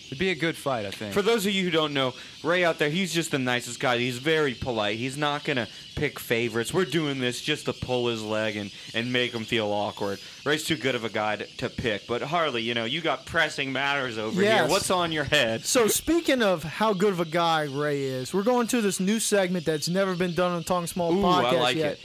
it'd 0.06 0.18
be 0.18 0.30
a 0.30 0.34
good 0.34 0.56
fight. 0.56 0.86
I 0.86 0.90
think. 0.90 1.12
For 1.14 1.22
those 1.22 1.46
of 1.46 1.52
you 1.52 1.64
who 1.64 1.70
don't 1.70 1.94
know, 1.94 2.14
Ray 2.42 2.64
out 2.64 2.78
there, 2.78 2.90
he's 2.90 3.12
just 3.12 3.30
the 3.30 3.38
nicest 3.38 3.80
guy. 3.80 3.98
He's 3.98 4.18
very 4.18 4.54
polite. 4.54 4.98
He's 4.98 5.16
not 5.16 5.44
gonna 5.44 5.68
pick 5.96 6.18
favorites. 6.18 6.72
We're 6.74 6.84
doing 6.84 7.20
this 7.20 7.40
just 7.40 7.66
to 7.66 7.72
pull 7.72 8.08
his 8.08 8.22
leg 8.22 8.56
and, 8.56 8.70
and 8.94 9.12
make 9.12 9.32
him 9.32 9.44
feel 9.44 9.70
awkward. 9.70 10.18
Ray's 10.44 10.64
too 10.64 10.76
good 10.76 10.94
of 10.94 11.04
a 11.04 11.08
guy 11.08 11.36
to, 11.36 11.46
to 11.58 11.68
pick. 11.68 12.06
But 12.06 12.22
Harley, 12.22 12.62
you 12.62 12.74
know, 12.74 12.84
you 12.84 13.00
got 13.00 13.26
pressing 13.26 13.72
matters 13.72 14.18
over 14.18 14.40
here. 14.40 14.50
Yes. 14.50 14.70
What's 14.70 14.90
on 14.90 15.12
your 15.12 15.24
head? 15.24 15.64
So 15.64 15.86
speaking 15.88 16.42
of 16.42 16.62
how 16.64 16.92
good 16.92 17.12
of 17.12 17.20
a 17.20 17.24
guy 17.24 17.62
Ray 17.62 18.02
is, 18.02 18.34
we're 18.34 18.42
going 18.42 18.66
to 18.68 18.80
this 18.80 19.00
new 19.00 19.20
segment 19.20 19.64
that's 19.64 19.88
never 19.88 20.14
been 20.14 20.34
done 20.34 20.52
on 20.52 20.64
Talking 20.64 20.86
Small 20.86 21.12
Ooh, 21.12 21.26
I 21.26 21.44
podcast 21.44 21.60
like 21.60 21.76
yet. 21.76 21.92
it. 21.92 22.00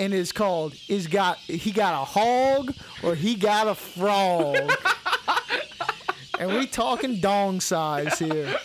And 0.00 0.12
it's 0.12 0.32
called 0.32 0.74
"Is 0.88 1.06
got 1.06 1.38
he 1.38 1.70
got 1.70 1.94
a 1.94 2.04
hog 2.04 2.74
or 3.02 3.14
he 3.14 3.36
got 3.36 3.68
a 3.68 3.74
frog?" 3.74 4.56
and 6.40 6.52
we 6.52 6.66
talking 6.66 7.20
dong 7.20 7.60
size 7.60 8.18
here. 8.18 8.56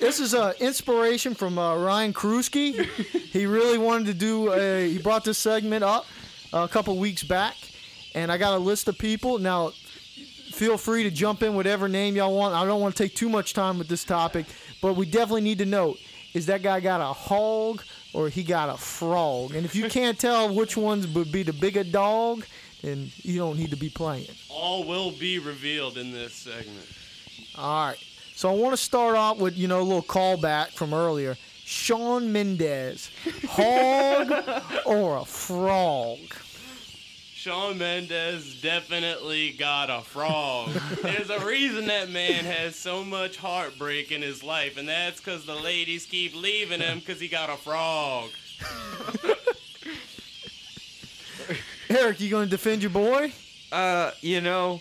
this 0.00 0.18
is 0.18 0.34
uh, 0.34 0.52
inspiration 0.60 1.34
from 1.34 1.58
uh, 1.58 1.76
Ryan 1.76 2.12
Kruski. 2.12 2.84
he 3.32 3.46
really 3.46 3.78
wanted 3.78 4.06
to 4.06 4.14
do. 4.14 4.52
A, 4.52 4.90
he 4.90 4.98
brought 4.98 5.24
this 5.24 5.38
segment 5.38 5.84
up 5.84 6.06
a 6.52 6.68
couple 6.68 6.96
weeks 6.98 7.22
back, 7.22 7.54
and 8.14 8.30
I 8.30 8.36
got 8.36 8.54
a 8.54 8.58
list 8.58 8.88
of 8.88 8.98
people 8.98 9.38
now. 9.38 9.72
Feel 10.50 10.76
free 10.76 11.02
to 11.02 11.10
jump 11.10 11.42
in 11.42 11.56
whatever 11.56 11.88
name 11.88 12.14
y'all 12.14 12.32
want. 12.32 12.54
I 12.54 12.64
don't 12.64 12.80
want 12.80 12.94
to 12.96 13.02
take 13.02 13.16
too 13.16 13.28
much 13.28 13.54
time 13.54 13.76
with 13.76 13.88
this 13.88 14.04
topic, 14.04 14.46
but 14.80 14.94
we 14.94 15.04
definitely 15.04 15.40
need 15.40 15.58
to 15.58 15.66
note: 15.66 15.98
is 16.32 16.46
that 16.46 16.62
guy 16.62 16.80
got 16.80 17.00
a 17.00 17.12
hog 17.12 17.82
or 18.14 18.28
he 18.28 18.42
got 18.42 18.70
a 18.70 18.78
frog? 18.78 19.54
And 19.54 19.64
if 19.66 19.74
you 19.74 19.88
can't 19.88 20.18
tell 20.18 20.54
which 20.54 20.76
ones 20.76 21.06
would 21.08 21.30
be 21.30 21.42
the 21.42 21.52
bigger 21.52 21.84
dog, 21.84 22.46
then 22.82 23.10
you 23.22 23.38
don't 23.38 23.58
need 23.58 23.70
to 23.70 23.76
be 23.76 23.90
playing. 23.90 24.28
All 24.48 24.84
will 24.84 25.10
be 25.10 25.38
revealed 25.38 25.98
in 25.98 26.12
this 26.12 26.32
segment. 26.32 26.86
All 27.56 27.88
right. 27.88 27.98
So 28.34 28.50
I 28.50 28.54
want 28.56 28.72
to 28.72 28.76
start 28.76 29.16
off 29.16 29.38
with, 29.38 29.56
you 29.56 29.68
know, 29.68 29.80
a 29.80 29.82
little 29.82 30.02
callback 30.02 30.70
from 30.70 30.92
earlier. 30.92 31.36
Shawn 31.64 32.30
Mendes, 32.32 33.10
hog 33.48 34.32
or 34.86 35.18
a 35.18 35.24
frog? 35.24 36.18
Shawn 37.44 37.76
Mendes 37.76 38.58
definitely 38.62 39.52
got 39.52 39.90
a 39.90 40.00
frog. 40.00 40.70
There's 41.02 41.28
a 41.28 41.44
reason 41.44 41.88
that 41.88 42.08
man 42.08 42.46
has 42.46 42.74
so 42.74 43.04
much 43.04 43.36
heartbreak 43.36 44.10
in 44.10 44.22
his 44.22 44.42
life, 44.42 44.78
and 44.78 44.88
that's 44.88 45.20
because 45.20 45.44
the 45.44 45.54
ladies 45.54 46.06
keep 46.06 46.34
leaving 46.34 46.80
him 46.80 47.00
because 47.00 47.20
he 47.20 47.28
got 47.28 47.50
a 47.50 47.56
frog. 47.58 48.30
Eric, 51.90 52.18
you 52.20 52.30
going 52.30 52.46
to 52.46 52.50
defend 52.50 52.82
your 52.82 52.88
boy? 52.88 53.30
Uh, 53.70 54.12
you 54.22 54.40
know, 54.40 54.80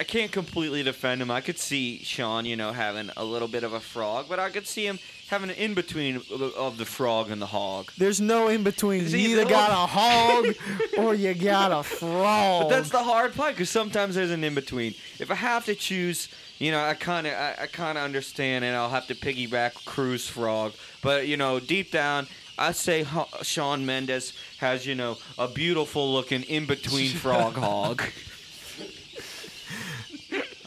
I 0.00 0.04
can't 0.04 0.32
completely 0.32 0.82
defend 0.82 1.20
him. 1.20 1.30
I 1.30 1.42
could 1.42 1.58
see 1.58 1.98
Shawn, 1.98 2.46
you 2.46 2.56
know, 2.56 2.72
having 2.72 3.10
a 3.18 3.24
little 3.24 3.48
bit 3.48 3.64
of 3.64 3.74
a 3.74 3.80
frog, 3.80 4.30
but 4.30 4.38
I 4.38 4.48
could 4.48 4.66
see 4.66 4.86
him 4.86 4.98
having 5.30 5.48
an 5.48 5.54
in 5.56 5.74
between 5.74 6.16
of 6.56 6.76
the- 6.76 6.84
frog 6.84 7.30
and 7.30 7.40
the 7.40 7.46
hog. 7.46 7.92
There's 7.96 8.20
no 8.20 8.48
in 8.48 8.64
between. 8.64 9.06
You 9.06 9.16
either 9.16 9.44
got 9.44 9.70
a 9.70 9.86
hog 9.86 10.46
or 10.98 11.14
you 11.14 11.32
got 11.34 11.70
a 11.70 11.84
frog. 11.84 12.64
But 12.64 12.68
that's 12.70 12.90
the 12.90 13.02
hard 13.02 13.34
part 13.34 13.52
because 13.54 13.70
sometimes 13.70 14.16
there's 14.16 14.32
an 14.32 14.42
in 14.42 14.56
between. 14.56 14.94
If 15.20 15.30
I 15.30 15.36
have 15.36 15.64
to 15.66 15.76
choose, 15.76 16.28
you 16.58 16.72
know, 16.72 16.82
I 16.82 16.94
kind 16.94 17.28
of 17.28 17.34
I, 17.34 17.54
I 17.60 17.66
kind 17.66 17.96
of 17.96 18.02
understand, 18.02 18.64
and 18.64 18.76
I'll 18.76 18.90
have 18.90 19.06
to 19.06 19.14
piggyback 19.14 19.84
Cruz 19.84 20.26
Frog. 20.28 20.72
But 21.00 21.28
you 21.28 21.36
know, 21.36 21.60
deep 21.60 21.92
down, 21.92 22.26
I 22.58 22.72
say 22.72 23.06
Shawn 23.42 23.86
Mendes 23.86 24.32
has 24.58 24.84
you 24.84 24.96
know 24.96 25.16
a 25.38 25.46
beautiful 25.46 26.12
looking 26.12 26.42
in 26.42 26.66
between 26.66 27.10
frog 27.24 27.54
hog. 27.54 28.02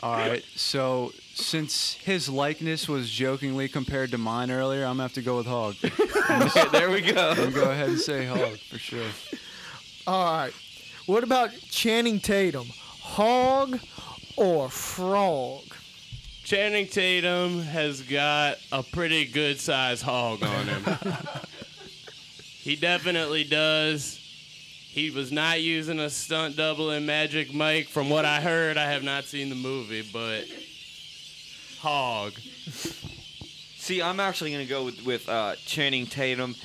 All 0.02 0.12
right. 0.18 0.44
So 0.56 1.12
since 1.34 1.96
his 1.96 2.30
likeness 2.30 2.88
was 2.88 3.10
jokingly 3.10 3.68
compared 3.68 4.12
to 4.12 4.18
mine 4.18 4.52
earlier, 4.52 4.86
I'm 4.86 4.94
gonna 4.94 5.04
have 5.04 5.14
to 5.14 5.22
go 5.22 5.38
with 5.38 5.48
hog. 5.48 5.76
there 6.72 6.92
we 6.92 7.02
go. 7.02 7.30
I'm 7.32 7.38
gonna 7.38 7.52
go 7.52 7.72
ahead 7.72 7.90
and 7.90 8.00
say 8.00 8.26
hog 8.26 8.58
for 8.60 8.78
sure. 8.78 9.10
All 10.06 10.26
right. 10.26 10.54
What 11.06 11.24
about 11.24 11.52
Channing 11.70 12.20
Tatum? 12.20 12.68
Hog 12.70 13.80
or 14.38 14.70
frog? 14.70 15.64
Channing 16.44 16.88
Tatum 16.88 17.62
has 17.62 18.02
got 18.02 18.58
a 18.72 18.84
pretty 18.84 19.26
good 19.26 19.60
sized 19.60 20.04
hog 20.04 20.44
on 20.44 20.68
him. 20.68 20.84
he 22.62 22.76
definitely 22.76 23.44
does. 23.44 24.20
He 24.90 25.10
was 25.10 25.32
not 25.32 25.62
using 25.62 26.00
a 26.00 26.10
stunt 26.10 26.56
double 26.56 26.92
in 26.92 27.06
Magic 27.06 27.54
Mike. 27.54 27.88
From 27.88 28.10
what 28.10 28.26
I 28.26 28.42
heard, 28.42 28.78
I 28.78 28.92
have 28.92 29.04
not 29.04 29.24
seen 29.24 29.50
the 29.50 29.56
movie, 29.56 30.08
but 30.14 30.46
hog. 31.84 32.34
See, 33.78 34.02
I'm 34.02 34.20
actually 34.22 34.52
gonna 34.54 34.66
go 34.66 34.86
with, 34.86 35.06
with 35.06 35.28
uh, 35.30 35.56
Channing 35.66 36.06
Tatum 36.08 36.56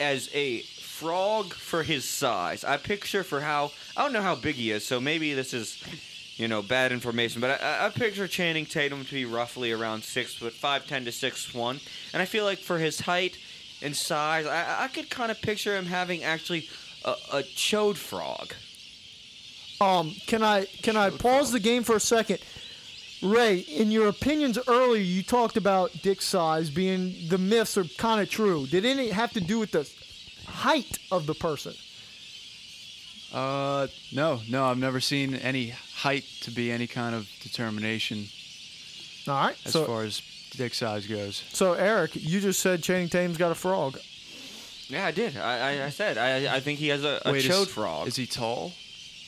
as 0.00 0.30
a 0.32 0.60
frog 0.62 1.52
for 1.52 1.82
his 1.82 2.04
size. 2.06 2.64
I 2.64 2.78
picture 2.78 3.22
for 3.22 3.40
how 3.42 3.70
I 3.96 4.02
don't 4.02 4.14
know 4.14 4.22
how 4.22 4.34
big 4.34 4.54
he 4.56 4.70
is, 4.70 4.86
so 4.86 4.98
maybe 4.98 5.34
this 5.34 5.52
is 5.52 5.82
you 6.36 6.48
know 6.48 6.62
bad 6.62 6.90
information, 6.90 7.40
but 7.42 7.60
I, 7.62 7.66
I- 7.82 7.86
I 7.86 7.88
picture 7.90 8.26
Channing 8.26 8.64
Tatum 8.64 9.04
to 9.04 9.12
be 9.12 9.26
roughly 9.26 9.72
around 9.72 10.04
six 10.04 10.34
foot 10.34 10.54
five 10.54 10.86
ten 10.86 11.04
to 11.04 11.12
six 11.12 11.52
one, 11.52 11.78
and 12.14 12.22
I 12.22 12.24
feel 12.24 12.44
like 12.44 12.58
for 12.58 12.78
his 12.78 13.00
height 13.00 13.36
and 13.82 13.94
size, 13.94 14.46
I, 14.46 14.84
I 14.84 14.88
could 14.88 15.10
kind 15.10 15.30
of 15.30 15.42
picture 15.42 15.76
him 15.76 15.84
having 15.86 16.22
actually 16.24 16.68
a, 17.04 17.14
a 17.32 17.42
chode 17.42 17.96
frog. 17.96 18.54
Um, 19.82 20.14
can 20.26 20.42
I 20.42 20.64
can 20.82 20.96
I 20.96 21.10
pause 21.10 21.52
the 21.52 21.60
game 21.60 21.82
for 21.82 21.96
a 21.96 22.00
second? 22.00 22.38
Ray, 23.22 23.58
in 23.58 23.92
your 23.92 24.08
opinions 24.08 24.58
earlier, 24.66 25.00
you 25.02 25.22
talked 25.22 25.56
about 25.56 25.92
dick 26.02 26.20
size 26.20 26.70
being 26.70 27.14
the 27.28 27.38
myths 27.38 27.78
are 27.78 27.84
kind 27.84 28.20
of 28.20 28.28
true. 28.28 28.66
Did 28.66 28.84
any 28.84 29.10
have 29.10 29.32
to 29.34 29.40
do 29.40 29.60
with 29.60 29.70
the 29.70 29.88
height 30.46 30.98
of 31.12 31.26
the 31.26 31.34
person? 31.34 31.74
Uh, 33.32 33.86
no, 34.12 34.40
no, 34.50 34.64
I've 34.64 34.78
never 34.78 35.00
seen 35.00 35.34
any 35.36 35.68
height 35.94 36.24
to 36.42 36.50
be 36.50 36.70
any 36.70 36.86
kind 36.86 37.14
of 37.14 37.28
determination 37.42 38.26
All 39.26 39.34
right. 39.34 39.56
as 39.64 39.72
so, 39.72 39.84
far 39.86 40.02
as 40.02 40.20
dick 40.50 40.74
size 40.74 41.06
goes. 41.06 41.42
so 41.52 41.72
Eric, 41.72 42.10
you 42.14 42.40
just 42.40 42.60
said 42.60 42.82
Channing 42.82 43.08
Tatum's 43.08 43.38
got 43.38 43.50
a 43.50 43.54
frog. 43.54 43.98
Yeah, 44.88 45.06
I 45.06 45.12
did. 45.12 45.38
I, 45.38 45.78
I, 45.78 45.84
I 45.86 45.88
said 45.88 46.18
I, 46.18 46.56
I 46.56 46.60
think 46.60 46.78
he 46.78 46.88
has 46.88 47.04
a, 47.04 47.22
a 47.24 47.32
Wait, 47.32 47.44
chode 47.44 47.62
is, 47.62 47.68
frog. 47.68 48.08
Is 48.08 48.16
he 48.16 48.26
tall? 48.26 48.72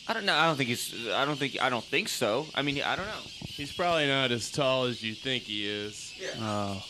I 0.06 0.12
don't 0.12 0.24
know. 0.26 0.34
I 0.34 0.46
don't 0.46 0.56
think 0.56 0.68
he's. 0.68 1.08
I 1.08 1.24
don't 1.24 1.38
think. 1.38 1.60
I 1.62 1.70
don't 1.70 1.84
think 1.84 2.08
so. 2.08 2.46
I 2.54 2.62
mean, 2.62 2.82
I 2.82 2.94
don't 2.96 3.06
know. 3.06 3.22
He's 3.46 3.72
probably 3.72 4.06
not 4.06 4.30
as 4.30 4.50
tall 4.50 4.84
as 4.84 5.02
you 5.02 5.14
think 5.14 5.44
he 5.44 5.66
is. 5.66 6.12
Yeah. 6.20 6.28
Oh, 6.40 6.84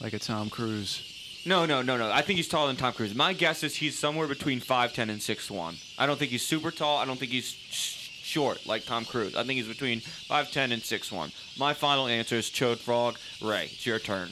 like 0.00 0.12
a 0.12 0.18
Tom 0.18 0.50
Cruise. 0.50 1.10
No, 1.46 1.66
no, 1.66 1.82
no, 1.82 1.96
no. 1.98 2.10
I 2.10 2.22
think 2.22 2.38
he's 2.38 2.48
taller 2.48 2.68
than 2.68 2.76
Tom 2.76 2.94
Cruise. 2.94 3.14
My 3.14 3.34
guess 3.34 3.62
is 3.62 3.76
he's 3.76 3.98
somewhere 3.98 4.26
between 4.26 4.60
5'10 4.62 5.10
and 5.10 5.20
6'1. 5.20 5.76
I 5.98 6.06
don't 6.06 6.18
think 6.18 6.30
he's 6.30 6.44
super 6.44 6.70
tall. 6.70 6.96
I 6.96 7.04
don't 7.04 7.18
think 7.18 7.32
he's 7.32 7.48
sh- 7.48 8.08
short 8.22 8.64
like 8.66 8.86
Tom 8.86 9.04
Cruise. 9.04 9.36
I 9.36 9.44
think 9.44 9.58
he's 9.58 9.68
between 9.68 10.00
5'10 10.00 10.72
and 10.72 10.80
6'1. 10.82 11.58
My 11.58 11.74
final 11.74 12.06
answer 12.06 12.36
is 12.36 12.50
Chode 12.50 12.78
Frog. 12.78 13.18
Ray, 13.42 13.64
it's 13.64 13.84
your 13.84 13.98
turn. 13.98 14.30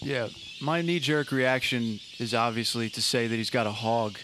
Yeah, 0.00 0.28
my 0.60 0.80
knee-jerk 0.82 1.30
reaction 1.32 2.00
is 2.18 2.34
obviously 2.34 2.88
to 2.90 3.02
say 3.02 3.26
that 3.26 3.36
he's 3.36 3.50
got 3.50 3.66
a 3.66 3.72
hog, 3.72 4.18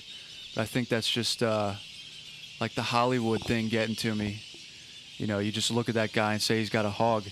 but 0.54 0.62
I 0.62 0.64
think 0.64 0.88
that's 0.88 1.10
just 1.10 1.42
uh, 1.42 1.74
like 2.60 2.74
the 2.74 2.82
Hollywood 2.82 3.42
thing 3.42 3.68
getting 3.68 3.96
to 3.96 4.14
me. 4.14 4.42
You 5.16 5.26
know, 5.26 5.38
you 5.38 5.50
just 5.50 5.70
look 5.70 5.88
at 5.88 5.94
that 5.96 6.12
guy 6.12 6.32
and 6.34 6.42
say 6.42 6.58
he's 6.58 6.70
got 6.70 6.84
a 6.84 6.90
hog. 6.90 7.24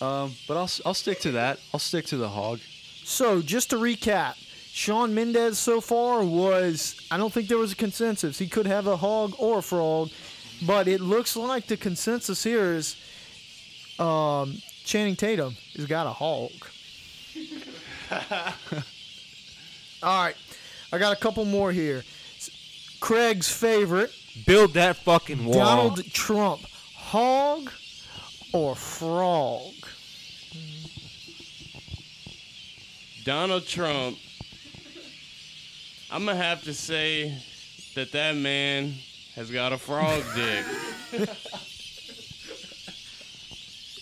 Um, 0.00 0.34
but 0.48 0.56
I'll 0.56 0.70
I'll 0.84 0.94
stick 0.94 1.20
to 1.20 1.32
that. 1.32 1.60
I'll 1.72 1.80
stick 1.80 2.06
to 2.06 2.16
the 2.16 2.28
hog. 2.28 2.60
So 3.04 3.40
just 3.40 3.70
to 3.70 3.76
recap, 3.76 4.34
Shawn 4.72 5.14
Mendes 5.14 5.58
so 5.58 5.80
far 5.80 6.24
was 6.24 6.96
I 7.10 7.16
don't 7.16 7.32
think 7.32 7.48
there 7.48 7.58
was 7.58 7.72
a 7.72 7.76
consensus. 7.76 8.38
He 8.38 8.48
could 8.48 8.66
have 8.66 8.86
a 8.86 8.96
hog 8.96 9.34
or 9.38 9.58
a 9.58 9.62
frog, 9.62 10.10
but 10.66 10.88
it 10.88 11.00
looks 11.00 11.36
like 11.36 11.66
the 11.66 11.76
consensus 11.76 12.42
here 12.42 12.72
is 12.72 12.96
um, 13.98 14.58
Channing 14.84 15.16
Tatum 15.16 15.56
has 15.76 15.86
got 15.86 16.06
a 16.06 16.10
hog. 16.10 16.50
All 20.02 20.24
right, 20.24 20.36
I 20.92 20.98
got 20.98 21.12
a 21.16 21.20
couple 21.20 21.44
more 21.44 21.72
here. 21.72 22.02
Craig's 23.00 23.48
favorite, 23.50 24.12
Build 24.46 24.74
that 24.74 24.96
fucking 24.96 25.44
wall. 25.44 25.54
Donald 25.54 26.04
Trump, 26.12 26.62
hog 26.94 27.70
or 28.52 28.74
frog? 28.74 29.72
Donald 33.24 33.66
Trump, 33.66 34.18
I'm 36.10 36.26
gonna 36.26 36.36
have 36.36 36.62
to 36.64 36.74
say 36.74 37.38
that 37.94 38.12
that 38.12 38.36
man 38.36 38.94
has 39.34 39.50
got 39.50 39.72
a 39.72 39.78
frog 39.78 40.22
dick. 40.34 40.64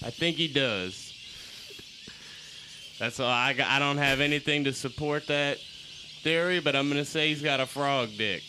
I 0.05 0.11
think 0.11 0.37
he 0.37 0.49
does. 0.49 1.11
That's 2.99 3.21
all. 3.21 3.29
I, 3.31 3.53
got- 3.53 3.69
I 3.69 3.79
don't 3.79 3.99
have 3.99 4.21
anything 4.21 4.65
to 4.65 4.73
support 4.73 5.27
that 5.29 5.59
theory, 6.23 6.59
but 6.61 6.75
I'm 6.75 6.89
gonna 6.89 7.05
say 7.05 7.29
he's 7.29 7.43
got 7.43 7.61
a 7.61 7.67
frog 7.67 8.11
dick. 8.19 8.43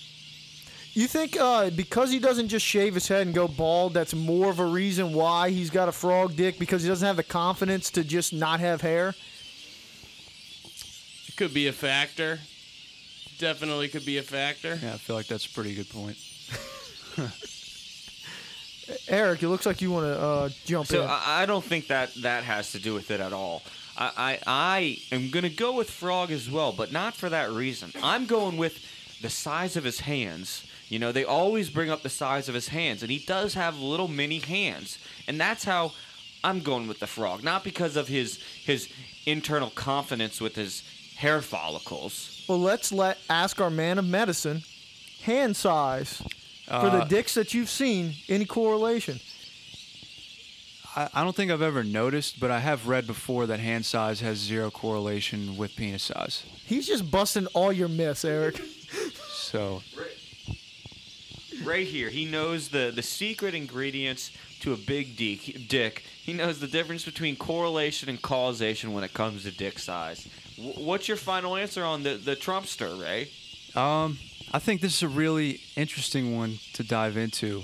You 0.94 1.08
think 1.08 1.36
uh, 1.40 1.72
because 1.72 2.12
he 2.12 2.20
doesn't 2.20 2.50
just 2.50 2.64
shave 2.66 2.94
his 2.94 3.08
head 3.08 3.26
and 3.26 3.34
go 3.34 3.48
bald, 3.48 3.96
that's 3.96 4.14
more 4.14 4.52
of 4.52 4.60
a 4.60 4.66
reason 4.66 5.14
why 5.14 5.50
he's 5.50 5.72
got 5.72 5.90
a 5.90 5.92
frog 5.92 6.36
dick 6.36 6.60
because 6.60 6.84
he 6.84 6.90
doesn't 6.90 7.06
have 7.06 7.18
the 7.18 7.24
confidence 7.24 7.90
to 7.92 8.04
just 8.04 8.32
not 8.32 8.60
have 8.60 8.82
hair? 8.82 9.16
It 11.28 11.36
could 11.36 11.52
be 11.54 11.68
a 11.68 11.74
factor. 11.74 12.40
Definitely 13.40 13.88
could 13.88 14.06
be 14.06 14.20
a 14.20 14.22
factor. 14.22 14.78
Yeah, 14.82 14.94
I 14.94 14.98
feel 14.98 15.16
like 15.16 15.26
that's 15.26 15.48
a 15.48 15.50
pretty 15.50 15.74
good 15.74 15.90
point. 15.90 16.18
Eric, 19.08 19.42
it 19.42 19.48
looks 19.50 19.66
like 19.66 19.82
you 19.82 19.90
want 19.92 20.06
to 20.06 20.20
uh, 20.22 20.50
jump 20.66 20.88
So 20.88 21.02
in. 21.04 21.10
I, 21.10 21.42
I 21.42 21.46
don't 21.48 21.64
think 21.64 21.88
that 21.88 22.14
that 22.22 22.44
has 22.44 22.72
to 22.74 22.80
do 22.80 22.94
with 22.94 23.10
it 23.10 23.20
at 23.20 23.34
all. 23.34 23.64
I, 23.98 24.12
I, 24.18 24.40
I 24.46 25.16
am 25.16 25.32
going 25.32 25.44
to 25.44 25.50
go 25.50 25.74
with 25.74 25.90
Frog 25.90 26.32
as 26.32 26.52
well, 26.52 26.72
but 26.72 26.92
not 26.92 27.16
for 27.16 27.30
that 27.30 27.50
reason. 27.52 27.92
I'm 28.04 28.26
going 28.26 28.58
with 28.58 28.78
the 29.22 29.30
size 29.30 29.76
of 29.76 29.84
his 29.84 30.02
hands. 30.02 30.66
You 30.94 31.00
know, 31.00 31.12
they 31.12 31.26
always 31.26 31.72
bring 31.72 31.90
up 31.90 32.04
the 32.04 32.10
size 32.10 32.48
of 32.48 32.54
his 32.54 32.68
hands, 32.68 33.02
and 33.02 33.12
he 33.12 33.18
does 33.18 33.56
have 33.56 33.80
little 33.80 34.08
mini 34.08 34.38
hands. 34.38 35.00
And 35.28 35.42
that's 35.42 35.64
how 35.64 35.92
I'm 36.44 36.60
going 36.60 36.88
with 36.88 37.00
the 37.00 37.08
frog, 37.08 37.44
not 37.44 37.64
because 37.64 37.96
of 37.96 38.08
his 38.08 38.38
his 38.64 38.90
internal 39.26 39.72
confidence 39.72 40.40
with 40.40 40.56
his 40.56 40.84
hair 41.16 41.42
follicles. 41.42 42.46
Well, 42.48 42.60
let's 42.60 42.92
let 42.92 43.18
ask 43.28 43.60
our 43.60 43.72
man 43.72 43.98
of 43.98 44.06
medicine, 44.06 44.62
hand 45.24 45.56
size 45.56 46.22
for 46.68 46.92
the 46.92 47.02
Uh, 47.02 47.06
dicks 47.06 47.34
that 47.34 47.56
you've 47.56 47.72
seen. 47.72 48.14
Any 48.30 48.46
correlation? 48.46 49.20
I, 50.96 51.10
I 51.12 51.24
don't 51.24 51.36
think 51.36 51.50
I've 51.52 51.64
ever 51.64 51.84
noticed, 51.84 52.40
but 52.40 52.52
I 52.52 52.60
have 52.60 52.88
read 52.88 53.08
before 53.08 53.48
that 53.48 53.60
hand 53.60 53.86
size 53.86 54.20
has 54.20 54.38
zero 54.38 54.70
correlation 54.70 55.58
with 55.58 55.76
penis 55.76 56.04
size. 56.04 56.44
He's 56.68 56.86
just 56.86 57.10
busting 57.10 57.48
all 57.56 57.74
your 57.74 57.90
myths, 57.90 58.24
Eric. 58.24 58.62
So 59.34 59.82
Right 61.64 61.88
here, 61.88 62.10
he 62.10 62.26
knows 62.26 62.70
the 62.70 62.92
the 62.94 63.04
secret 63.04 63.54
ingredients 63.56 64.32
to 64.62 64.74
a 64.74 64.78
big 64.78 65.16
dick. 65.16 65.68
Dick. 65.68 66.04
He 66.24 66.34
knows 66.34 66.60
the 66.60 66.68
difference 66.68 67.06
between 67.06 67.36
correlation 67.36 68.10
and 68.10 68.22
causation 68.22 68.94
when 68.94 69.04
it 69.04 69.14
comes 69.14 69.44
to 69.44 69.52
dick 69.52 69.80
size. 69.80 70.28
W- 70.58 70.86
what's 70.86 71.08
your 71.08 71.18
final 71.18 71.56
answer 71.56 71.84
on 71.84 72.04
the 72.04 72.16
the 72.16 72.36
Trumpster, 72.36 73.02
Ray? 73.02 73.30
Um, 73.76 74.20
I 74.52 74.60
think 74.60 74.82
this 74.82 74.98
is 74.98 75.04
a 75.04 75.08
really 75.08 75.62
interesting 75.76 76.38
one 76.38 76.60
to 76.74 76.84
dive 76.84 77.18
into 77.18 77.64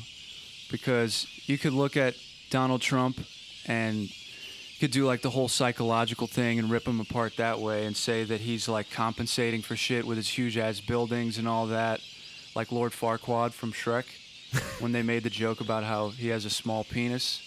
because 0.72 1.28
you 1.46 1.58
could 1.58 1.74
look 1.74 1.96
at 1.98 2.16
Donald 2.50 2.82
Trump 2.82 3.20
and 3.66 4.10
could 4.80 4.92
do 4.92 5.06
like 5.06 5.22
the 5.22 5.30
whole 5.30 5.50
psychological 5.50 6.26
thing 6.26 6.58
and 6.58 6.72
rip 6.72 6.88
him 6.88 7.00
apart 7.02 7.36
that 7.38 7.60
way 7.60 7.86
and 7.86 7.96
say 7.96 8.24
that 8.24 8.42
he's 8.42 8.68
like 8.70 8.90
compensating 8.90 9.62
for 9.62 9.76
shit 9.76 10.08
with 10.08 10.18
his 10.18 10.30
huge 10.30 10.58
ass 10.58 10.80
buildings 10.80 11.38
and 11.38 11.48
all 11.48 11.68
that, 11.68 12.00
like 12.56 12.72
Lord 12.72 12.92
Farquaad 12.92 13.52
from 13.54 13.72
Shrek 13.74 14.06
when 14.80 14.92
they 14.92 15.04
made 15.04 15.24
the 15.24 15.30
joke 15.30 15.62
about 15.62 15.84
how 15.84 16.10
he 16.10 16.30
has 16.30 16.46
a 16.46 16.50
small 16.50 16.84
penis. 16.84 17.42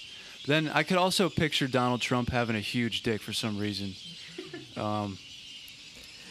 Then 0.46 0.68
I 0.68 0.82
could 0.82 0.96
also 0.96 1.28
picture 1.28 1.68
Donald 1.68 2.00
Trump 2.00 2.30
having 2.30 2.56
a 2.56 2.60
huge 2.60 3.02
dick 3.02 3.20
for 3.20 3.32
some 3.32 3.58
reason. 3.58 3.94
Um, 4.76 5.18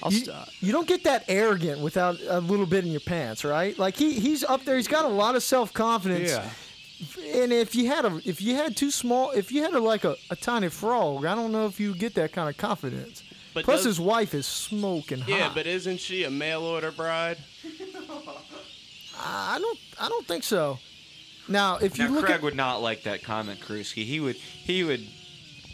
I'll 0.03 0.11
You, 0.11 0.19
st- 0.25 0.35
you 0.59 0.71
don't 0.71 0.87
get 0.87 1.03
that 1.03 1.23
arrogant 1.27 1.79
without 1.81 2.17
a 2.27 2.39
little 2.39 2.65
bit 2.65 2.83
in 2.85 2.91
your 2.91 3.01
pants, 3.01 3.45
right? 3.45 3.77
Like 3.77 3.95
he 3.95 4.19
he's 4.19 4.43
up 4.43 4.65
there. 4.65 4.75
He's 4.75 4.87
got 4.87 5.05
a 5.05 5.09
lot 5.09 5.35
of 5.35 5.43
self 5.43 5.71
confidence. 5.73 6.29
yeah. 6.31 6.49
And 7.41 7.51
if 7.53 7.73
you 7.75 7.87
had 7.87 8.05
a 8.05 8.19
if 8.25 8.41
you 8.41 8.55
had 8.55 8.75
too 8.77 8.91
small 8.91 9.31
if 9.31 9.51
you 9.51 9.61
had 9.63 9.73
a, 9.73 9.79
like 9.79 10.03
a, 10.03 10.15
a 10.29 10.35
tiny 10.35 10.69
frog, 10.69 11.25
I 11.25 11.33
don't 11.35 11.51
know 11.51 11.65
if 11.67 11.79
you 11.79 11.95
get 11.95 12.13
that 12.15 12.31
kind 12.33 12.49
of 12.49 12.57
confidence. 12.57 13.23
But 13.53 13.65
Plus, 13.65 13.79
does- 13.79 13.85
his 13.97 13.99
wife 13.99 14.33
is 14.33 14.45
smoking 14.45 15.19
hot. 15.19 15.29
Yeah, 15.29 15.51
but 15.53 15.67
isn't 15.67 15.97
she 15.99 16.23
a 16.23 16.29
mail 16.31 16.63
order 16.63 16.91
bride? 16.91 17.37
I 19.23 19.57
don't 19.59 19.79
I 19.99 20.09
don't 20.09 20.25
think 20.27 20.43
so. 20.43 20.79
Now, 21.47 21.77
if 21.77 21.97
you 21.97 22.05
Now, 22.05 22.11
look 22.11 22.25
Craig 22.25 22.35
at 22.37 22.41
would 22.43 22.55
not 22.55 22.81
like 22.81 23.03
that 23.03 23.23
comment, 23.23 23.59
Krusky. 23.59 24.05
He 24.05 24.19
would 24.19 24.35
he 24.35 24.83
would 24.83 25.05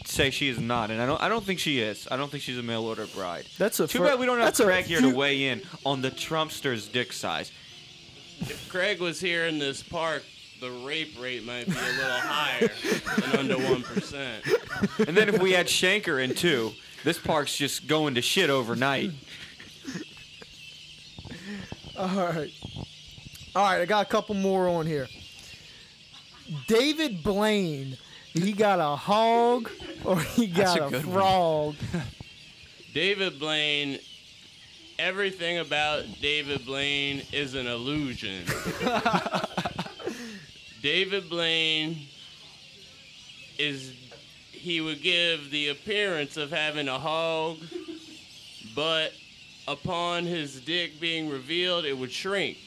say 0.04 0.30
she 0.30 0.48
is 0.48 0.58
not, 0.58 0.90
and 0.90 1.00
I 1.00 1.06
don't 1.06 1.20
I 1.20 1.28
don't 1.28 1.44
think 1.44 1.58
she 1.58 1.80
is. 1.80 2.08
I 2.10 2.16
don't 2.16 2.30
think 2.30 2.42
she's 2.42 2.58
a 2.58 2.62
mail 2.62 2.84
order 2.84 3.06
bride. 3.06 3.46
That's 3.58 3.80
a 3.80 3.86
Too 3.86 3.98
fir- 3.98 4.04
bad 4.06 4.18
we 4.18 4.26
don't 4.26 4.38
have 4.38 4.46
that's 4.46 4.60
a 4.60 4.64
Craig 4.64 4.84
here 4.86 5.00
few- 5.00 5.10
to 5.12 5.16
weigh 5.16 5.48
in 5.48 5.62
on 5.84 6.02
the 6.02 6.10
Trumpster's 6.10 6.88
dick 6.88 7.12
size. 7.12 7.52
If 8.40 8.68
Craig 8.68 9.00
was 9.00 9.20
here 9.20 9.46
in 9.46 9.58
this 9.58 9.82
park, 9.82 10.22
the 10.60 10.70
rape 10.70 11.20
rate 11.20 11.44
might 11.44 11.66
be 11.66 11.72
a 11.72 11.74
little 11.74 12.20
higher 12.20 12.68
than 13.20 13.36
under 13.38 13.58
one 13.58 13.82
percent. 13.82 14.44
And 15.06 15.16
then 15.16 15.28
if 15.28 15.40
we 15.42 15.52
had 15.52 15.66
Shanker 15.66 16.22
in 16.22 16.34
too, 16.34 16.72
this 17.04 17.18
park's 17.18 17.56
just 17.56 17.86
going 17.86 18.14
to 18.14 18.22
shit 18.22 18.50
overnight. 18.50 19.10
all 21.98 22.08
right, 22.08 22.50
all 23.54 23.62
right, 23.62 23.80
I 23.80 23.86
got 23.86 24.06
a 24.06 24.08
couple 24.08 24.34
more 24.34 24.68
on 24.68 24.86
here. 24.86 25.08
David 26.66 27.22
Blaine, 27.22 27.96
he 28.32 28.52
got 28.52 28.78
a 28.78 28.96
hog 28.96 29.70
or 30.04 30.20
he 30.20 30.46
That's 30.46 30.76
got 30.76 30.92
a 30.92 30.96
a, 30.96 31.00
frog. 31.00 31.76
David 32.94 33.38
Blaine. 33.38 33.98
Everything 34.98 35.58
about 35.58 36.04
David 36.20 36.66
Blaine 36.66 37.22
is 37.32 37.54
an 37.54 37.68
illusion. 37.68 38.44
David 40.82 41.30
Blaine 41.30 41.96
is 43.58 43.92
he 44.50 44.80
would 44.80 45.00
give 45.00 45.52
the 45.52 45.68
appearance 45.68 46.36
of 46.36 46.50
having 46.50 46.88
a 46.88 46.98
hog, 46.98 47.58
but 48.74 49.12
upon 49.68 50.24
his 50.24 50.60
dick 50.62 51.00
being 51.00 51.28
revealed, 51.28 51.84
it 51.84 51.96
would 51.96 52.10
shrink 52.10 52.58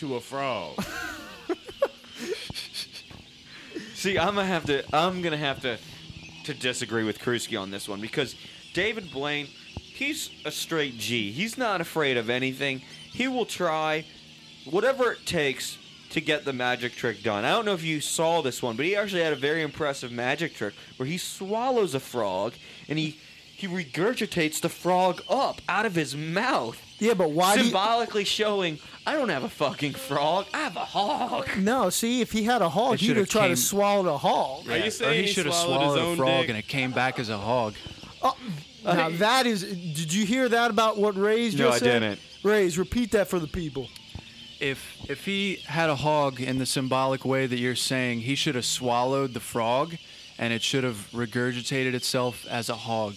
to 0.00 0.16
a 0.16 0.20
frog. 0.20 0.82
See, 3.94 4.18
I'm 4.18 4.34
gonna 4.34 4.46
have 4.46 4.64
to. 4.64 4.82
I'm 4.96 5.20
gonna 5.20 5.36
have 5.36 5.60
to 5.60 5.76
to 6.44 6.54
disagree 6.54 7.04
with 7.04 7.18
Krusky 7.18 7.60
on 7.60 7.70
this 7.70 7.86
one 7.86 8.00
because 8.00 8.34
David 8.72 9.12
Blaine, 9.12 9.46
he's 9.74 10.30
a 10.46 10.50
straight 10.50 10.96
G. 10.96 11.30
He's 11.32 11.58
not 11.58 11.82
afraid 11.82 12.16
of 12.16 12.30
anything. 12.30 12.80
He 13.12 13.28
will 13.28 13.44
try 13.44 14.06
whatever 14.64 15.12
it 15.12 15.26
takes 15.26 15.76
to 16.10 16.22
get 16.22 16.46
the 16.46 16.54
magic 16.54 16.94
trick 16.94 17.22
done. 17.22 17.44
I 17.44 17.50
don't 17.50 17.66
know 17.66 17.74
if 17.74 17.84
you 17.84 18.00
saw 18.00 18.40
this 18.40 18.62
one, 18.62 18.76
but 18.76 18.86
he 18.86 18.96
actually 18.96 19.22
had 19.22 19.34
a 19.34 19.36
very 19.36 19.62
impressive 19.62 20.10
magic 20.10 20.54
trick 20.54 20.72
where 20.96 21.06
he 21.06 21.18
swallows 21.18 21.94
a 21.94 22.00
frog 22.00 22.54
and 22.88 22.98
he 22.98 23.18
he 23.54 23.68
regurgitates 23.68 24.62
the 24.62 24.70
frog 24.70 25.20
up 25.28 25.60
out 25.68 25.84
of 25.84 25.94
his 25.94 26.16
mouth. 26.16 26.82
Yeah, 26.98 27.12
but 27.12 27.32
why 27.32 27.56
do 27.56 27.60
you, 27.60 27.66
symbolically 27.66 28.24
showing 28.24 28.78
I 29.06 29.14
don't 29.14 29.28
have 29.30 29.44
a 29.44 29.48
fucking 29.48 29.94
frog. 29.94 30.46
I 30.52 30.58
have 30.58 30.76
a 30.76 30.80
hog. 30.84 31.48
No, 31.56 31.88
see, 31.90 32.20
if 32.20 32.32
he 32.32 32.44
had 32.44 32.60
a 32.62 32.68
hog, 32.68 32.94
It 32.94 33.00
he'd 33.00 33.06
should've 33.06 33.22
have 33.22 33.28
tried 33.30 33.46
came- 33.48 33.56
to 33.56 33.60
swallow 33.62 34.02
the 34.02 34.18
hog. 34.18 34.68
Are 34.68 34.76
you 34.76 34.84
or 34.84 34.90
saying 34.90 35.14
he 35.14 35.26
he 35.26 35.32
should 35.32 35.46
have 35.46 35.54
swallowed 35.54 35.84
his 35.84 35.92
swallowed 35.94 36.12
a 36.12 36.16
frog 36.16 36.40
dick? 36.42 36.48
and 36.50 36.58
it 36.58 36.68
came 36.68 36.92
back 36.92 37.18
as 37.18 37.28
a 37.30 37.38
hog. 37.38 37.74
Oh, 38.22 38.36
now 38.84 39.08
that 39.12 39.46
is. 39.46 39.62
Did 39.62 40.12
you 40.12 40.26
hear 40.26 40.48
that 40.48 40.70
about 40.70 40.98
what 40.98 41.16
Ray's 41.16 41.54
just 41.54 41.58
said? 41.58 41.64
No, 41.64 41.70
just 41.72 41.82
I 41.82 41.86
said? 41.86 42.00
didn't. 42.00 42.20
Ray's, 42.42 42.78
repeat 42.78 43.12
that 43.12 43.28
for 43.28 43.38
the 43.38 43.46
people. 43.46 43.88
If 44.60 44.84
if 45.08 45.24
he 45.24 45.56
had 45.66 45.88
a 45.88 45.96
hog 45.96 46.40
in 46.40 46.58
the 46.58 46.66
symbolic 46.66 47.24
way 47.24 47.46
that 47.46 47.58
you're 47.58 47.74
saying, 47.76 48.20
he 48.20 48.34
should 48.34 48.54
have 48.54 48.66
swallowed 48.66 49.32
the 49.32 49.40
frog, 49.40 49.96
and 50.38 50.52
it 50.52 50.62
should 50.62 50.84
have 50.84 51.08
regurgitated 51.12 51.94
itself 51.94 52.46
as 52.50 52.68
a 52.68 52.74
hog. 52.74 53.14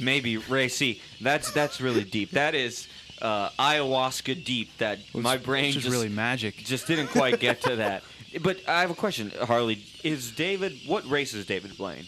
Maybe 0.00 0.38
Ray. 0.38 0.68
See, 0.68 1.02
that's 1.20 1.50
that's 1.52 1.80
really 1.80 2.04
deep. 2.04 2.30
That 2.30 2.54
is 2.54 2.88
uh, 3.20 3.50
ayahuasca 3.58 4.44
deep. 4.44 4.76
That 4.78 4.98
my 5.14 5.36
brain 5.36 5.66
Which 5.66 5.76
is 5.76 5.82
just 5.84 5.92
really 5.92 6.08
magic. 6.08 6.56
just 6.56 6.86
didn't 6.86 7.08
quite 7.08 7.40
get 7.40 7.62
to 7.62 7.76
that. 7.76 8.02
But 8.42 8.68
I 8.68 8.82
have 8.82 8.90
a 8.90 8.94
question, 8.94 9.32
Harley. 9.40 9.82
Is 10.04 10.30
David? 10.32 10.80
What 10.86 11.08
race 11.08 11.32
is 11.32 11.46
David 11.46 11.78
Blaine? 11.78 12.04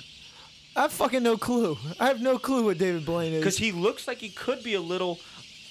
I 0.76 0.82
have 0.82 0.92
fucking 0.92 1.22
no 1.22 1.38
clue. 1.38 1.78
I 1.98 2.08
have 2.08 2.20
no 2.20 2.38
clue 2.38 2.66
what 2.66 2.76
David 2.76 3.06
Blaine 3.06 3.32
is. 3.32 3.40
Because 3.40 3.56
he 3.56 3.72
looks 3.72 4.06
like 4.06 4.18
he 4.18 4.28
could 4.28 4.62
be 4.62 4.74
a 4.74 4.82
little 4.82 5.18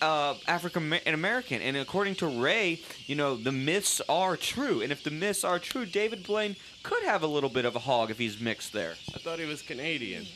uh, 0.02 0.36
African 0.48 1.00
American, 1.06 1.62
and 1.62 1.78
according 1.78 2.16
to 2.16 2.28
Ray, 2.28 2.82
you 3.06 3.16
know 3.16 3.36
the 3.36 3.52
myths 3.52 4.02
are 4.10 4.36
true. 4.36 4.82
And 4.82 4.92
if 4.92 5.04
the 5.04 5.12
myths 5.12 5.44
are 5.44 5.60
true, 5.60 5.86
David 5.86 6.26
Blaine 6.26 6.56
could 6.84 7.04
have 7.04 7.24
a 7.24 7.28
little 7.28 7.50
bit 7.50 7.66
of 7.66 7.76
a 7.76 7.80
hog 7.80 8.10
if 8.12 8.18
he's 8.18 8.40
mixed 8.40 8.74
there. 8.74 8.96
I 9.14 9.20
thought 9.20 9.40
he 9.40 9.46
was 9.46 9.62
Canadian. 9.62 10.26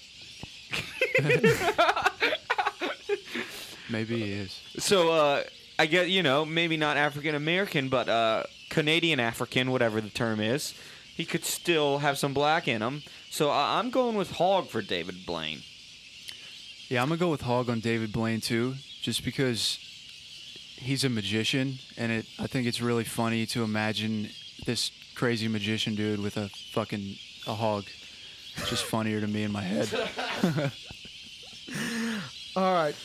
Maybe 3.93 4.23
he 4.23 4.31
is. 4.31 4.59
So 4.79 5.11
uh, 5.11 5.43
I 5.77 5.85
get 5.85 6.09
you 6.09 6.23
know 6.23 6.45
maybe 6.45 6.77
not 6.77 6.97
African 6.97 7.35
American, 7.35 7.89
but 7.89 8.09
uh, 8.09 8.43
Canadian 8.69 9.19
African, 9.19 9.69
whatever 9.69 10.01
the 10.01 10.09
term 10.09 10.39
is. 10.39 10.73
He 11.15 11.25
could 11.25 11.45
still 11.45 11.99
have 11.99 12.17
some 12.17 12.33
black 12.33 12.67
in 12.67 12.81
him. 12.81 13.03
So 13.29 13.51
I 13.51 13.77
I'm 13.77 13.91
going 13.91 14.15
with 14.15 14.31
hog 14.31 14.67
for 14.67 14.81
David 14.81 15.27
Blaine. 15.27 15.61
Yeah, 16.89 17.03
I'm 17.03 17.09
gonna 17.09 17.19
go 17.19 17.29
with 17.29 17.41
hog 17.41 17.69
on 17.69 17.81
David 17.81 18.11
Blaine 18.11 18.41
too, 18.41 18.73
just 19.03 19.23
because 19.23 19.77
he's 20.75 21.03
a 21.03 21.09
magician, 21.09 21.77
and 21.95 22.11
it. 22.11 22.25
I 22.39 22.47
think 22.47 22.65
it's 22.65 22.81
really 22.81 23.03
funny 23.03 23.45
to 23.47 23.63
imagine 23.63 24.29
this 24.65 24.89
crazy 25.13 25.47
magician 25.47 25.93
dude 25.93 26.19
with 26.19 26.35
a 26.37 26.49
fucking 26.71 27.15
a 27.45 27.53
hog. 27.53 27.85
It's 28.57 28.69
just 28.71 28.85
funnier 28.85 29.21
to 29.21 29.27
me 29.27 29.43
in 29.43 29.51
my 29.51 29.61
head. 29.61 29.87
All 32.55 32.73
right. 32.73 32.95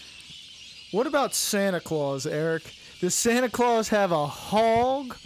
What 0.91 1.07
about 1.07 1.34
Santa 1.34 1.80
Claus, 1.80 2.26
Eric? 2.26 2.62
Does 3.01 3.14
Santa 3.14 3.49
Claus 3.49 3.89
have 3.89 4.11
a 4.11 4.26
hog 4.26 5.16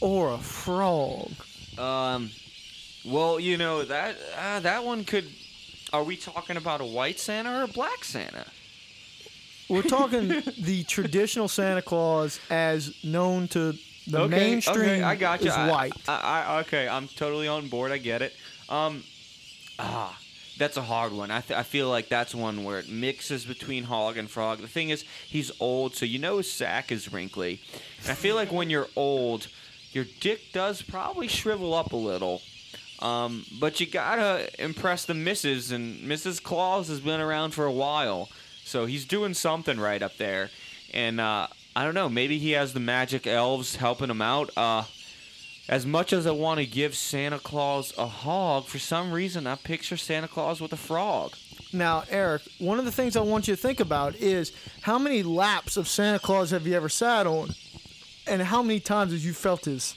or 0.00 0.34
a 0.34 0.38
frog? 0.38 1.30
Um, 1.78 2.30
well, 3.04 3.40
you 3.40 3.56
know 3.56 3.82
that 3.84 4.16
uh, 4.36 4.60
that 4.60 4.84
one 4.84 5.04
could. 5.04 5.24
Are 5.92 6.04
we 6.04 6.16
talking 6.16 6.56
about 6.56 6.80
a 6.80 6.84
white 6.84 7.18
Santa 7.18 7.60
or 7.60 7.62
a 7.62 7.68
black 7.68 8.04
Santa? 8.04 8.44
We're 9.68 9.82
talking 9.98 10.28
the 10.58 10.84
traditional 10.84 11.48
Santa 11.48 11.82
Claus 11.82 12.38
as 12.50 12.94
known 13.02 13.48
to 13.48 13.74
the 14.06 14.28
mainstream 14.28 14.78
okay, 14.80 15.02
I 15.02 15.16
got 15.16 15.40
you. 15.40 15.48
is 15.48 15.54
I- 15.56 15.70
white. 15.70 15.92
I, 16.08 16.44
I, 16.46 16.60
okay, 16.60 16.86
I'm 16.88 17.08
totally 17.08 17.48
on 17.48 17.68
board. 17.68 17.90
I 17.90 17.98
get 17.98 18.22
it. 18.22 18.34
Um, 18.68 19.02
ah, 19.78 20.16
that's 20.58 20.76
a 20.76 20.82
hard 20.82 21.12
one. 21.12 21.30
I, 21.30 21.40
th- 21.40 21.58
I 21.58 21.62
feel 21.62 21.88
like 21.88 22.08
that's 22.08 22.34
one 22.34 22.64
where 22.64 22.78
it 22.78 22.88
mixes 22.88 23.44
between 23.44 23.84
hog 23.84 24.16
and 24.16 24.30
frog. 24.30 24.60
The 24.60 24.68
thing 24.68 24.90
is, 24.90 25.04
he's 25.26 25.50
old, 25.60 25.94
so 25.94 26.06
you 26.06 26.18
know 26.18 26.38
his 26.38 26.50
sack 26.50 26.90
is 26.90 27.12
wrinkly. 27.12 27.60
And 28.02 28.10
I 28.10 28.14
feel 28.14 28.34
like 28.36 28.52
when 28.52 28.70
you're 28.70 28.88
old, 28.96 29.48
your 29.92 30.06
dick 30.20 30.52
does 30.52 30.82
probably 30.82 31.28
shrivel 31.28 31.74
up 31.74 31.92
a 31.92 31.96
little. 31.96 32.42
Um, 33.00 33.44
but 33.60 33.78
you 33.78 33.86
gotta 33.86 34.48
impress 34.62 35.04
the 35.04 35.14
missus, 35.14 35.70
and 35.70 36.00
Mrs. 36.00 36.42
Claus 36.42 36.88
has 36.88 37.00
been 37.00 37.20
around 37.20 37.50
for 37.52 37.66
a 37.66 37.72
while, 37.72 38.30
so 38.64 38.86
he's 38.86 39.04
doing 39.04 39.34
something 39.34 39.78
right 39.78 40.02
up 40.02 40.16
there. 40.16 40.50
And 40.94 41.20
uh, 41.20 41.48
I 41.74 41.84
don't 41.84 41.94
know, 41.94 42.08
maybe 42.08 42.38
he 42.38 42.52
has 42.52 42.72
the 42.72 42.80
magic 42.80 43.26
elves 43.26 43.76
helping 43.76 44.08
him 44.08 44.22
out. 44.22 44.50
Uh, 44.56 44.84
as 45.68 45.84
much 45.84 46.12
as 46.12 46.26
I 46.26 46.30
want 46.30 46.60
to 46.60 46.66
give 46.66 46.94
Santa 46.94 47.38
Claus 47.38 47.92
a 47.98 48.06
hog, 48.06 48.66
for 48.66 48.78
some 48.78 49.12
reason 49.12 49.46
I 49.46 49.56
picture 49.56 49.96
Santa 49.96 50.28
Claus 50.28 50.60
with 50.60 50.72
a 50.72 50.76
frog. 50.76 51.34
Now, 51.72 52.04
Eric, 52.08 52.42
one 52.58 52.78
of 52.78 52.84
the 52.84 52.92
things 52.92 53.16
I 53.16 53.20
want 53.20 53.48
you 53.48 53.56
to 53.56 53.60
think 53.60 53.80
about 53.80 54.14
is 54.16 54.52
how 54.82 54.98
many 54.98 55.22
laps 55.22 55.76
of 55.76 55.88
Santa 55.88 56.18
Claus 56.18 56.50
have 56.50 56.66
you 56.66 56.74
ever 56.74 56.88
sat 56.88 57.26
on, 57.26 57.50
and 58.26 58.40
how 58.42 58.62
many 58.62 58.80
times 58.80 59.12
have 59.12 59.22
you 59.22 59.32
felt 59.32 59.64
his 59.64 59.94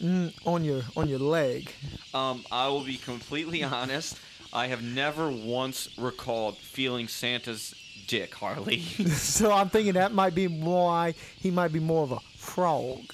mm, 0.00 0.32
on 0.44 0.64
your 0.64 0.82
on 0.96 1.08
your 1.08 1.20
leg? 1.20 1.70
Um, 2.12 2.44
I 2.50 2.68
will 2.68 2.84
be 2.84 2.96
completely 2.96 3.62
honest. 3.64 4.18
I 4.52 4.66
have 4.68 4.82
never 4.82 5.30
once 5.30 5.88
recalled 5.98 6.56
feeling 6.56 7.08
Santa's 7.08 7.74
dick, 8.06 8.34
Harley. 8.34 8.80
so 8.80 9.52
I'm 9.52 9.68
thinking 9.68 9.94
that 9.94 10.12
might 10.12 10.34
be 10.34 10.48
why 10.48 11.14
he 11.38 11.50
might 11.50 11.72
be 11.72 11.80
more 11.80 12.02
of 12.02 12.12
a 12.12 12.20
frog. 12.36 13.12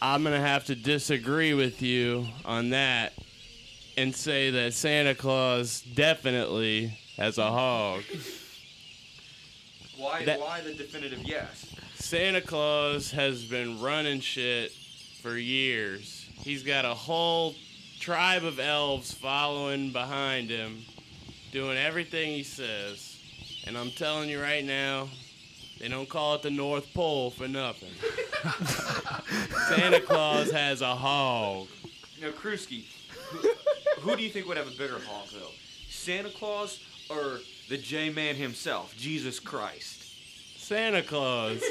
I'm 0.00 0.22
gonna 0.22 0.40
have 0.40 0.66
to 0.66 0.74
disagree 0.76 1.54
with 1.54 1.82
you 1.82 2.26
on 2.44 2.70
that 2.70 3.14
and 3.96 4.14
say 4.14 4.50
that 4.50 4.74
Santa 4.74 5.14
Claus 5.14 5.80
definitely 5.80 6.96
has 7.16 7.36
a 7.38 7.50
hog. 7.50 8.02
why? 9.96 10.24
That- 10.24 10.38
why 10.40 10.60
the 10.60 10.74
definitive 10.74 11.22
yes? 11.24 11.66
Santa 11.96 12.40
Claus 12.40 13.10
has 13.10 13.44
been 13.44 13.80
running 13.80 14.20
shit 14.20 14.70
for 15.20 15.36
years. 15.36 16.26
He's 16.42 16.62
got 16.62 16.84
a 16.84 16.94
whole 16.94 17.56
tribe 17.98 18.44
of 18.44 18.60
elves 18.60 19.12
following 19.12 19.90
behind 19.92 20.48
him, 20.48 20.84
doing 21.50 21.76
everything 21.76 22.30
he 22.30 22.44
says. 22.44 23.16
And 23.66 23.76
I'm 23.76 23.90
telling 23.90 24.28
you 24.28 24.40
right 24.40 24.64
now, 24.64 25.08
they 25.80 25.88
don't 25.88 26.08
call 26.08 26.34
it 26.34 26.42
the 26.42 26.50
North 26.50 26.92
Pole 26.94 27.30
for 27.30 27.48
nothing. 27.48 27.90
Santa 29.68 30.00
Claus 30.00 30.50
has 30.50 30.80
a 30.80 30.94
hog. 30.94 31.68
Now, 32.20 32.30
Krusky, 32.30 32.84
who, 33.30 33.48
who 34.00 34.16
do 34.16 34.22
you 34.22 34.30
think 34.30 34.48
would 34.48 34.56
have 34.56 34.68
a 34.68 34.76
bigger 34.76 34.98
hog, 34.98 35.28
though? 35.32 35.50
Santa 35.88 36.30
Claus 36.30 36.80
or 37.10 37.38
the 37.68 37.76
J-Man 37.76 38.34
himself, 38.34 38.94
Jesus 38.96 39.38
Christ? 39.38 40.04
Santa 40.56 41.02
Claus. 41.02 41.62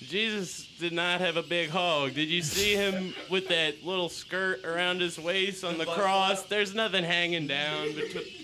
Jesus 0.00 0.68
did 0.78 0.92
not 0.92 1.20
have 1.20 1.36
a 1.36 1.42
big 1.42 1.70
hog. 1.70 2.14
Did 2.14 2.28
you 2.28 2.42
see 2.42 2.74
him 2.74 3.14
with 3.28 3.48
that 3.48 3.84
little 3.84 4.08
skirt 4.08 4.64
around 4.64 5.00
his 5.00 5.18
waist 5.18 5.64
on 5.64 5.76
the 5.76 5.84
cross? 5.84 6.42
There's 6.44 6.74
nothing 6.74 7.04
hanging 7.04 7.46
down 7.46 7.88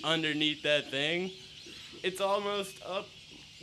underneath 0.02 0.62
that 0.62 0.90
thing. 0.90 1.30
It's 2.02 2.20
almost 2.20 2.82
up 2.84 3.06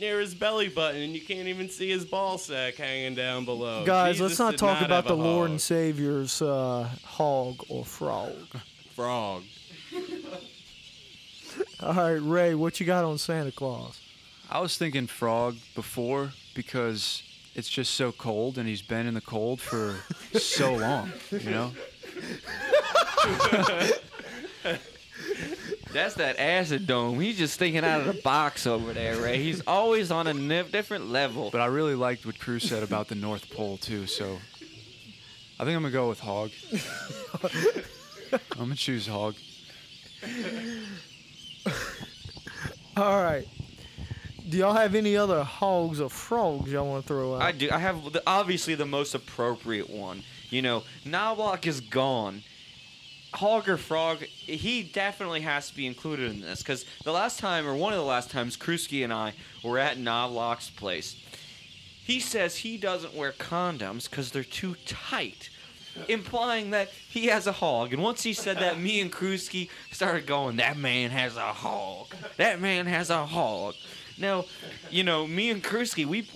near 0.02 0.18
his 0.18 0.34
belly 0.34 0.68
button, 0.68 1.00
and 1.00 1.14
you 1.14 1.20
can't 1.20 1.46
even 1.46 1.68
see 1.68 1.88
his 1.88 2.04
ball 2.04 2.36
sack 2.36 2.74
hanging 2.74 3.14
down 3.14 3.44
below. 3.44 3.84
Guys, 3.86 4.16
Jesus 4.16 4.30
let's 4.30 4.38
not 4.40 4.58
talk 4.58 4.80
not 4.80 4.86
about 4.86 5.06
the 5.06 5.16
Lord 5.16 5.50
and 5.50 5.60
Savior's 5.60 6.42
uh, 6.42 6.88
hog 7.04 7.62
or 7.68 7.84
frog. 7.84 8.34
frog. 8.96 9.44
All 11.80 11.94
right, 11.94 12.20
Ray, 12.20 12.56
what 12.56 12.80
you 12.80 12.86
got 12.86 13.04
on 13.04 13.16
Santa 13.16 13.52
Claus? 13.52 14.00
I 14.50 14.58
was 14.58 14.76
thinking 14.76 15.06
frog 15.06 15.56
before 15.76 16.32
because 16.54 17.22
it's 17.54 17.68
just 17.68 17.94
so 17.94 18.10
cold 18.10 18.58
and 18.58 18.68
he's 18.68 18.82
been 18.82 19.06
in 19.06 19.14
the 19.14 19.20
cold 19.20 19.60
for 19.60 19.94
so 20.36 20.74
long, 20.74 21.12
you 21.30 21.50
know? 21.50 21.70
That's 25.92 26.14
that 26.14 26.38
acid 26.38 26.86
dome. 26.86 27.20
He's 27.20 27.36
just 27.38 27.58
thinking 27.58 27.84
out 27.84 28.00
of 28.00 28.06
the 28.06 28.20
box 28.22 28.66
over 28.66 28.92
there, 28.92 29.16
Ray. 29.20 29.42
He's 29.42 29.60
always 29.66 30.10
on 30.10 30.26
a 30.26 30.32
nif- 30.32 30.70
different 30.72 31.10
level. 31.10 31.50
But 31.50 31.60
I 31.60 31.66
really 31.66 31.94
liked 31.94 32.24
what 32.24 32.38
Cruz 32.38 32.62
said 32.64 32.82
about 32.82 33.08
the 33.08 33.14
North 33.14 33.50
Pole 33.50 33.76
too, 33.76 34.06
so 34.06 34.38
I 35.60 35.64
think 35.64 35.76
I'm 35.76 35.82
gonna 35.82 35.90
go 35.90 36.08
with 36.08 36.20
hog. 36.20 36.50
I'm 38.52 38.58
gonna 38.58 38.74
choose 38.74 39.06
hog. 39.06 39.34
All 42.96 43.22
right. 43.22 43.46
Do 44.48 44.58
y'all 44.58 44.74
have 44.74 44.94
any 44.94 45.16
other 45.16 45.44
hogs 45.44 46.00
or 46.00 46.10
frogs 46.10 46.70
y'all 46.70 46.86
want 46.86 47.04
to 47.04 47.08
throw 47.08 47.36
out? 47.36 47.42
I 47.42 47.52
do. 47.52 47.70
I 47.70 47.78
have 47.78 48.12
the, 48.12 48.22
obviously 48.26 48.74
the 48.74 48.84
most 48.86 49.14
appropriate 49.14 49.88
one. 49.88 50.22
You 50.50 50.62
know, 50.62 50.82
Knobloch 51.04 51.66
is 51.66 51.80
gone. 51.80 52.42
Hog 53.34 53.68
or 53.68 53.76
Frog, 53.76 54.18
he 54.22 54.82
definitely 54.82 55.40
has 55.40 55.68
to 55.70 55.76
be 55.76 55.86
included 55.86 56.30
in 56.30 56.40
this 56.40 56.58
because 56.58 56.84
the 57.04 57.12
last 57.12 57.38
time, 57.38 57.66
or 57.66 57.74
one 57.74 57.92
of 57.92 57.98
the 57.98 58.04
last 58.04 58.30
times, 58.30 58.56
Krusky 58.56 59.02
and 59.02 59.12
I 59.12 59.34
were 59.62 59.78
at 59.78 59.96
Knobloch's 59.96 60.70
place. 60.70 61.16
He 62.04 62.20
says 62.20 62.56
he 62.56 62.76
doesn't 62.76 63.14
wear 63.14 63.32
condoms 63.32 64.10
because 64.10 64.30
they're 64.32 64.44
too 64.44 64.76
tight, 64.86 65.50
implying 66.08 66.70
that 66.70 66.88
he 66.88 67.26
has 67.26 67.46
a 67.46 67.52
hog. 67.52 67.92
And 67.92 68.02
once 68.02 68.22
he 68.22 68.32
said 68.32 68.58
that, 68.58 68.78
me 68.78 69.00
and 69.00 69.10
Krusky 69.10 69.70
started 69.92 70.26
going, 70.26 70.56
"That 70.56 70.76
man 70.76 71.10
has 71.10 71.36
a 71.36 71.52
hog. 71.52 72.14
That 72.36 72.60
man 72.60 72.86
has 72.86 73.08
a 73.08 73.24
hog." 73.24 73.74
Now, 74.18 74.44
you 74.90 75.04
know, 75.04 75.26
me 75.26 75.50
and 75.50 75.62
Krusky, 75.64 76.04
we 76.04 76.26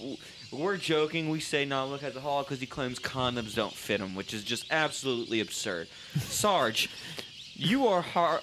we're 0.52 0.76
joking. 0.76 1.28
We 1.28 1.40
say 1.40 1.64
no, 1.64 1.86
look 1.86 2.02
at 2.02 2.14
the 2.14 2.20
hog 2.20 2.46
because 2.46 2.60
he 2.60 2.66
claims 2.66 2.98
condoms 2.98 3.54
don't 3.54 3.72
fit 3.72 4.00
him, 4.00 4.14
which 4.14 4.32
is 4.32 4.44
just 4.44 4.66
absolutely 4.70 5.40
absurd. 5.40 5.88
Sarge, 6.18 6.88
you 7.54 7.86
are 7.86 8.02
Har- 8.02 8.40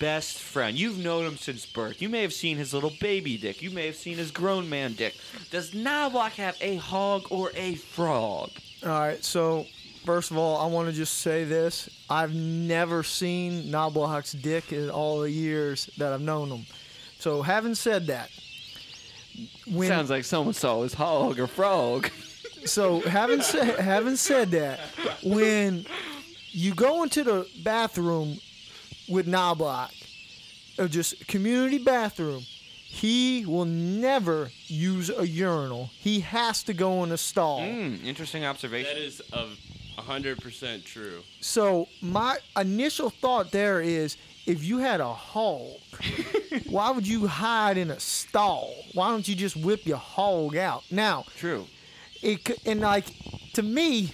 best 0.00 0.38
friend. 0.38 0.78
You've 0.78 0.98
known 0.98 1.24
him 1.24 1.36
since 1.36 1.66
birth. 1.66 2.02
You 2.02 2.08
may 2.08 2.22
have 2.22 2.32
seen 2.32 2.56
his 2.56 2.74
little 2.74 2.92
baby 3.00 3.36
dick. 3.36 3.62
You 3.62 3.70
may 3.70 3.86
have 3.86 3.96
seen 3.96 4.16
his 4.18 4.30
grown 4.30 4.68
man 4.68 4.94
dick. 4.94 5.14
Does 5.50 5.74
Knobloch 5.74 6.32
have 6.32 6.56
a 6.60 6.76
hog 6.76 7.26
or 7.30 7.52
a 7.54 7.76
frog? 7.76 8.50
All 8.82 8.90
right, 8.90 9.24
so 9.24 9.66
first 10.04 10.30
of 10.30 10.38
all, 10.38 10.58
I 10.58 10.66
want 10.66 10.88
to 10.88 10.94
just 10.94 11.18
say 11.18 11.44
this. 11.44 11.88
I've 12.10 12.34
never 12.34 13.02
seen 13.02 13.70
Knobloch's 13.70 14.32
dick 14.32 14.72
in 14.72 14.90
all 14.90 15.20
the 15.20 15.30
years 15.30 15.90
that 15.98 16.12
I've 16.12 16.20
known 16.20 16.48
him. 16.48 16.66
So, 17.18 17.42
having 17.42 17.74
said 17.74 18.06
that, 18.06 18.30
when, 19.66 19.88
Sounds 19.88 20.10
like 20.10 20.24
someone 20.24 20.54
saw 20.54 20.82
his 20.82 20.94
hog 20.94 21.38
or 21.38 21.46
frog. 21.46 22.10
so 22.64 23.00
having 23.00 23.42
said 23.42 23.78
having 23.78 24.16
said 24.16 24.50
that, 24.52 24.80
when 25.22 25.86
you 26.50 26.74
go 26.74 27.02
into 27.02 27.24
the 27.24 27.46
bathroom 27.62 28.38
with 29.08 29.26
Knobloch, 29.26 29.92
or 30.78 30.88
just 30.88 31.26
community 31.26 31.78
bathroom, 31.78 32.42
he 32.88 33.44
will 33.46 33.64
never 33.64 34.50
use 34.66 35.10
a 35.10 35.26
urinal. 35.26 35.90
He 35.98 36.20
has 36.20 36.62
to 36.64 36.74
go 36.74 37.04
in 37.04 37.12
a 37.12 37.18
stall. 37.18 37.62
Hmm, 37.64 37.96
interesting 38.04 38.44
observation. 38.44 38.94
That 38.94 39.02
is 39.02 39.20
of 39.32 39.58
100% 39.98 40.84
true. 40.84 41.22
So 41.40 41.88
my 42.00 42.38
initial 42.56 43.10
thought 43.10 43.50
there 43.50 43.80
is, 43.80 44.16
if 44.48 44.64
you 44.64 44.78
had 44.78 45.00
a 45.00 45.12
hog, 45.12 45.76
why 46.70 46.90
would 46.90 47.06
you 47.06 47.26
hide 47.26 47.76
in 47.76 47.90
a 47.90 48.00
stall? 48.00 48.74
Why 48.94 49.10
don't 49.10 49.26
you 49.28 49.34
just 49.34 49.56
whip 49.56 49.86
your 49.86 49.98
hog 49.98 50.56
out? 50.56 50.84
Now, 50.90 51.24
True. 51.36 51.66
it 52.22 52.46
c- 52.48 52.54
and 52.66 52.80
like 52.80 53.06
to 53.54 53.62
me, 53.62 54.10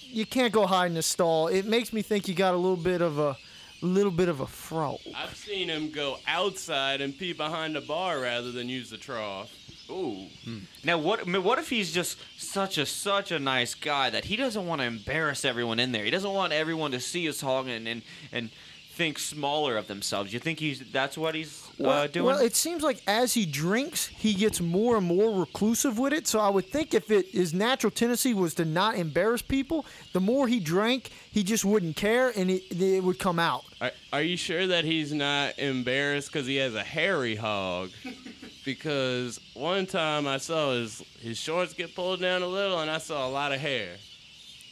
you 0.00 0.24
can't 0.26 0.52
go 0.52 0.66
hide 0.66 0.90
in 0.90 0.96
a 0.96 1.02
stall. 1.02 1.48
It 1.48 1.66
makes 1.66 1.92
me 1.92 2.02
think 2.02 2.28
you 2.28 2.34
got 2.34 2.54
a 2.54 2.56
little 2.56 2.76
bit 2.76 3.02
of 3.02 3.18
a 3.18 3.36
little 3.82 4.10
bit 4.12 4.28
of 4.28 4.40
a 4.40 4.46
frog. 4.46 4.98
I've 5.14 5.36
seen 5.36 5.68
him 5.68 5.90
go 5.90 6.16
outside 6.26 7.00
and 7.02 7.16
pee 7.16 7.34
behind 7.34 7.76
the 7.76 7.82
bar 7.82 8.20
rather 8.20 8.50
than 8.50 8.68
use 8.68 8.88
the 8.90 8.96
trough. 8.96 9.52
Ooh. 9.90 10.28
Hmm. 10.44 10.60
Now 10.82 10.96
what? 10.96 11.20
I 11.20 11.24
mean, 11.24 11.44
what 11.44 11.58
if 11.58 11.68
he's 11.68 11.92
just 11.92 12.16
such 12.38 12.78
a 12.78 12.86
such 12.86 13.30
a 13.32 13.38
nice 13.38 13.74
guy 13.74 14.08
that 14.08 14.24
he 14.24 14.36
doesn't 14.36 14.66
want 14.66 14.80
to 14.80 14.86
embarrass 14.86 15.44
everyone 15.44 15.78
in 15.78 15.92
there? 15.92 16.04
He 16.04 16.10
doesn't 16.10 16.32
want 16.32 16.54
everyone 16.54 16.92
to 16.92 17.00
see 17.00 17.26
his 17.26 17.42
hog 17.42 17.68
and 17.68 17.86
and, 17.86 18.00
and 18.32 18.48
think 18.94 19.18
smaller 19.18 19.76
of 19.76 19.88
themselves. 19.88 20.32
You 20.32 20.38
think 20.38 20.60
he's 20.60 20.80
that's 20.92 21.18
what 21.18 21.34
he's 21.34 21.68
uh, 21.84 22.06
doing? 22.06 22.26
Well, 22.26 22.38
it 22.38 22.54
seems 22.54 22.82
like 22.82 23.02
as 23.06 23.34
he 23.34 23.44
drinks, 23.44 24.06
he 24.06 24.34
gets 24.34 24.60
more 24.60 24.96
and 24.96 25.06
more 25.06 25.38
reclusive 25.38 25.98
with 25.98 26.12
it. 26.12 26.26
So 26.28 26.38
I 26.38 26.48
would 26.48 26.66
think 26.66 26.94
if 26.94 27.10
it 27.10 27.26
his 27.28 27.52
natural 27.52 27.90
tendency 27.90 28.32
was 28.34 28.54
to 28.54 28.64
not 28.64 28.94
embarrass 28.96 29.42
people, 29.42 29.84
the 30.12 30.20
more 30.20 30.46
he 30.46 30.60
drank, 30.60 31.10
he 31.30 31.42
just 31.42 31.64
wouldn't 31.64 31.96
care, 31.96 32.32
and 32.36 32.50
it, 32.50 32.62
it 32.70 33.02
would 33.02 33.18
come 33.18 33.38
out. 33.38 33.64
Are, 33.80 33.90
are 34.12 34.22
you 34.22 34.36
sure 34.36 34.66
that 34.68 34.84
he's 34.84 35.12
not 35.12 35.58
embarrassed 35.58 36.32
because 36.32 36.46
he 36.46 36.56
has 36.56 36.74
a 36.74 36.84
hairy 36.84 37.34
hog? 37.34 37.90
because 38.64 39.40
one 39.54 39.86
time 39.86 40.26
I 40.28 40.38
saw 40.38 40.72
his 40.72 41.02
his 41.20 41.36
shorts 41.36 41.74
get 41.74 41.94
pulled 41.94 42.20
down 42.20 42.42
a 42.42 42.46
little, 42.46 42.78
and 42.78 42.90
I 42.90 42.98
saw 42.98 43.26
a 43.26 43.30
lot 43.30 43.52
of 43.52 43.60
hair 43.60 43.96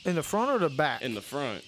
In 0.04 0.14
the 0.14 0.22
front 0.22 0.50
or 0.50 0.58
the 0.58 0.70
back? 0.70 1.02
in 1.02 1.14
the 1.14 1.20
front. 1.22 1.64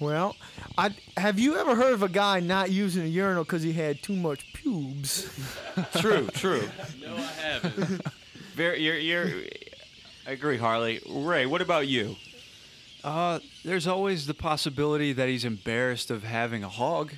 Well, 0.00 0.34
I 0.78 0.90
have 1.16 1.38
you 1.38 1.56
ever 1.56 1.74
heard 1.74 1.92
of 1.92 2.02
a 2.02 2.08
guy 2.08 2.40
not 2.40 2.70
using 2.70 3.02
a 3.04 3.06
urinal 3.06 3.44
because 3.44 3.62
he 3.62 3.72
had 3.72 4.02
too 4.02 4.16
much 4.16 4.52
pubes? 4.54 5.28
true, 5.98 6.26
true. 6.28 6.68
No, 7.00 7.14
I 7.14 7.20
haven't. 7.20 8.02
Very, 8.54 8.82
you're, 8.82 8.98
you're. 8.98 9.26
I 10.26 10.32
agree, 10.32 10.56
Harley. 10.58 11.00
Ray, 11.08 11.46
what 11.46 11.60
about 11.62 11.88
you? 11.88 12.16
Uh, 13.04 13.40
there's 13.64 13.86
always 13.86 14.26
the 14.26 14.34
possibility 14.34 15.12
that 15.12 15.28
he's 15.28 15.44
embarrassed 15.44 16.10
of 16.10 16.22
having 16.22 16.62
a 16.62 16.68
hog. 16.68 17.12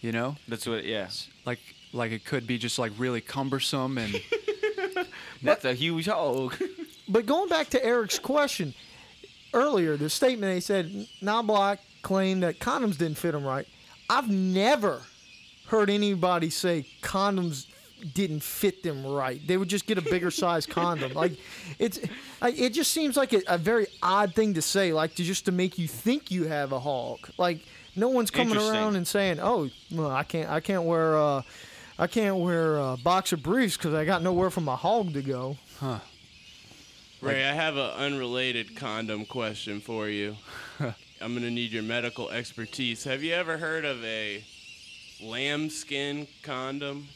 You 0.00 0.12
know, 0.12 0.36
That's 0.48 0.66
what. 0.66 0.84
Yeah. 0.84 1.08
like 1.46 1.60
like 1.92 2.12
it 2.12 2.24
could 2.24 2.46
be 2.46 2.58
just 2.58 2.78
like 2.78 2.92
really 2.98 3.20
cumbersome 3.20 3.98
and 3.98 4.14
That's 5.42 5.64
a 5.64 5.74
huge 5.74 6.06
hog. 6.06 6.54
But 7.08 7.26
going 7.26 7.48
back 7.48 7.68
to 7.70 7.84
Eric's 7.84 8.18
question 8.18 8.74
earlier, 9.52 9.96
the 9.96 10.10
statement 10.10 10.54
he 10.54 10.60
said 10.60 11.06
Knobloch 11.22 11.78
claimed 12.04 12.44
that 12.44 12.60
condoms 12.60 12.96
didn't 12.96 13.18
fit 13.18 13.34
him 13.34 13.44
right. 13.44 13.66
I've 14.08 14.30
never 14.30 15.02
heard 15.66 15.90
anybody 15.90 16.50
say 16.50 16.86
condoms 17.02 17.66
didn't 18.12 18.42
fit 18.42 18.82
them 18.82 19.04
right. 19.06 19.40
They 19.46 19.56
would 19.56 19.68
just 19.70 19.86
get 19.86 19.96
a 19.98 20.02
bigger 20.02 20.30
size 20.30 20.66
condom. 20.78 21.14
Like 21.14 21.32
it's, 21.78 21.98
I- 22.42 22.50
it 22.50 22.70
just 22.74 22.92
seems 22.92 23.16
like 23.16 23.32
a, 23.32 23.40
a 23.48 23.58
very 23.58 23.86
odd 24.02 24.34
thing 24.34 24.54
to 24.54 24.62
say, 24.62 24.92
like 24.92 25.14
to 25.16 25.24
just 25.24 25.46
to 25.46 25.52
make 25.52 25.78
you 25.78 25.88
think 25.88 26.30
you 26.30 26.44
have 26.44 26.70
a 26.72 26.78
hog. 26.78 27.18
Like 27.38 27.60
no 27.96 28.08
one's 28.10 28.30
coming 28.30 28.56
around 28.58 28.96
and 28.96 29.06
saying, 29.08 29.38
"Oh, 29.40 29.70
well, 29.90 30.10
I 30.10 30.22
can't, 30.24 30.50
I 30.50 30.60
can't 30.60 30.82
wear, 30.84 31.16
uh, 31.16 31.42
I 31.98 32.06
can't 32.08 32.36
wear 32.36 32.78
uh, 32.78 32.96
boxer 32.96 33.36
briefs 33.38 33.76
because 33.76 33.94
I 33.94 34.04
got 34.04 34.20
nowhere 34.22 34.50
for 34.50 34.60
my 34.60 34.76
hog 34.76 35.14
to 35.14 35.22
go." 35.22 35.56
Huh. 35.80 36.00
Ray, 37.22 37.42
I 37.44 37.52
have 37.54 37.76
an 37.78 37.90
unrelated 37.92 38.76
condom 38.76 39.24
question 39.24 39.80
for 39.80 40.08
you. 40.08 40.36
I'm 41.24 41.32
gonna 41.32 41.50
need 41.50 41.72
your 41.72 41.82
medical 41.82 42.28
expertise. 42.28 43.04
Have 43.04 43.22
you 43.22 43.32
ever 43.32 43.56
heard 43.56 43.86
of 43.86 44.04
a 44.04 44.44
lambskin 45.22 46.26
condom? 46.42 47.08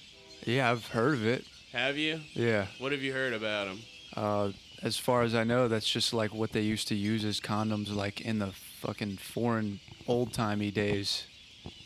yeah, 0.45 0.71
I've 0.71 0.87
heard 0.87 1.13
of 1.13 1.27
it. 1.27 1.45
Have 1.73 1.99
you? 1.99 2.21
Yeah. 2.33 2.69
What 2.79 2.93
have 2.93 3.03
you 3.03 3.13
heard 3.13 3.35
about 3.35 3.67
them? 3.67 3.81
Uh, 4.17 4.53
as 4.83 4.97
far 4.97 5.25
as 5.25 5.35
I 5.35 5.45
know, 5.45 5.69
that's 5.69 5.87
just 5.87 6.15
like 6.15 6.33
what 6.33 6.53
they 6.53 6.63
used 6.63 6.89
to 6.89 6.95
use 6.95 7.23
as 7.23 7.39
condoms, 7.39 7.95
like 7.95 8.23
in 8.23 8.39
the 8.39 8.53
fucking 8.81 9.19
foreign 9.19 9.79
old 10.07 10.33
timey 10.33 10.71
days. 10.71 11.25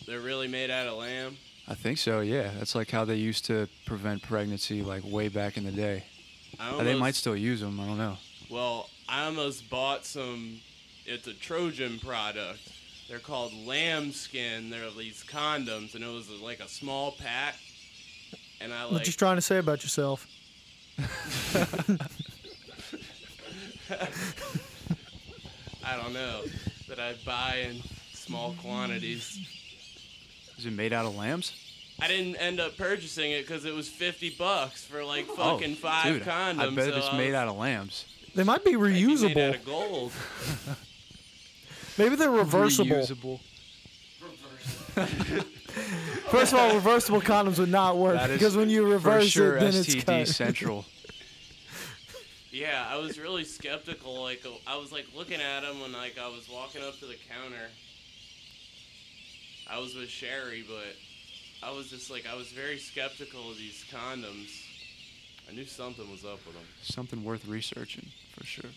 They're 0.06 0.20
really 0.20 0.46
made 0.46 0.70
out 0.70 0.86
of 0.86 0.98
lamb. 0.98 1.38
I 1.66 1.74
think 1.74 1.98
so. 1.98 2.20
Yeah, 2.20 2.52
that's 2.56 2.76
like 2.76 2.92
how 2.92 3.04
they 3.04 3.16
used 3.16 3.46
to 3.46 3.68
prevent 3.84 4.22
pregnancy, 4.22 4.82
like 4.82 5.02
way 5.04 5.26
back 5.26 5.56
in 5.56 5.64
the 5.64 5.72
day. 5.72 6.04
I 6.60 6.66
almost, 6.68 6.84
They 6.84 6.94
might 6.96 7.16
still 7.16 7.36
use 7.36 7.60
them. 7.62 7.80
I 7.80 7.86
don't 7.86 7.98
know. 7.98 8.16
Well, 8.48 8.90
I 9.08 9.24
almost 9.24 9.68
bought 9.68 10.06
some. 10.06 10.60
It's 11.06 11.26
a 11.26 11.34
Trojan 11.34 11.98
product. 11.98 12.60
They're 13.08 13.18
called 13.18 13.52
lambskin. 13.66 14.70
They're 14.70 14.90
these 14.90 15.22
condoms, 15.24 15.94
and 15.94 16.02
it 16.04 16.08
was 16.08 16.28
like 16.40 16.60
a 16.60 16.68
small 16.68 17.12
pack. 17.12 17.56
And 18.60 18.72
I 18.72 18.84
What 18.84 18.92
like 18.94 19.06
you 19.06 19.12
trying 19.12 19.36
to 19.36 19.42
say 19.42 19.58
about 19.58 19.82
yourself? 19.82 20.26
I 25.84 25.96
don't 25.96 26.12
know 26.12 26.42
that 26.88 26.98
I 27.00 27.14
buy 27.26 27.66
in 27.68 27.82
small 28.14 28.54
quantities. 28.62 29.38
Is 30.58 30.66
it 30.66 30.72
made 30.72 30.92
out 30.92 31.04
of 31.06 31.16
lambs? 31.16 31.52
I 32.00 32.08
didn't 32.08 32.36
end 32.36 32.60
up 32.60 32.76
purchasing 32.76 33.32
it 33.32 33.46
because 33.46 33.64
it 33.64 33.74
was 33.74 33.88
fifty 33.88 34.30
bucks 34.30 34.84
for 34.84 35.04
like 35.04 35.26
Oh, 35.30 35.34
fucking 35.36 35.74
five 35.76 36.04
dude, 36.14 36.22
condoms. 36.22 36.60
I 36.60 36.70
bet 36.74 36.90
so 36.92 36.96
it's 36.98 37.08
I 37.08 37.16
made 37.18 37.34
out 37.34 37.48
of 37.48 37.56
lambs. 37.56 38.06
They 38.34 38.44
might 38.44 38.64
be 38.64 38.76
might 38.76 38.86
be 38.86 38.92
Made 38.92 39.04
out 39.04 39.18
reusable. 39.18 39.54
of 39.56 39.64
gold. 39.66 40.12
Maybe 41.98 42.16
they're 42.16 42.30
reversible. 42.30 42.96
Reusable. 42.96 43.40
First 46.30 46.52
of 46.52 46.58
all, 46.58 46.74
reversible 46.74 47.20
condoms 47.20 47.58
would 47.58 47.68
not 47.70 47.96
work 47.96 48.14
That 48.16 48.30
is 48.30 48.38
because 48.38 48.56
when 48.56 48.68
you 48.70 48.82
For 48.82 48.88
reverse 48.88 49.26
sure, 49.28 49.56
it, 49.56 49.60
then 49.60 49.68
it's 49.74 49.94
STD 49.94 50.06
cut. 50.06 50.28
Central. 50.28 50.84
Yeah, 52.54 52.86
I 52.86 52.98
was 52.98 53.18
really 53.18 53.44
skeptical. 53.44 54.22
Like 54.22 54.44
I 54.66 54.76
was 54.76 54.92
like 54.92 55.06
looking 55.16 55.40
at 55.40 55.60
them 55.60 55.80
when 55.80 55.92
like 55.92 56.18
I 56.22 56.28
was 56.28 56.50
walking 56.52 56.82
up 56.82 56.98
to 56.98 57.06
the 57.06 57.16
counter. 57.26 57.66
I 59.70 59.78
was 59.78 59.94
with 59.94 60.10
Sherry, 60.10 60.62
but 60.68 60.94
I 61.66 61.72
was 61.72 61.88
just 61.88 62.10
like 62.10 62.26
I 62.30 62.34
was 62.36 62.48
very 62.48 62.76
skeptical 62.76 63.50
of 63.50 63.56
these 63.56 63.82
condoms. 63.90 64.50
I 65.48 65.54
knew 65.54 65.64
something 65.64 66.08
was 66.10 66.26
up 66.26 66.44
with 66.44 66.54
them. 66.54 66.64
Something 66.82 67.24
worth 67.24 67.46
researching 67.46 68.08
for 68.36 68.44
sure. 68.44 68.70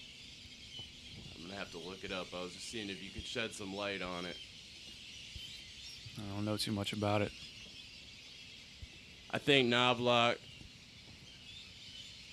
I'm 1.46 1.52
gonna 1.52 1.60
have 1.60 1.72
to 1.74 1.78
look 1.78 2.04
it 2.04 2.12
up. 2.12 2.26
I 2.36 2.42
was 2.42 2.54
just 2.54 2.72
seeing 2.72 2.90
if 2.90 3.04
you 3.04 3.12
could 3.12 3.22
shed 3.22 3.54
some 3.54 3.76
light 3.76 4.02
on 4.02 4.26
it. 4.26 4.36
I 6.18 6.34
don't 6.34 6.44
know 6.44 6.58
too 6.58 6.72
much 6.72 6.92
about 6.92 7.22
it. 7.22 7.32
I 9.30 9.38
think 9.38 9.70
Knobloch. 9.70 10.40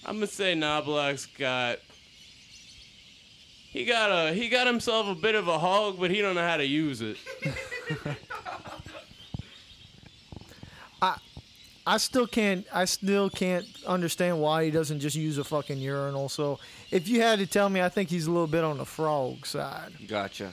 I'm 0.07 0.15
gonna 0.15 0.29
say 0.29 0.55
Knobloch's 0.55 1.27
got. 1.27 1.81
He 3.69 3.85
got 3.85 4.11
a 4.11 4.33
he 4.33 4.49
got 4.49 4.67
himself 4.67 5.07
a 5.09 5.15
bit 5.15 5.35
of 5.35 5.47
a 5.47 5.59
hog, 5.59 6.01
but 6.01 6.11
he 6.11 6.23
don't 6.23 6.35
know 6.35 6.49
how 6.49 6.57
to 6.57 6.65
use 6.65 7.03
it. 7.03 7.19
I 11.87 11.97
still 11.99 12.27
can't. 12.27 12.67
I 12.73 12.85
still 12.85 13.29
can't 13.29 13.67
understand 13.87 14.41
why 14.41 14.65
he 14.65 14.71
doesn't 14.71 15.01
just 15.01 15.17
use 15.17 15.39
a 15.39 15.45
fucking 15.45 15.79
urinal. 15.79 16.29
So, 16.29 16.61
if 16.91 17.09
you 17.09 17.23
had 17.23 17.39
to 17.41 17.47
tell 17.47 17.69
me, 17.69 17.83
I 17.83 17.89
think 17.89 18.09
he's 18.09 18.27
a 18.27 18.31
little 18.31 18.47
bit 18.47 18.63
on 18.63 18.79
the 18.79 18.85
frog 18.85 19.47
side. 19.47 19.93
Gotcha. 20.07 20.53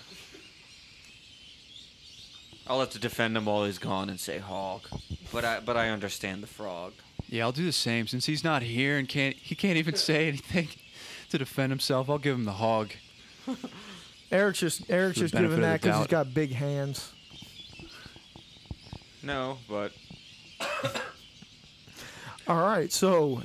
I'll 2.68 2.80
have 2.80 2.92
to 2.92 3.00
defend 3.00 3.36
him 3.36 3.46
while 3.46 3.66
he's 3.66 3.80
gone 3.80 4.10
and 4.10 4.20
say 4.20 4.38
hog, 4.38 4.82
but 5.32 5.44
I 5.44 5.60
but 5.60 5.78
I 5.78 5.90
understand 5.90 6.44
the 6.44 6.48
frog. 6.48 6.94
Yeah, 7.28 7.44
I'll 7.44 7.52
do 7.52 7.66
the 7.66 7.72
same. 7.72 8.08
Since 8.08 8.26
he's 8.26 8.44
not 8.44 8.62
here 8.64 8.98
and 8.98 9.08
can't 9.08 9.36
he 9.36 9.56
can't 9.56 9.78
even 9.78 9.96
say 9.98 10.28
anything 10.28 10.70
to 11.30 11.38
defend 11.38 11.72
himself, 11.72 12.10
I'll 12.10 12.18
give 12.18 12.36
him 12.36 12.46
the 12.46 12.54
hog. 12.54 12.92
Eric's 14.32 14.60
just 14.60 14.90
Eric's 14.90 15.20
just 15.20 15.34
giving 15.34 15.62
that 15.62 15.82
because 15.82 15.98
he's 15.98 16.08
got 16.08 16.34
big 16.34 16.52
hands. 16.52 17.12
No, 19.24 19.58
but 19.68 19.92
All 22.50 22.60
right, 22.64 22.92
so 22.92 23.44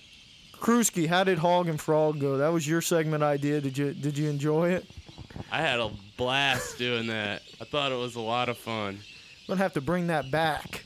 Krusky, 0.54 1.06
how 1.06 1.24
did 1.24 1.36
Hog 1.36 1.68
and 1.68 1.78
Frog 1.78 2.18
go? 2.18 2.38
That 2.38 2.54
was 2.54 2.66
your 2.66 2.80
segment 2.80 3.22
idea. 3.22 3.60
Did 3.60 3.76
you 3.76 3.92
did 3.92 4.16
you 4.16 4.30
enjoy 4.30 4.70
it? 4.70 4.86
I 5.52 5.60
had 5.60 5.78
a 5.78 5.90
blast 6.16 6.78
doing 6.78 7.08
that. 7.08 7.42
I 7.60 7.64
thought 7.64 7.92
it 7.92 7.98
was 7.98 8.14
a 8.14 8.20
lot 8.22 8.48
of 8.48 8.56
fun. 8.56 8.94
I'm 8.94 9.46
gonna 9.46 9.62
have 9.62 9.74
to 9.74 9.82
bring 9.82 10.06
that 10.06 10.30
back. 10.30 10.84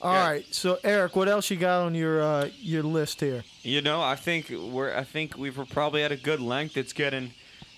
All 0.00 0.14
right, 0.14 0.46
so 0.54 0.78
Eric, 0.84 1.16
what 1.16 1.28
else 1.28 1.50
you 1.50 1.56
got 1.56 1.82
on 1.82 1.96
your 1.96 2.22
uh, 2.22 2.50
your 2.60 2.84
list 2.84 3.20
here? 3.20 3.42
you 3.64 3.82
know, 3.82 4.00
I 4.00 4.14
think 4.14 4.48
we're 4.48 4.96
I 4.96 5.02
think 5.02 5.36
we 5.36 5.50
were 5.50 5.66
probably 5.66 6.04
at 6.04 6.12
a 6.12 6.16
good 6.16 6.38
length. 6.38 6.76
It's 6.76 6.92
getting 6.92 7.32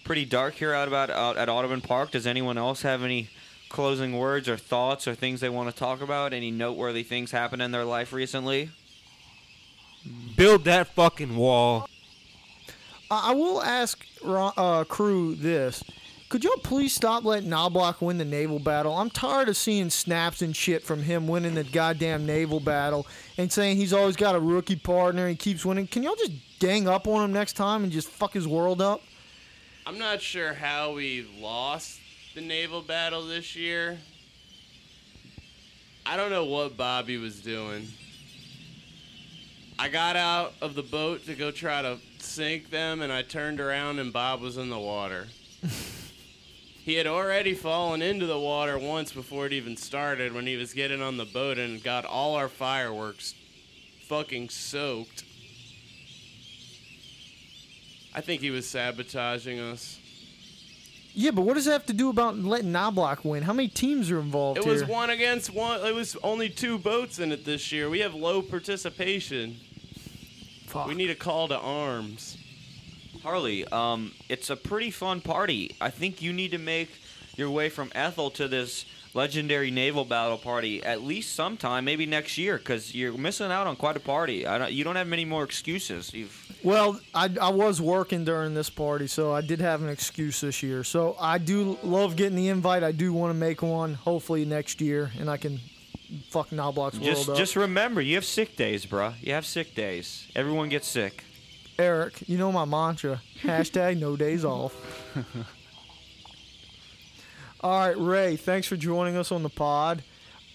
pretty 0.04 0.26
dark 0.26 0.52
here 0.52 0.74
out 0.74 0.86
about 0.86 1.08
out 1.08 1.38
at 1.38 1.48
Audubon 1.48 1.80
Park. 1.80 2.10
Does 2.10 2.26
anyone 2.26 2.58
else 2.58 2.82
have 2.82 3.02
any 3.02 3.30
closing 3.70 4.18
words 4.18 4.50
or 4.50 4.58
thoughts 4.58 5.08
or 5.08 5.14
things 5.14 5.40
they 5.40 5.48
want 5.48 5.70
to 5.70 5.74
talk 5.74 6.02
about? 6.02 6.34
Any 6.34 6.50
noteworthy 6.50 7.02
things 7.02 7.30
happen 7.30 7.62
in 7.62 7.70
their 7.70 7.86
life 7.86 8.12
recently? 8.12 8.68
Build 10.36 10.64
that 10.64 10.88
fucking 10.88 11.36
wall. 11.36 11.88
I 13.10 13.30
I 13.30 13.34
will 13.34 13.62
ask 13.62 14.04
uh, 14.24 14.84
Crew 14.84 15.34
this. 15.34 15.82
Could 16.32 16.44
y'all 16.44 16.56
please 16.62 16.94
stop 16.94 17.24
letting 17.24 17.50
Knobloch 17.50 18.00
win 18.00 18.16
the 18.16 18.24
naval 18.24 18.58
battle? 18.58 18.94
I'm 18.96 19.10
tired 19.10 19.50
of 19.50 19.56
seeing 19.56 19.90
snaps 19.90 20.40
and 20.40 20.56
shit 20.56 20.82
from 20.82 21.02
him 21.02 21.28
winning 21.28 21.54
the 21.54 21.62
goddamn 21.62 22.24
naval 22.24 22.58
battle 22.58 23.06
and 23.36 23.52
saying 23.52 23.76
he's 23.76 23.92
always 23.92 24.16
got 24.16 24.34
a 24.34 24.40
rookie 24.40 24.76
partner 24.76 25.26
and 25.26 25.38
keeps 25.38 25.62
winning. 25.62 25.86
Can 25.86 26.02
y'all 26.02 26.16
just 26.16 26.32
gang 26.58 26.88
up 26.88 27.06
on 27.06 27.22
him 27.22 27.34
next 27.34 27.52
time 27.52 27.84
and 27.84 27.92
just 27.92 28.08
fuck 28.08 28.32
his 28.32 28.48
world 28.48 28.80
up? 28.80 29.02
I'm 29.84 29.98
not 29.98 30.22
sure 30.22 30.54
how 30.54 30.94
we 30.94 31.26
lost 31.38 32.00
the 32.34 32.40
naval 32.40 32.80
battle 32.80 33.26
this 33.26 33.54
year. 33.54 33.98
I 36.06 36.16
don't 36.16 36.30
know 36.30 36.46
what 36.46 36.78
Bobby 36.78 37.18
was 37.18 37.42
doing. 37.42 37.88
I 39.82 39.88
got 39.88 40.14
out 40.14 40.54
of 40.62 40.76
the 40.76 40.82
boat 40.84 41.26
to 41.26 41.34
go 41.34 41.50
try 41.50 41.82
to 41.82 41.98
sink 42.18 42.70
them, 42.70 43.02
and 43.02 43.12
I 43.12 43.22
turned 43.22 43.60
around 43.60 43.98
and 43.98 44.12
Bob 44.12 44.40
was 44.40 44.56
in 44.56 44.70
the 44.70 44.78
water. 44.78 45.26
he 46.84 46.94
had 46.94 47.08
already 47.08 47.52
fallen 47.52 48.00
into 48.00 48.26
the 48.26 48.38
water 48.38 48.78
once 48.78 49.10
before 49.10 49.46
it 49.46 49.52
even 49.52 49.76
started 49.76 50.32
when 50.32 50.46
he 50.46 50.54
was 50.54 50.72
getting 50.72 51.02
on 51.02 51.16
the 51.16 51.24
boat 51.24 51.58
and 51.58 51.82
got 51.82 52.04
all 52.04 52.36
our 52.36 52.48
fireworks 52.48 53.34
fucking 54.06 54.50
soaked. 54.50 55.24
I 58.14 58.20
think 58.20 58.40
he 58.40 58.50
was 58.50 58.68
sabotaging 58.68 59.58
us. 59.58 59.98
Yeah, 61.12 61.32
but 61.32 61.42
what 61.42 61.54
does 61.54 61.64
that 61.64 61.72
have 61.72 61.86
to 61.86 61.92
do 61.92 62.08
about 62.08 62.38
letting 62.38 62.70
Knobloch 62.70 63.24
win? 63.24 63.42
How 63.42 63.52
many 63.52 63.66
teams 63.66 64.12
are 64.12 64.20
involved 64.20 64.58
It 64.58 64.64
here? 64.64 64.74
was 64.74 64.84
one 64.84 65.10
against 65.10 65.52
one. 65.52 65.84
It 65.84 65.92
was 65.92 66.16
only 66.22 66.48
two 66.50 66.78
boats 66.78 67.18
in 67.18 67.32
it 67.32 67.44
this 67.44 67.72
year. 67.72 67.90
We 67.90 67.98
have 67.98 68.14
low 68.14 68.42
participation. 68.42 69.56
Fuck. 70.72 70.86
We 70.86 70.94
need 70.94 71.10
a 71.10 71.14
call 71.14 71.48
to 71.48 71.58
arms. 71.58 72.38
Harley, 73.22 73.66
um, 73.66 74.12
it's 74.30 74.48
a 74.48 74.56
pretty 74.56 74.90
fun 74.90 75.20
party. 75.20 75.76
I 75.82 75.90
think 75.90 76.22
you 76.22 76.32
need 76.32 76.52
to 76.52 76.58
make 76.58 76.88
your 77.36 77.50
way 77.50 77.68
from 77.68 77.92
Ethel 77.94 78.30
to 78.30 78.48
this 78.48 78.86
legendary 79.12 79.70
naval 79.70 80.06
battle 80.06 80.38
party 80.38 80.82
at 80.82 81.02
least 81.02 81.34
sometime, 81.34 81.84
maybe 81.84 82.06
next 82.06 82.38
year, 82.38 82.56
because 82.56 82.94
you're 82.94 83.16
missing 83.18 83.52
out 83.52 83.66
on 83.66 83.76
quite 83.76 83.98
a 83.98 84.00
party. 84.00 84.46
I 84.46 84.56
don't, 84.56 84.72
you 84.72 84.82
don't 84.82 84.96
have 84.96 85.06
many 85.06 85.26
more 85.26 85.44
excuses. 85.44 86.14
You've 86.14 86.58
Well, 86.64 86.98
I, 87.14 87.28
I 87.38 87.50
was 87.50 87.78
working 87.78 88.24
during 88.24 88.54
this 88.54 88.70
party, 88.70 89.08
so 89.08 89.30
I 89.30 89.42
did 89.42 89.60
have 89.60 89.82
an 89.82 89.90
excuse 89.90 90.40
this 90.40 90.62
year. 90.62 90.84
So 90.84 91.16
I 91.20 91.36
do 91.36 91.78
love 91.82 92.16
getting 92.16 92.36
the 92.36 92.48
invite. 92.48 92.82
I 92.82 92.92
do 92.92 93.12
want 93.12 93.30
to 93.30 93.38
make 93.38 93.60
one, 93.60 93.92
hopefully 93.92 94.46
next 94.46 94.80
year, 94.80 95.10
and 95.20 95.28
I 95.28 95.36
can 95.36 95.60
fuck 96.28 96.50
Knobloch's 96.50 96.98
just 96.98 97.28
world 97.28 97.30
up. 97.30 97.36
just 97.36 97.56
remember, 97.56 98.00
you 98.00 98.14
have 98.16 98.24
sick 98.24 98.56
days, 98.56 98.86
bruh. 98.86 99.14
You 99.20 99.32
have 99.32 99.46
sick 99.46 99.74
days. 99.74 100.26
Everyone 100.34 100.68
gets 100.68 100.86
sick. 100.88 101.24
Eric, 101.78 102.28
you 102.28 102.38
know 102.38 102.52
my 102.52 102.64
mantra. 102.64 103.20
Hashtag 103.42 103.98
no 103.98 104.16
days 104.16 104.44
off. 104.44 104.74
All 107.60 107.78
right, 107.86 107.98
Ray, 107.98 108.36
thanks 108.36 108.66
for 108.66 108.76
joining 108.76 109.16
us 109.16 109.30
on 109.30 109.42
the 109.42 109.48
pod. 109.48 110.02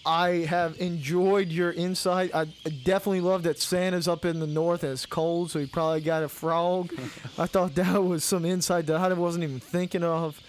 I 0.04 0.46
have 0.48 0.80
enjoyed 0.80 1.48
your 1.48 1.72
insight. 1.72 2.34
I 2.34 2.42
I 2.64 2.70
definitely 2.84 3.20
love 3.20 3.42
that 3.42 3.58
Santa's 3.58 4.08
up 4.08 4.24
in 4.24 4.40
the 4.40 4.46
north 4.46 4.82
and 4.82 4.92
it's 4.92 5.04
cold, 5.06 5.50
so 5.50 5.58
he 5.58 5.66
probably 5.66 6.00
got 6.00 6.22
a 6.22 6.28
frog. 6.28 6.92
I 7.38 7.46
thought 7.46 7.74
that 7.74 8.02
was 8.02 8.24
some 8.24 8.44
insight 8.44 8.86
that 8.86 8.96
I 8.96 9.12
wasn't 9.12 9.44
even 9.44 9.60
thinking 9.60 10.04
of. 10.04 10.40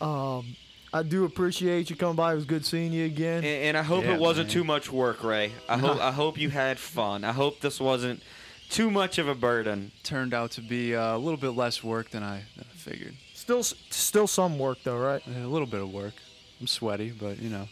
Um, 0.00 0.56
I 0.94 1.02
do 1.02 1.24
appreciate 1.24 1.88
you 1.90 1.96
coming 1.96 2.16
by. 2.16 2.32
It 2.32 2.36
was 2.36 2.44
good 2.44 2.66
seeing 2.66 2.92
you 2.92 3.06
again. 3.06 3.38
And, 3.38 3.46
and 3.46 3.76
I 3.78 3.82
hope 3.82 4.04
Yeah, 4.04 4.14
it 4.14 4.20
wasn't 4.20 4.48
man. 4.48 4.52
too 4.52 4.64
much 4.64 4.92
work, 4.92 5.24
Ray. 5.24 5.52
I 5.68 5.78
hope 5.78 5.98
I 6.00 6.12
hope 6.12 6.36
you 6.38 6.50
had 6.50 6.78
fun. 6.78 7.24
I 7.24 7.32
hope 7.32 7.60
this 7.60 7.80
wasn't 7.80 8.22
too 8.68 8.90
much 8.90 9.18
of 9.18 9.26
a 9.28 9.34
burden. 9.34 9.92
Turned 10.02 10.34
out 10.34 10.50
to 10.52 10.60
be 10.60 10.94
uh, 10.94 11.16
a 11.16 11.18
little 11.18 11.38
bit 11.38 11.50
less 11.50 11.82
work 11.82 12.10
than 12.10 12.22
I, 12.22 12.42
than 12.56 12.66
I 12.70 12.76
figured. 12.76 13.14
Still, 13.34 13.62
still 13.62 14.26
some 14.26 14.58
work 14.58 14.78
though, 14.84 14.98
right? 14.98 15.22
A 15.26 15.46
little 15.46 15.66
bit 15.66 15.80
of 15.80 15.92
work. 15.92 16.14
I'm 16.60 16.66
sweaty, 16.66 17.10
but 17.10 17.38
you 17.40 17.48
know. 17.48 17.68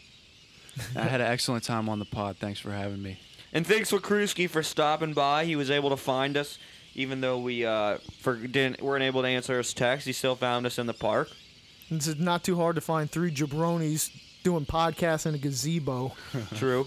I 0.96 1.02
had 1.02 1.20
an 1.20 1.26
excellent 1.26 1.64
time 1.64 1.88
on 1.88 1.98
the 1.98 2.04
pod. 2.06 2.38
Thanks 2.38 2.58
for 2.60 2.70
having 2.70 3.02
me. 3.02 3.18
And 3.52 3.66
thanks 3.66 3.90
for 3.90 3.98
Krusky 3.98 4.48
for 4.48 4.62
stopping 4.62 5.12
by. 5.12 5.44
He 5.44 5.56
was 5.56 5.70
able 5.70 5.90
to 5.90 5.96
find 5.96 6.36
us, 6.36 6.58
even 6.94 7.20
though 7.20 7.38
we 7.38 7.66
uh 7.66 7.98
for, 8.20 8.36
didn't 8.36 8.80
weren't 8.80 9.02
able 9.02 9.22
to 9.22 9.28
answer 9.28 9.58
his 9.58 9.74
text. 9.74 10.06
He 10.06 10.12
still 10.12 10.36
found 10.36 10.64
us 10.66 10.78
in 10.78 10.86
the 10.86 10.94
park. 10.94 11.28
It's 11.90 12.18
not 12.18 12.44
too 12.44 12.56
hard 12.56 12.76
to 12.76 12.80
find 12.80 13.10
three 13.10 13.32
jabronis 13.32 14.10
doing 14.42 14.64
podcasts 14.64 15.26
in 15.26 15.34
a 15.34 15.38
gazebo. 15.38 16.12
True. 16.54 16.86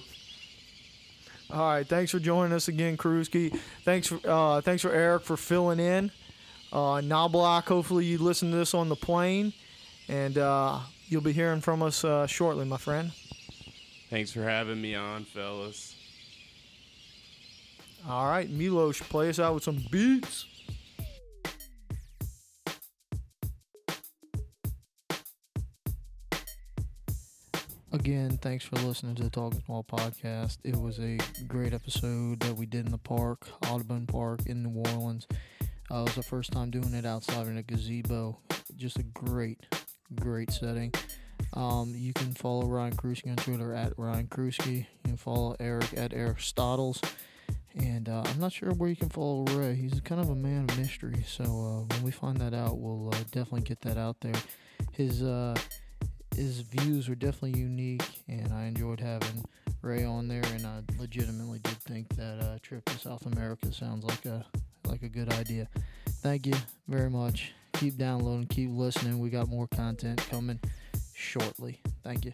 All 1.51 1.59
right, 1.59 1.87
thanks 1.87 2.11
for 2.11 2.19
joining 2.19 2.53
us 2.53 2.67
again, 2.67 2.97
Krusky. 2.97 3.55
Thanks 3.83 4.07
for 4.07 4.19
uh, 4.25 4.61
thanks 4.61 4.81
for 4.81 4.91
Eric 4.91 5.23
for 5.23 5.37
filling 5.37 5.79
in. 5.79 6.09
Uh, 6.71 7.01
Knobloch, 7.01 7.67
hopefully 7.67 8.05
you 8.05 8.17
listen 8.17 8.49
to 8.49 8.57
this 8.57 8.73
on 8.73 8.89
the 8.89 8.95
plane, 8.95 9.53
and 10.07 10.37
uh, 10.37 10.79
you'll 11.07 11.21
be 11.21 11.33
hearing 11.33 11.61
from 11.61 11.83
us 11.83 12.03
uh, 12.03 12.25
shortly, 12.25 12.65
my 12.65 12.77
friend. 12.77 13.11
Thanks 14.09 14.31
for 14.31 14.41
having 14.41 14.81
me 14.81 14.95
on, 14.95 15.25
fellas. 15.25 15.95
All 18.07 18.25
right, 18.27 18.49
Milos, 18.49 18.99
play 18.99 19.29
us 19.29 19.39
out 19.39 19.53
with 19.53 19.63
some 19.63 19.83
beats. 19.91 20.45
Again, 27.93 28.39
thanks 28.41 28.65
for 28.65 28.75
listening 28.77 29.13
to 29.15 29.23
the 29.23 29.29
Talking 29.29 29.61
Small 29.67 29.83
podcast. 29.83 30.57
It 30.63 30.75
was 30.75 30.99
a 30.99 31.19
great 31.47 31.75
episode 31.75 32.39
that 32.39 32.57
we 32.57 32.65
did 32.65 32.87
in 32.87 32.91
the 32.91 32.97
park, 32.97 33.47
Audubon 33.69 34.07
Park 34.07 34.47
in 34.47 34.63
New 34.63 34.83
Orleans. 34.91 35.27
Uh, 35.91 35.99
it 35.99 36.05
was 36.05 36.15
the 36.15 36.23
first 36.23 36.51
time 36.51 36.71
doing 36.71 36.95
it 36.95 37.05
outside 37.05 37.45
in 37.45 37.55
a 37.55 37.61
gazebo. 37.61 38.39
Just 38.75 38.97
a 38.97 39.03
great, 39.03 39.59
great 40.15 40.49
setting. 40.49 40.91
Um, 41.53 41.93
you 41.95 42.13
can 42.13 42.33
follow 42.33 42.65
Ryan 42.65 42.95
Krusky 42.95 43.29
on 43.29 43.35
Twitter 43.35 43.75
at 43.75 43.93
Ryan 43.95 44.25
Krusky. 44.25 44.77
You 44.77 44.85
can 45.03 45.17
follow 45.17 45.55
Eric 45.59 45.93
at 45.95 46.13
Eric. 46.13 46.39
And 47.75 48.09
uh, 48.09 48.23
I'm 48.25 48.39
not 48.39 48.53
sure 48.53 48.71
where 48.71 48.89
you 48.89 48.95
can 48.95 49.09
follow 49.09 49.43
Ray. 49.51 49.75
He's 49.75 50.01
kind 50.01 50.19
of 50.19 50.31
a 50.31 50.35
man 50.35 50.67
of 50.67 50.79
mystery. 50.79 51.23
So 51.27 51.43
uh, 51.43 51.93
when 51.93 52.03
we 52.03 52.09
find 52.11 52.37
that 52.37 52.55
out, 52.55 52.79
we'll 52.79 53.09
uh, 53.09 53.17
definitely 53.31 53.61
get 53.61 53.81
that 53.81 53.99
out 53.99 54.19
there. 54.21 54.41
His 54.93 55.21
uh, 55.21 55.53
his 56.35 56.61
views 56.61 57.09
were 57.09 57.15
definitely 57.15 57.59
unique, 57.59 58.23
and 58.27 58.51
I 58.53 58.65
enjoyed 58.65 58.99
having 58.99 59.43
Ray 59.81 60.03
on 60.05 60.27
there. 60.27 60.43
And 60.53 60.65
I 60.65 60.81
legitimately 60.97 61.59
did 61.59 61.77
think 61.77 62.09
that 62.15 62.39
uh, 62.41 62.57
trip 62.61 62.85
to 62.85 62.97
South 62.97 63.25
America 63.25 63.71
sounds 63.71 64.03
like 64.03 64.25
a 64.25 64.45
like 64.85 65.03
a 65.03 65.09
good 65.09 65.31
idea. 65.33 65.67
Thank 66.21 66.45
you 66.47 66.55
very 66.87 67.09
much. 67.09 67.53
Keep 67.73 67.97
downloading, 67.97 68.47
keep 68.47 68.69
listening. 68.71 69.19
We 69.19 69.29
got 69.29 69.47
more 69.47 69.67
content 69.67 70.25
coming 70.29 70.59
shortly. 71.13 71.81
Thank 72.03 72.25
you. 72.25 72.33